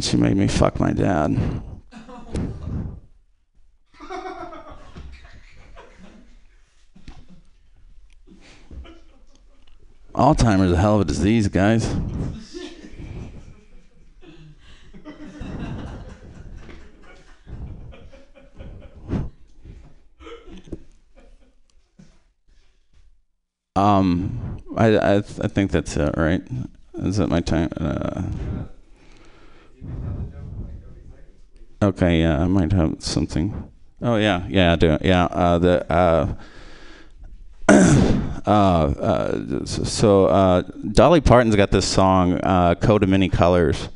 she 0.01 0.17
made 0.17 0.37
me 0.37 0.47
fuck 0.47 0.79
my 0.79 0.93
dad. 0.93 1.37
Alzheimer's 10.15 10.73
a 10.73 10.77
hell 10.77 10.97
of 10.97 11.03
a 11.03 11.05
disease, 11.05 11.49
guys. 11.49 11.89
Um, 23.81 24.59
I 24.77 24.99
I, 24.99 25.17
I 25.17 25.49
think 25.49 25.71
that's 25.71 25.97
it, 25.97 26.15
right? 26.17 26.43
Is 26.95 27.17
that 27.17 27.29
my 27.29 27.41
time? 27.41 27.71
Uh, 27.77 28.23
okay, 31.83 32.21
yeah, 32.21 32.43
I 32.43 32.47
might 32.47 32.73
have 32.73 32.97
something. 33.03 33.71
Oh 34.03 34.17
yeah, 34.17 34.47
yeah, 34.49 34.73
I 34.73 34.77
do. 34.77 34.99
Yeah, 35.01 35.25
uh, 35.25 35.59
the 35.59 35.93
uh, 35.93 36.35
uh, 38.47 38.51
uh, 38.51 39.65
so 39.65 40.27
uh, 40.27 40.63
Dolly 40.93 41.23
Parton's 41.23 41.57
got 41.57 41.71
this 41.71 41.87
song, 41.87 42.35
uh, 42.43 42.75
"Coat 42.75 43.03
of 43.03 43.09
Many 43.09 43.31
Colors," 43.31 43.89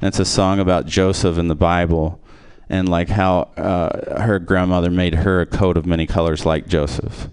and 0.00 0.08
it's 0.08 0.20
a 0.20 0.24
song 0.24 0.60
about 0.60 0.86
Joseph 0.86 1.36
in 1.36 1.48
the 1.48 1.56
Bible, 1.56 2.20
and 2.68 2.88
like 2.88 3.08
how 3.08 3.50
her 3.56 4.38
grandmother 4.38 4.90
made 4.90 5.14
her 5.14 5.40
a 5.40 5.46
coat 5.46 5.76
of 5.76 5.84
many 5.84 6.06
colors 6.06 6.46
like 6.46 6.68
Joseph, 6.68 7.28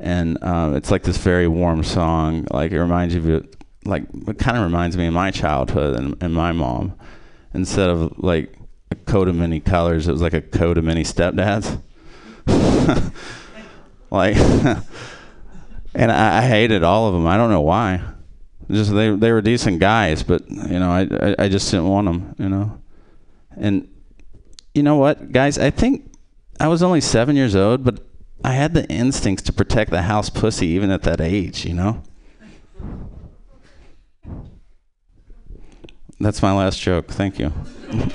and 0.00 0.42
um, 0.42 0.74
it's 0.74 0.90
like 0.90 1.02
this 1.02 1.18
very 1.18 1.46
warm 1.46 1.84
song. 1.84 2.46
Like 2.50 2.72
it 2.72 2.80
reminds 2.80 3.14
you 3.14 3.36
of 3.36 3.48
like 3.84 4.04
it 4.26 4.38
kind 4.38 4.56
of 4.56 4.64
reminds 4.64 4.96
me 4.96 5.06
of 5.06 5.14
my 5.14 5.30
childhood 5.30 5.96
and, 5.96 6.20
and 6.22 6.34
my 6.34 6.52
mom. 6.52 6.94
Instead 7.52 7.90
of 7.90 8.18
like 8.18 8.54
a 8.90 8.94
coat 8.94 9.28
of 9.28 9.34
many 9.34 9.60
colors, 9.60 10.08
it 10.08 10.12
was 10.12 10.22
like 10.22 10.34
a 10.34 10.40
coat 10.40 10.78
of 10.78 10.84
many 10.84 11.04
stepdads. 11.04 11.80
like. 14.10 14.36
and 15.94 16.12
I, 16.12 16.38
I 16.38 16.42
hated 16.42 16.82
all 16.82 17.08
of 17.08 17.14
them. 17.14 17.26
I 17.26 17.36
don't 17.36 17.50
know 17.50 17.60
why. 17.60 18.02
Just 18.70 18.94
they 18.94 19.10
they 19.10 19.32
were 19.32 19.40
decent 19.40 19.80
guys, 19.80 20.22
but 20.22 20.48
you 20.48 20.78
know 20.78 20.90
I, 20.90 21.08
I 21.30 21.44
I 21.44 21.48
just 21.48 21.70
didn't 21.70 21.88
want 21.88 22.06
them. 22.06 22.34
You 22.38 22.48
know, 22.48 22.80
and 23.56 23.88
you 24.74 24.84
know 24.84 24.96
what, 24.96 25.32
guys? 25.32 25.58
I 25.58 25.70
think 25.70 26.12
I 26.60 26.68
was 26.68 26.82
only 26.82 27.00
seven 27.00 27.34
years 27.34 27.56
old, 27.56 27.82
but 27.82 28.06
I 28.42 28.52
had 28.52 28.74
the 28.74 28.88
instincts 28.88 29.42
to 29.44 29.52
protect 29.52 29.90
the 29.90 30.02
house 30.02 30.30
pussy 30.30 30.68
even 30.68 30.90
at 30.90 31.02
that 31.02 31.20
age. 31.20 31.64
You 31.64 31.74
know. 31.74 32.02
That's 36.18 36.42
my 36.42 36.52
last 36.52 36.80
joke. 36.80 37.08
Thank 37.08 37.38
you. 37.38 37.52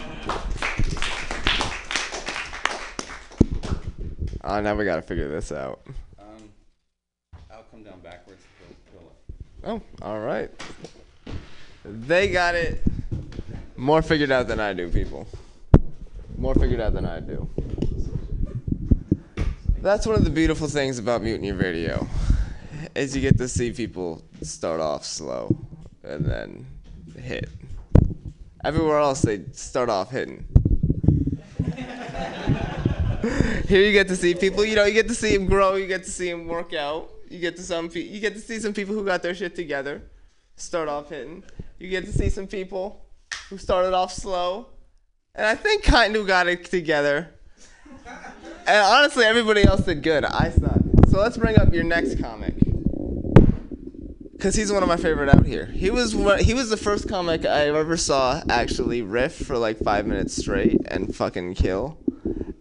Oh, 4.48 4.62
now 4.62 4.76
we 4.76 4.86
gotta 4.86 5.02
figure 5.02 5.28
this 5.28 5.52
out. 5.52 5.82
Um, 6.20 6.50
I'll 7.50 7.64
come 7.72 7.82
down 7.82 8.00
backwards. 8.02 8.44
Oh, 9.64 9.82
all 10.04 10.20
right. 10.20 10.52
They 11.84 12.30
got 12.30 12.54
it 12.54 12.80
more 13.76 14.04
figured 14.04 14.32
out 14.32 14.48
than 14.48 14.60
I 14.60 14.74
do, 14.74 14.88
people. 14.90 15.28
More 16.38 16.54
figured 16.54 16.80
out 16.80 16.94
than 16.94 17.08
I 17.08 17.22
do. 17.22 17.50
That's 19.86 20.08
one 20.08 20.16
of 20.16 20.24
the 20.24 20.32
beautiful 20.32 20.68
things 20.68 20.98
about 20.98 21.22
Mutiny 21.22 21.52
Radio, 21.52 22.08
is 22.96 23.16
you 23.16 23.22
get 23.22 23.38
to 23.38 23.48
see 23.48 23.72
people 23.72 24.24
start 24.42 24.80
off 24.80 25.06
slow 25.06 25.56
and 26.04 26.26
then 26.26 26.66
hit. 27.16 27.52
Everywhere 28.64 28.98
else, 28.98 29.22
they 29.22 29.44
start 29.52 29.90
off 29.90 30.10
hitting. 30.10 30.44
Here 33.68 33.84
you 33.84 33.92
get 33.92 34.08
to 34.08 34.16
see 34.16 34.34
people, 34.34 34.66
you 34.66 34.76
know, 34.76 34.86
you 34.86 34.94
get 34.94 35.08
to 35.08 35.14
see 35.14 35.38
them 35.38 35.46
grow, 35.46 35.76
you 35.76 35.86
get 35.86 36.04
to 36.06 36.10
see 36.10 36.32
them 36.32 36.48
work 36.48 36.74
out. 36.74 37.12
You 37.30 37.38
get 37.38 37.56
to 37.58 37.62
some 37.62 37.88
pe- 37.88 38.08
you 38.08 38.20
get 38.20 38.34
to 38.34 38.40
see 38.40 38.58
some 38.58 38.74
people 38.74 38.96
who 38.96 39.06
got 39.06 39.22
their 39.22 39.36
shit 39.36 39.56
together, 39.56 40.02
start 40.56 40.90
off 40.90 41.10
hitting. 41.10 41.44
You 41.78 41.90
get 41.90 42.06
to 42.06 42.12
see 42.12 42.32
some 42.32 42.48
people 42.48 43.06
who 43.52 43.60
started 43.60 43.94
off 43.94 44.12
slow, 44.12 44.66
and 45.36 45.46
I 45.46 45.54
think 45.54 45.84
kind 45.84 46.16
of 46.16 46.26
got 46.26 46.48
it 46.48 46.66
together. 46.66 47.35
And 48.68 48.84
honestly, 48.84 49.26
everybody 49.26 49.64
else 49.64 49.82
did 49.82 50.02
good. 50.02 50.26
I 50.26 50.50
suck. 50.50 50.80
So 51.10 51.20
let's 51.20 51.38
bring 51.38 51.58
up 51.60 51.74
your 51.74 51.84
next 51.84 52.20
comic, 52.20 52.56
cause 54.40 54.56
he's 54.56 54.72
one 54.72 54.82
of 54.82 54.90
my 54.90 54.98
favorite 54.98 55.30
out 55.30 55.46
here. 55.46 55.68
He 55.68 55.90
was 55.90 56.14
he 56.42 56.54
was 56.54 56.70
the 56.70 56.78
first 56.78 57.08
comic 57.08 57.46
I 57.46 57.68
ever 57.68 57.96
saw 57.96 58.42
actually 58.50 59.02
riff 59.02 59.36
for 59.36 59.58
like 59.58 59.78
five 59.80 60.08
minutes 60.08 60.36
straight 60.36 60.80
and 60.88 61.16
fucking 61.16 61.54
kill, 61.54 62.00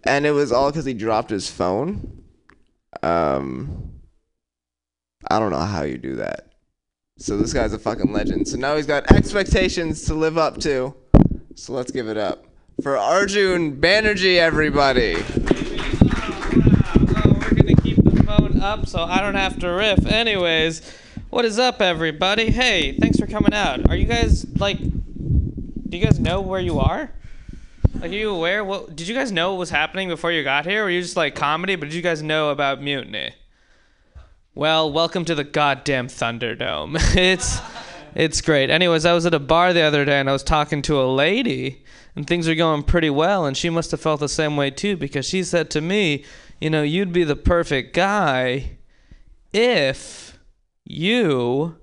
and 0.05 0.27
it 0.27 0.33
was 0.33 0.53
all 0.53 0.71
cause 0.71 0.85
he 0.85 0.95
dropped 0.95 1.31
his 1.31 1.51
phone. 1.51 2.23
Um. 3.03 3.91
I 5.31 5.39
don't 5.39 5.53
know 5.53 5.59
how 5.59 5.85
you 5.85 5.97
do 5.97 6.17
that. 6.17 6.53
So 7.17 7.39
this 7.39 7.55
guy's 7.55 7.73
a 7.73 7.79
fucking 7.79 8.13
legend. 8.13 8.47
So 8.47 8.59
now 8.59 8.77
he's 8.77 8.87
got 8.87 9.11
expectations 9.11 10.05
to 10.05 10.15
live 10.15 10.37
up 10.37 10.59
to. 10.61 10.95
So 11.55 11.73
let's 11.73 11.91
give 11.91 12.09
it 12.09 12.19
up 12.19 12.44
for 12.83 12.97
Arjun 12.97 13.77
Banerjee, 13.77 14.39
everybody. 14.39 15.17
Oh, 17.17 18.25
phone 18.25 18.61
up 18.61 18.87
so 18.87 19.03
I 19.03 19.21
don't 19.21 19.35
have 19.35 19.59
to 19.61 19.69
riff. 19.69 20.07
Anyways, 20.07 20.83
what 21.31 21.45
is 21.45 21.59
up, 21.59 21.81
everybody? 21.81 22.51
Hey, 22.51 22.99
thanks 22.99 23.19
for 23.19 23.27
coming 23.27 23.55
out. 23.55 23.89
Are 23.89 23.97
you 23.97 24.07
guys 24.07 24.47
like? 24.59 24.79
Do 24.79 25.99
you 25.99 26.05
guys 26.05 26.19
know 26.19 26.41
where 26.41 26.61
you 26.61 26.81
are? 26.81 27.11
Like, 28.01 28.11
are 28.11 28.15
you 28.15 28.31
aware? 28.31 28.65
What 28.65 28.97
did 28.97 29.07
you 29.07 29.15
guys 29.15 29.31
know 29.31 29.53
what 29.53 29.61
was 29.61 29.71
happening 29.71 30.09
before 30.09 30.33
you 30.33 30.43
got 30.43 30.67
here? 30.67 30.85
Were 30.85 30.91
you 30.91 31.01
just 31.01 31.17
like 31.17 31.35
comedy? 31.35 31.77
But 31.77 31.91
did 31.91 31.95
you 31.95 32.03
guys 32.03 32.23
know 32.23 32.51
about 32.51 32.83
mutiny? 32.83 33.35
Well, 34.55 34.93
welcome 34.93 35.25
to 35.27 35.35
the 35.35 35.45
goddamn 35.45 36.09
Thunderdome. 36.09 36.97
it's 37.17 37.61
it's 38.15 38.41
great. 38.41 38.70
Anyways, 38.70 39.05
I 39.05 39.12
was 39.12 39.27
at 39.27 39.35
a 39.35 39.41
bar 39.41 39.73
the 39.73 39.82
other 39.82 40.05
day 40.05 40.20
and 40.20 40.28
I 40.28 40.32
was 40.32 40.45
talking 40.45 40.82
to 40.82 41.01
a 41.01 41.05
lady 41.12 41.85
and 42.15 42.27
things 42.27 42.49
are 42.49 42.55
going 42.55 42.85
pretty 42.85 43.11
well 43.11 43.45
and 43.45 43.57
she 43.57 43.70
must 43.70 43.91
have 43.91 44.01
felt 44.01 44.20
the 44.20 44.28
same 44.28 44.57
way 44.57 44.70
too 44.70 44.97
because 44.97 45.27
she 45.27 45.43
said 45.43 45.70
to 45.70 45.81
me, 45.81 46.24
you 46.61 46.70
know, 46.70 46.82
you'd 46.82 47.12
be 47.12 47.24
the 47.24 47.36
perfect 47.36 47.95
guy 47.95 48.78
if 49.53 50.39
you 50.85 51.77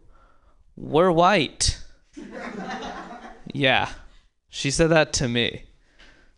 were 0.76 1.12
white. 1.12 1.80
yeah. 3.54 3.90
She 4.50 4.72
said 4.72 4.90
that 4.90 5.14
to 5.14 5.28
me. 5.28 5.66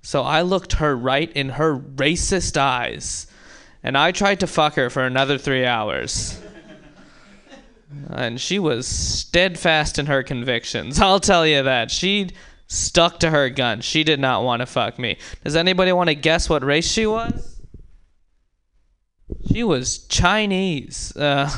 So 0.02 0.22
I 0.22 0.42
looked 0.42 0.74
her 0.74 0.96
right 0.96 1.32
in 1.32 1.50
her 1.50 1.78
racist 1.78 2.58
eyes 2.58 3.28
and 3.84 3.98
I 3.98 4.12
tried 4.12 4.40
to 4.42 4.48
fuck 4.48 4.76
her 4.76 4.90
for 4.90 5.04
another 5.04 5.38
three 5.38 5.66
hours. 5.66 6.40
And 8.10 8.40
she 8.40 8.60
was 8.60 8.88
steadfast 8.88 10.00
in 10.00 10.06
her 10.08 10.24
convictions. 10.24 11.00
I'll 11.00 11.20
tell 11.20 11.46
you 11.46 11.64
that. 11.64 11.92
She 11.92 12.30
stuck 12.68 13.20
to 13.20 13.30
her 13.30 13.50
gun. 13.50 13.82
She 13.82 14.04
did 14.04 14.20
not 14.20 14.44
want 14.44 14.62
to 14.62 14.66
fuck 14.66 14.98
me. 14.98 15.18
Does 15.44 15.56
anybody 15.56 15.92
want 15.92 16.10
to 16.10 16.16
guess 16.16 16.50
what 16.50 16.64
race 16.64 16.90
she 16.90 17.06
was? 17.06 17.62
She 19.52 19.64
was 19.64 20.00
Chinese. 20.08 21.16
Uh, 21.16 21.50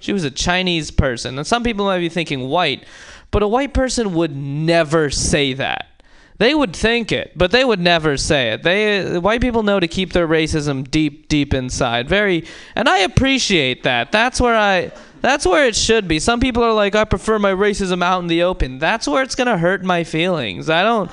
she 0.00 0.12
was 0.12 0.24
a 0.24 0.30
Chinese 0.30 0.90
person. 0.90 1.38
And 1.38 1.46
some 1.46 1.62
people 1.62 1.84
might 1.84 1.98
be 1.98 2.08
thinking 2.08 2.48
white, 2.48 2.84
but 3.30 3.42
a 3.42 3.48
white 3.48 3.74
person 3.74 4.14
would 4.14 4.34
never 4.34 5.10
say 5.10 5.52
that. 5.54 5.86
They 6.38 6.54
would 6.54 6.74
think 6.74 7.10
it, 7.10 7.32
but 7.36 7.50
they 7.50 7.64
would 7.64 7.80
never 7.80 8.16
say 8.16 8.50
it. 8.50 8.62
They 8.62 9.18
white 9.18 9.40
people 9.40 9.64
know 9.64 9.80
to 9.80 9.88
keep 9.88 10.12
their 10.12 10.28
racism 10.28 10.88
deep, 10.88 11.28
deep 11.28 11.52
inside. 11.52 12.08
Very, 12.08 12.44
and 12.76 12.88
I 12.88 12.98
appreciate 12.98 13.82
that. 13.82 14.12
That's 14.12 14.40
where 14.40 14.56
I. 14.56 14.92
That's 15.20 15.46
where 15.46 15.66
it 15.66 15.74
should 15.74 16.06
be. 16.06 16.18
Some 16.18 16.40
people 16.40 16.62
are 16.62 16.72
like, 16.72 16.94
I 16.94 17.04
prefer 17.04 17.38
my 17.38 17.52
racism 17.52 18.02
out 18.02 18.20
in 18.20 18.28
the 18.28 18.42
open. 18.42 18.78
That's 18.78 19.08
where 19.08 19.22
it's 19.22 19.34
gonna 19.34 19.58
hurt 19.58 19.82
my 19.82 20.04
feelings. 20.04 20.70
I 20.70 20.82
don't. 20.82 21.10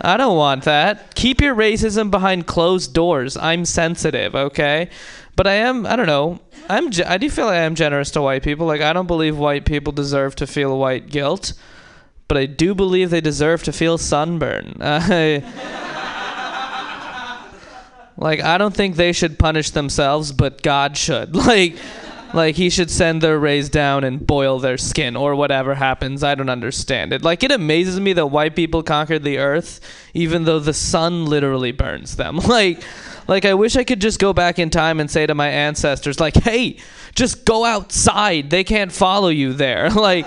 I 0.00 0.16
don't 0.16 0.36
want 0.36 0.62
that. 0.64 1.16
Keep 1.16 1.40
your 1.40 1.56
racism 1.56 2.08
behind 2.08 2.46
closed 2.46 2.94
doors. 2.94 3.36
I'm 3.36 3.64
sensitive, 3.64 4.32
okay? 4.34 4.90
But 5.34 5.48
I 5.48 5.54
am, 5.54 5.86
I 5.86 5.96
don't 5.96 6.06
know. 6.06 6.40
I'm 6.68 6.90
I 7.06 7.18
do 7.18 7.30
feel 7.30 7.46
like 7.46 7.54
I 7.54 7.62
am 7.62 7.74
generous 7.74 8.10
to 8.12 8.22
white 8.22 8.42
people. 8.42 8.66
Like 8.66 8.80
I 8.80 8.92
don't 8.92 9.06
believe 9.06 9.38
white 9.38 9.64
people 9.64 9.92
deserve 9.92 10.36
to 10.36 10.46
feel 10.46 10.78
white 10.78 11.08
guilt, 11.08 11.52
but 12.28 12.36
I 12.36 12.46
do 12.46 12.74
believe 12.74 13.10
they 13.10 13.20
deserve 13.20 13.62
to 13.64 13.72
feel 13.72 13.98
sunburn. 13.98 14.76
I 14.80 15.42
Like 18.18 18.40
I 18.40 18.58
don't 18.58 18.74
think 18.74 18.96
they 18.96 19.12
should 19.12 19.38
punish 19.38 19.70
themselves, 19.70 20.32
but 20.32 20.62
God 20.62 20.96
should. 20.96 21.34
Like 21.48 21.76
like 22.34 22.56
he 22.56 22.70
should 22.70 22.90
send 22.90 23.22
their 23.22 23.38
rays 23.38 23.68
down 23.68 24.04
and 24.04 24.26
boil 24.26 24.58
their 24.58 24.78
skin 24.78 25.16
or 25.16 25.34
whatever 25.34 25.74
happens. 25.74 26.22
I 26.22 26.34
don't 26.34 26.50
understand 26.50 27.12
it. 27.12 27.22
Like 27.22 27.42
it 27.42 27.50
amazes 27.50 28.00
me 28.00 28.12
that 28.14 28.26
white 28.26 28.54
people 28.54 28.82
conquered 28.82 29.22
the 29.22 29.38
earth 29.38 29.80
even 30.14 30.44
though 30.44 30.58
the 30.58 30.74
sun 30.74 31.26
literally 31.26 31.72
burns 31.72 32.16
them. 32.16 32.38
Like 32.48 32.82
like 33.28 33.44
I 33.44 33.52
wish 33.54 33.76
I 33.76 33.84
could 33.84 34.00
just 34.00 34.18
go 34.18 34.32
back 34.32 34.58
in 34.58 34.70
time 34.70 35.00
and 35.00 35.10
say 35.10 35.26
to 35.26 35.34
my 35.34 35.48
ancestors 35.48 36.18
like, 36.18 36.34
"Hey, 36.34 36.78
just 37.14 37.44
go 37.44 37.64
outside. 37.64 38.48
They 38.48 38.64
can't 38.64 38.90
follow 38.90 39.28
you 39.28 39.52
there." 39.52 39.90
Like 39.98 40.26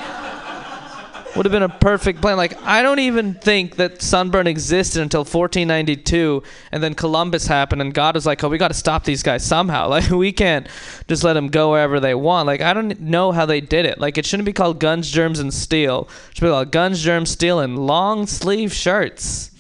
would 1.36 1.46
have 1.46 1.52
been 1.52 1.64
a 1.64 1.70
perfect 1.70 2.22
plan. 2.22 2.38
Like 2.38 2.62
I 2.64 2.82
don't 2.82 3.00
even 3.00 3.36
think 3.36 3.78
that 3.78 4.02
sunburn 4.02 4.48
existed 4.48 5.02
until 5.02 5.22
1492, 5.22 6.44
and 6.72 6.84
then 6.84 6.94
Columbus 6.94 7.48
happened, 7.48 7.82
and 7.82 7.94
God 7.94 8.16
was 8.16 8.26
like, 8.26 8.44
"Oh, 8.44 8.50
we 8.50 8.58
got 8.58 8.70
to 8.70 8.74
stop 8.74 9.04
these 9.04 9.24
guys 9.24 9.46
somehow. 9.46 9.90
Like 10.02 10.10
we 10.10 10.32
can't 10.32 10.68
just 11.08 11.24
let 11.24 11.34
them 11.34 11.50
go 11.50 11.72
wherever 11.72 12.00
they 12.00 12.16
want." 12.16 12.48
Like 12.48 12.62
I 12.62 12.74
don't 12.74 13.00
know 13.00 13.32
how 13.32 13.46
they 13.46 13.62
did 13.62 13.86
it. 13.86 14.00
Like 14.00 14.18
it 14.18 14.26
shouldn't 14.26 14.46
be 14.46 14.54
called 14.54 14.80
guns, 14.80 15.10
germs, 15.10 15.40
and 15.40 15.54
steel. 15.54 16.08
It 16.30 16.38
should 16.38 16.46
be 16.46 16.50
called 16.50 16.72
guns, 16.72 17.02
germs, 17.02 17.30
steel, 17.30 17.60
and 17.60 17.86
long 17.86 18.28
sleeve 18.28 18.74
shirts. 18.74 19.52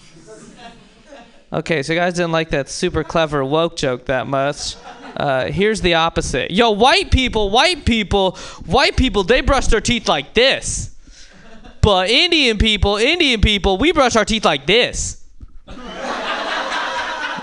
Okay, 1.53 1.83
so 1.83 1.91
you 1.91 1.99
guys 1.99 2.13
didn't 2.13 2.31
like 2.31 2.51
that 2.51 2.69
super 2.69 3.03
clever 3.03 3.43
woke 3.43 3.75
joke 3.75 4.05
that 4.05 4.25
much. 4.25 4.77
Uh, 5.17 5.47
here's 5.47 5.81
the 5.81 5.95
opposite. 5.95 6.49
Yo, 6.49 6.71
white 6.71 7.11
people, 7.11 7.49
white 7.49 7.85
people, 7.85 8.37
white 8.65 8.95
people, 8.95 9.23
they 9.23 9.41
brush 9.41 9.67
their 9.67 9.81
teeth 9.81 10.07
like 10.07 10.33
this. 10.33 10.90
But 11.81 12.09
Indian 12.09 12.57
people, 12.57 12.97
Indian 12.97 13.41
people, 13.41 13.77
we 13.77 13.91
brush 13.91 14.15
our 14.15 14.25
teeth 14.25 14.45
like 14.45 14.67
this. 14.67 15.23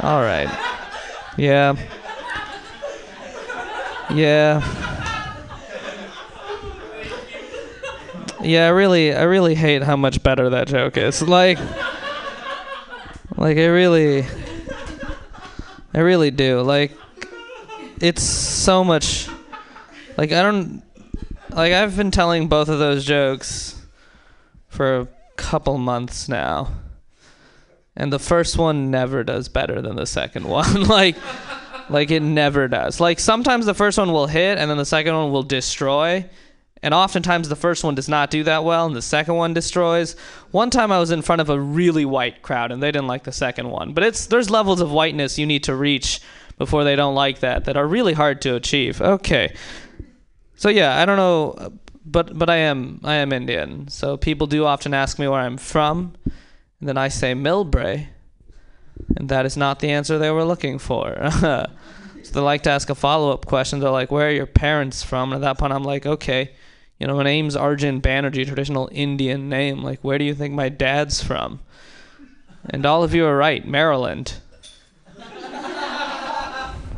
All 0.01 0.23
right. 0.23 0.48
Yeah. 1.36 1.74
Yeah. 4.15 4.62
Yeah, 8.40 8.66
I 8.66 8.70
really 8.70 9.12
I 9.12 9.24
really 9.24 9.56
hate 9.56 9.82
how 9.82 9.97
much 9.97 10.23
better 10.23 10.51
that 10.51 10.69
joke 10.69 10.97
is. 10.97 11.20
Like 11.20 11.59
like 13.36 13.56
I 13.56 13.66
really 13.66 14.24
I 15.93 15.98
really 15.98 16.31
do. 16.31 16.60
Like 16.60 16.93
it's 18.01 18.23
so 18.23 18.85
much 18.85 19.28
like 20.16 20.31
I 20.31 20.43
don't 20.43 20.82
like 21.51 21.73
I've 21.73 21.97
been 21.97 22.12
telling 22.12 22.47
both 22.47 22.69
of 22.69 22.78
those 22.78 23.05
jokes 23.05 23.77
for 24.69 25.01
a 25.01 25.09
couple 25.36 25.78
months 25.78 26.28
now. 26.28 26.69
And 27.97 28.12
the 28.12 28.19
first 28.19 28.57
one 28.57 28.90
never 28.90 29.24
does 29.24 29.49
better 29.49 29.82
than 29.82 29.97
the 29.97 30.07
second 30.07 30.45
one. 30.49 30.85
like 30.85 31.16
like 31.90 32.11
it 32.11 32.20
never 32.20 32.69
does. 32.69 33.01
Like 33.01 33.19
sometimes 33.19 33.66
the 33.66 33.74
first 33.74 33.99
one 33.99 34.12
will 34.12 34.27
hit 34.27 34.59
and 34.59 34.70
then 34.70 34.77
the 34.77 34.85
second 34.85 35.15
one 35.15 35.32
will 35.32 35.43
destroy. 35.43 36.28
And 36.82 36.95
oftentimes 36.95 37.49
the 37.49 37.57
first 37.57 37.82
one 37.82 37.97
does 37.97 38.09
not 38.09 38.31
do 38.31 38.45
that 38.45 38.62
well 38.62 38.86
and 38.86 38.95
the 38.95 39.03
second 39.03 39.35
one 39.35 39.53
destroys. 39.53 40.15
One 40.53 40.70
time 40.70 40.93
I 40.93 41.01
was 41.01 41.11
in 41.11 41.23
front 41.23 41.40
of 41.40 41.51
a 41.51 41.59
really 41.59 42.05
white 42.05 42.43
crowd 42.43 42.70
and 42.70 42.82
they 42.82 42.93
didn't 42.93 43.09
like 43.09 43.24
the 43.24 43.32
second 43.32 43.70
one. 43.70 43.95
But 43.95 44.05
it's 44.05 44.27
there's 44.27 44.51
levels 44.51 44.81
of 44.81 44.93
whiteness 44.93 45.39
you 45.39 45.47
need 45.47 45.65
to 45.65 45.74
reach 45.74 46.20
before 46.57 46.85
they 46.85 46.95
don't 46.95 47.15
like 47.15 47.40
that 47.40 47.65
that 47.65 47.77
are 47.77 47.86
really 47.86 48.12
hard 48.12 48.43
to 48.43 48.55
achieve. 48.55 49.01
Okay. 49.01 49.55
So 50.57 50.69
yeah, 50.69 51.01
I 51.01 51.05
don't 51.05 51.16
know 51.16 51.73
but 52.10 52.39
but 52.39 52.48
I 52.51 52.56
am 52.56 53.01
I 53.05 53.14
am 53.14 53.32
Indian. 53.32 53.89
So 53.89 54.16
people 54.16 54.47
do 54.47 54.64
often 54.64 54.94
ask 54.94 55.18
me 55.18 55.28
where 55.28 55.40
I'm 55.40 55.56
from, 55.56 56.14
and 56.24 56.89
then 56.89 56.97
I 56.97 57.09
say 57.09 57.35
Millbrae, 57.35 58.09
and 59.16 59.28
that 59.28 59.47
is 59.47 59.56
not 59.56 59.80
the 59.80 59.90
answer 59.90 60.18
they 60.18 60.30
were 60.30 60.44
looking 60.44 60.78
for. 60.78 61.30
so 61.30 61.66
they 62.32 62.40
like 62.40 62.62
to 62.62 62.70
ask 62.70 62.90
a 62.90 62.94
follow-up 62.94 63.47
question. 63.47 63.80
They're 63.80 63.90
like, 63.90 64.10
"Where 64.10 64.28
are 64.28 64.32
your 64.32 64.47
parents 64.47 65.02
from?" 65.02 65.32
And 65.32 65.44
at 65.44 65.47
that 65.47 65.59
point, 65.59 65.72
I'm 65.72 65.85
like, 65.85 66.06
"Okay, 66.06 66.52
you 66.98 67.06
know, 67.06 67.16
my 67.16 67.24
name's 67.24 67.56
Arjun 67.56 68.01
Banerjee, 68.01 68.47
traditional 68.47 68.89
Indian 68.93 69.48
name. 69.48 69.82
Like, 69.82 70.01
where 70.02 70.18
do 70.18 70.24
you 70.24 70.35
think 70.35 70.55
my 70.55 70.68
dad's 70.68 71.22
from?" 71.22 71.60
And 72.70 72.85
all 72.85 73.02
of 73.02 73.14
you 73.14 73.24
are 73.26 73.36
right, 73.36 73.66
Maryland. 73.66 74.35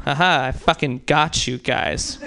Haha, 0.04 0.46
I 0.46 0.52
fucking 0.52 1.02
got 1.06 1.46
you 1.46 1.58
guys 1.58 2.18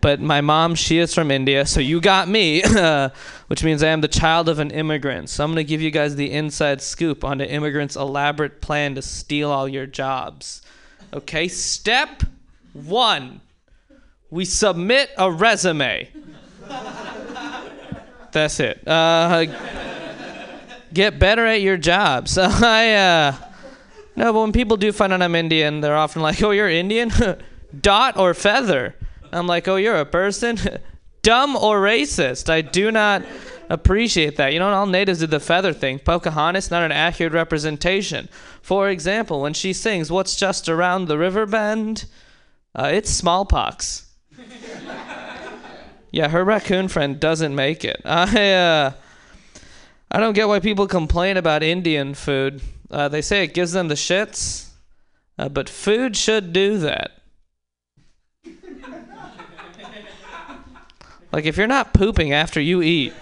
but 0.00 0.20
my 0.20 0.40
mom 0.40 0.74
she 0.74 0.98
is 0.98 1.14
from 1.14 1.30
india 1.30 1.66
so 1.66 1.80
you 1.80 2.00
got 2.00 2.28
me 2.28 2.62
which 3.48 3.64
means 3.64 3.82
i 3.82 3.88
am 3.88 4.00
the 4.00 4.08
child 4.08 4.48
of 4.48 4.58
an 4.58 4.70
immigrant. 4.70 5.28
So 5.28 5.44
i'm 5.44 5.50
going 5.50 5.64
to 5.64 5.68
give 5.68 5.80
you 5.80 5.90
guys 5.90 6.16
the 6.16 6.30
inside 6.30 6.80
scoop 6.80 7.24
on 7.24 7.38
the 7.38 7.50
immigrants 7.50 7.96
elaborate 7.96 8.60
plan 8.60 8.94
to 8.94 9.02
steal 9.02 9.50
all 9.50 9.68
your 9.68 9.86
jobs. 9.86 10.62
Okay 11.12 11.48
step 11.48 12.22
one. 12.72 13.40
We 14.30 14.44
submit 14.44 15.10
a 15.16 15.32
resume. 15.32 16.10
That's 18.32 18.60
it. 18.60 18.86
Uh, 18.86 19.46
get 20.92 21.18
better 21.18 21.46
at 21.46 21.62
your 21.62 21.78
jobs. 21.78 22.36
I 22.38 22.92
uh, 22.92 23.34
no 24.16 24.32
but 24.32 24.40
when 24.40 24.52
people 24.52 24.76
do 24.76 24.92
find 24.92 25.12
out 25.12 25.22
i'm 25.22 25.34
indian 25.34 25.80
they're 25.80 25.96
often 25.96 26.22
like 26.22 26.42
oh 26.42 26.50
you're 26.50 26.68
indian? 26.68 27.10
Dot 27.80 28.16
or 28.16 28.32
feather 28.34 28.94
I'm 29.32 29.46
like, 29.46 29.68
oh, 29.68 29.76
you're 29.76 29.96
a 29.96 30.06
person? 30.06 30.58
Dumb 31.22 31.56
or 31.56 31.80
racist? 31.80 32.48
I 32.48 32.60
do 32.62 32.90
not 32.90 33.22
appreciate 33.68 34.36
that. 34.36 34.52
You 34.52 34.58
know, 34.58 34.68
all 34.68 34.86
natives 34.86 35.20
did 35.20 35.30
the 35.30 35.40
feather 35.40 35.72
thing. 35.72 35.98
Pocahontas, 35.98 36.70
not 36.70 36.82
an 36.82 36.92
accurate 36.92 37.32
representation. 37.32 38.28
For 38.62 38.88
example, 38.88 39.40
when 39.40 39.54
she 39.54 39.72
sings, 39.72 40.10
What's 40.10 40.36
just 40.36 40.68
around 40.68 41.06
the 41.06 41.18
river 41.18 41.46
bend? 41.46 42.06
Uh, 42.74 42.90
it's 42.92 43.10
smallpox. 43.10 44.06
yeah, 46.12 46.28
her 46.28 46.44
raccoon 46.44 46.88
friend 46.88 47.18
doesn't 47.18 47.54
make 47.54 47.84
it. 47.84 48.00
I, 48.04 48.52
uh, 48.52 48.92
I 50.10 50.20
don't 50.20 50.34
get 50.34 50.48
why 50.48 50.60
people 50.60 50.86
complain 50.86 51.36
about 51.36 51.62
Indian 51.62 52.14
food. 52.14 52.62
Uh, 52.90 53.08
they 53.08 53.20
say 53.20 53.44
it 53.44 53.52
gives 53.52 53.72
them 53.72 53.88
the 53.88 53.94
shits, 53.94 54.68
uh, 55.38 55.48
but 55.48 55.68
food 55.68 56.16
should 56.16 56.52
do 56.52 56.78
that. 56.78 57.17
Like 61.38 61.46
if 61.46 61.56
you're 61.56 61.68
not 61.68 61.94
pooping 61.94 62.32
after 62.32 62.60
you 62.60 62.82
eat, 62.82 63.12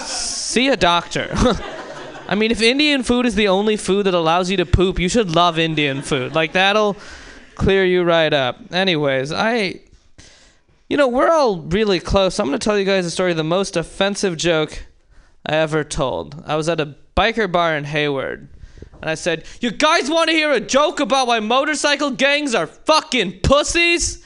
see 0.00 0.66
a 0.66 0.76
doctor. 0.76 1.28
I 2.28 2.34
mean, 2.34 2.50
if 2.50 2.60
Indian 2.60 3.04
food 3.04 3.24
is 3.24 3.36
the 3.36 3.46
only 3.46 3.76
food 3.76 4.06
that 4.06 4.14
allows 4.14 4.50
you 4.50 4.56
to 4.56 4.66
poop, 4.66 4.98
you 4.98 5.08
should 5.08 5.32
love 5.32 5.60
Indian 5.60 6.02
food. 6.02 6.34
Like 6.34 6.54
that'll 6.54 6.96
clear 7.54 7.84
you 7.84 8.02
right 8.02 8.32
up. 8.32 8.58
Anyways, 8.72 9.30
I 9.30 9.78
you 10.88 10.96
know, 10.96 11.06
we're 11.06 11.30
all 11.30 11.58
really 11.60 12.00
close. 12.00 12.40
I'm 12.40 12.48
going 12.48 12.58
to 12.58 12.64
tell 12.64 12.76
you 12.76 12.84
guys 12.84 13.06
a 13.06 13.12
story 13.12 13.32
the 13.32 13.44
most 13.44 13.76
offensive 13.76 14.36
joke 14.36 14.84
I 15.46 15.54
ever 15.54 15.84
told. 15.84 16.42
I 16.48 16.56
was 16.56 16.68
at 16.68 16.80
a 16.80 16.96
biker 17.16 17.52
bar 17.52 17.76
in 17.76 17.84
Hayward. 17.84 18.48
And 19.00 19.08
I 19.08 19.14
said, 19.14 19.44
You 19.60 19.70
guys 19.70 20.10
want 20.10 20.30
to 20.30 20.34
hear 20.34 20.50
a 20.50 20.58
joke 20.58 20.98
about 20.98 21.28
why 21.28 21.38
motorcycle 21.38 22.10
gangs 22.10 22.56
are 22.56 22.66
fucking 22.66 23.38
pussies? 23.42 24.20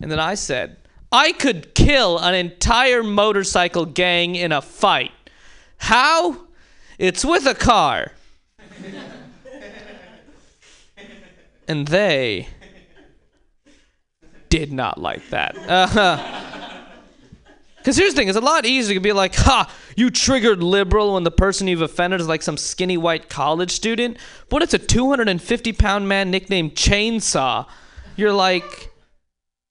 And 0.00 0.10
then 0.10 0.18
I 0.18 0.34
said, 0.34 0.78
I 1.12 1.32
could 1.32 1.74
kill 1.74 2.18
an 2.18 2.34
entire 2.34 3.02
motorcycle 3.02 3.84
gang 3.84 4.34
in 4.34 4.50
a 4.50 4.62
fight. 4.62 5.12
How? 5.76 6.46
It's 6.98 7.24
with 7.24 7.46
a 7.46 7.54
car. 7.54 8.12
and 11.68 11.86
they 11.86 12.48
did 14.48 14.72
not 14.72 14.98
like 14.98 15.28
that. 15.30 15.56
Uh-huh. 15.68 16.38
Because 17.76 17.96
here's 17.96 18.14
the 18.14 18.18
thing: 18.18 18.28
it's 18.28 18.38
a 18.38 18.40
lot 18.40 18.64
easier 18.64 18.94
to 18.94 19.00
be 19.00 19.12
like, 19.12 19.34
"Ha, 19.34 19.68
you 19.96 20.08
triggered 20.08 20.62
liberal," 20.62 21.14
when 21.14 21.24
the 21.24 21.32
person 21.32 21.66
you've 21.66 21.82
offended 21.82 22.20
is 22.20 22.28
like 22.28 22.40
some 22.42 22.56
skinny 22.56 22.96
white 22.96 23.28
college 23.28 23.72
student. 23.72 24.18
But 24.48 24.62
it's 24.62 24.72
a 24.72 24.78
250 24.78 25.72
pound 25.72 26.08
man 26.08 26.30
nicknamed 26.30 26.76
Chainsaw. 26.76 27.66
You're 28.14 28.32
like, 28.32 28.91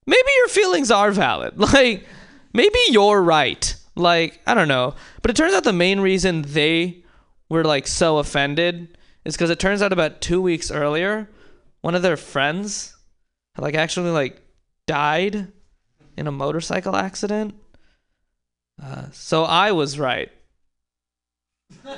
maybe 0.06 0.28
your 0.38 0.48
feelings 0.48 0.90
are 0.90 1.10
valid. 1.10 1.54
Like, 1.58 2.06
maybe 2.52 2.78
you're 2.88 3.22
right. 3.22 3.74
Like, 3.94 4.40
I 4.46 4.54
don't 4.54 4.68
know. 4.68 4.94
But 5.20 5.30
it 5.30 5.36
turns 5.36 5.54
out 5.54 5.64
the 5.64 5.72
main 5.72 6.00
reason 6.00 6.42
they 6.42 7.04
were 7.48 7.64
like 7.64 7.86
so 7.86 8.18
offended 8.18 8.96
is 9.24 9.34
because 9.34 9.50
it 9.50 9.58
turns 9.58 9.82
out 9.82 9.92
about 9.92 10.20
two 10.20 10.40
weeks 10.40 10.70
earlier, 10.70 11.28
one 11.80 11.94
of 11.94 12.02
their 12.02 12.16
friends 12.16 12.96
had 13.54 13.62
like 13.62 13.74
actually 13.74 14.10
like 14.10 14.40
died 14.86 15.52
in 16.16 16.26
a 16.26 16.32
motorcycle 16.32 16.96
accident. 16.96 17.54
Uh, 18.82 19.06
so 19.12 19.44
I 19.44 19.72
was 19.72 19.98
right. 19.98 20.30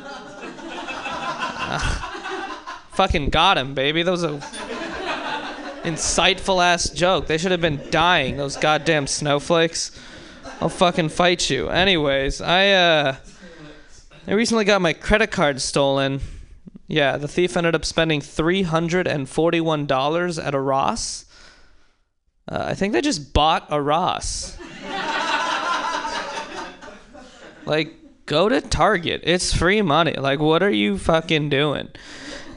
Fucking 2.92 3.30
got 3.30 3.58
him, 3.58 3.74
baby. 3.74 4.02
That 4.02 4.10
was 4.10 4.22
a 4.22 4.40
insightful 5.84 6.64
ass 6.64 6.88
joke. 6.90 7.26
They 7.26 7.38
should 7.38 7.52
have 7.52 7.60
been 7.60 7.80
dying, 7.90 8.36
those 8.36 8.56
goddamn 8.56 9.06
snowflakes. 9.06 9.96
I'll 10.60 10.68
fucking 10.68 11.10
fight 11.10 11.48
you. 11.50 11.68
Anyways, 11.68 12.40
I 12.40 12.70
uh 12.70 13.16
I 14.26 14.32
recently 14.32 14.64
got 14.64 14.80
my 14.80 14.94
credit 14.94 15.30
card 15.30 15.60
stolen. 15.60 16.20
Yeah, 16.86 17.18
the 17.18 17.28
thief 17.28 17.56
ended 17.56 17.74
up 17.74 17.84
spending 17.84 18.20
$341 18.20 20.46
at 20.46 20.54
a 20.54 20.60
Ross. 20.60 21.24
Uh, 22.46 22.66
I 22.68 22.74
think 22.74 22.92
they 22.92 23.00
just 23.00 23.32
bought 23.32 23.66
a 23.70 23.80
Ross. 23.80 24.58
like, 27.66 27.94
go 28.26 28.50
to 28.50 28.60
Target. 28.60 29.22
It's 29.24 29.54
free 29.54 29.80
money. 29.82 30.12
Like, 30.12 30.40
what 30.40 30.62
are 30.62 30.70
you 30.70 30.98
fucking 30.98 31.48
doing? 31.48 31.88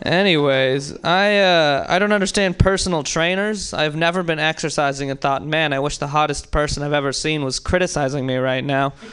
Anyways, 0.04 1.04
I 1.04 1.40
uh, 1.40 1.86
I 1.90 2.00
don't 2.00 2.12
understand 2.12 2.60
personal 2.60 3.04
trainers. 3.04 3.74
I've 3.74 3.96
never 3.96 4.24
been 4.24 4.40
exercising 4.40 5.10
and 5.10 5.20
thought, 5.20 5.46
man, 5.46 5.74
I 5.74 5.80
wish 5.80 5.98
the 5.98 6.08
hottest 6.08 6.52
person 6.52 6.84
I've 6.84 6.94
ever 6.94 7.12
seen 7.12 7.44
was 7.44 7.60
criticizing 7.60 8.26
me 8.26 8.36
right 8.36 8.64
now. 8.64 8.94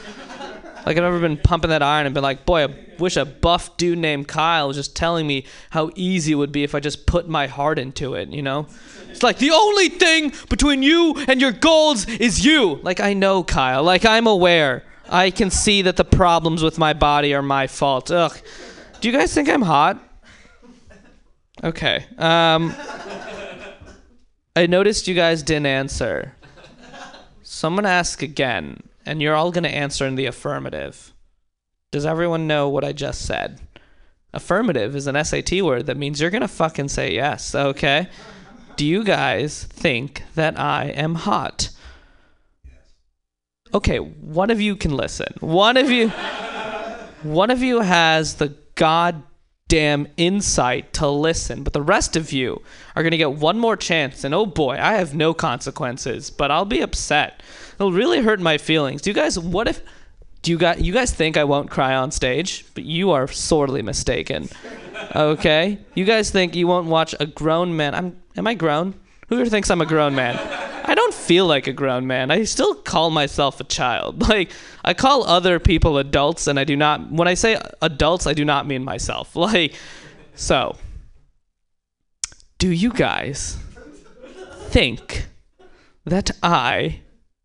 Like 0.85 0.97
I've 0.97 1.03
never 1.03 1.19
been 1.19 1.37
pumping 1.37 1.71
that 1.71 1.81
iron 1.81 2.05
and 2.05 2.13
been 2.13 2.21
like, 2.21 2.45
boy, 2.45 2.65
I 2.65 2.75
wish 2.99 3.17
a 3.17 3.25
buff 3.25 3.75
dude 3.75 3.97
named 3.97 4.27
Kyle 4.27 4.67
was 4.67 4.77
just 4.77 4.95
telling 4.95 5.25
me 5.25 5.45
how 5.71 5.89
easy 5.95 6.33
it 6.33 6.35
would 6.35 6.51
be 6.51 6.63
if 6.63 6.75
I 6.75 6.79
just 6.79 7.07
put 7.07 7.27
my 7.27 7.47
heart 7.47 7.79
into 7.79 8.13
it, 8.13 8.29
you 8.29 8.43
know? 8.43 8.67
It's 9.09 9.23
like 9.23 9.39
the 9.39 9.49
only 9.49 9.89
thing 9.89 10.31
between 10.47 10.83
you 10.83 11.15
and 11.27 11.41
your 11.41 11.53
goals 11.53 12.07
is 12.07 12.45
you. 12.45 12.75
Like 12.83 12.99
I 12.99 13.13
know 13.13 13.43
Kyle. 13.43 13.81
Like 13.81 14.05
I'm 14.05 14.27
aware. 14.27 14.83
I 15.09 15.31
can 15.31 15.49
see 15.49 15.81
that 15.83 15.95
the 15.95 16.05
problems 16.05 16.61
with 16.61 16.77
my 16.77 16.93
body 16.93 17.33
are 17.33 17.41
my 17.41 17.65
fault. 17.65 18.11
Ugh. 18.11 18.37
Do 19.01 19.09
you 19.09 19.17
guys 19.17 19.33
think 19.33 19.49
I'm 19.49 19.63
hot? 19.63 19.99
Okay. 21.65 22.05
Um 22.17 22.75
I 24.55 24.67
noticed 24.67 25.07
you 25.07 25.15
guys 25.15 25.43
didn't 25.43 25.65
answer. 25.65 26.35
So 27.41 27.67
I'm 27.67 27.75
gonna 27.75 27.89
ask 27.89 28.21
again, 28.21 28.83
and 29.05 29.21
you're 29.21 29.35
all 29.35 29.51
gonna 29.51 29.67
answer 29.67 30.05
in 30.05 30.15
the 30.15 30.27
affirmative. 30.27 31.13
Does 31.91 32.05
everyone 32.05 32.47
know 32.47 32.69
what 32.69 32.83
I 32.83 32.93
just 32.93 33.25
said? 33.25 33.59
Affirmative 34.33 34.95
is 34.95 35.07
an 35.07 35.21
SAT 35.23 35.61
word 35.61 35.87
that 35.87 35.97
means 35.97 36.21
you're 36.21 36.29
gonna 36.29 36.47
fucking 36.47 36.89
say 36.89 37.13
yes, 37.13 37.55
okay? 37.55 38.07
Do 38.75 38.85
you 38.85 39.03
guys 39.03 39.63
think 39.63 40.23
that 40.35 40.59
I 40.59 40.85
am 40.89 41.15
hot? 41.15 41.69
Okay, 43.73 43.97
one 43.97 44.51
of 44.51 44.61
you 44.61 44.75
can 44.75 44.95
listen. 44.95 45.33
One 45.39 45.77
of 45.77 45.89
you 45.89 46.09
one 47.23 47.49
of 47.49 47.63
you 47.63 47.81
has 47.81 48.35
the 48.35 48.49
goddamn 49.75 50.07
insight 50.15 50.93
to 50.93 51.07
listen, 51.09 51.61
but 51.61 51.73
the 51.73 51.81
rest 51.81 52.15
of 52.15 52.31
you 52.31 52.61
are 52.95 53.03
going 53.03 53.11
to 53.11 53.17
get 53.17 53.33
one 53.33 53.59
more 53.59 53.75
chance 53.75 54.23
and 54.23 54.33
oh 54.33 54.45
boy, 54.45 54.77
I 54.79 54.93
have 54.93 55.13
no 55.13 55.33
consequences, 55.33 56.29
but 56.29 56.49
I'll 56.49 56.63
be 56.63 56.79
upset. 56.79 57.43
It'll 57.73 57.91
really 57.91 58.21
hurt 58.21 58.39
my 58.39 58.57
feelings. 58.57 59.01
Do 59.01 59.09
you 59.09 59.13
guys 59.13 59.37
what 59.37 59.67
if 59.67 59.81
do 60.43 60.51
you 60.51 60.57
guys 60.57 60.79
you 60.79 60.93
guys 60.93 61.11
think 61.11 61.35
I 61.35 61.43
won't 61.43 61.69
cry 61.69 61.93
on 61.93 62.11
stage? 62.11 62.65
But 62.73 62.85
you 62.85 63.11
are 63.11 63.27
sorely 63.27 63.81
mistaken. 63.81 64.47
Okay? 65.13 65.79
You 65.93 66.05
guys 66.05 66.31
think 66.31 66.55
you 66.55 66.67
won't 66.67 66.87
watch 66.87 67.13
a 67.19 67.25
grown 67.25 67.75
man. 67.75 67.93
I'm 67.93 68.17
am 68.37 68.47
I 68.47 68.53
grown? 68.53 68.93
Who 69.27 69.43
thinks 69.45 69.69
I'm 69.69 69.81
a 69.81 69.85
grown 69.85 70.15
man? 70.15 70.37
I 70.87 70.93
don't 70.93 71.13
feel 71.13 71.47
like 71.47 71.67
a 71.67 71.73
grown 71.73 72.05
man. 72.05 72.29
I 72.29 72.43
still 72.43 72.75
call 72.75 73.09
myself 73.09 73.59
a 73.59 73.63
child. 73.63 74.23
Like 74.35 74.51
I 74.83 74.93
call 74.93 75.23
other 75.23 75.59
people 75.59 75.97
adults 75.97 76.47
and 76.47 76.59
I 76.59 76.63
do 76.63 76.75
not 76.75 77.11
when 77.11 77.27
I 77.27 77.35
say 77.35 77.59
adults 77.81 78.27
I 78.27 78.33
do 78.33 78.43
not 78.43 78.67
mean 78.67 78.83
myself. 78.83 79.35
Like 79.35 79.73
so 80.35 80.75
do 82.57 82.69
you 82.69 82.91
guys 82.91 83.57
think 84.69 85.27
that 86.05 86.31
I 86.43 87.01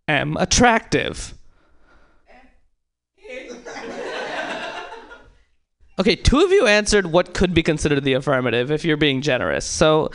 am 0.08 0.36
attractive? 0.36 1.34
Okay, 5.98 6.16
two 6.16 6.40
of 6.40 6.50
you 6.50 6.66
answered 6.66 7.06
what 7.06 7.34
could 7.34 7.52
be 7.52 7.62
considered 7.62 8.04
the 8.04 8.14
affirmative 8.14 8.70
if 8.70 8.86
you're 8.86 8.96
being 8.96 9.20
generous. 9.20 9.66
So 9.66 10.10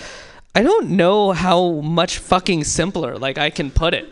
I 0.56 0.64
don't 0.64 0.92
know 0.92 1.34
how 1.34 1.82
much 1.82 2.18
fucking 2.18 2.64
simpler 2.64 3.18
like 3.18 3.38
I 3.38 3.50
can 3.50 3.72
put 3.72 3.94
it. 3.94 4.10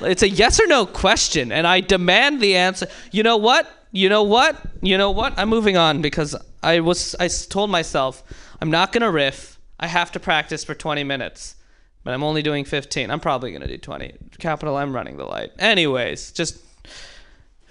It's 0.00 0.22
a 0.22 0.28
yes 0.28 0.58
or 0.58 0.66
no 0.66 0.86
question 0.86 1.52
and 1.52 1.66
I 1.66 1.80
demand 1.80 2.40
the 2.40 2.56
answer. 2.56 2.86
You 3.10 3.22
know 3.22 3.36
what? 3.36 3.70
You 3.92 4.08
know 4.08 4.22
what? 4.22 4.56
You 4.80 4.96
know 4.96 5.10
what? 5.10 5.38
I'm 5.38 5.50
moving 5.50 5.76
on 5.76 6.00
because 6.00 6.34
I 6.62 6.80
was 6.80 7.14
I 7.20 7.28
told 7.28 7.68
myself 7.68 8.22
I'm 8.62 8.70
not 8.70 8.92
going 8.92 9.02
to 9.02 9.10
riff. 9.10 9.60
I 9.78 9.86
have 9.86 10.10
to 10.12 10.20
practice 10.20 10.64
for 10.64 10.74
20 10.74 11.04
minutes. 11.04 11.56
But 12.04 12.14
I'm 12.14 12.24
only 12.24 12.42
doing 12.42 12.64
15. 12.64 13.10
I'm 13.10 13.20
probably 13.20 13.50
going 13.50 13.60
to 13.60 13.68
do 13.68 13.76
20. 13.76 14.14
Capital 14.38 14.76
I'm 14.78 14.94
running 14.94 15.18
the 15.18 15.26
light. 15.26 15.50
Anyways, 15.58 16.32
just 16.32 16.58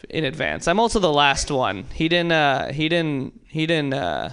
in 0.10 0.26
advance. 0.26 0.68
I'm 0.68 0.80
also 0.80 1.00
the 1.00 1.12
last 1.12 1.50
one. 1.50 1.86
He 1.94 2.08
didn't 2.08 2.34
uh 2.34 2.72
he 2.72 2.88
didn't 2.88 3.42
he 3.48 3.66
didn't 3.66 3.96
uh 3.96 4.30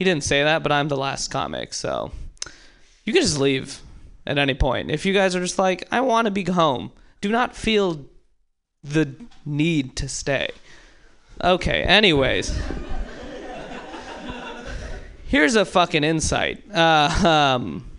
he 0.00 0.04
didn't 0.04 0.24
say 0.24 0.42
that, 0.42 0.64
but 0.64 0.72
I'm 0.72 0.88
the 0.88 0.96
last 0.96 1.30
comic, 1.30 1.72
so 1.74 2.10
you 3.04 3.12
can 3.12 3.22
just 3.22 3.38
leave 3.38 3.80
at 4.26 4.38
any 4.38 4.54
point. 4.54 4.90
If 4.90 5.04
you 5.06 5.12
guys 5.12 5.36
are 5.36 5.40
just 5.40 5.58
like, 5.58 5.86
I 5.90 6.00
want 6.00 6.26
to 6.26 6.30
be 6.30 6.44
home, 6.44 6.92
do 7.20 7.30
not 7.30 7.54
feel 7.54 8.06
the 8.82 9.14
need 9.44 9.96
to 9.96 10.08
stay. 10.08 10.50
Okay, 11.42 11.82
anyways. 11.82 12.58
Here's 15.26 15.56
a 15.56 15.64
fucking 15.64 16.04
insight. 16.04 16.62
Uh, 16.72 17.26
um, 17.26 17.90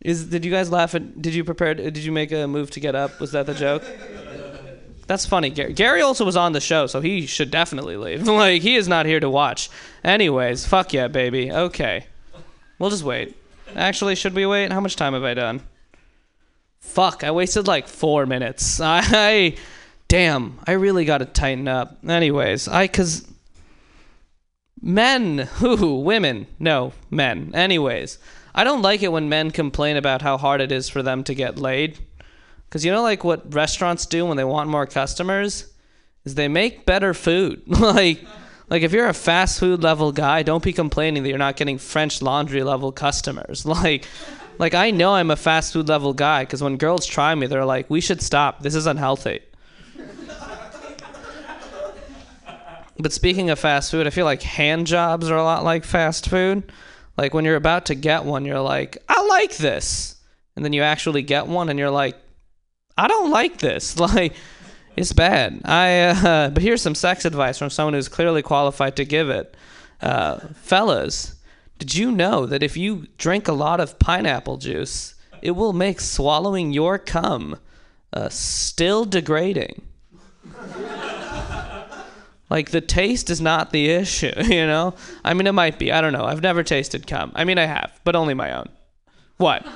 is 0.00 0.26
did 0.26 0.44
you 0.44 0.50
guys 0.50 0.70
laugh 0.70 0.94
at? 0.94 1.20
Did 1.20 1.34
you 1.34 1.44
prepare? 1.44 1.74
Did 1.74 1.98
you 1.98 2.10
make 2.10 2.32
a 2.32 2.48
move 2.48 2.70
to 2.72 2.80
get 2.80 2.94
up? 2.94 3.20
Was 3.20 3.32
that 3.32 3.46
the 3.46 3.54
joke? 3.54 3.84
That's 5.06 5.26
funny. 5.26 5.50
Gary, 5.50 5.72
Gary 5.74 6.00
also 6.00 6.24
was 6.24 6.36
on 6.36 6.52
the 6.52 6.60
show, 6.60 6.86
so 6.86 7.00
he 7.00 7.26
should 7.26 7.50
definitely 7.50 7.96
leave. 7.96 8.26
like 8.26 8.62
he 8.62 8.76
is 8.76 8.88
not 8.88 9.04
here 9.04 9.20
to 9.20 9.28
watch. 9.28 9.68
Anyways, 10.02 10.66
fuck 10.66 10.92
yeah, 10.92 11.08
baby. 11.08 11.52
Okay, 11.52 12.06
we'll 12.78 12.90
just 12.90 13.04
wait. 13.04 13.36
Actually, 13.76 14.14
should 14.14 14.34
we 14.34 14.46
wait? 14.46 14.72
How 14.72 14.80
much 14.80 14.96
time 14.96 15.14
have 15.14 15.24
I 15.24 15.34
done? 15.34 15.62
Fuck, 16.80 17.24
I 17.24 17.30
wasted 17.30 17.66
like 17.66 17.88
four 17.88 18.26
minutes. 18.26 18.80
I, 18.80 19.02
I 19.02 19.56
damn, 20.08 20.58
I 20.66 20.72
really 20.72 21.04
got 21.04 21.18
to 21.18 21.24
tighten 21.24 21.68
up. 21.68 21.98
Anyways, 22.06 22.68
I 22.68 22.86
cause 22.86 23.26
men, 24.80 25.38
who 25.54 26.00
women, 26.00 26.46
no 26.58 26.92
men. 27.10 27.52
Anyways, 27.54 28.18
I 28.54 28.64
don't 28.64 28.82
like 28.82 29.02
it 29.02 29.12
when 29.12 29.28
men 29.28 29.50
complain 29.50 29.96
about 29.96 30.22
how 30.22 30.36
hard 30.36 30.60
it 30.60 30.72
is 30.72 30.88
for 30.88 31.02
them 31.02 31.24
to 31.24 31.34
get 31.34 31.58
laid. 31.58 31.98
Cause 32.70 32.84
you 32.84 32.90
know, 32.90 33.02
like 33.02 33.24
what 33.24 33.54
restaurants 33.54 34.06
do 34.06 34.26
when 34.26 34.36
they 34.36 34.44
want 34.44 34.70
more 34.70 34.86
customers, 34.86 35.72
is 36.24 36.34
they 36.34 36.48
make 36.48 36.86
better 36.86 37.14
food. 37.14 37.62
like, 37.66 38.20
like 38.72 38.80
if 38.80 38.92
you're 38.92 39.06
a 39.06 39.12
fast 39.12 39.60
food 39.60 39.82
level 39.82 40.12
guy, 40.12 40.42
don't 40.42 40.64
be 40.64 40.72
complaining 40.72 41.22
that 41.22 41.28
you're 41.28 41.36
not 41.36 41.56
getting 41.56 41.76
French 41.76 42.22
Laundry 42.22 42.62
level 42.62 42.90
customers. 42.90 43.66
Like, 43.72 44.06
like 44.58 44.72
I 44.72 44.90
know 44.90 45.14
I'm 45.14 45.30
a 45.30 45.36
fast 45.36 45.74
food 45.74 45.88
level 45.88 46.14
guy 46.14 46.44
because 46.44 46.62
when 46.62 46.78
girls 46.78 47.04
try 47.04 47.34
me, 47.34 47.46
they're 47.46 47.66
like, 47.66 47.90
"We 47.90 48.00
should 48.00 48.22
stop. 48.22 48.62
This 48.62 48.74
is 48.74 48.86
unhealthy." 48.86 49.40
But 52.98 53.12
speaking 53.12 53.50
of 53.50 53.58
fast 53.58 53.90
food, 53.90 54.06
I 54.06 54.10
feel 54.10 54.24
like 54.24 54.40
hand 54.40 54.86
jobs 54.86 55.28
are 55.28 55.36
a 55.36 55.42
lot 55.42 55.64
like 55.64 55.84
fast 55.84 56.30
food. 56.30 56.72
Like 57.18 57.34
when 57.34 57.44
you're 57.44 57.56
about 57.56 57.86
to 57.86 57.94
get 57.94 58.24
one, 58.24 58.46
you're 58.46 58.60
like, 58.60 58.96
I 59.06 59.22
like 59.26 59.56
this. 59.58 60.16
And 60.56 60.64
then 60.64 60.72
you 60.72 60.82
actually 60.82 61.22
get 61.22 61.46
one 61.46 61.68
and 61.68 61.78
you're 61.78 61.90
like, 61.90 62.16
I 62.96 63.06
don't 63.06 63.30
like 63.30 63.58
this. 63.58 63.98
Like 63.98 64.34
it's 64.96 65.12
bad. 65.12 65.60
I 65.64 66.00
uh, 66.00 66.50
but 66.54 66.62
here's 66.62 66.82
some 66.82 66.94
sex 66.94 67.24
advice 67.24 67.58
from 67.58 67.70
someone 67.70 67.94
who's 67.94 68.08
clearly 68.08 68.42
qualified 68.42 68.96
to 68.96 69.04
give 69.04 69.30
it. 69.30 69.56
Uh, 70.00 70.38
fellas, 70.54 71.36
did 71.78 71.94
you 71.94 72.10
know 72.10 72.46
that 72.46 72.62
if 72.62 72.76
you 72.76 73.06
drink 73.18 73.48
a 73.48 73.52
lot 73.52 73.80
of 73.80 73.98
pineapple 73.98 74.56
juice, 74.56 75.14
it 75.40 75.52
will 75.52 75.72
make 75.72 76.00
swallowing 76.00 76.72
your 76.72 76.98
cum 76.98 77.56
uh, 78.12 78.28
still 78.28 79.04
degrading? 79.04 79.82
Like 82.52 82.70
the 82.70 82.82
taste 82.82 83.30
is 83.30 83.40
not 83.40 83.70
the 83.70 83.88
issue, 83.88 84.30
you 84.42 84.66
know? 84.66 84.92
I 85.24 85.32
mean, 85.32 85.46
it 85.46 85.52
might 85.52 85.78
be. 85.78 85.90
I 85.90 86.02
don't 86.02 86.12
know. 86.12 86.26
I've 86.26 86.42
never 86.42 86.62
tasted 86.62 87.06
cum. 87.06 87.32
I 87.34 87.44
mean, 87.44 87.56
I 87.56 87.64
have, 87.64 87.98
but 88.04 88.14
only 88.14 88.34
my 88.34 88.52
own. 88.52 88.68
What? 89.38 89.66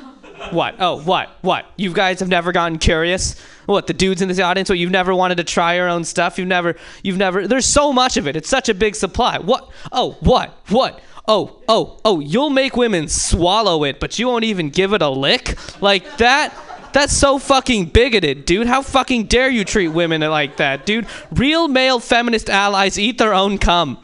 What? 0.50 0.76
Oh, 0.78 1.00
what? 1.02 1.30
What? 1.42 1.66
You 1.76 1.92
guys 1.92 2.20
have 2.20 2.28
never 2.28 2.52
gotten 2.52 2.78
curious? 2.78 3.38
What? 3.66 3.86
The 3.86 3.92
dudes 3.92 4.22
in 4.22 4.28
this 4.28 4.38
audience? 4.38 4.68
What? 4.68 4.78
You've 4.78 4.90
never 4.90 5.14
wanted 5.14 5.36
to 5.36 5.44
try 5.44 5.76
your 5.76 5.88
own 5.88 6.04
stuff? 6.04 6.38
You've 6.38 6.48
never, 6.48 6.76
you've 7.02 7.16
never, 7.16 7.46
there's 7.48 7.66
so 7.66 7.92
much 7.92 8.16
of 8.16 8.26
it. 8.26 8.36
It's 8.36 8.48
such 8.48 8.68
a 8.68 8.74
big 8.74 8.94
supply. 8.94 9.38
What? 9.38 9.70
Oh, 9.92 10.12
what? 10.20 10.56
What? 10.68 11.00
Oh, 11.28 11.60
oh, 11.68 11.98
oh, 12.04 12.20
you'll 12.20 12.50
make 12.50 12.76
women 12.76 13.08
swallow 13.08 13.82
it, 13.84 13.98
but 13.98 14.18
you 14.18 14.28
won't 14.28 14.44
even 14.44 14.70
give 14.70 14.92
it 14.92 15.02
a 15.02 15.08
lick? 15.08 15.56
Like 15.82 16.18
that? 16.18 16.54
That's 16.92 17.12
so 17.12 17.38
fucking 17.38 17.86
bigoted, 17.86 18.46
dude. 18.46 18.66
How 18.68 18.80
fucking 18.80 19.26
dare 19.26 19.50
you 19.50 19.64
treat 19.64 19.88
women 19.88 20.20
like 20.22 20.56
that, 20.58 20.86
dude? 20.86 21.06
Real 21.32 21.68
male 21.68 21.98
feminist 22.00 22.48
allies 22.48 22.98
eat 22.98 23.18
their 23.18 23.34
own 23.34 23.58
cum. 23.58 23.98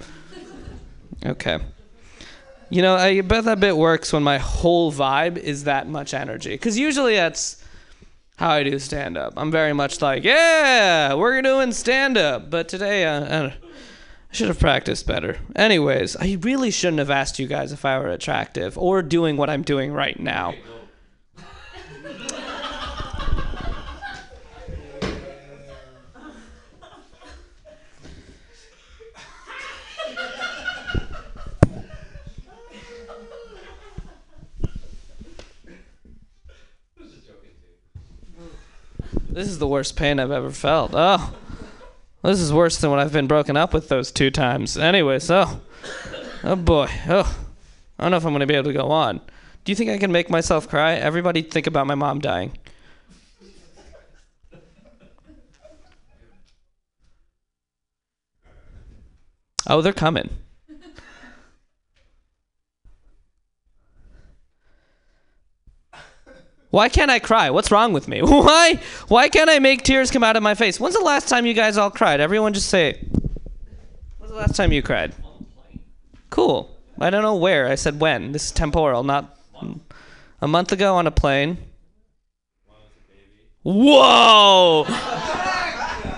Okay. 1.24 1.58
You 2.72 2.80
know, 2.80 2.94
I 2.94 3.20
bet 3.20 3.44
that 3.44 3.60
bit 3.60 3.76
works 3.76 4.14
when 4.14 4.22
my 4.22 4.38
whole 4.38 4.90
vibe 4.90 5.36
is 5.36 5.64
that 5.64 5.88
much 5.88 6.14
energy. 6.14 6.52
Because 6.52 6.78
usually 6.78 7.16
that's 7.16 7.62
how 8.36 8.48
I 8.48 8.62
do 8.62 8.78
stand 8.78 9.18
up. 9.18 9.34
I'm 9.36 9.50
very 9.50 9.74
much 9.74 10.00
like, 10.00 10.24
yeah, 10.24 11.12
we're 11.12 11.42
doing 11.42 11.72
stand 11.72 12.16
up. 12.16 12.48
But 12.48 12.70
today, 12.70 13.04
uh, 13.04 13.24
I, 13.24 13.46
I 13.48 13.54
should 14.30 14.48
have 14.48 14.58
practiced 14.58 15.06
better. 15.06 15.36
Anyways, 15.54 16.16
I 16.16 16.38
really 16.40 16.70
shouldn't 16.70 17.00
have 17.00 17.10
asked 17.10 17.38
you 17.38 17.46
guys 17.46 17.72
if 17.72 17.84
I 17.84 17.98
were 17.98 18.08
attractive 18.08 18.78
or 18.78 19.02
doing 19.02 19.36
what 19.36 19.50
I'm 19.50 19.62
doing 19.62 19.92
right 19.92 20.18
now. 20.18 20.54
This 39.32 39.48
is 39.48 39.58
the 39.58 39.66
worst 39.66 39.96
pain 39.96 40.20
I've 40.20 40.30
ever 40.30 40.50
felt. 40.50 40.90
Oh, 40.92 41.32
this 42.22 42.38
is 42.38 42.52
worse 42.52 42.76
than 42.76 42.90
when 42.90 43.00
I've 43.00 43.14
been 43.14 43.26
broken 43.26 43.56
up 43.56 43.72
with 43.72 43.88
those 43.88 44.12
two 44.12 44.30
times. 44.30 44.76
Anyway, 44.76 45.18
so, 45.20 45.62
oh 46.44 46.54
boy, 46.54 46.86
oh, 47.08 47.38
I 47.98 48.02
don't 48.02 48.10
know 48.10 48.18
if 48.18 48.26
I'm 48.26 48.32
gonna 48.32 48.46
be 48.46 48.54
able 48.54 48.70
to 48.70 48.76
go 48.76 48.90
on. 48.90 49.22
Do 49.64 49.72
you 49.72 49.76
think 49.76 49.88
I 49.88 49.96
can 49.96 50.12
make 50.12 50.28
myself 50.28 50.68
cry? 50.68 50.96
Everybody 50.96 51.40
think 51.40 51.66
about 51.66 51.86
my 51.86 51.94
mom 51.94 52.18
dying. 52.18 52.58
Oh, 59.66 59.80
they're 59.80 59.94
coming. 59.94 60.28
Why 66.72 66.88
can't 66.88 67.10
I 67.10 67.18
cry? 67.18 67.50
What's 67.50 67.70
wrong 67.70 67.92
with 67.92 68.08
me? 68.08 68.20
Why? 68.22 68.80
Why 69.08 69.28
can't 69.28 69.50
I 69.50 69.58
make 69.58 69.82
tears 69.82 70.10
come 70.10 70.24
out 70.24 70.36
of 70.36 70.42
my 70.42 70.54
face? 70.54 70.80
When's 70.80 70.94
the 70.94 71.04
last 71.04 71.28
time 71.28 71.44
you 71.44 71.52
guys 71.52 71.76
all 71.76 71.90
cried? 71.90 72.18
Everyone 72.18 72.54
just 72.54 72.70
say. 72.70 72.98
When's 74.16 74.32
the 74.32 74.38
last 74.38 74.56
time 74.56 74.72
you 74.72 74.82
cried? 74.82 75.14
Cool. 76.30 76.74
I 76.98 77.10
don't 77.10 77.20
know 77.20 77.36
where. 77.36 77.68
I 77.68 77.74
said 77.74 78.00
when. 78.00 78.32
This 78.32 78.46
is 78.46 78.52
temporal, 78.52 79.04
not 79.04 79.36
a 80.40 80.48
month 80.48 80.72
ago 80.72 80.94
on 80.96 81.06
a 81.06 81.10
plane. 81.10 81.58
Whoa! 83.62 84.86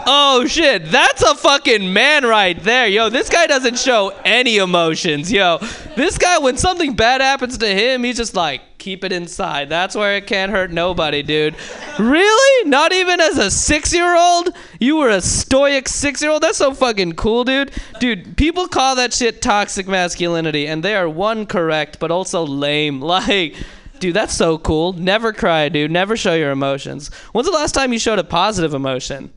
Oh 0.06 0.46
shit, 0.46 0.90
that's 0.90 1.22
a 1.22 1.34
fucking 1.34 1.90
man 1.90 2.24
right 2.26 2.62
there. 2.62 2.86
Yo, 2.86 3.08
this 3.08 3.30
guy 3.30 3.46
doesn't 3.46 3.78
show 3.78 4.12
any 4.26 4.58
emotions. 4.58 5.32
Yo, 5.32 5.56
this 5.96 6.18
guy, 6.18 6.36
when 6.38 6.58
something 6.58 6.94
bad 6.94 7.22
happens 7.22 7.56
to 7.56 7.66
him, 7.66 8.04
he's 8.04 8.18
just 8.18 8.34
like, 8.34 8.60
keep 8.84 9.02
it 9.02 9.12
inside. 9.12 9.70
That's 9.70 9.96
where 9.96 10.16
it 10.16 10.26
can't 10.26 10.52
hurt 10.52 10.70
nobody, 10.70 11.22
dude. 11.22 11.56
Really? 11.98 12.68
Not 12.68 12.92
even 12.92 13.18
as 13.18 13.38
a 13.38 13.50
six 13.50 13.94
year 13.94 14.14
old? 14.14 14.50
You 14.78 14.96
were 14.96 15.08
a 15.08 15.22
stoic 15.22 15.88
six 15.88 16.20
year 16.20 16.30
old? 16.30 16.42
That's 16.42 16.58
so 16.58 16.74
fucking 16.74 17.14
cool, 17.14 17.44
dude. 17.44 17.72
Dude, 17.98 18.36
people 18.36 18.68
call 18.68 18.96
that 18.96 19.14
shit 19.14 19.40
toxic 19.40 19.88
masculinity, 19.88 20.66
and 20.66 20.82
they 20.82 20.94
are 20.94 21.08
one 21.08 21.46
correct, 21.46 21.98
but 21.98 22.10
also 22.10 22.46
lame. 22.46 23.00
Like, 23.14 23.54
dude, 24.00 24.14
that's 24.14 24.34
so 24.34 24.58
cool. 24.58 24.92
Never 24.92 25.32
cry, 25.32 25.68
dude. 25.68 25.90
Never 25.90 26.16
show 26.16 26.34
your 26.34 26.50
emotions. 26.50 27.14
When's 27.32 27.46
the 27.46 27.52
last 27.54 27.72
time 27.72 27.92
you 27.92 27.98
showed 28.00 28.18
a 28.18 28.24
positive 28.24 28.74
emotion? 28.74 29.32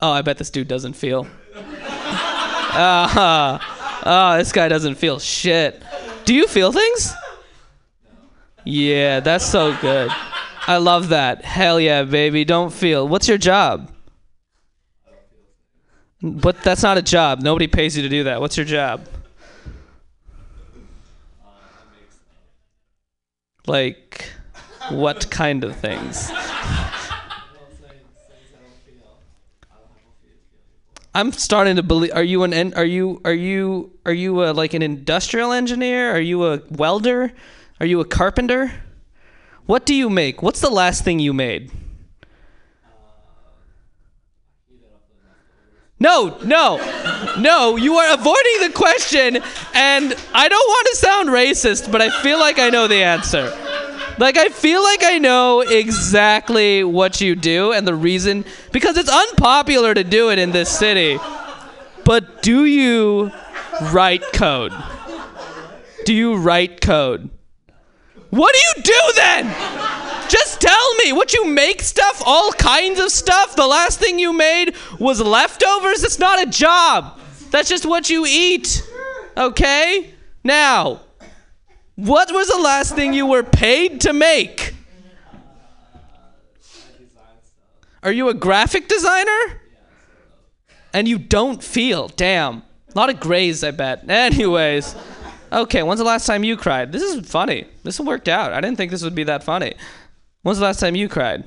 Oh, 0.00 0.12
I 0.12 0.22
bet 0.22 0.38
this 0.38 0.50
dude 0.50 0.68
doesn't 0.68 0.94
feel. 0.94 1.26
Uh, 2.76 3.58
oh, 4.04 4.36
this 4.36 4.52
guy 4.52 4.68
doesn't 4.68 4.96
feel 4.96 5.18
shit. 5.18 5.82
Do 6.26 6.34
you 6.34 6.48
feel 6.48 6.72
things? 6.72 7.14
Yeah, 8.64 9.20
that's 9.20 9.46
so 9.46 9.76
good. 9.80 10.10
I 10.66 10.78
love 10.78 11.10
that. 11.10 11.44
Hell 11.44 11.78
yeah, 11.78 12.02
baby. 12.02 12.44
Don't 12.44 12.72
feel. 12.72 13.06
What's 13.06 13.28
your 13.28 13.38
job? 13.38 13.92
But 16.20 16.62
that's 16.64 16.82
not 16.82 16.98
a 16.98 17.02
job. 17.02 17.42
Nobody 17.42 17.68
pays 17.68 17.96
you 17.96 18.02
to 18.02 18.08
do 18.08 18.24
that. 18.24 18.40
What's 18.40 18.56
your 18.56 18.66
job? 18.66 19.06
Like, 23.68 24.28
what 24.90 25.30
kind 25.30 25.62
of 25.62 25.76
things? 25.76 26.32
I'm 31.16 31.32
starting 31.32 31.76
to 31.76 31.82
believe. 31.82 32.12
Are 32.14 32.22
you 32.22 32.42
an? 32.42 32.74
Are 32.74 32.84
you? 32.84 33.22
Are 33.24 33.32
you? 33.32 33.90
Are 34.04 34.12
you 34.12 34.44
a, 34.44 34.52
like 34.52 34.74
an 34.74 34.82
industrial 34.82 35.52
engineer? 35.52 36.10
Are 36.14 36.20
you 36.20 36.44
a 36.44 36.60
welder? 36.68 37.32
Are 37.80 37.86
you 37.86 38.00
a 38.00 38.04
carpenter? 38.04 38.70
What 39.64 39.86
do 39.86 39.94
you 39.94 40.10
make? 40.10 40.42
What's 40.42 40.60
the 40.60 40.68
last 40.68 41.04
thing 41.04 41.18
you 41.18 41.32
made? 41.32 41.70
No, 45.98 46.36
no, 46.44 46.76
no. 47.38 47.76
You 47.76 47.94
are 47.94 48.12
avoiding 48.12 48.60
the 48.60 48.72
question, 48.74 49.38
and 49.72 50.14
I 50.34 50.48
don't 50.50 50.68
want 50.68 50.88
to 50.90 50.96
sound 50.96 51.28
racist, 51.30 51.90
but 51.90 52.02
I 52.02 52.10
feel 52.22 52.38
like 52.38 52.58
I 52.58 52.68
know 52.68 52.88
the 52.88 53.02
answer. 53.02 53.50
Like 54.18 54.38
I 54.38 54.48
feel 54.48 54.82
like 54.82 55.04
I 55.04 55.18
know 55.18 55.60
exactly 55.60 56.82
what 56.84 57.20
you 57.20 57.34
do 57.34 57.72
and 57.72 57.86
the 57.86 57.94
reason 57.94 58.44
because 58.72 58.96
it's 58.96 59.10
unpopular 59.10 59.92
to 59.92 60.04
do 60.04 60.30
it 60.30 60.38
in 60.38 60.52
this 60.52 60.70
city. 60.70 61.18
But 62.04 62.42
do 62.42 62.64
you 62.64 63.30
write 63.92 64.22
code? 64.32 64.72
Do 66.06 66.14
you 66.14 66.36
write 66.36 66.80
code? 66.80 67.28
What 68.30 68.54
do 68.54 68.60
you 68.60 68.82
do 68.82 69.12
then? 69.16 69.46
Just 70.28 70.60
tell 70.60 70.94
me 70.96 71.12
what 71.12 71.32
you 71.32 71.46
make 71.46 71.82
stuff, 71.82 72.22
all 72.24 72.52
kinds 72.52 72.98
of 72.98 73.10
stuff. 73.10 73.54
The 73.54 73.66
last 73.66 74.00
thing 74.00 74.18
you 74.18 74.32
made 74.32 74.74
was 74.98 75.20
leftovers. 75.20 76.02
It's 76.04 76.18
not 76.18 76.42
a 76.42 76.50
job. 76.50 77.18
That's 77.50 77.68
just 77.68 77.86
what 77.86 78.10
you 78.10 78.24
eat. 78.26 78.82
Okay? 79.36 80.14
Now, 80.42 81.00
what 81.96 82.32
was 82.32 82.48
the 82.48 82.58
last 82.58 82.94
thing 82.94 83.12
you 83.12 83.26
were 83.26 83.42
paid 83.42 84.00
to 84.02 84.12
make? 84.12 84.74
Are 88.02 88.12
you 88.12 88.28
a 88.28 88.34
graphic 88.34 88.86
designer? 88.86 89.60
And 90.92 91.08
you 91.08 91.18
don't 91.18 91.62
feel. 91.62 92.08
Damn. 92.08 92.62
A 92.94 92.94
lot 92.94 93.10
of 93.10 93.18
grays, 93.18 93.64
I 93.64 93.72
bet. 93.72 94.04
Anyways. 94.08 94.94
Okay, 95.52 95.82
when's 95.82 95.98
the 95.98 96.04
last 96.04 96.26
time 96.26 96.44
you 96.44 96.56
cried? 96.56 96.92
This 96.92 97.02
is 97.02 97.28
funny. 97.28 97.66
This 97.82 97.98
worked 97.98 98.28
out. 98.28 98.52
I 98.52 98.60
didn't 98.60 98.76
think 98.76 98.90
this 98.90 99.02
would 99.02 99.14
be 99.14 99.24
that 99.24 99.42
funny. 99.42 99.74
When's 100.42 100.58
the 100.58 100.64
last 100.64 100.80
time 100.80 100.94
you 100.94 101.08
cried? 101.08 101.44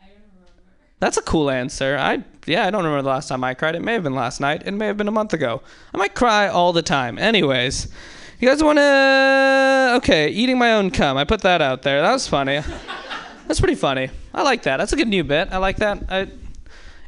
I 0.00 0.06
remember. 0.06 0.52
That's 0.98 1.16
a 1.16 1.22
cool 1.22 1.50
answer. 1.50 1.96
I 1.98 2.24
yeah, 2.46 2.66
I 2.66 2.70
don't 2.70 2.84
remember 2.84 3.02
the 3.02 3.08
last 3.08 3.28
time 3.28 3.44
I 3.44 3.54
cried. 3.54 3.74
It 3.74 3.82
may 3.82 3.92
have 3.92 4.02
been 4.02 4.14
last 4.14 4.40
night. 4.40 4.62
It 4.66 4.72
may 4.72 4.86
have 4.86 4.96
been 4.96 5.08
a 5.08 5.12
month 5.12 5.32
ago. 5.32 5.62
I 5.94 5.98
might 5.98 6.14
cry 6.14 6.48
all 6.48 6.72
the 6.72 6.82
time. 6.82 7.18
Anyways, 7.18 7.88
you 8.42 8.48
guys 8.48 8.60
want 8.60 8.76
to? 8.76 9.94
Okay, 9.98 10.28
eating 10.30 10.58
my 10.58 10.72
own 10.72 10.90
cum. 10.90 11.16
I 11.16 11.22
put 11.22 11.42
that 11.42 11.62
out 11.62 11.82
there. 11.82 12.02
That 12.02 12.12
was 12.12 12.26
funny. 12.26 12.60
That's 13.46 13.60
pretty 13.60 13.76
funny. 13.76 14.10
I 14.34 14.42
like 14.42 14.64
that. 14.64 14.78
That's 14.78 14.92
a 14.92 14.96
good 14.96 15.06
new 15.06 15.22
bit. 15.22 15.52
I 15.52 15.58
like 15.58 15.76
that. 15.76 16.02
I, 16.08 16.26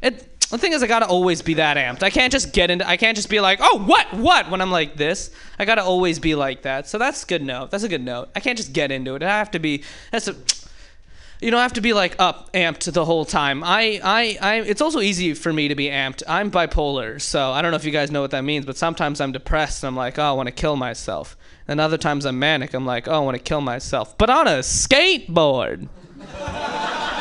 it. 0.01 0.31
The 0.51 0.59
thing 0.59 0.75
is, 0.75 0.83
I 0.85 0.87
gotta 0.87 1.07
always 1.09 1.43
be 1.43 1.55
that 1.55 1.77
amped. 1.77 2.05
I 2.05 2.11
can't 2.11 2.31
just 2.31 2.53
get 2.53 2.71
into. 2.71 2.89
I 2.89 2.97
can't 2.97 3.17
just 3.17 3.29
be 3.29 3.41
like, 3.41 3.59
oh, 3.61 3.85
what, 3.85 4.15
what, 4.15 4.49
when 4.49 4.61
I'm 4.61 4.71
like 4.71 4.95
this. 4.95 5.33
I 5.59 5.65
gotta 5.65 5.83
always 5.83 6.21
be 6.21 6.37
like 6.37 6.63
that. 6.63 6.87
So 6.87 6.99
that's 6.99 7.25
good 7.25 7.43
note. 7.43 7.73
That's 7.73 7.83
a 7.83 7.89
good 7.89 8.05
note. 8.05 8.29
I 8.37 8.41
can't 8.41 8.57
just 8.57 8.73
get 8.73 8.93
into 8.93 9.17
it. 9.17 9.23
I 9.25 9.31
have 9.31 9.51
to 9.53 9.59
be. 9.59 9.83
That's 10.13 10.29
a. 10.29 10.37
You 11.41 11.51
don't 11.51 11.61
have 11.61 11.75
to 11.75 11.81
be 11.81 11.93
like 11.93 12.17
up 12.19 12.53
amped 12.53 12.91
the 12.93 13.05
whole 13.05 13.25
time. 13.25 13.63
I, 13.65 14.01
I, 14.03 14.39
I. 14.41 14.61
It's 14.61 14.81
also 14.81 15.01
easy 15.01 15.35
for 15.35 15.53
me 15.53 15.69
to 15.69 15.75
be 15.75 15.87
amped. 15.87 16.23
I'm 16.27 16.51
bipolar, 16.51 17.21
so 17.21 17.51
I 17.51 17.61
don't 17.61 17.71
know 17.71 17.77
if 17.77 17.85
you 17.85 17.91
guys 17.91 18.11
know 18.11 18.23
what 18.23 18.31
that 18.31 18.45
means. 18.45 18.65
But 18.65 18.77
sometimes 18.77 19.21
I'm 19.21 19.33
depressed. 19.33 19.83
and 19.83 19.89
I'm 19.89 19.97
like, 19.97 20.19
oh, 20.19 20.25
I 20.25 20.33
want 20.33 20.47
to 20.47 20.53
kill 20.53 20.77
myself. 20.77 21.37
And 21.67 21.81
other 21.81 21.99
times 21.99 22.25
I'm 22.25 22.39
manic. 22.39 22.73
I'm 22.75 22.87
like, 22.87 23.09
oh, 23.09 23.15
I 23.15 23.19
want 23.19 23.37
to 23.37 23.43
kill 23.43 23.61
myself. 23.61 24.17
But 24.17 24.31
on 24.31 24.47
a 24.47 24.61
skateboard. 24.61 25.89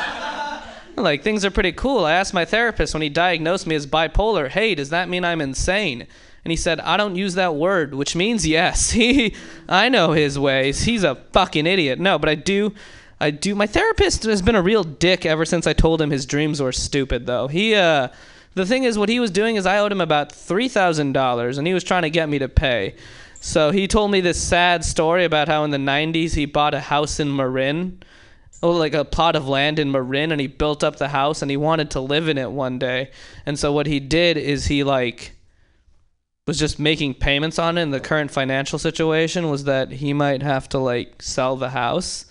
like 0.96 1.24
things 1.24 1.44
are 1.44 1.52
pretty 1.52 1.72
cool. 1.72 2.06
I 2.06 2.14
asked 2.14 2.34
my 2.34 2.46
therapist 2.46 2.94
when 2.94 3.02
he 3.02 3.10
diagnosed 3.10 3.68
me 3.68 3.76
as 3.76 3.88
bipolar, 3.88 4.50
"Hey, 4.50 4.76
does 4.76 4.90
that 4.90 5.10
mean 5.10 5.26
I'm 5.26 5.42
insane?" 5.42 6.08
And 6.46 6.52
he 6.52 6.58
said, 6.58 6.80
"I 6.82 6.98
don't 6.98 7.16
use 7.16 7.36
that 7.36 7.56
word, 7.56 7.94
which 7.94 8.16
means 8.16 8.46
yes." 8.46 8.92
He 8.92 9.36
I 9.68 9.90
know 9.90 10.12
his 10.12 10.38
ways. 10.38 10.84
He's 10.84 11.04
a 11.04 11.16
fucking 11.32 11.66
idiot. 11.66 12.00
No, 12.00 12.20
but 12.20 12.30
I 12.30 12.36
do 12.36 12.74
I 13.24 13.32
do 13.32 13.56
my 13.56 13.68
therapist 13.68 14.24
has 14.24 14.42
been 14.42 14.56
a 14.56 14.62
real 14.62 14.84
dick 14.84 15.26
ever 15.26 15.46
since 15.46 15.66
I 15.66 15.72
told 15.72 16.02
him 16.02 16.10
his 16.10 16.26
dreams 16.26 16.62
were 16.62 16.74
stupid 16.74 17.26
though. 17.26 17.48
He 17.48 17.74
uh 17.74 18.10
the 18.54 18.66
thing 18.66 18.84
is 18.84 18.98
what 18.98 19.08
he 19.08 19.20
was 19.20 19.32
doing 19.32 19.56
is 19.56 19.66
I 19.66 19.80
owed 19.80 19.92
him 19.92 20.02
about 20.02 20.32
$3,000 20.32 21.58
and 21.58 21.66
he 21.66 21.74
was 21.74 21.84
trying 21.84 22.04
to 22.04 22.10
get 22.10 22.30
me 22.30 22.38
to 22.40 22.50
pay. 22.50 22.96
So 23.40 23.72
he 23.72 23.88
told 23.88 24.12
me 24.12 24.22
this 24.22 24.42
sad 24.42 24.86
story 24.86 25.24
about 25.24 25.48
how 25.48 25.64
in 25.64 25.72
the 25.72 25.78
90s 25.78 26.36
he 26.36 26.46
bought 26.46 26.74
a 26.74 26.80
house 26.82 27.20
in 27.20 27.36
Marin 27.36 28.04
oh, 28.62 28.72
like 28.72 28.94
a 28.94 29.04
plot 29.04 29.36
of 29.36 29.48
land 29.48 29.78
in 29.78 29.92
Marin, 29.92 30.32
and 30.32 30.40
he 30.40 30.48
built 30.48 30.86
up 30.86 30.96
the 30.96 31.10
house, 31.10 31.42
and 31.42 31.52
he 31.52 31.58
wanted 31.58 31.92
to 31.92 32.00
live 32.00 32.30
in 32.30 32.38
it 32.38 32.50
one 32.50 32.80
day. 32.80 33.12
And 33.46 33.60
so 33.60 33.74
what 33.74 33.88
he 33.88 34.00
did 34.00 34.38
is 34.38 34.68
he 34.68 34.86
like 34.86 35.34
was 36.48 36.58
just 36.58 36.80
making 36.80 37.16
payments 37.16 37.60
on 37.60 37.78
it 37.78 37.84
and 37.84 37.94
the 37.94 38.00
current 38.00 38.32
financial 38.32 38.78
situation 38.78 39.50
was 39.50 39.66
that 39.66 39.92
he 39.92 40.14
might 40.14 40.42
have 40.42 40.68
to 40.68 40.78
like 40.78 41.22
sell 41.22 41.56
the 41.56 41.70
house 41.70 42.26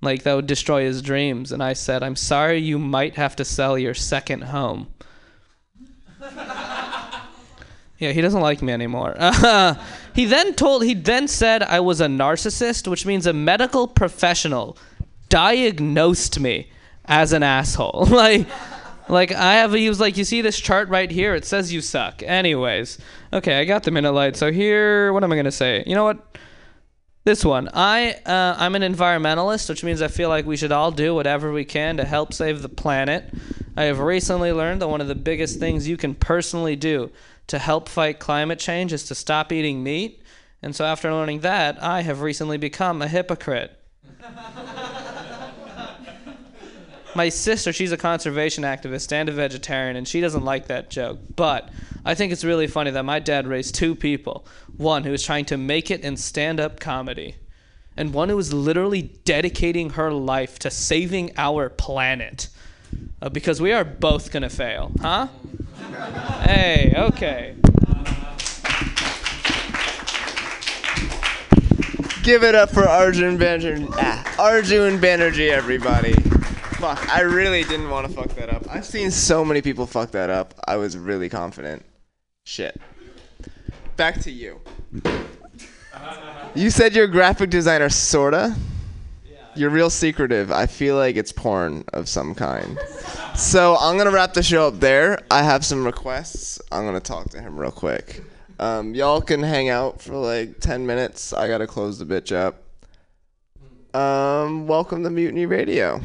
like 0.00 0.22
that 0.22 0.34
would 0.34 0.46
destroy 0.46 0.84
his 0.84 1.02
dreams 1.02 1.52
and 1.52 1.62
i 1.62 1.72
said 1.72 2.02
i'm 2.02 2.16
sorry 2.16 2.58
you 2.58 2.78
might 2.78 3.16
have 3.16 3.34
to 3.36 3.44
sell 3.44 3.78
your 3.78 3.94
second 3.94 4.42
home 4.44 4.88
yeah 7.98 8.12
he 8.12 8.20
doesn't 8.20 8.40
like 8.40 8.62
me 8.62 8.72
anymore 8.72 9.14
he 10.14 10.24
then 10.24 10.54
told 10.54 10.84
he 10.84 10.94
then 10.94 11.26
said 11.28 11.62
i 11.62 11.80
was 11.80 12.00
a 12.00 12.06
narcissist 12.06 12.88
which 12.88 13.06
means 13.06 13.26
a 13.26 13.32
medical 13.32 13.86
professional 13.86 14.76
diagnosed 15.28 16.38
me 16.38 16.70
as 17.06 17.32
an 17.32 17.42
asshole 17.42 18.06
like 18.10 18.46
like 19.08 19.32
I 19.32 19.54
have, 19.54 19.72
he 19.72 19.88
was 19.88 20.00
like, 20.00 20.16
you 20.16 20.24
see 20.24 20.42
this 20.42 20.58
chart 20.58 20.88
right 20.88 21.10
here? 21.10 21.34
It 21.34 21.44
says 21.44 21.72
you 21.72 21.80
suck. 21.80 22.22
Anyways, 22.22 22.98
okay, 23.32 23.58
I 23.60 23.64
got 23.64 23.82
the 23.84 23.90
minute 23.90 24.12
light. 24.12 24.36
So 24.36 24.52
here, 24.52 25.12
what 25.12 25.24
am 25.24 25.32
I 25.32 25.36
gonna 25.36 25.50
say? 25.50 25.82
You 25.86 25.94
know 25.94 26.04
what? 26.04 26.27
This 27.28 27.44
one. 27.44 27.68
I 27.74 28.12
uh, 28.24 28.56
I'm 28.56 28.74
an 28.74 28.80
environmentalist, 28.80 29.68
which 29.68 29.84
means 29.84 30.00
I 30.00 30.08
feel 30.08 30.30
like 30.30 30.46
we 30.46 30.56
should 30.56 30.72
all 30.72 30.90
do 30.90 31.14
whatever 31.14 31.52
we 31.52 31.66
can 31.66 31.98
to 31.98 32.04
help 32.06 32.32
save 32.32 32.62
the 32.62 32.70
planet. 32.70 33.30
I 33.76 33.82
have 33.82 33.98
recently 33.98 34.50
learned 34.50 34.80
that 34.80 34.88
one 34.88 35.02
of 35.02 35.08
the 35.08 35.14
biggest 35.14 35.58
things 35.58 35.86
you 35.86 35.98
can 35.98 36.14
personally 36.14 36.74
do 36.74 37.10
to 37.48 37.58
help 37.58 37.86
fight 37.86 38.18
climate 38.18 38.58
change 38.58 38.94
is 38.94 39.04
to 39.08 39.14
stop 39.14 39.52
eating 39.52 39.82
meat. 39.82 40.22
And 40.62 40.74
so 40.74 40.86
after 40.86 41.12
learning 41.12 41.40
that, 41.40 41.82
I 41.82 42.00
have 42.00 42.22
recently 42.22 42.56
become 42.56 43.02
a 43.02 43.08
hypocrite. 43.08 43.78
my 47.14 47.28
sister, 47.28 47.72
she's 47.72 47.92
a 47.92 47.96
conservation 47.96 48.64
activist 48.64 49.12
and 49.12 49.28
a 49.28 49.32
vegetarian, 49.32 49.96
and 49.96 50.06
she 50.06 50.20
doesn't 50.20 50.44
like 50.44 50.66
that 50.66 50.90
joke. 50.90 51.18
But 51.34 51.68
I 52.04 52.14
think 52.14 52.32
it's 52.32 52.44
really 52.44 52.66
funny 52.66 52.90
that 52.90 53.04
my 53.04 53.18
dad 53.18 53.46
raised 53.46 53.74
two 53.74 53.94
people 53.94 54.46
one 54.76 55.02
who 55.04 55.10
was 55.10 55.24
trying 55.24 55.44
to 55.44 55.56
make 55.56 55.90
it 55.90 56.02
in 56.02 56.16
stand 56.16 56.60
up 56.60 56.78
comedy, 56.78 57.34
and 57.96 58.14
one 58.14 58.28
who 58.28 58.36
was 58.36 58.54
literally 58.54 59.02
dedicating 59.24 59.90
her 59.90 60.12
life 60.12 60.58
to 60.60 60.70
saving 60.70 61.32
our 61.36 61.68
planet. 61.68 62.48
Uh, 63.20 63.28
because 63.28 63.60
we 63.60 63.72
are 63.72 63.84
both 63.84 64.30
gonna 64.30 64.48
fail, 64.48 64.92
huh? 65.00 65.26
hey, 66.42 66.94
okay. 66.96 67.54
Give 72.22 72.44
it 72.44 72.54
up 72.54 72.70
for 72.70 72.86
Arjun 72.86 73.38
Banerjee. 73.38 73.88
Ah, 73.94 74.36
Arjun 74.38 74.98
Banerjee, 74.98 75.50
everybody. 75.50 76.14
Fuck, 76.78 77.08
I 77.08 77.22
really 77.22 77.64
didn't 77.64 77.90
want 77.90 78.06
to 78.06 78.12
fuck 78.12 78.28
that 78.36 78.50
up. 78.50 78.62
I've 78.70 78.86
seen 78.86 79.10
so 79.10 79.44
many 79.44 79.60
people 79.60 79.84
fuck 79.84 80.12
that 80.12 80.30
up. 80.30 80.54
I 80.68 80.76
was 80.76 80.96
really 80.96 81.28
confident. 81.28 81.84
Shit. 82.44 82.80
Back 83.96 84.20
to 84.20 84.30
you. 84.30 84.60
You 86.54 86.70
said 86.70 86.94
you're 86.94 87.06
a 87.06 87.10
graphic 87.10 87.50
designer, 87.50 87.88
sorta. 87.88 88.54
Yeah, 89.28 89.38
You're 89.56 89.70
real 89.70 89.90
secretive. 89.90 90.52
I 90.52 90.66
feel 90.66 90.94
like 90.94 91.16
it's 91.16 91.32
porn 91.32 91.84
of 91.92 92.08
some 92.08 92.32
kind. 92.32 92.78
So 93.34 93.76
I'm 93.80 93.98
gonna 93.98 94.12
wrap 94.12 94.34
the 94.34 94.42
show 94.44 94.68
up 94.68 94.78
there. 94.78 95.18
I 95.32 95.42
have 95.42 95.64
some 95.64 95.84
requests. 95.84 96.60
I'm 96.70 96.84
gonna 96.84 97.00
talk 97.00 97.28
to 97.30 97.40
him 97.40 97.58
real 97.58 97.72
quick. 97.72 98.22
Um, 98.60 98.94
y'all 98.94 99.20
can 99.20 99.42
hang 99.42 99.68
out 99.68 100.00
for 100.00 100.14
like 100.14 100.60
10 100.60 100.86
minutes. 100.86 101.32
I 101.32 101.48
gotta 101.48 101.66
close 101.66 101.98
the 101.98 102.04
bitch 102.04 102.30
up. 102.32 102.62
Um, 103.98 104.68
welcome 104.68 105.02
to 105.02 105.10
Mutiny 105.10 105.44
Radio. 105.46 106.00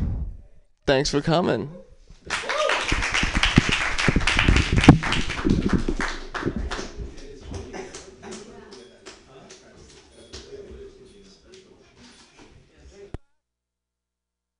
Thanks 0.86 1.10
for 1.10 1.22
coming. 1.22 1.70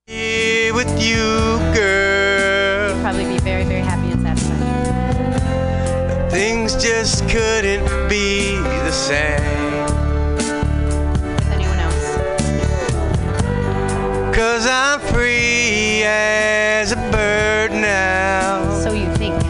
Here 0.06 0.72
with 0.72 0.88
you, 0.98 1.58
girl. 1.74 2.98
Probably 3.02 3.26
be 3.26 3.38
very, 3.40 3.64
very 3.64 3.80
happy 3.80 4.12
and 4.12 4.22
satisfied. 4.22 4.70
Things 6.30 6.74
just 6.82 7.28
couldn't 7.28 7.84
be 8.08 8.56
the 8.56 8.92
same. 8.92 9.73
Cause 14.34 14.66
I'm 14.66 14.98
free 14.98 16.02
as 16.02 16.90
a 16.90 16.96
bird 16.96 17.70
now. 17.70 18.68
So 18.82 18.92
you 18.92 19.06
think. 19.14 19.40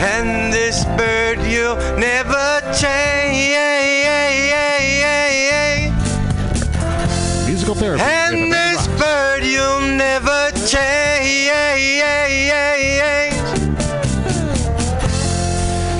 And 0.00 0.50
this 0.50 0.86
bird 0.96 1.40
you'll 1.46 1.76
never 1.98 2.62
change. 2.72 3.58
Musical 7.46 7.74
therapy. 7.74 8.02
And 8.02 8.50
this 8.50 8.88
bird 8.98 9.44
you'll 9.44 9.82
never 9.82 10.50
change. 10.66 11.50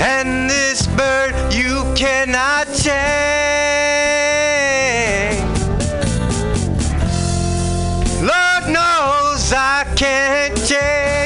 And 0.01 0.48
this 0.48 0.86
bird 0.86 1.35
you 1.52 1.85
cannot 1.94 2.72
change. 2.72 3.49
Can't 10.01 10.56
change. 10.66 11.20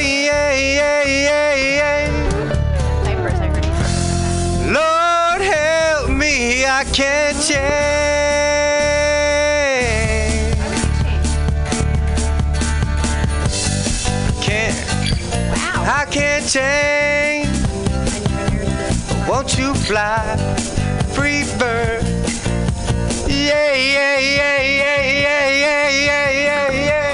Lord 4.67 5.41
help 5.41 6.11
me, 6.11 6.67
I 6.67 6.83
can't 6.93 7.37
change. 7.41 7.55
Can't. 14.43 14.77
I 15.87 16.07
can't 16.11 16.45
change. 16.49 17.47
Won't 19.29 19.57
you 19.57 19.73
fly, 19.75 20.37
free 21.15 21.45
bird? 21.61 22.03
Yeah, 23.29 23.73
yeah, 23.75 24.19
yeah, 24.19 24.63
yeah, 24.63 25.01
yeah, 25.23 25.49
yeah, 25.63 25.91
yeah, 25.91 26.31
yeah, 26.31 27.14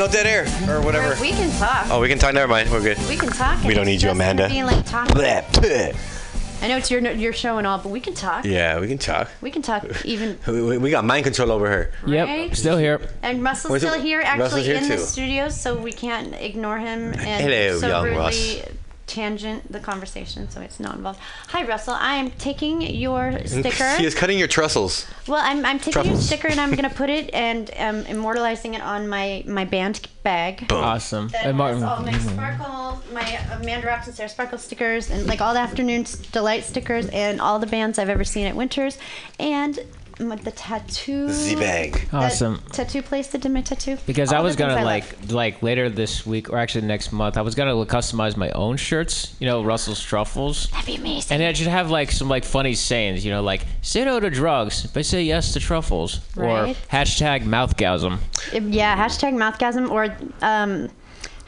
no 0.00 0.08
dead 0.08 0.26
air 0.26 0.44
or 0.74 0.80
whatever. 0.82 1.20
We 1.20 1.30
can 1.30 1.50
talk. 1.58 1.86
Oh, 1.90 2.00
we 2.00 2.08
can 2.08 2.18
talk. 2.18 2.32
Never 2.32 2.48
mind. 2.48 2.70
We're 2.70 2.80
good. 2.80 2.96
We 3.06 3.16
can 3.16 3.28
talk. 3.28 3.62
We 3.62 3.74
don't 3.74 3.84
need 3.84 4.00
you, 4.02 4.08
It's 4.08 4.18
just 4.18 4.18
gonna 4.18 4.32
Amanda. 4.32 4.48
Be 4.48 4.64
like 4.64 4.86
talking. 4.86 5.14
Bleh, 5.14 5.44
bleh. 5.52 5.96
I 6.62 6.68
know 6.68 6.76
it's 6.78 6.90
your 6.90 7.00
your 7.12 7.32
show 7.34 7.58
and 7.58 7.66
all, 7.66 7.76
but 7.78 7.90
we 7.90 8.00
can 8.00 8.14
talk. 8.14 8.44
Yeah, 8.46 8.80
we 8.80 8.88
can 8.88 8.96
talk. 8.98 9.28
We 9.42 9.50
can 9.50 9.60
talk 9.62 9.84
even. 10.06 10.38
We, 10.46 10.62
we- 10.62 10.78
we 10.78 10.90
got 10.90 11.04
mind 11.04 11.24
control 11.24 11.52
over 11.52 11.68
her. 11.68 11.92
Right? 12.02 12.54
Still 12.56 12.78
here. 12.78 13.00
And 13.22 13.42
Russell's 13.42 13.70
Where's 13.72 13.82
still 13.82 13.94
it- 13.94 14.02
here, 14.02 14.22
actually 14.22 14.62
here 14.64 14.76
in 14.76 14.88
the 14.88 14.96
too. 14.96 15.02
studios, 15.02 15.58
so 15.60 15.76
we 15.76 15.92
can't 15.92 16.34
ignore 16.34 16.78
him 16.78 17.12
and 17.12 17.44
Hello, 17.44 17.78
so 17.78 17.88
young 17.88 18.04
rudely 18.04 18.18
Russ. 18.18 18.62
Tangent 19.10 19.70
the 19.70 19.80
conversation, 19.80 20.48
so 20.50 20.60
it's 20.60 20.78
not 20.78 20.94
involved. 20.94 21.18
Hi, 21.48 21.64
Russell. 21.66 21.94
I 21.94 22.14
am 22.14 22.30
taking 22.32 22.80
your 22.80 23.32
sticker. 23.44 23.96
She 23.96 24.04
is 24.04 24.14
cutting 24.14 24.38
your 24.38 24.48
trussels. 24.48 25.06
Well, 25.26 25.42
I'm, 25.44 25.66
I'm 25.66 25.78
taking 25.80 26.04
your 26.04 26.16
sticker 26.20 26.48
and 26.48 26.60
I'm 26.60 26.74
gonna 26.74 26.88
put 26.90 27.10
it 27.10 27.28
and 27.34 27.70
um, 27.76 28.06
immortalizing 28.06 28.74
it 28.74 28.82
on 28.82 29.08
my 29.08 29.42
my 29.46 29.64
band 29.64 30.06
bag. 30.22 30.70
Awesome. 30.70 31.28
That 31.28 31.46
And 31.46 31.56
Martin. 31.56 31.82
has 31.82 31.90
all 31.90 32.02
my 32.04 32.18
sparkle, 32.18 33.02
my 33.12 33.26
Amanda 33.60 33.86
Rocks 33.88 34.06
and 34.06 34.14
Sarah 34.16 34.28
Sparkle 34.28 34.58
stickers, 34.58 35.10
and 35.10 35.26
like 35.26 35.40
all 35.40 35.54
the 35.54 35.60
afternoon 35.60 36.06
delight 36.32 36.64
stickers, 36.64 37.08
and 37.08 37.40
all 37.40 37.58
the 37.58 37.66
bands 37.66 37.98
I've 37.98 38.08
ever 38.10 38.24
seen 38.24 38.46
at 38.46 38.54
Winters, 38.54 38.96
and 39.40 39.76
my, 39.76 39.84
the 40.28 40.50
tattoo. 40.52 41.28
Z-bag. 41.30 42.08
Awesome. 42.12 42.60
Tattoo 42.72 43.02
place 43.02 43.28
that 43.28 43.40
did 43.40 43.50
my 43.52 43.62
tattoo. 43.62 43.96
Because 44.06 44.32
All 44.32 44.40
I 44.40 44.42
was 44.42 44.56
gonna 44.56 44.74
I 44.74 44.82
like 44.82 45.18
love. 45.20 45.32
like 45.32 45.62
later 45.62 45.88
this 45.88 46.26
week 46.26 46.50
or 46.50 46.58
actually 46.58 46.86
next 46.86 47.12
month, 47.12 47.36
I 47.36 47.42
was 47.42 47.54
gonna 47.54 47.72
customize 47.86 48.36
my 48.36 48.50
own 48.50 48.76
shirts. 48.76 49.34
You 49.40 49.46
know, 49.46 49.62
Russell's 49.64 50.02
truffles. 50.02 50.68
That'd 50.70 50.86
be 50.86 50.96
amazing. 50.96 51.34
And 51.34 51.42
I 51.44 51.52
should 51.52 51.66
have 51.68 51.90
like 51.90 52.10
some 52.12 52.28
like 52.28 52.44
funny 52.44 52.74
sayings. 52.74 53.24
You 53.24 53.30
know, 53.32 53.42
like 53.42 53.64
say 53.82 54.04
no 54.04 54.20
to 54.20 54.30
drugs, 54.30 54.86
but 54.86 55.04
say 55.06 55.22
yes 55.22 55.52
to 55.54 55.60
truffles, 55.60 56.20
Right. 56.36 56.70
or 56.70 56.74
hashtag 56.92 57.42
mouthgasm. 57.44 58.18
Yeah, 58.52 58.96
hashtag 58.96 59.34
mouthgasm 59.34 59.90
or 59.90 60.16
um, 60.42 60.88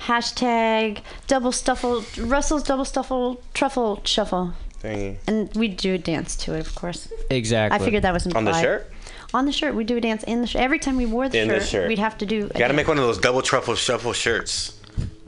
hashtag 0.06 1.00
double 1.26 1.52
stuffle 1.52 2.04
Russell's 2.18 2.62
double 2.62 2.84
stuffle 2.84 3.40
truffle 3.54 4.00
shuffle, 4.04 4.54
Thank 4.82 5.20
and 5.28 5.48
we 5.54 5.68
do 5.68 5.94
a 5.94 5.98
dance 5.98 6.34
to 6.36 6.54
it, 6.54 6.60
of 6.60 6.74
course. 6.74 7.08
Exactly. 7.30 7.78
I 7.80 7.82
figured 7.84 8.02
that 8.02 8.12
was 8.12 8.26
implied. 8.26 8.40
On 8.40 8.44
the 8.46 8.60
shirt? 8.60 8.92
On 9.32 9.46
the 9.46 9.52
shirt, 9.52 9.74
we 9.74 9.84
do 9.84 9.96
a 9.96 10.00
dance 10.00 10.24
in 10.24 10.40
the 10.40 10.46
shirt. 10.46 10.60
Every 10.60 10.78
time 10.78 10.96
we 10.96 11.06
wore 11.06 11.28
the, 11.28 11.38
In 11.38 11.48
shirt, 11.48 11.60
the 11.60 11.66
shirt. 11.66 11.88
we'd 11.88 11.98
have 12.00 12.18
to 12.18 12.26
do. 12.26 12.36
You 12.36 12.42
gotta 12.48 12.58
dance. 12.64 12.76
make 12.76 12.88
one 12.88 12.98
of 12.98 13.04
those 13.04 13.18
double 13.18 13.42
truffle 13.42 13.74
shuffle 13.76 14.12
shirts 14.12 14.78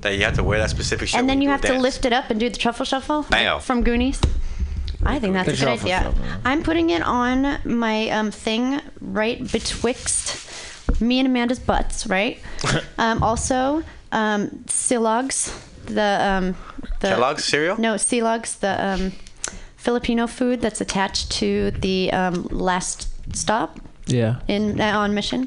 that 0.01 0.16
you 0.16 0.24
have 0.24 0.35
to 0.35 0.43
wear 0.43 0.59
that 0.59 0.70
specific 0.70 1.09
shirt. 1.09 1.20
and 1.20 1.28
then 1.28 1.39
when 1.39 1.43
you 1.43 1.48
have 1.51 1.62
to 1.62 1.68
dance. 1.68 1.82
lift 1.82 2.05
it 2.05 2.12
up 2.12 2.28
and 2.31 2.39
do 2.39 2.51
the 2.51 2.56
truffle 2.59 2.85
shuffle 2.85 3.22
Bam. 3.31 3.60
from 3.60 3.82
Goonies. 3.82 4.20
I 5.06 5.18
think 5.18 5.35
that's 5.35 5.47
The 5.48 5.55
a 5.55 5.56
good 5.56 5.68
idea. 5.81 6.02
shuffle. 6.02 6.24
I'm 6.44 6.62
putting 6.62 6.90
it 6.90 7.02
on 7.02 7.59
my 7.64 8.09
um, 8.10 8.31
thing 8.31 8.81
right 9.01 9.39
betwixt 9.51 10.40
me 11.01 11.18
and 11.18 11.28
Amanda's 11.28 11.59
butts, 11.59 12.06
right? 12.06 12.39
um, 12.98 13.22
also, 13.22 13.82
um, 14.12 14.48
Silogs, 14.66 15.52
the 15.86 16.18
um, 16.22 16.56
the 17.01 17.09
Kellogg's 17.09 17.44
cereal? 17.44 17.78
No, 17.81 17.94
Silogs, 17.94 18.59
the 18.60 18.85
um, 18.85 19.12
Filipino 19.85 20.27
food 20.27 20.61
that's 20.62 20.81
attached 20.81 21.31
to 21.31 21.70
the 21.73 22.11
um, 22.12 22.44
last 22.51 23.09
stop 23.36 23.78
Yeah. 24.06 24.36
in 24.48 24.81
uh, 24.81 24.98
on 25.02 25.12
mission, 25.15 25.47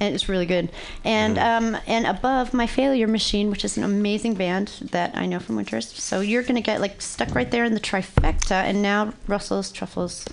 and 0.00 0.14
it's 0.14 0.28
really 0.28 0.46
good. 0.46 0.68
And 1.04 1.38
um, 1.38 1.76
and 1.86 2.04
above 2.06 2.52
my 2.52 2.66
failure 2.66 3.06
machine, 3.06 3.50
which 3.50 3.64
is 3.64 3.76
an 3.78 3.84
amazing 3.84 4.34
band 4.34 4.66
that 4.92 5.16
I 5.16 5.26
know 5.26 5.38
from 5.38 5.54
Winters. 5.56 5.86
So 5.92 6.20
you're 6.20 6.42
gonna 6.42 6.60
get 6.60 6.80
like 6.80 7.00
stuck 7.00 7.34
right 7.34 7.50
there 7.50 7.64
in 7.64 7.74
the 7.74 7.80
trifecta, 7.90 8.58
and 8.68 8.82
now 8.82 9.12
Russell's 9.28 9.70
truffles 9.70 10.26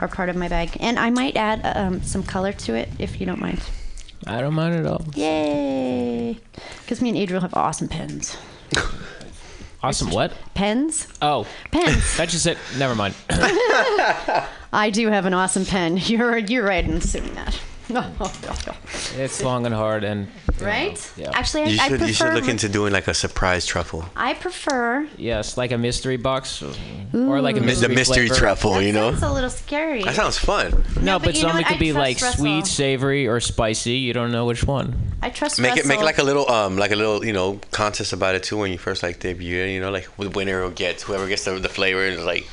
are 0.00 0.08
part 0.08 0.28
of 0.30 0.36
my 0.36 0.48
bag, 0.48 0.68
and 0.80 0.98
I 0.98 1.10
might 1.10 1.36
add 1.36 1.60
um, 1.76 2.02
some 2.02 2.22
color 2.22 2.52
to 2.64 2.74
it 2.74 2.88
if 2.98 3.20
you 3.20 3.26
don't 3.26 3.40
mind. 3.40 3.60
I 4.26 4.40
don't 4.40 4.54
mind 4.54 4.74
at 4.76 4.86
all. 4.86 5.02
Yay! 5.14 6.38
Because 6.80 7.02
me 7.02 7.08
and 7.10 7.18
Adriel 7.18 7.42
have 7.42 7.52
awesome 7.54 7.88
pens. 7.88 8.36
Awesome. 9.82 10.10
What? 10.10 10.32
Pens? 10.54 11.08
Oh. 11.20 11.46
Pens. 11.72 12.16
That 12.16 12.28
just 12.28 12.46
it. 12.46 12.56
Never 12.78 12.94
mind. 12.94 13.14
I 14.72 14.90
do 14.92 15.08
have 15.08 15.26
an 15.26 15.34
awesome 15.34 15.66
pen. 15.66 15.96
You're 16.04 16.38
you're 16.38 16.64
right 16.64 16.84
in 16.84 16.92
assuming 16.92 17.34
that. 17.34 17.58
it's 19.16 19.42
long 19.42 19.66
and 19.66 19.74
hard 19.74 20.04
and. 20.04 20.26
you 20.26 20.32
know, 20.60 20.66
Right? 20.66 21.12
yeah. 21.16 21.30
Actually, 21.34 21.62
I, 21.64 21.66
You 21.66 21.80
I 21.80 21.88
should, 21.88 21.98
prefer. 21.98 22.06
you 22.06 22.12
should 22.12 22.34
look 22.34 22.48
into 22.48 22.68
doing 22.68 22.92
like 22.92 23.08
a 23.08 23.14
surprise 23.14 23.66
truffle. 23.66 24.04
I 24.14 24.34
prefer. 24.34 25.08
Yes, 25.16 25.56
like 25.56 25.72
a 25.72 25.78
mystery 25.78 26.16
box, 26.16 26.62
or 26.62 27.40
like 27.40 27.56
a 27.56 27.60
mystery 27.60 27.88
the 27.88 27.94
mystery 27.94 28.26
flavor. 28.28 28.40
truffle, 28.40 28.80
you 28.82 28.92
know? 28.92 29.08
It's 29.10 29.22
a 29.22 29.32
little 29.32 29.50
scary. 29.50 30.02
That 30.04 30.14
sounds 30.14 30.38
fun. 30.38 30.84
No, 31.00 31.18
but 31.18 31.26
but, 31.26 31.36
you 31.36 31.42
know 31.42 31.48
some 31.52 31.64
could 31.64 31.76
I 31.76 31.78
be 31.78 31.92
like 31.92 32.20
Russell. 32.20 32.40
sweet, 32.40 32.66
savory, 32.66 33.26
or 33.26 33.40
spicy. 33.40 33.92
You 33.96 34.12
don't 34.12 34.30
know 34.30 34.46
which 34.46 34.64
one. 34.64 34.96
I 35.20 35.30
trust 35.30 35.60
Make 35.60 35.76
it 35.76 35.86
make 35.86 36.00
it 36.00 36.04
like 36.04 36.18
a 36.18 36.24
little 36.24 36.50
um 36.50 36.76
like 36.76 36.90
a 36.92 36.96
little 36.96 37.24
you 37.24 37.32
know 37.32 37.60
contest 37.70 38.12
about 38.12 38.34
it 38.34 38.42
too 38.42 38.56
when 38.58 38.72
you 38.72 38.78
first 38.78 39.02
like 39.02 39.20
debut 39.20 39.62
you 39.64 39.80
know 39.80 39.90
like 39.90 40.08
the 40.16 40.28
winner 40.30 40.62
will 40.62 40.70
get 40.70 41.00
whoever 41.02 41.28
gets 41.28 41.44
the, 41.44 41.52
the 41.60 41.68
flavor 41.68 42.02
is 42.04 42.18
like 42.24 42.44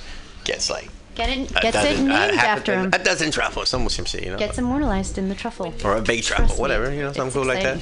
gets 0.44 0.70
like 0.70 0.90
Get 1.20 1.30
it, 1.36 1.54
gets 1.66 1.78
it 1.78 1.98
named 2.00 2.12
a 2.12 2.14
half 2.38 2.58
after 2.58 2.74
him. 2.80 2.90
a 2.94 3.00
dozen 3.10 3.30
truffles 3.38 3.68
some 3.70 3.88
some 3.90 4.06
shit 4.06 4.24
you 4.26 4.32
know 4.32 4.38
Gets 4.46 4.58
immortalized 4.58 5.18
in 5.22 5.26
the 5.32 5.36
truffle. 5.36 5.74
or 5.84 5.98
a 5.98 6.02
baked 6.02 6.28
Trust 6.28 6.40
truffle 6.40 6.56
me, 6.56 6.62
whatever 6.64 6.86
you 6.96 7.02
know 7.04 7.12
something 7.12 7.28
it's 7.28 7.36
cool 7.36 7.46
like 7.54 7.64
that. 7.64 7.80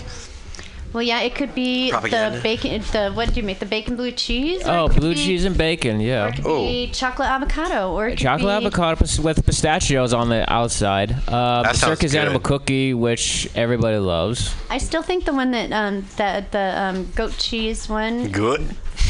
Well, 0.93 1.03
yeah, 1.03 1.19
it 1.27 1.35
could 1.35 1.53
be 1.53 1.91
Propaganda. 1.91 2.37
the 2.37 2.41
bacon. 2.41 2.81
The 2.93 3.11
what 3.11 3.27
did 3.27 3.35
you 3.37 3.43
make? 3.43 3.59
The 3.59 3.65
bacon 3.65 3.97
blue 3.97 4.13
cheese. 4.25 4.61
Oh, 4.65 4.87
blue 4.87 5.13
be- 5.13 5.23
cheese 5.25 5.43
and 5.43 5.55
bacon. 5.57 5.99
Yeah. 5.99 6.23
Or 6.25 6.27
it 6.29 6.35
could 6.37 6.43
be 6.45 6.89
chocolate 6.93 7.27
avocado, 7.29 7.91
or 7.93 8.07
it 8.07 8.11
could 8.11 8.19
Chocolate 8.19 8.61
be, 8.61 8.65
avocado 8.67 9.05
with 9.21 9.45
pistachios 9.45 10.13
on 10.13 10.29
the 10.29 10.41
outside. 10.51 11.11
Uh, 11.27 11.61
That 11.63 11.73
the 11.73 11.77
sounds 11.77 11.91
circus 11.99 12.11
good. 12.13 12.21
animal 12.21 12.39
cookie, 12.39 12.93
which 12.93 13.49
everybody 13.53 13.97
loves. 13.97 14.55
I 14.69 14.77
still 14.79 15.03
think 15.03 15.25
the 15.25 15.33
one 15.33 15.51
that 15.51 15.71
um 15.73 16.05
the 16.15 16.45
the 16.55 16.65
um 16.81 17.11
goat 17.19 17.35
cheese 17.37 17.89
one. 17.89 18.29
good 18.31 18.63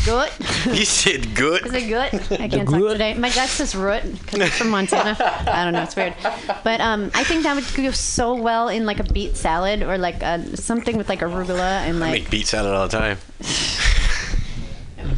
Goat. 0.08 0.32
you 0.68 0.86
said 0.86 1.36
good 1.36 1.66
Is 1.66 1.74
it 1.74 1.88
good? 1.90 2.14
I 2.40 2.48
can't 2.48 2.68
talk 2.70 2.92
today. 2.92 3.14
My 3.16 3.30
dad 3.30 3.50
says 3.50 3.76
root 3.76 4.04
because 4.04 4.40
it's 4.40 4.58
from 4.58 4.70
Montana. 4.70 5.18
I 5.20 5.66
don't 5.66 5.74
know. 5.74 5.84
It's 5.84 5.98
weird. 5.98 6.16
But 6.64 6.80
um, 6.80 7.12
I 7.14 7.26
think 7.26 7.44
that 7.44 7.56
would 7.56 7.66
go 7.76 7.92
so 7.92 8.34
well 8.34 8.70
in 8.70 8.86
like 8.86 9.02
a 9.02 9.04
beet 9.04 9.36
salad 9.36 9.84
or 9.84 9.98
like 9.98 10.24
a, 10.24 10.56
something 10.56 10.96
with 10.96 11.10
like 11.10 11.20
arugula 11.20 11.82
and 11.86 12.00
like. 12.00 12.08
I 12.08 12.12
like 12.14 12.22
make 12.24 12.32
beet 12.32 12.48
salad 12.48 12.74
all 12.74 12.88
the 12.88 12.98
time 12.98 13.18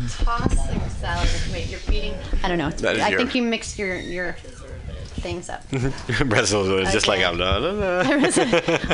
tossing 0.09 0.79
salad. 0.89 1.29
Wait, 1.51 1.69
you're 1.69 1.79
beating. 1.87 2.15
I 2.43 2.47
don't 2.47 2.57
know. 2.57 2.67
It's 2.69 2.81
That 2.81 2.99
I 2.99 3.09
your- 3.09 3.19
think 3.19 3.35
you 3.35 3.43
mix 3.43 3.77
your 3.77 3.95
your 3.95 4.35
things 5.19 5.49
up. 5.49 5.63
Brussels 6.25 6.67
was 6.69 6.91
just 6.91 7.07
like 7.07 7.23
I'm 7.23 7.37
done 7.37 7.59
I 8.09 8.13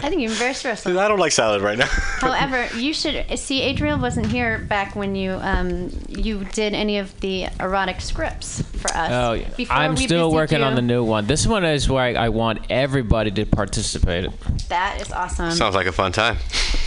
think 0.10 0.22
you 0.22 0.30
embarrassed 0.30 0.64
yourself. 0.64 0.98
I 0.98 1.08
don't 1.08 1.20
like 1.20 1.32
salad 1.32 1.62
right 1.62 1.78
now 1.78 1.86
However, 2.20 2.68
you 2.78 2.94
should 2.94 3.40
see. 3.40 3.62
Adriel 3.62 3.98
wasn't 3.98 4.26
here 4.28 4.60
back 4.60 4.96
when 4.96 5.16
you 5.16 5.34
um 5.42 5.90
you 6.10 6.44
did 6.46 6.74
any 6.74 6.98
of 6.98 7.20
the 7.22 7.48
erotic 7.60 8.02
scripts 8.02 8.62
for 8.62 8.90
us. 8.96 9.10
Oh, 9.12 9.34
yeah. 9.34 9.50
Before 9.56 9.76
I'm 9.76 9.96
we 9.96 10.06
still 10.06 10.28
busied 10.28 10.36
working 10.36 10.64
on 10.64 10.76
the 10.76 10.82
new 10.82 11.04
one. 11.04 11.26
This 11.28 11.48
one 11.48 11.66
is 11.66 11.90
where 11.90 12.04
I, 12.04 12.26
I 12.26 12.30
want 12.30 12.60
everybody 12.70 13.32
to 13.32 13.46
participate. 13.46 14.30
That 14.70 15.02
is 15.02 15.12
awesome. 15.12 15.52
sounds 15.52 15.76
like 15.76 15.88
a 15.88 15.92
fun 15.92 16.12
time 16.12 16.38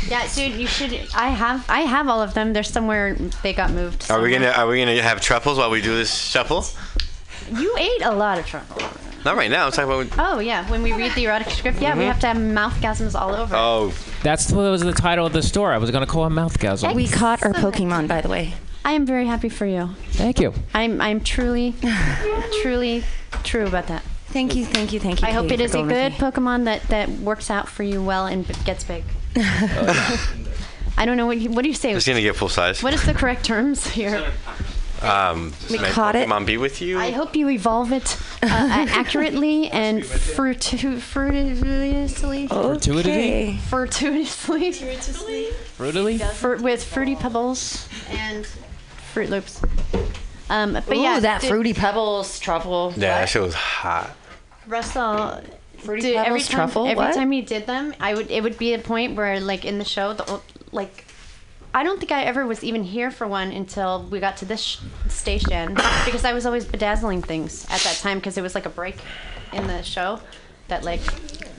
Yeah, 0.08 0.28
dude, 0.34 0.52
you 0.52 0.66
should. 0.66 0.92
I 1.14 1.28
have, 1.28 1.64
I 1.68 1.80
have 1.82 2.08
all 2.08 2.20
of 2.22 2.34
them. 2.34 2.52
They're 2.52 2.62
somewhere. 2.62 3.14
They 3.42 3.52
got 3.52 3.70
moved. 3.70 4.10
are 4.10 4.20
we 4.20 4.30
gonna 4.30 4.50
are 4.50 4.66
we 4.66 4.78
gonna 4.78 5.00
have 5.02 5.20
truffles 5.20 5.58
while 5.58 5.70
we 5.70 5.80
do 5.80 5.94
this 5.94 6.14
shuffle 6.14 6.64
You 7.52 7.74
ate 7.78 8.02
a 8.02 8.12
lot 8.12 8.38
of 8.38 8.46
truffle. 8.46 8.82
Not 9.28 9.36
right 9.36 9.50
now 9.50 9.66
I'm 9.66 9.72
talking 9.72 9.92
about 10.14 10.34
Oh 10.36 10.38
yeah, 10.40 10.68
when 10.70 10.82
we 10.82 10.92
read 10.94 11.12
the 11.12 11.24
erotic 11.26 11.50
script, 11.50 11.80
yeah, 11.80 11.94
we 11.94 12.04
Mhm. 12.04 12.06
have 12.06 12.20
to 12.20 12.26
have 12.28 12.36
mouthgasms 12.38 13.14
all 13.20 13.34
over. 13.34 13.54
oh 13.54 13.92
That's 14.22 14.50
what 14.50 14.62
was 14.70 14.82
the 14.82 14.92
title 14.92 15.26
of 15.26 15.32
the 15.34 15.42
store. 15.42 15.72
I 15.72 15.78
was 15.78 15.90
gonna 15.90 16.06
call 16.06 16.26
it 16.26 16.30
Mouthgasm. 16.30 16.84
And 16.88 16.96
we 16.96 17.06
caught 17.08 17.42
our 17.44 17.52
Pokemon, 17.52 18.08
by 18.08 18.20
the 18.22 18.28
way. 18.28 18.54
I 18.84 18.92
am 18.92 19.04
very 19.04 19.26
happy 19.26 19.48
for 19.50 19.66
you. 19.66 19.90
Thank 20.12 20.40
you. 20.40 20.54
I'm, 20.72 21.00
I'm 21.02 21.20
truly, 21.20 21.74
truly 22.62 23.04
true 23.44 23.66
about 23.66 23.86
that. 23.88 24.02
Thank 24.28 24.54
you, 24.56 24.64
thank 24.64 24.92
you, 24.94 25.00
thank 25.00 25.20
you. 25.20 25.28
I 25.28 25.32
hope 25.32 25.48
Katie, 25.48 25.64
it 25.64 25.70
for 25.70 25.78
is 25.78 25.84
a 25.84 25.88
good. 25.88 26.12
Pokemon 26.12 26.64
that 26.64 26.82
that 26.88 27.08
works 27.10 27.50
out 27.50 27.68
for 27.68 27.82
you 27.82 28.02
well 28.02 28.26
and 28.26 28.46
b- 28.48 28.54
gets 28.64 28.84
big. 28.84 29.04
I 30.96 31.04
don't 31.06 31.16
know 31.16 31.26
what 31.26 31.38
you, 31.38 31.50
what 31.50 31.62
do 31.62 31.68
you 31.68 31.74
say. 31.74 31.92
it's 31.92 32.06
gonna 32.06 32.20
get 32.20 32.34
full 32.34 32.48
size 32.48 32.82
What 32.82 32.92
is 32.92 33.04
the 33.04 33.14
correct 33.14 33.44
terms 33.44 33.86
here? 33.88 34.32
Um 35.02 35.52
We 35.70 35.78
may 35.78 35.90
caught 35.90 36.16
it. 36.16 36.28
Pokemon 36.28 36.46
be 36.46 36.56
with 36.56 36.80
you 36.82 36.98
I 36.98 37.10
hope 37.12 37.36
you 37.36 37.48
evolve 37.48 37.92
it 37.92 38.16
uh, 38.42 38.46
accurately 38.90 39.68
and 39.70 40.02
fruitu- 40.02 40.98
fruitiously. 41.00 42.48
Fortuitously? 42.48 43.58
Fortuitously. 43.68 44.72
Frutily? 45.76 46.20
Fru- 46.32 46.58
with 46.62 46.82
fruity 46.84 47.14
pebbles 47.16 47.88
and 48.10 48.46
Fruit 49.12 49.30
Loops. 49.30 49.60
Um, 50.50 50.72
but 50.74 50.88
Ooh, 50.96 51.00
yeah, 51.00 51.20
that 51.20 51.40
dude, 51.42 51.50
fruity 51.50 51.74
pebbles 51.74 52.38
truffle. 52.40 52.92
yeah 52.96 53.20
that 53.20 53.28
shit 53.28 53.42
was 53.42 53.54
hot 53.54 54.10
Russell. 54.66 55.40
Fruity 55.78 56.02
dude, 56.02 56.16
every 56.16 56.40
Pebbles 56.40 56.48
time, 56.48 56.56
truffle? 56.58 56.86
every 56.86 56.96
What? 56.96 57.14
time 57.14 57.30
he 57.30 57.40
did 57.42 57.66
them, 57.66 57.94
I 58.00 58.14
would 58.14 58.30
it 58.30 58.42
would 58.42 58.58
be 58.58 58.74
a 58.74 58.78
point 58.78 59.16
where 59.16 59.38
like 59.40 59.64
in 59.64 59.78
the 59.78 59.84
show, 59.84 60.12
the 60.12 60.40
like. 60.72 61.04
I 61.74 61.82
don't 61.84 61.98
think 61.98 62.12
I 62.12 62.24
ever 62.24 62.46
was 62.46 62.64
even 62.64 62.82
here 62.82 63.10
for 63.10 63.26
one 63.26 63.52
until 63.52 64.02
we 64.04 64.20
got 64.20 64.38
to 64.38 64.44
this 64.44 64.62
sh- 64.62 64.78
station 65.08 65.74
because 66.04 66.24
I 66.24 66.32
was 66.32 66.46
always 66.46 66.64
bedazzling 66.64 67.22
things 67.22 67.64
at 67.70 67.80
that 67.80 67.96
time 68.00 68.18
because 68.18 68.38
it 68.38 68.42
was 68.42 68.54
like 68.54 68.66
a 68.66 68.70
break 68.70 68.96
in 69.52 69.66
the 69.66 69.82
show 69.82 70.20
that 70.68 70.82
like 70.84 71.00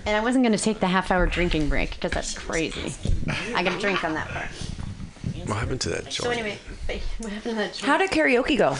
and 0.05 0.15
I 0.17 0.21
wasn't 0.21 0.43
going 0.43 0.57
to 0.57 0.63
take 0.63 0.79
the 0.79 0.87
half 0.87 1.11
hour 1.11 1.25
drinking 1.25 1.69
break 1.69 1.91
because 1.91 2.11
that's 2.11 2.37
crazy. 2.37 2.93
I 3.53 3.63
got 3.63 3.73
to 3.73 3.79
drink 3.79 4.03
on 4.03 4.13
that 4.13 4.27
part. 4.29 4.47
what 5.47 5.57
happened 5.57 5.81
to 5.81 5.89
that 5.89 6.03
joint 6.05 6.13
So 6.13 6.29
anyway, 6.31 6.57
what 7.19 7.31
happened 7.31 7.55
to 7.55 7.55
that 7.55 7.77
How 7.77 7.97
did 7.97 8.09
karaoke 8.11 8.57
go? 8.57 8.75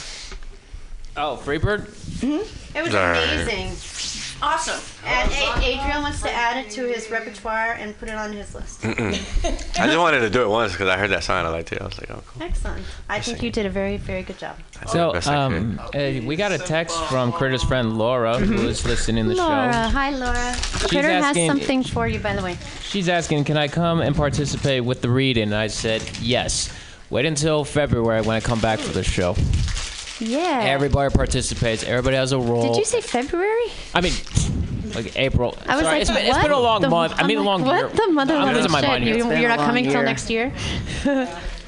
Oh, 1.18 1.40
Freebird? 1.44 1.88
Mm-hmm. 2.22 2.78
It 2.78 2.84
was 2.84 2.96
Alright. 2.96 3.24
amazing. 3.30 4.29
Awesome. 4.42 4.80
And 5.06 5.30
A- 5.32 5.66
Adrian 5.66 6.02
wants 6.02 6.22
to 6.22 6.32
add 6.32 6.64
it 6.66 6.72
to 6.72 6.84
his 6.88 7.10
repertoire 7.12 7.74
and 7.74 7.98
put 8.00 8.08
it 8.10 8.16
on 8.16 8.32
his 8.32 8.56
list. 8.56 8.86
I 8.86 9.12
just 9.86 9.98
wanted 9.98 10.22
to 10.22 10.30
do 10.30 10.42
it 10.44 10.48
once 10.48 10.72
because 10.72 10.88
I 10.88 10.98
heard 10.98 11.10
that 11.12 11.24
song. 11.24 11.46
I 11.46 11.50
liked 11.50 11.72
it. 11.74 11.82
I 11.82 11.86
was 11.86 12.00
like, 12.00 12.10
oh, 12.12 12.24
cool. 12.26 12.44
Excellent. 12.44 12.86
I 13.10 13.20
think 13.20 13.44
you 13.44 13.52
did 13.52 13.66
a 13.66 13.70
very, 13.70 13.98
very 13.98 14.24
good 14.24 14.38
job. 14.38 14.56
So, 14.88 15.12
best 15.14 15.28
I 15.28 15.36
um, 15.36 15.80
uh, 15.80 15.90
we 16.26 16.36
got 16.38 16.52
a 16.54 16.58
text 16.58 16.98
from 17.06 17.32
Critter's 17.34 17.64
friend 17.64 17.98
Laura, 17.98 18.38
who 18.38 18.68
is 18.68 18.86
listening 18.86 19.26
to 19.26 19.30
the 19.32 19.36
Laura, 19.36 19.74
show. 19.74 19.80
hi 19.90 20.12
Laura. 20.12 20.56
Critter 20.88 21.10
has 21.10 21.24
asking- 21.26 21.50
something 21.50 21.84
for 21.84 22.08
you, 22.08 22.20
by 22.20 22.36
the 22.36 22.42
way. 22.42 22.58
She's 22.82 23.10
asking, 23.10 23.44
can 23.44 23.58
I 23.58 23.68
come 23.68 24.00
and 24.02 24.16
participate 24.16 24.84
with 24.86 25.02
the 25.02 25.10
reading? 25.10 25.44
And 25.44 25.56
I 25.56 25.68
said, 25.68 26.02
yes. 26.22 26.72
Wait 27.10 27.26
until 27.26 27.64
February 27.66 28.22
when 28.22 28.36
I 28.36 28.40
come 28.40 28.60
back 28.62 28.80
for 28.80 28.94
the 28.94 29.04
show. 29.04 29.36
Yeah. 30.20 30.62
Everybody 30.64 31.14
participates. 31.16 31.84
Everybody 31.84 32.18
has 32.18 32.32
a 32.32 32.40
role. 32.40 32.68
Did 32.74 32.78
you 32.78 32.86
say 32.86 33.02
February? 33.02 33.68
I 33.94 34.02
mean, 34.02 34.14
like 34.96 35.18
April. 35.18 35.58
I 35.66 35.76
was 35.76 35.84
Sorry, 35.86 36.00
like, 36.00 36.02
it's 36.02 36.10
been, 36.12 36.28
what? 36.28 36.36
it's 36.36 36.44
been 36.44 36.52
a 36.52 36.60
long 36.60 36.82
The- 36.82 36.90
month. 36.90 37.14
I 37.14 37.22
I'm 37.22 37.28
mean, 37.28 37.38
a 37.38 37.42
like, 37.42 37.46
long 37.48 37.64
what 37.64 37.80
year. 37.80 37.90
the 38.08 38.12
mother 38.14 38.36
I'm 38.36 38.54
losing 38.56 38.72
my 38.72 38.82
shit, 38.82 38.90
mind 38.90 39.04
here. 39.04 39.18
You, 39.18 39.32
you're 39.34 39.50
not 39.50 39.60
long 39.60 39.68
coming 39.68 39.86
till 39.90 40.04
next 40.04 40.30
year. 40.30 40.52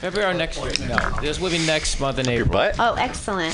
February 0.01 0.33
or 0.33 0.37
next 0.37 0.57
year? 0.57 0.87
No, 0.89 0.97
this 1.21 1.39
will 1.39 1.51
be 1.51 1.59
next 1.65 1.99
month 1.99 2.17
in 2.19 2.27
April. 2.27 2.49
butt? 2.51 2.75
Oh, 2.79 2.95
excellent. 2.95 3.53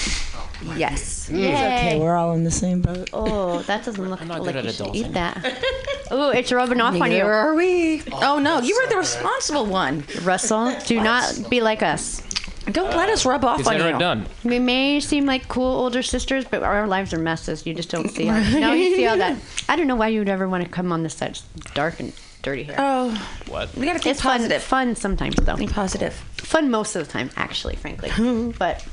Yes. 0.75 1.29
Mm. 1.29 1.39
It's 1.43 1.59
okay. 1.59 1.99
We're 1.99 2.15
all 2.15 2.33
in 2.33 2.43
the 2.43 2.49
same 2.51 2.81
boat. 2.81 3.09
Oh, 3.13 3.59
that 3.63 3.85
doesn't 3.85 4.09
look 4.09 4.25
not 4.25 4.41
like 4.41 4.53
good 4.55 4.63
you 4.63 4.69
at 4.69 4.75
should 4.75 4.87
adulting. 4.87 4.95
eat 4.95 5.13
that. 5.13 5.45
Ooh, 6.11 6.31
it's 6.31 6.51
rubbing 6.51 6.81
off 6.81 6.93
on 6.99 7.11
you. 7.11 7.17
Neither 7.17 7.31
are 7.31 7.53
we. 7.53 8.01
Oh 8.13 8.39
no, 8.39 8.61
you 8.61 8.75
were 8.81 8.89
the 8.89 8.97
responsible 8.97 9.65
one. 9.67 10.03
Russell, 10.23 10.73
do 10.85 10.99
not 11.01 11.47
be 11.49 11.61
like 11.61 11.83
us. 11.83 12.23
Don't 12.71 12.95
let 12.95 13.09
us 13.09 13.25
rub 13.25 13.45
off 13.45 13.59
on 13.59 13.63
Consider 13.63 13.89
you. 13.89 13.95
it 13.95 13.99
done. 13.99 14.25
We 14.43 14.59
may 14.59 14.99
seem 14.99 15.25
like 15.25 15.47
cool 15.47 15.75
older 15.75 16.03
sisters, 16.03 16.43
but 16.45 16.63
our 16.63 16.85
lives 16.87 17.13
are 17.13 17.19
messes. 17.19 17.65
You 17.65 17.73
just 17.73 17.89
don't 17.89 18.09
see 18.09 18.23
it. 18.27 18.59
now 18.59 18.73
you 18.73 18.95
see 18.95 19.07
all 19.07 19.17
that. 19.17 19.37
I 19.69 19.75
don't 19.75 19.87
know 19.87 19.95
why 19.95 20.09
you 20.09 20.19
would 20.19 20.29
ever 20.29 20.47
want 20.49 20.63
to 20.63 20.69
come 20.69 20.91
on 20.91 21.03
this 21.03 21.13
side. 21.15 21.31
It's 21.31 21.71
dark 21.73 21.99
and 21.99 22.13
dirty 22.43 22.63
here. 22.63 22.75
Oh, 22.77 23.09
What? 23.47 23.73
we 23.75 23.85
gotta 23.85 23.99
think 23.99 24.11
it's 24.13 24.21
fun, 24.21 24.37
positive. 24.37 24.61
fun 24.63 24.95
sometimes 24.95 25.35
though. 25.37 25.55
Be 25.55 25.67
positive. 25.67 26.13
Fun 26.13 26.69
most 26.69 26.95
of 26.95 27.05
the 27.05 27.11
time, 27.11 27.29
actually, 27.37 27.75
frankly. 27.75 28.11
but 28.59 28.85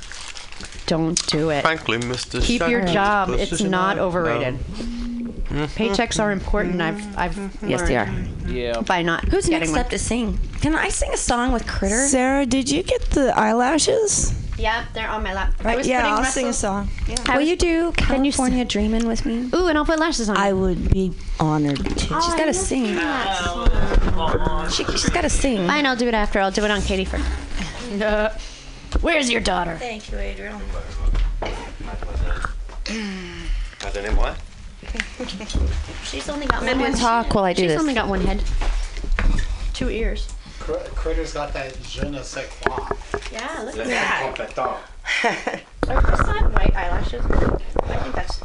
don't 0.87 1.25
do 1.27 1.49
it. 1.49 1.61
Frankly, 1.61 1.97
Mr. 1.97 2.41
Keep 2.41 2.61
your 2.69 2.81
Shiny 2.81 2.93
job. 2.93 3.27
Pussy 3.29 3.41
It's 3.43 3.61
not 3.61 3.97
overrated. 3.97 4.57
No. 4.79 5.14
Mm-hmm. 5.45 5.63
Paychecks 5.81 6.19
are 6.19 6.31
important. 6.31 6.75
Mm-hmm. 6.75 7.17
I've, 7.19 7.31
I've 7.31 7.35
mm-hmm. 7.35 7.69
Yes, 7.69 7.81
they 7.87 7.97
are. 7.97 8.09
Yeah. 8.47 8.81
by 8.81 9.01
not 9.01 9.25
Who's 9.25 9.45
getting 9.45 9.59
next 9.59 9.71
one. 9.71 9.79
up 9.81 9.89
to 9.89 9.99
sing? 9.99 10.39
Can 10.61 10.75
I 10.75 10.89
sing 10.89 11.13
a 11.13 11.17
song 11.17 11.51
with 11.51 11.67
Critter? 11.67 12.07
Sarah, 12.07 12.45
did 12.45 12.69
you 12.69 12.83
get 12.83 13.01
the 13.11 13.37
eyelashes? 13.37 14.33
Yeah, 14.57 14.85
they're 14.93 15.09
on 15.09 15.21
my 15.21 15.33
lap. 15.33 15.53
I 15.65 15.75
was 15.75 15.85
yeah, 15.87 15.99
putting 15.99 16.11
I'll 16.13 16.19
Russell- 16.19 16.33
sing 16.33 16.47
a 16.47 16.53
song. 16.53 16.89
I 17.27 17.33
Will 17.33 17.39
was- 17.41 17.49
you 17.49 17.55
do 17.57 17.91
Can 17.91 18.23
you 18.23 18.29
s- 18.29 18.37
California 18.37 18.65
Dreamin' 18.65 19.07
with 19.07 19.25
me? 19.25 19.49
Ooh, 19.53 19.67
and 19.67 19.77
I'll 19.77 19.85
put 19.85 19.99
lashes 19.99 20.29
on. 20.29 20.37
I 20.37 20.53
would 20.53 20.89
be 20.91 21.13
honored 21.39 21.83
to. 21.83 21.99
She's 21.99 22.11
oh, 22.11 22.35
got 22.37 22.45
to 22.45 22.53
sing. 22.53 22.85
She, 24.71 24.83
she's 24.97 25.09
got 25.09 25.21
to 25.21 25.29
sing. 25.29 25.67
Fine, 25.67 25.85
I'll 25.85 25.97
do 25.97 26.07
it 26.07 26.13
after. 26.13 26.39
I'll 26.39 26.51
do 26.51 26.63
it 26.63 26.71
on 26.71 26.81
Katie 26.81 27.05
first. 27.05 27.25
Where's 29.01 29.29
your 29.29 29.41
daughter? 29.41 29.75
Thank 29.77 30.09
you, 30.11 30.17
Adriel. 30.17 30.61
Has 33.81 33.95
her 33.95 34.01
name 34.01 34.15
what? 34.15 34.37
She's 36.03 36.29
only 36.29 36.45
got 36.47 36.63
Let 36.63 36.77
one 36.77 36.91
head. 36.91 36.99
talk 36.99 37.33
while 37.35 37.43
I 37.45 37.53
do 37.53 37.63
She's 37.63 37.71
this. 37.71 37.79
only 37.79 37.93
got 37.93 38.07
one 38.07 38.21
head. 38.21 38.41
Two 39.73 39.89
ears. 39.89 40.27
Critter's 40.59 41.33
got 41.33 41.53
that 41.53 41.79
je 41.83 42.09
ne 42.09 42.21
sais 42.23 42.47
quoi. 42.63 42.87
Yeah, 43.31 43.61
look 43.63 43.75
Let's 43.75 43.89
at 43.89 44.35
that. 44.35 44.35
completo. 44.35 44.77
Are 45.89 46.01
those 46.01 46.19
not 46.27 46.51
white 46.53 46.75
eyelashes? 46.75 47.23
I 47.25 47.97
think 47.97 48.15
that's. 48.15 48.41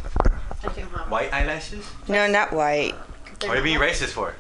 I 0.63 0.69
think 0.69 0.87
I'm 0.89 0.93
hot. 0.93 1.09
White 1.11 1.33
eyelashes? 1.33 1.87
No, 2.09 2.27
not 2.27 2.53
white. 2.53 2.93
What 3.41 3.51
are 3.51 3.57
you 3.57 3.63
being 3.63 3.79
racist 3.79 4.09
for? 4.11 4.35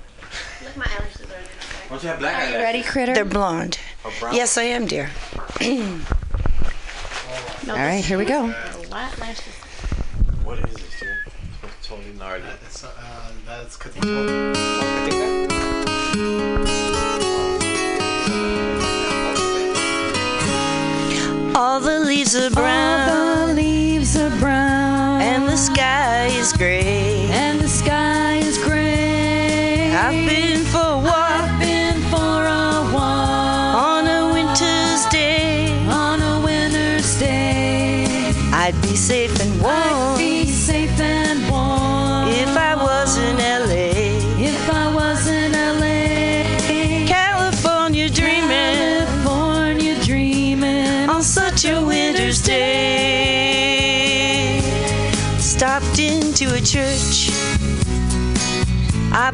Look, 0.63 0.77
my 0.77 0.85
eyelashes 0.99 1.23
are. 1.23 1.27
Why 1.29 1.89
don't 1.91 2.03
you 2.03 2.09
have 2.11 2.19
black 2.19 2.35
Are 2.35 2.39
you 2.41 2.57
eyelashes? 2.57 2.63
ready, 2.65 2.83
Critter? 2.83 3.15
They're 3.15 3.25
blonde. 3.25 3.79
Or 4.05 4.11
brown? 4.21 4.35
Yes, 4.35 4.59
I 4.59 4.65
am, 4.65 4.87
dear. 4.87 5.11
Oh, 7.33 7.61
no, 7.67 7.73
All 7.75 7.79
right, 7.79 8.05
here 8.05 8.19
we 8.19 8.25
go. 8.25 8.49
White 8.49 9.17
lashes. 9.19 9.55
What 10.43 10.59
is 10.59 10.77
this, 12.21 12.41
dude? 12.41 12.59
It's 12.67 12.81
totally 12.81 12.85
gnarly. 12.85 12.85
It's, 12.85 12.85
uh, 12.85 13.33
that's 13.47 13.77
Cathedral. 13.77 14.11
All 21.57 21.81
the 21.81 22.01
leaves 22.01 22.37
are 22.37 22.51
brown. 22.51 23.11
All 23.11 23.47
the 23.49 23.55
leaves 23.55 24.17
are 24.17 24.31
brown. 24.39 25.21
And 25.23 25.49
the 25.49 25.57
sky 25.57 26.27
is 26.27 26.53
gray. 26.53 27.10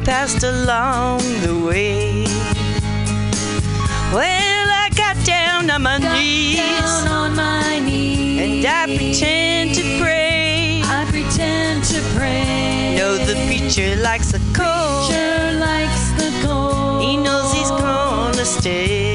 Passed 0.07 0.43
along 0.43 1.19
the 1.41 1.53
way. 1.67 2.23
Well, 4.13 4.67
I 4.83 4.89
got 4.95 5.17
down 5.25 5.69
on 5.69 5.81
my 5.81 5.97
knees 5.97 6.55
down 6.55 7.07
on 7.09 7.35
my 7.35 7.79
knees 7.79 8.41
and 8.41 8.65
I 8.65 8.85
pretend 8.95 9.75
to 9.75 9.83
pray. 10.01 10.81
I 10.85 11.03
pretend 11.09 11.83
to 11.91 11.99
pray. 12.15 12.95
Know 12.95 13.17
the 13.17 13.35
preacher 13.47 13.97
likes 14.01 14.31
the 14.31 14.39
cold. 14.55 15.11
Sure 15.11 15.51
likes 15.59 16.11
the 16.11 16.31
cold. 16.47 17.01
He 17.01 17.17
knows 17.17 17.51
he's 17.51 17.71
gonna 17.71 18.45
stay. 18.45 19.06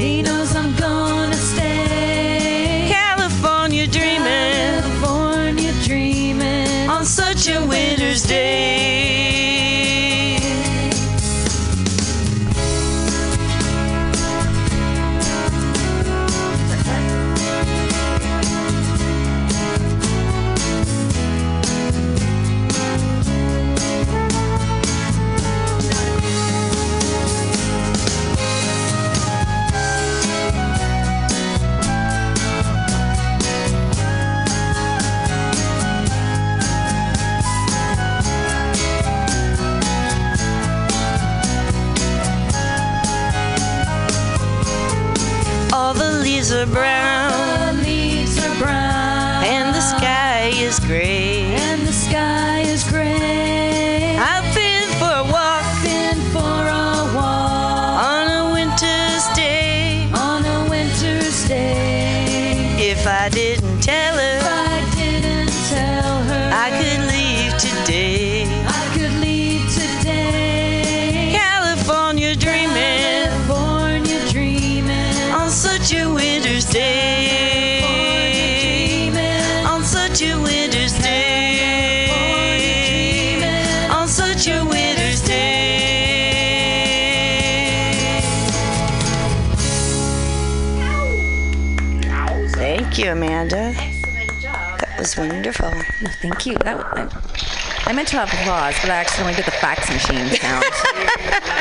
Thank 96.21 96.45
you. 96.45 96.55
That 96.57 96.77
I, 96.79 97.89
I 97.89 97.93
meant 97.93 98.07
to 98.09 98.17
have 98.17 98.29
applause, 98.33 98.75
but 98.81 98.89
I 98.89 98.95
accidentally 98.95 99.35
did 99.35 99.45
the 99.45 99.51
fax 99.51 99.89
machine 99.89 100.27
sound. 100.39 100.65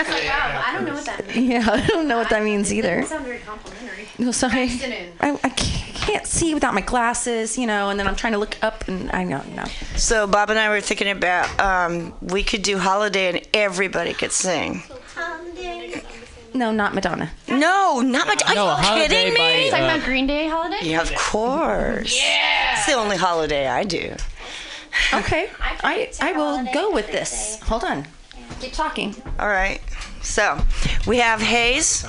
Wow, 0.02 0.62
I 0.66 0.72
don't 0.72 0.84
know 0.86 0.94
what 0.94 1.04
that 1.06 1.26
means. 1.26 1.48
yeah, 1.48 1.68
I 1.70 1.86
don't 1.86 2.08
know 2.08 2.16
what 2.18 2.30
that 2.30 2.42
means 2.42 2.72
either. 2.72 3.00
Doesn't 3.02 3.08
sound 3.08 3.24
very 3.24 3.38
complimentary. 3.40 4.08
No, 4.18 4.30
sorry. 4.32 4.68
I, 5.20 5.38
I 5.42 5.48
can't 5.50 6.26
see 6.26 6.54
without 6.54 6.74
my 6.74 6.80
glasses, 6.80 7.56
you 7.58 7.66
know, 7.66 7.90
and 7.90 7.98
then 7.98 8.06
I'm 8.06 8.16
trying 8.16 8.32
to 8.32 8.38
look 8.38 8.56
up 8.62 8.86
and 8.88 9.10
I 9.10 9.24
don't 9.24 9.54
know. 9.54 9.64
So 9.96 10.26
Bob 10.26 10.50
and 10.50 10.58
I 10.58 10.68
were 10.70 10.80
thinking 10.80 11.08
about 11.08 11.48
um, 11.60 12.14
we 12.20 12.42
could 12.42 12.62
do 12.62 12.78
holiday 12.78 13.28
and 13.30 13.48
everybody 13.54 14.12
could 14.14 14.32
sing. 14.32 14.82
No, 16.54 16.70
not 16.70 16.94
Madonna. 16.94 17.30
No, 17.48 18.00
not 18.04 18.26
Madonna. 18.26 18.26
much. 18.26 18.42
Are 18.50 18.54
No, 18.54 18.64
you 18.66 18.70
Holiday 18.76 19.08
kidding 19.08 19.34
by, 19.34 19.54
me? 19.54 19.70
Talking 19.70 19.84
uh, 19.84 19.88
about 19.96 20.04
Green 20.04 20.26
Day 20.26 20.48
holiday? 20.48 20.78
yeah, 20.82 21.00
of 21.00 21.14
course. 21.14 22.14
Yeah. 22.20 22.74
It's 22.76 22.86
the 22.86 22.92
only 22.92 23.16
holiday 23.16 23.68
I 23.68 23.84
do. 23.84 24.14
Okay, 25.12 25.50
I, 25.82 26.10
I 26.20 26.32
will 26.32 26.64
go 26.72 26.92
with 26.92 27.10
this. 27.12 27.60
Hold 27.62 27.84
on. 27.84 28.06
Keep 28.60 28.72
talking. 28.72 29.14
All 29.38 29.48
right. 29.48 29.80
So 30.22 30.58
we 31.06 31.18
have 31.18 31.40
Hayes. 31.40 32.04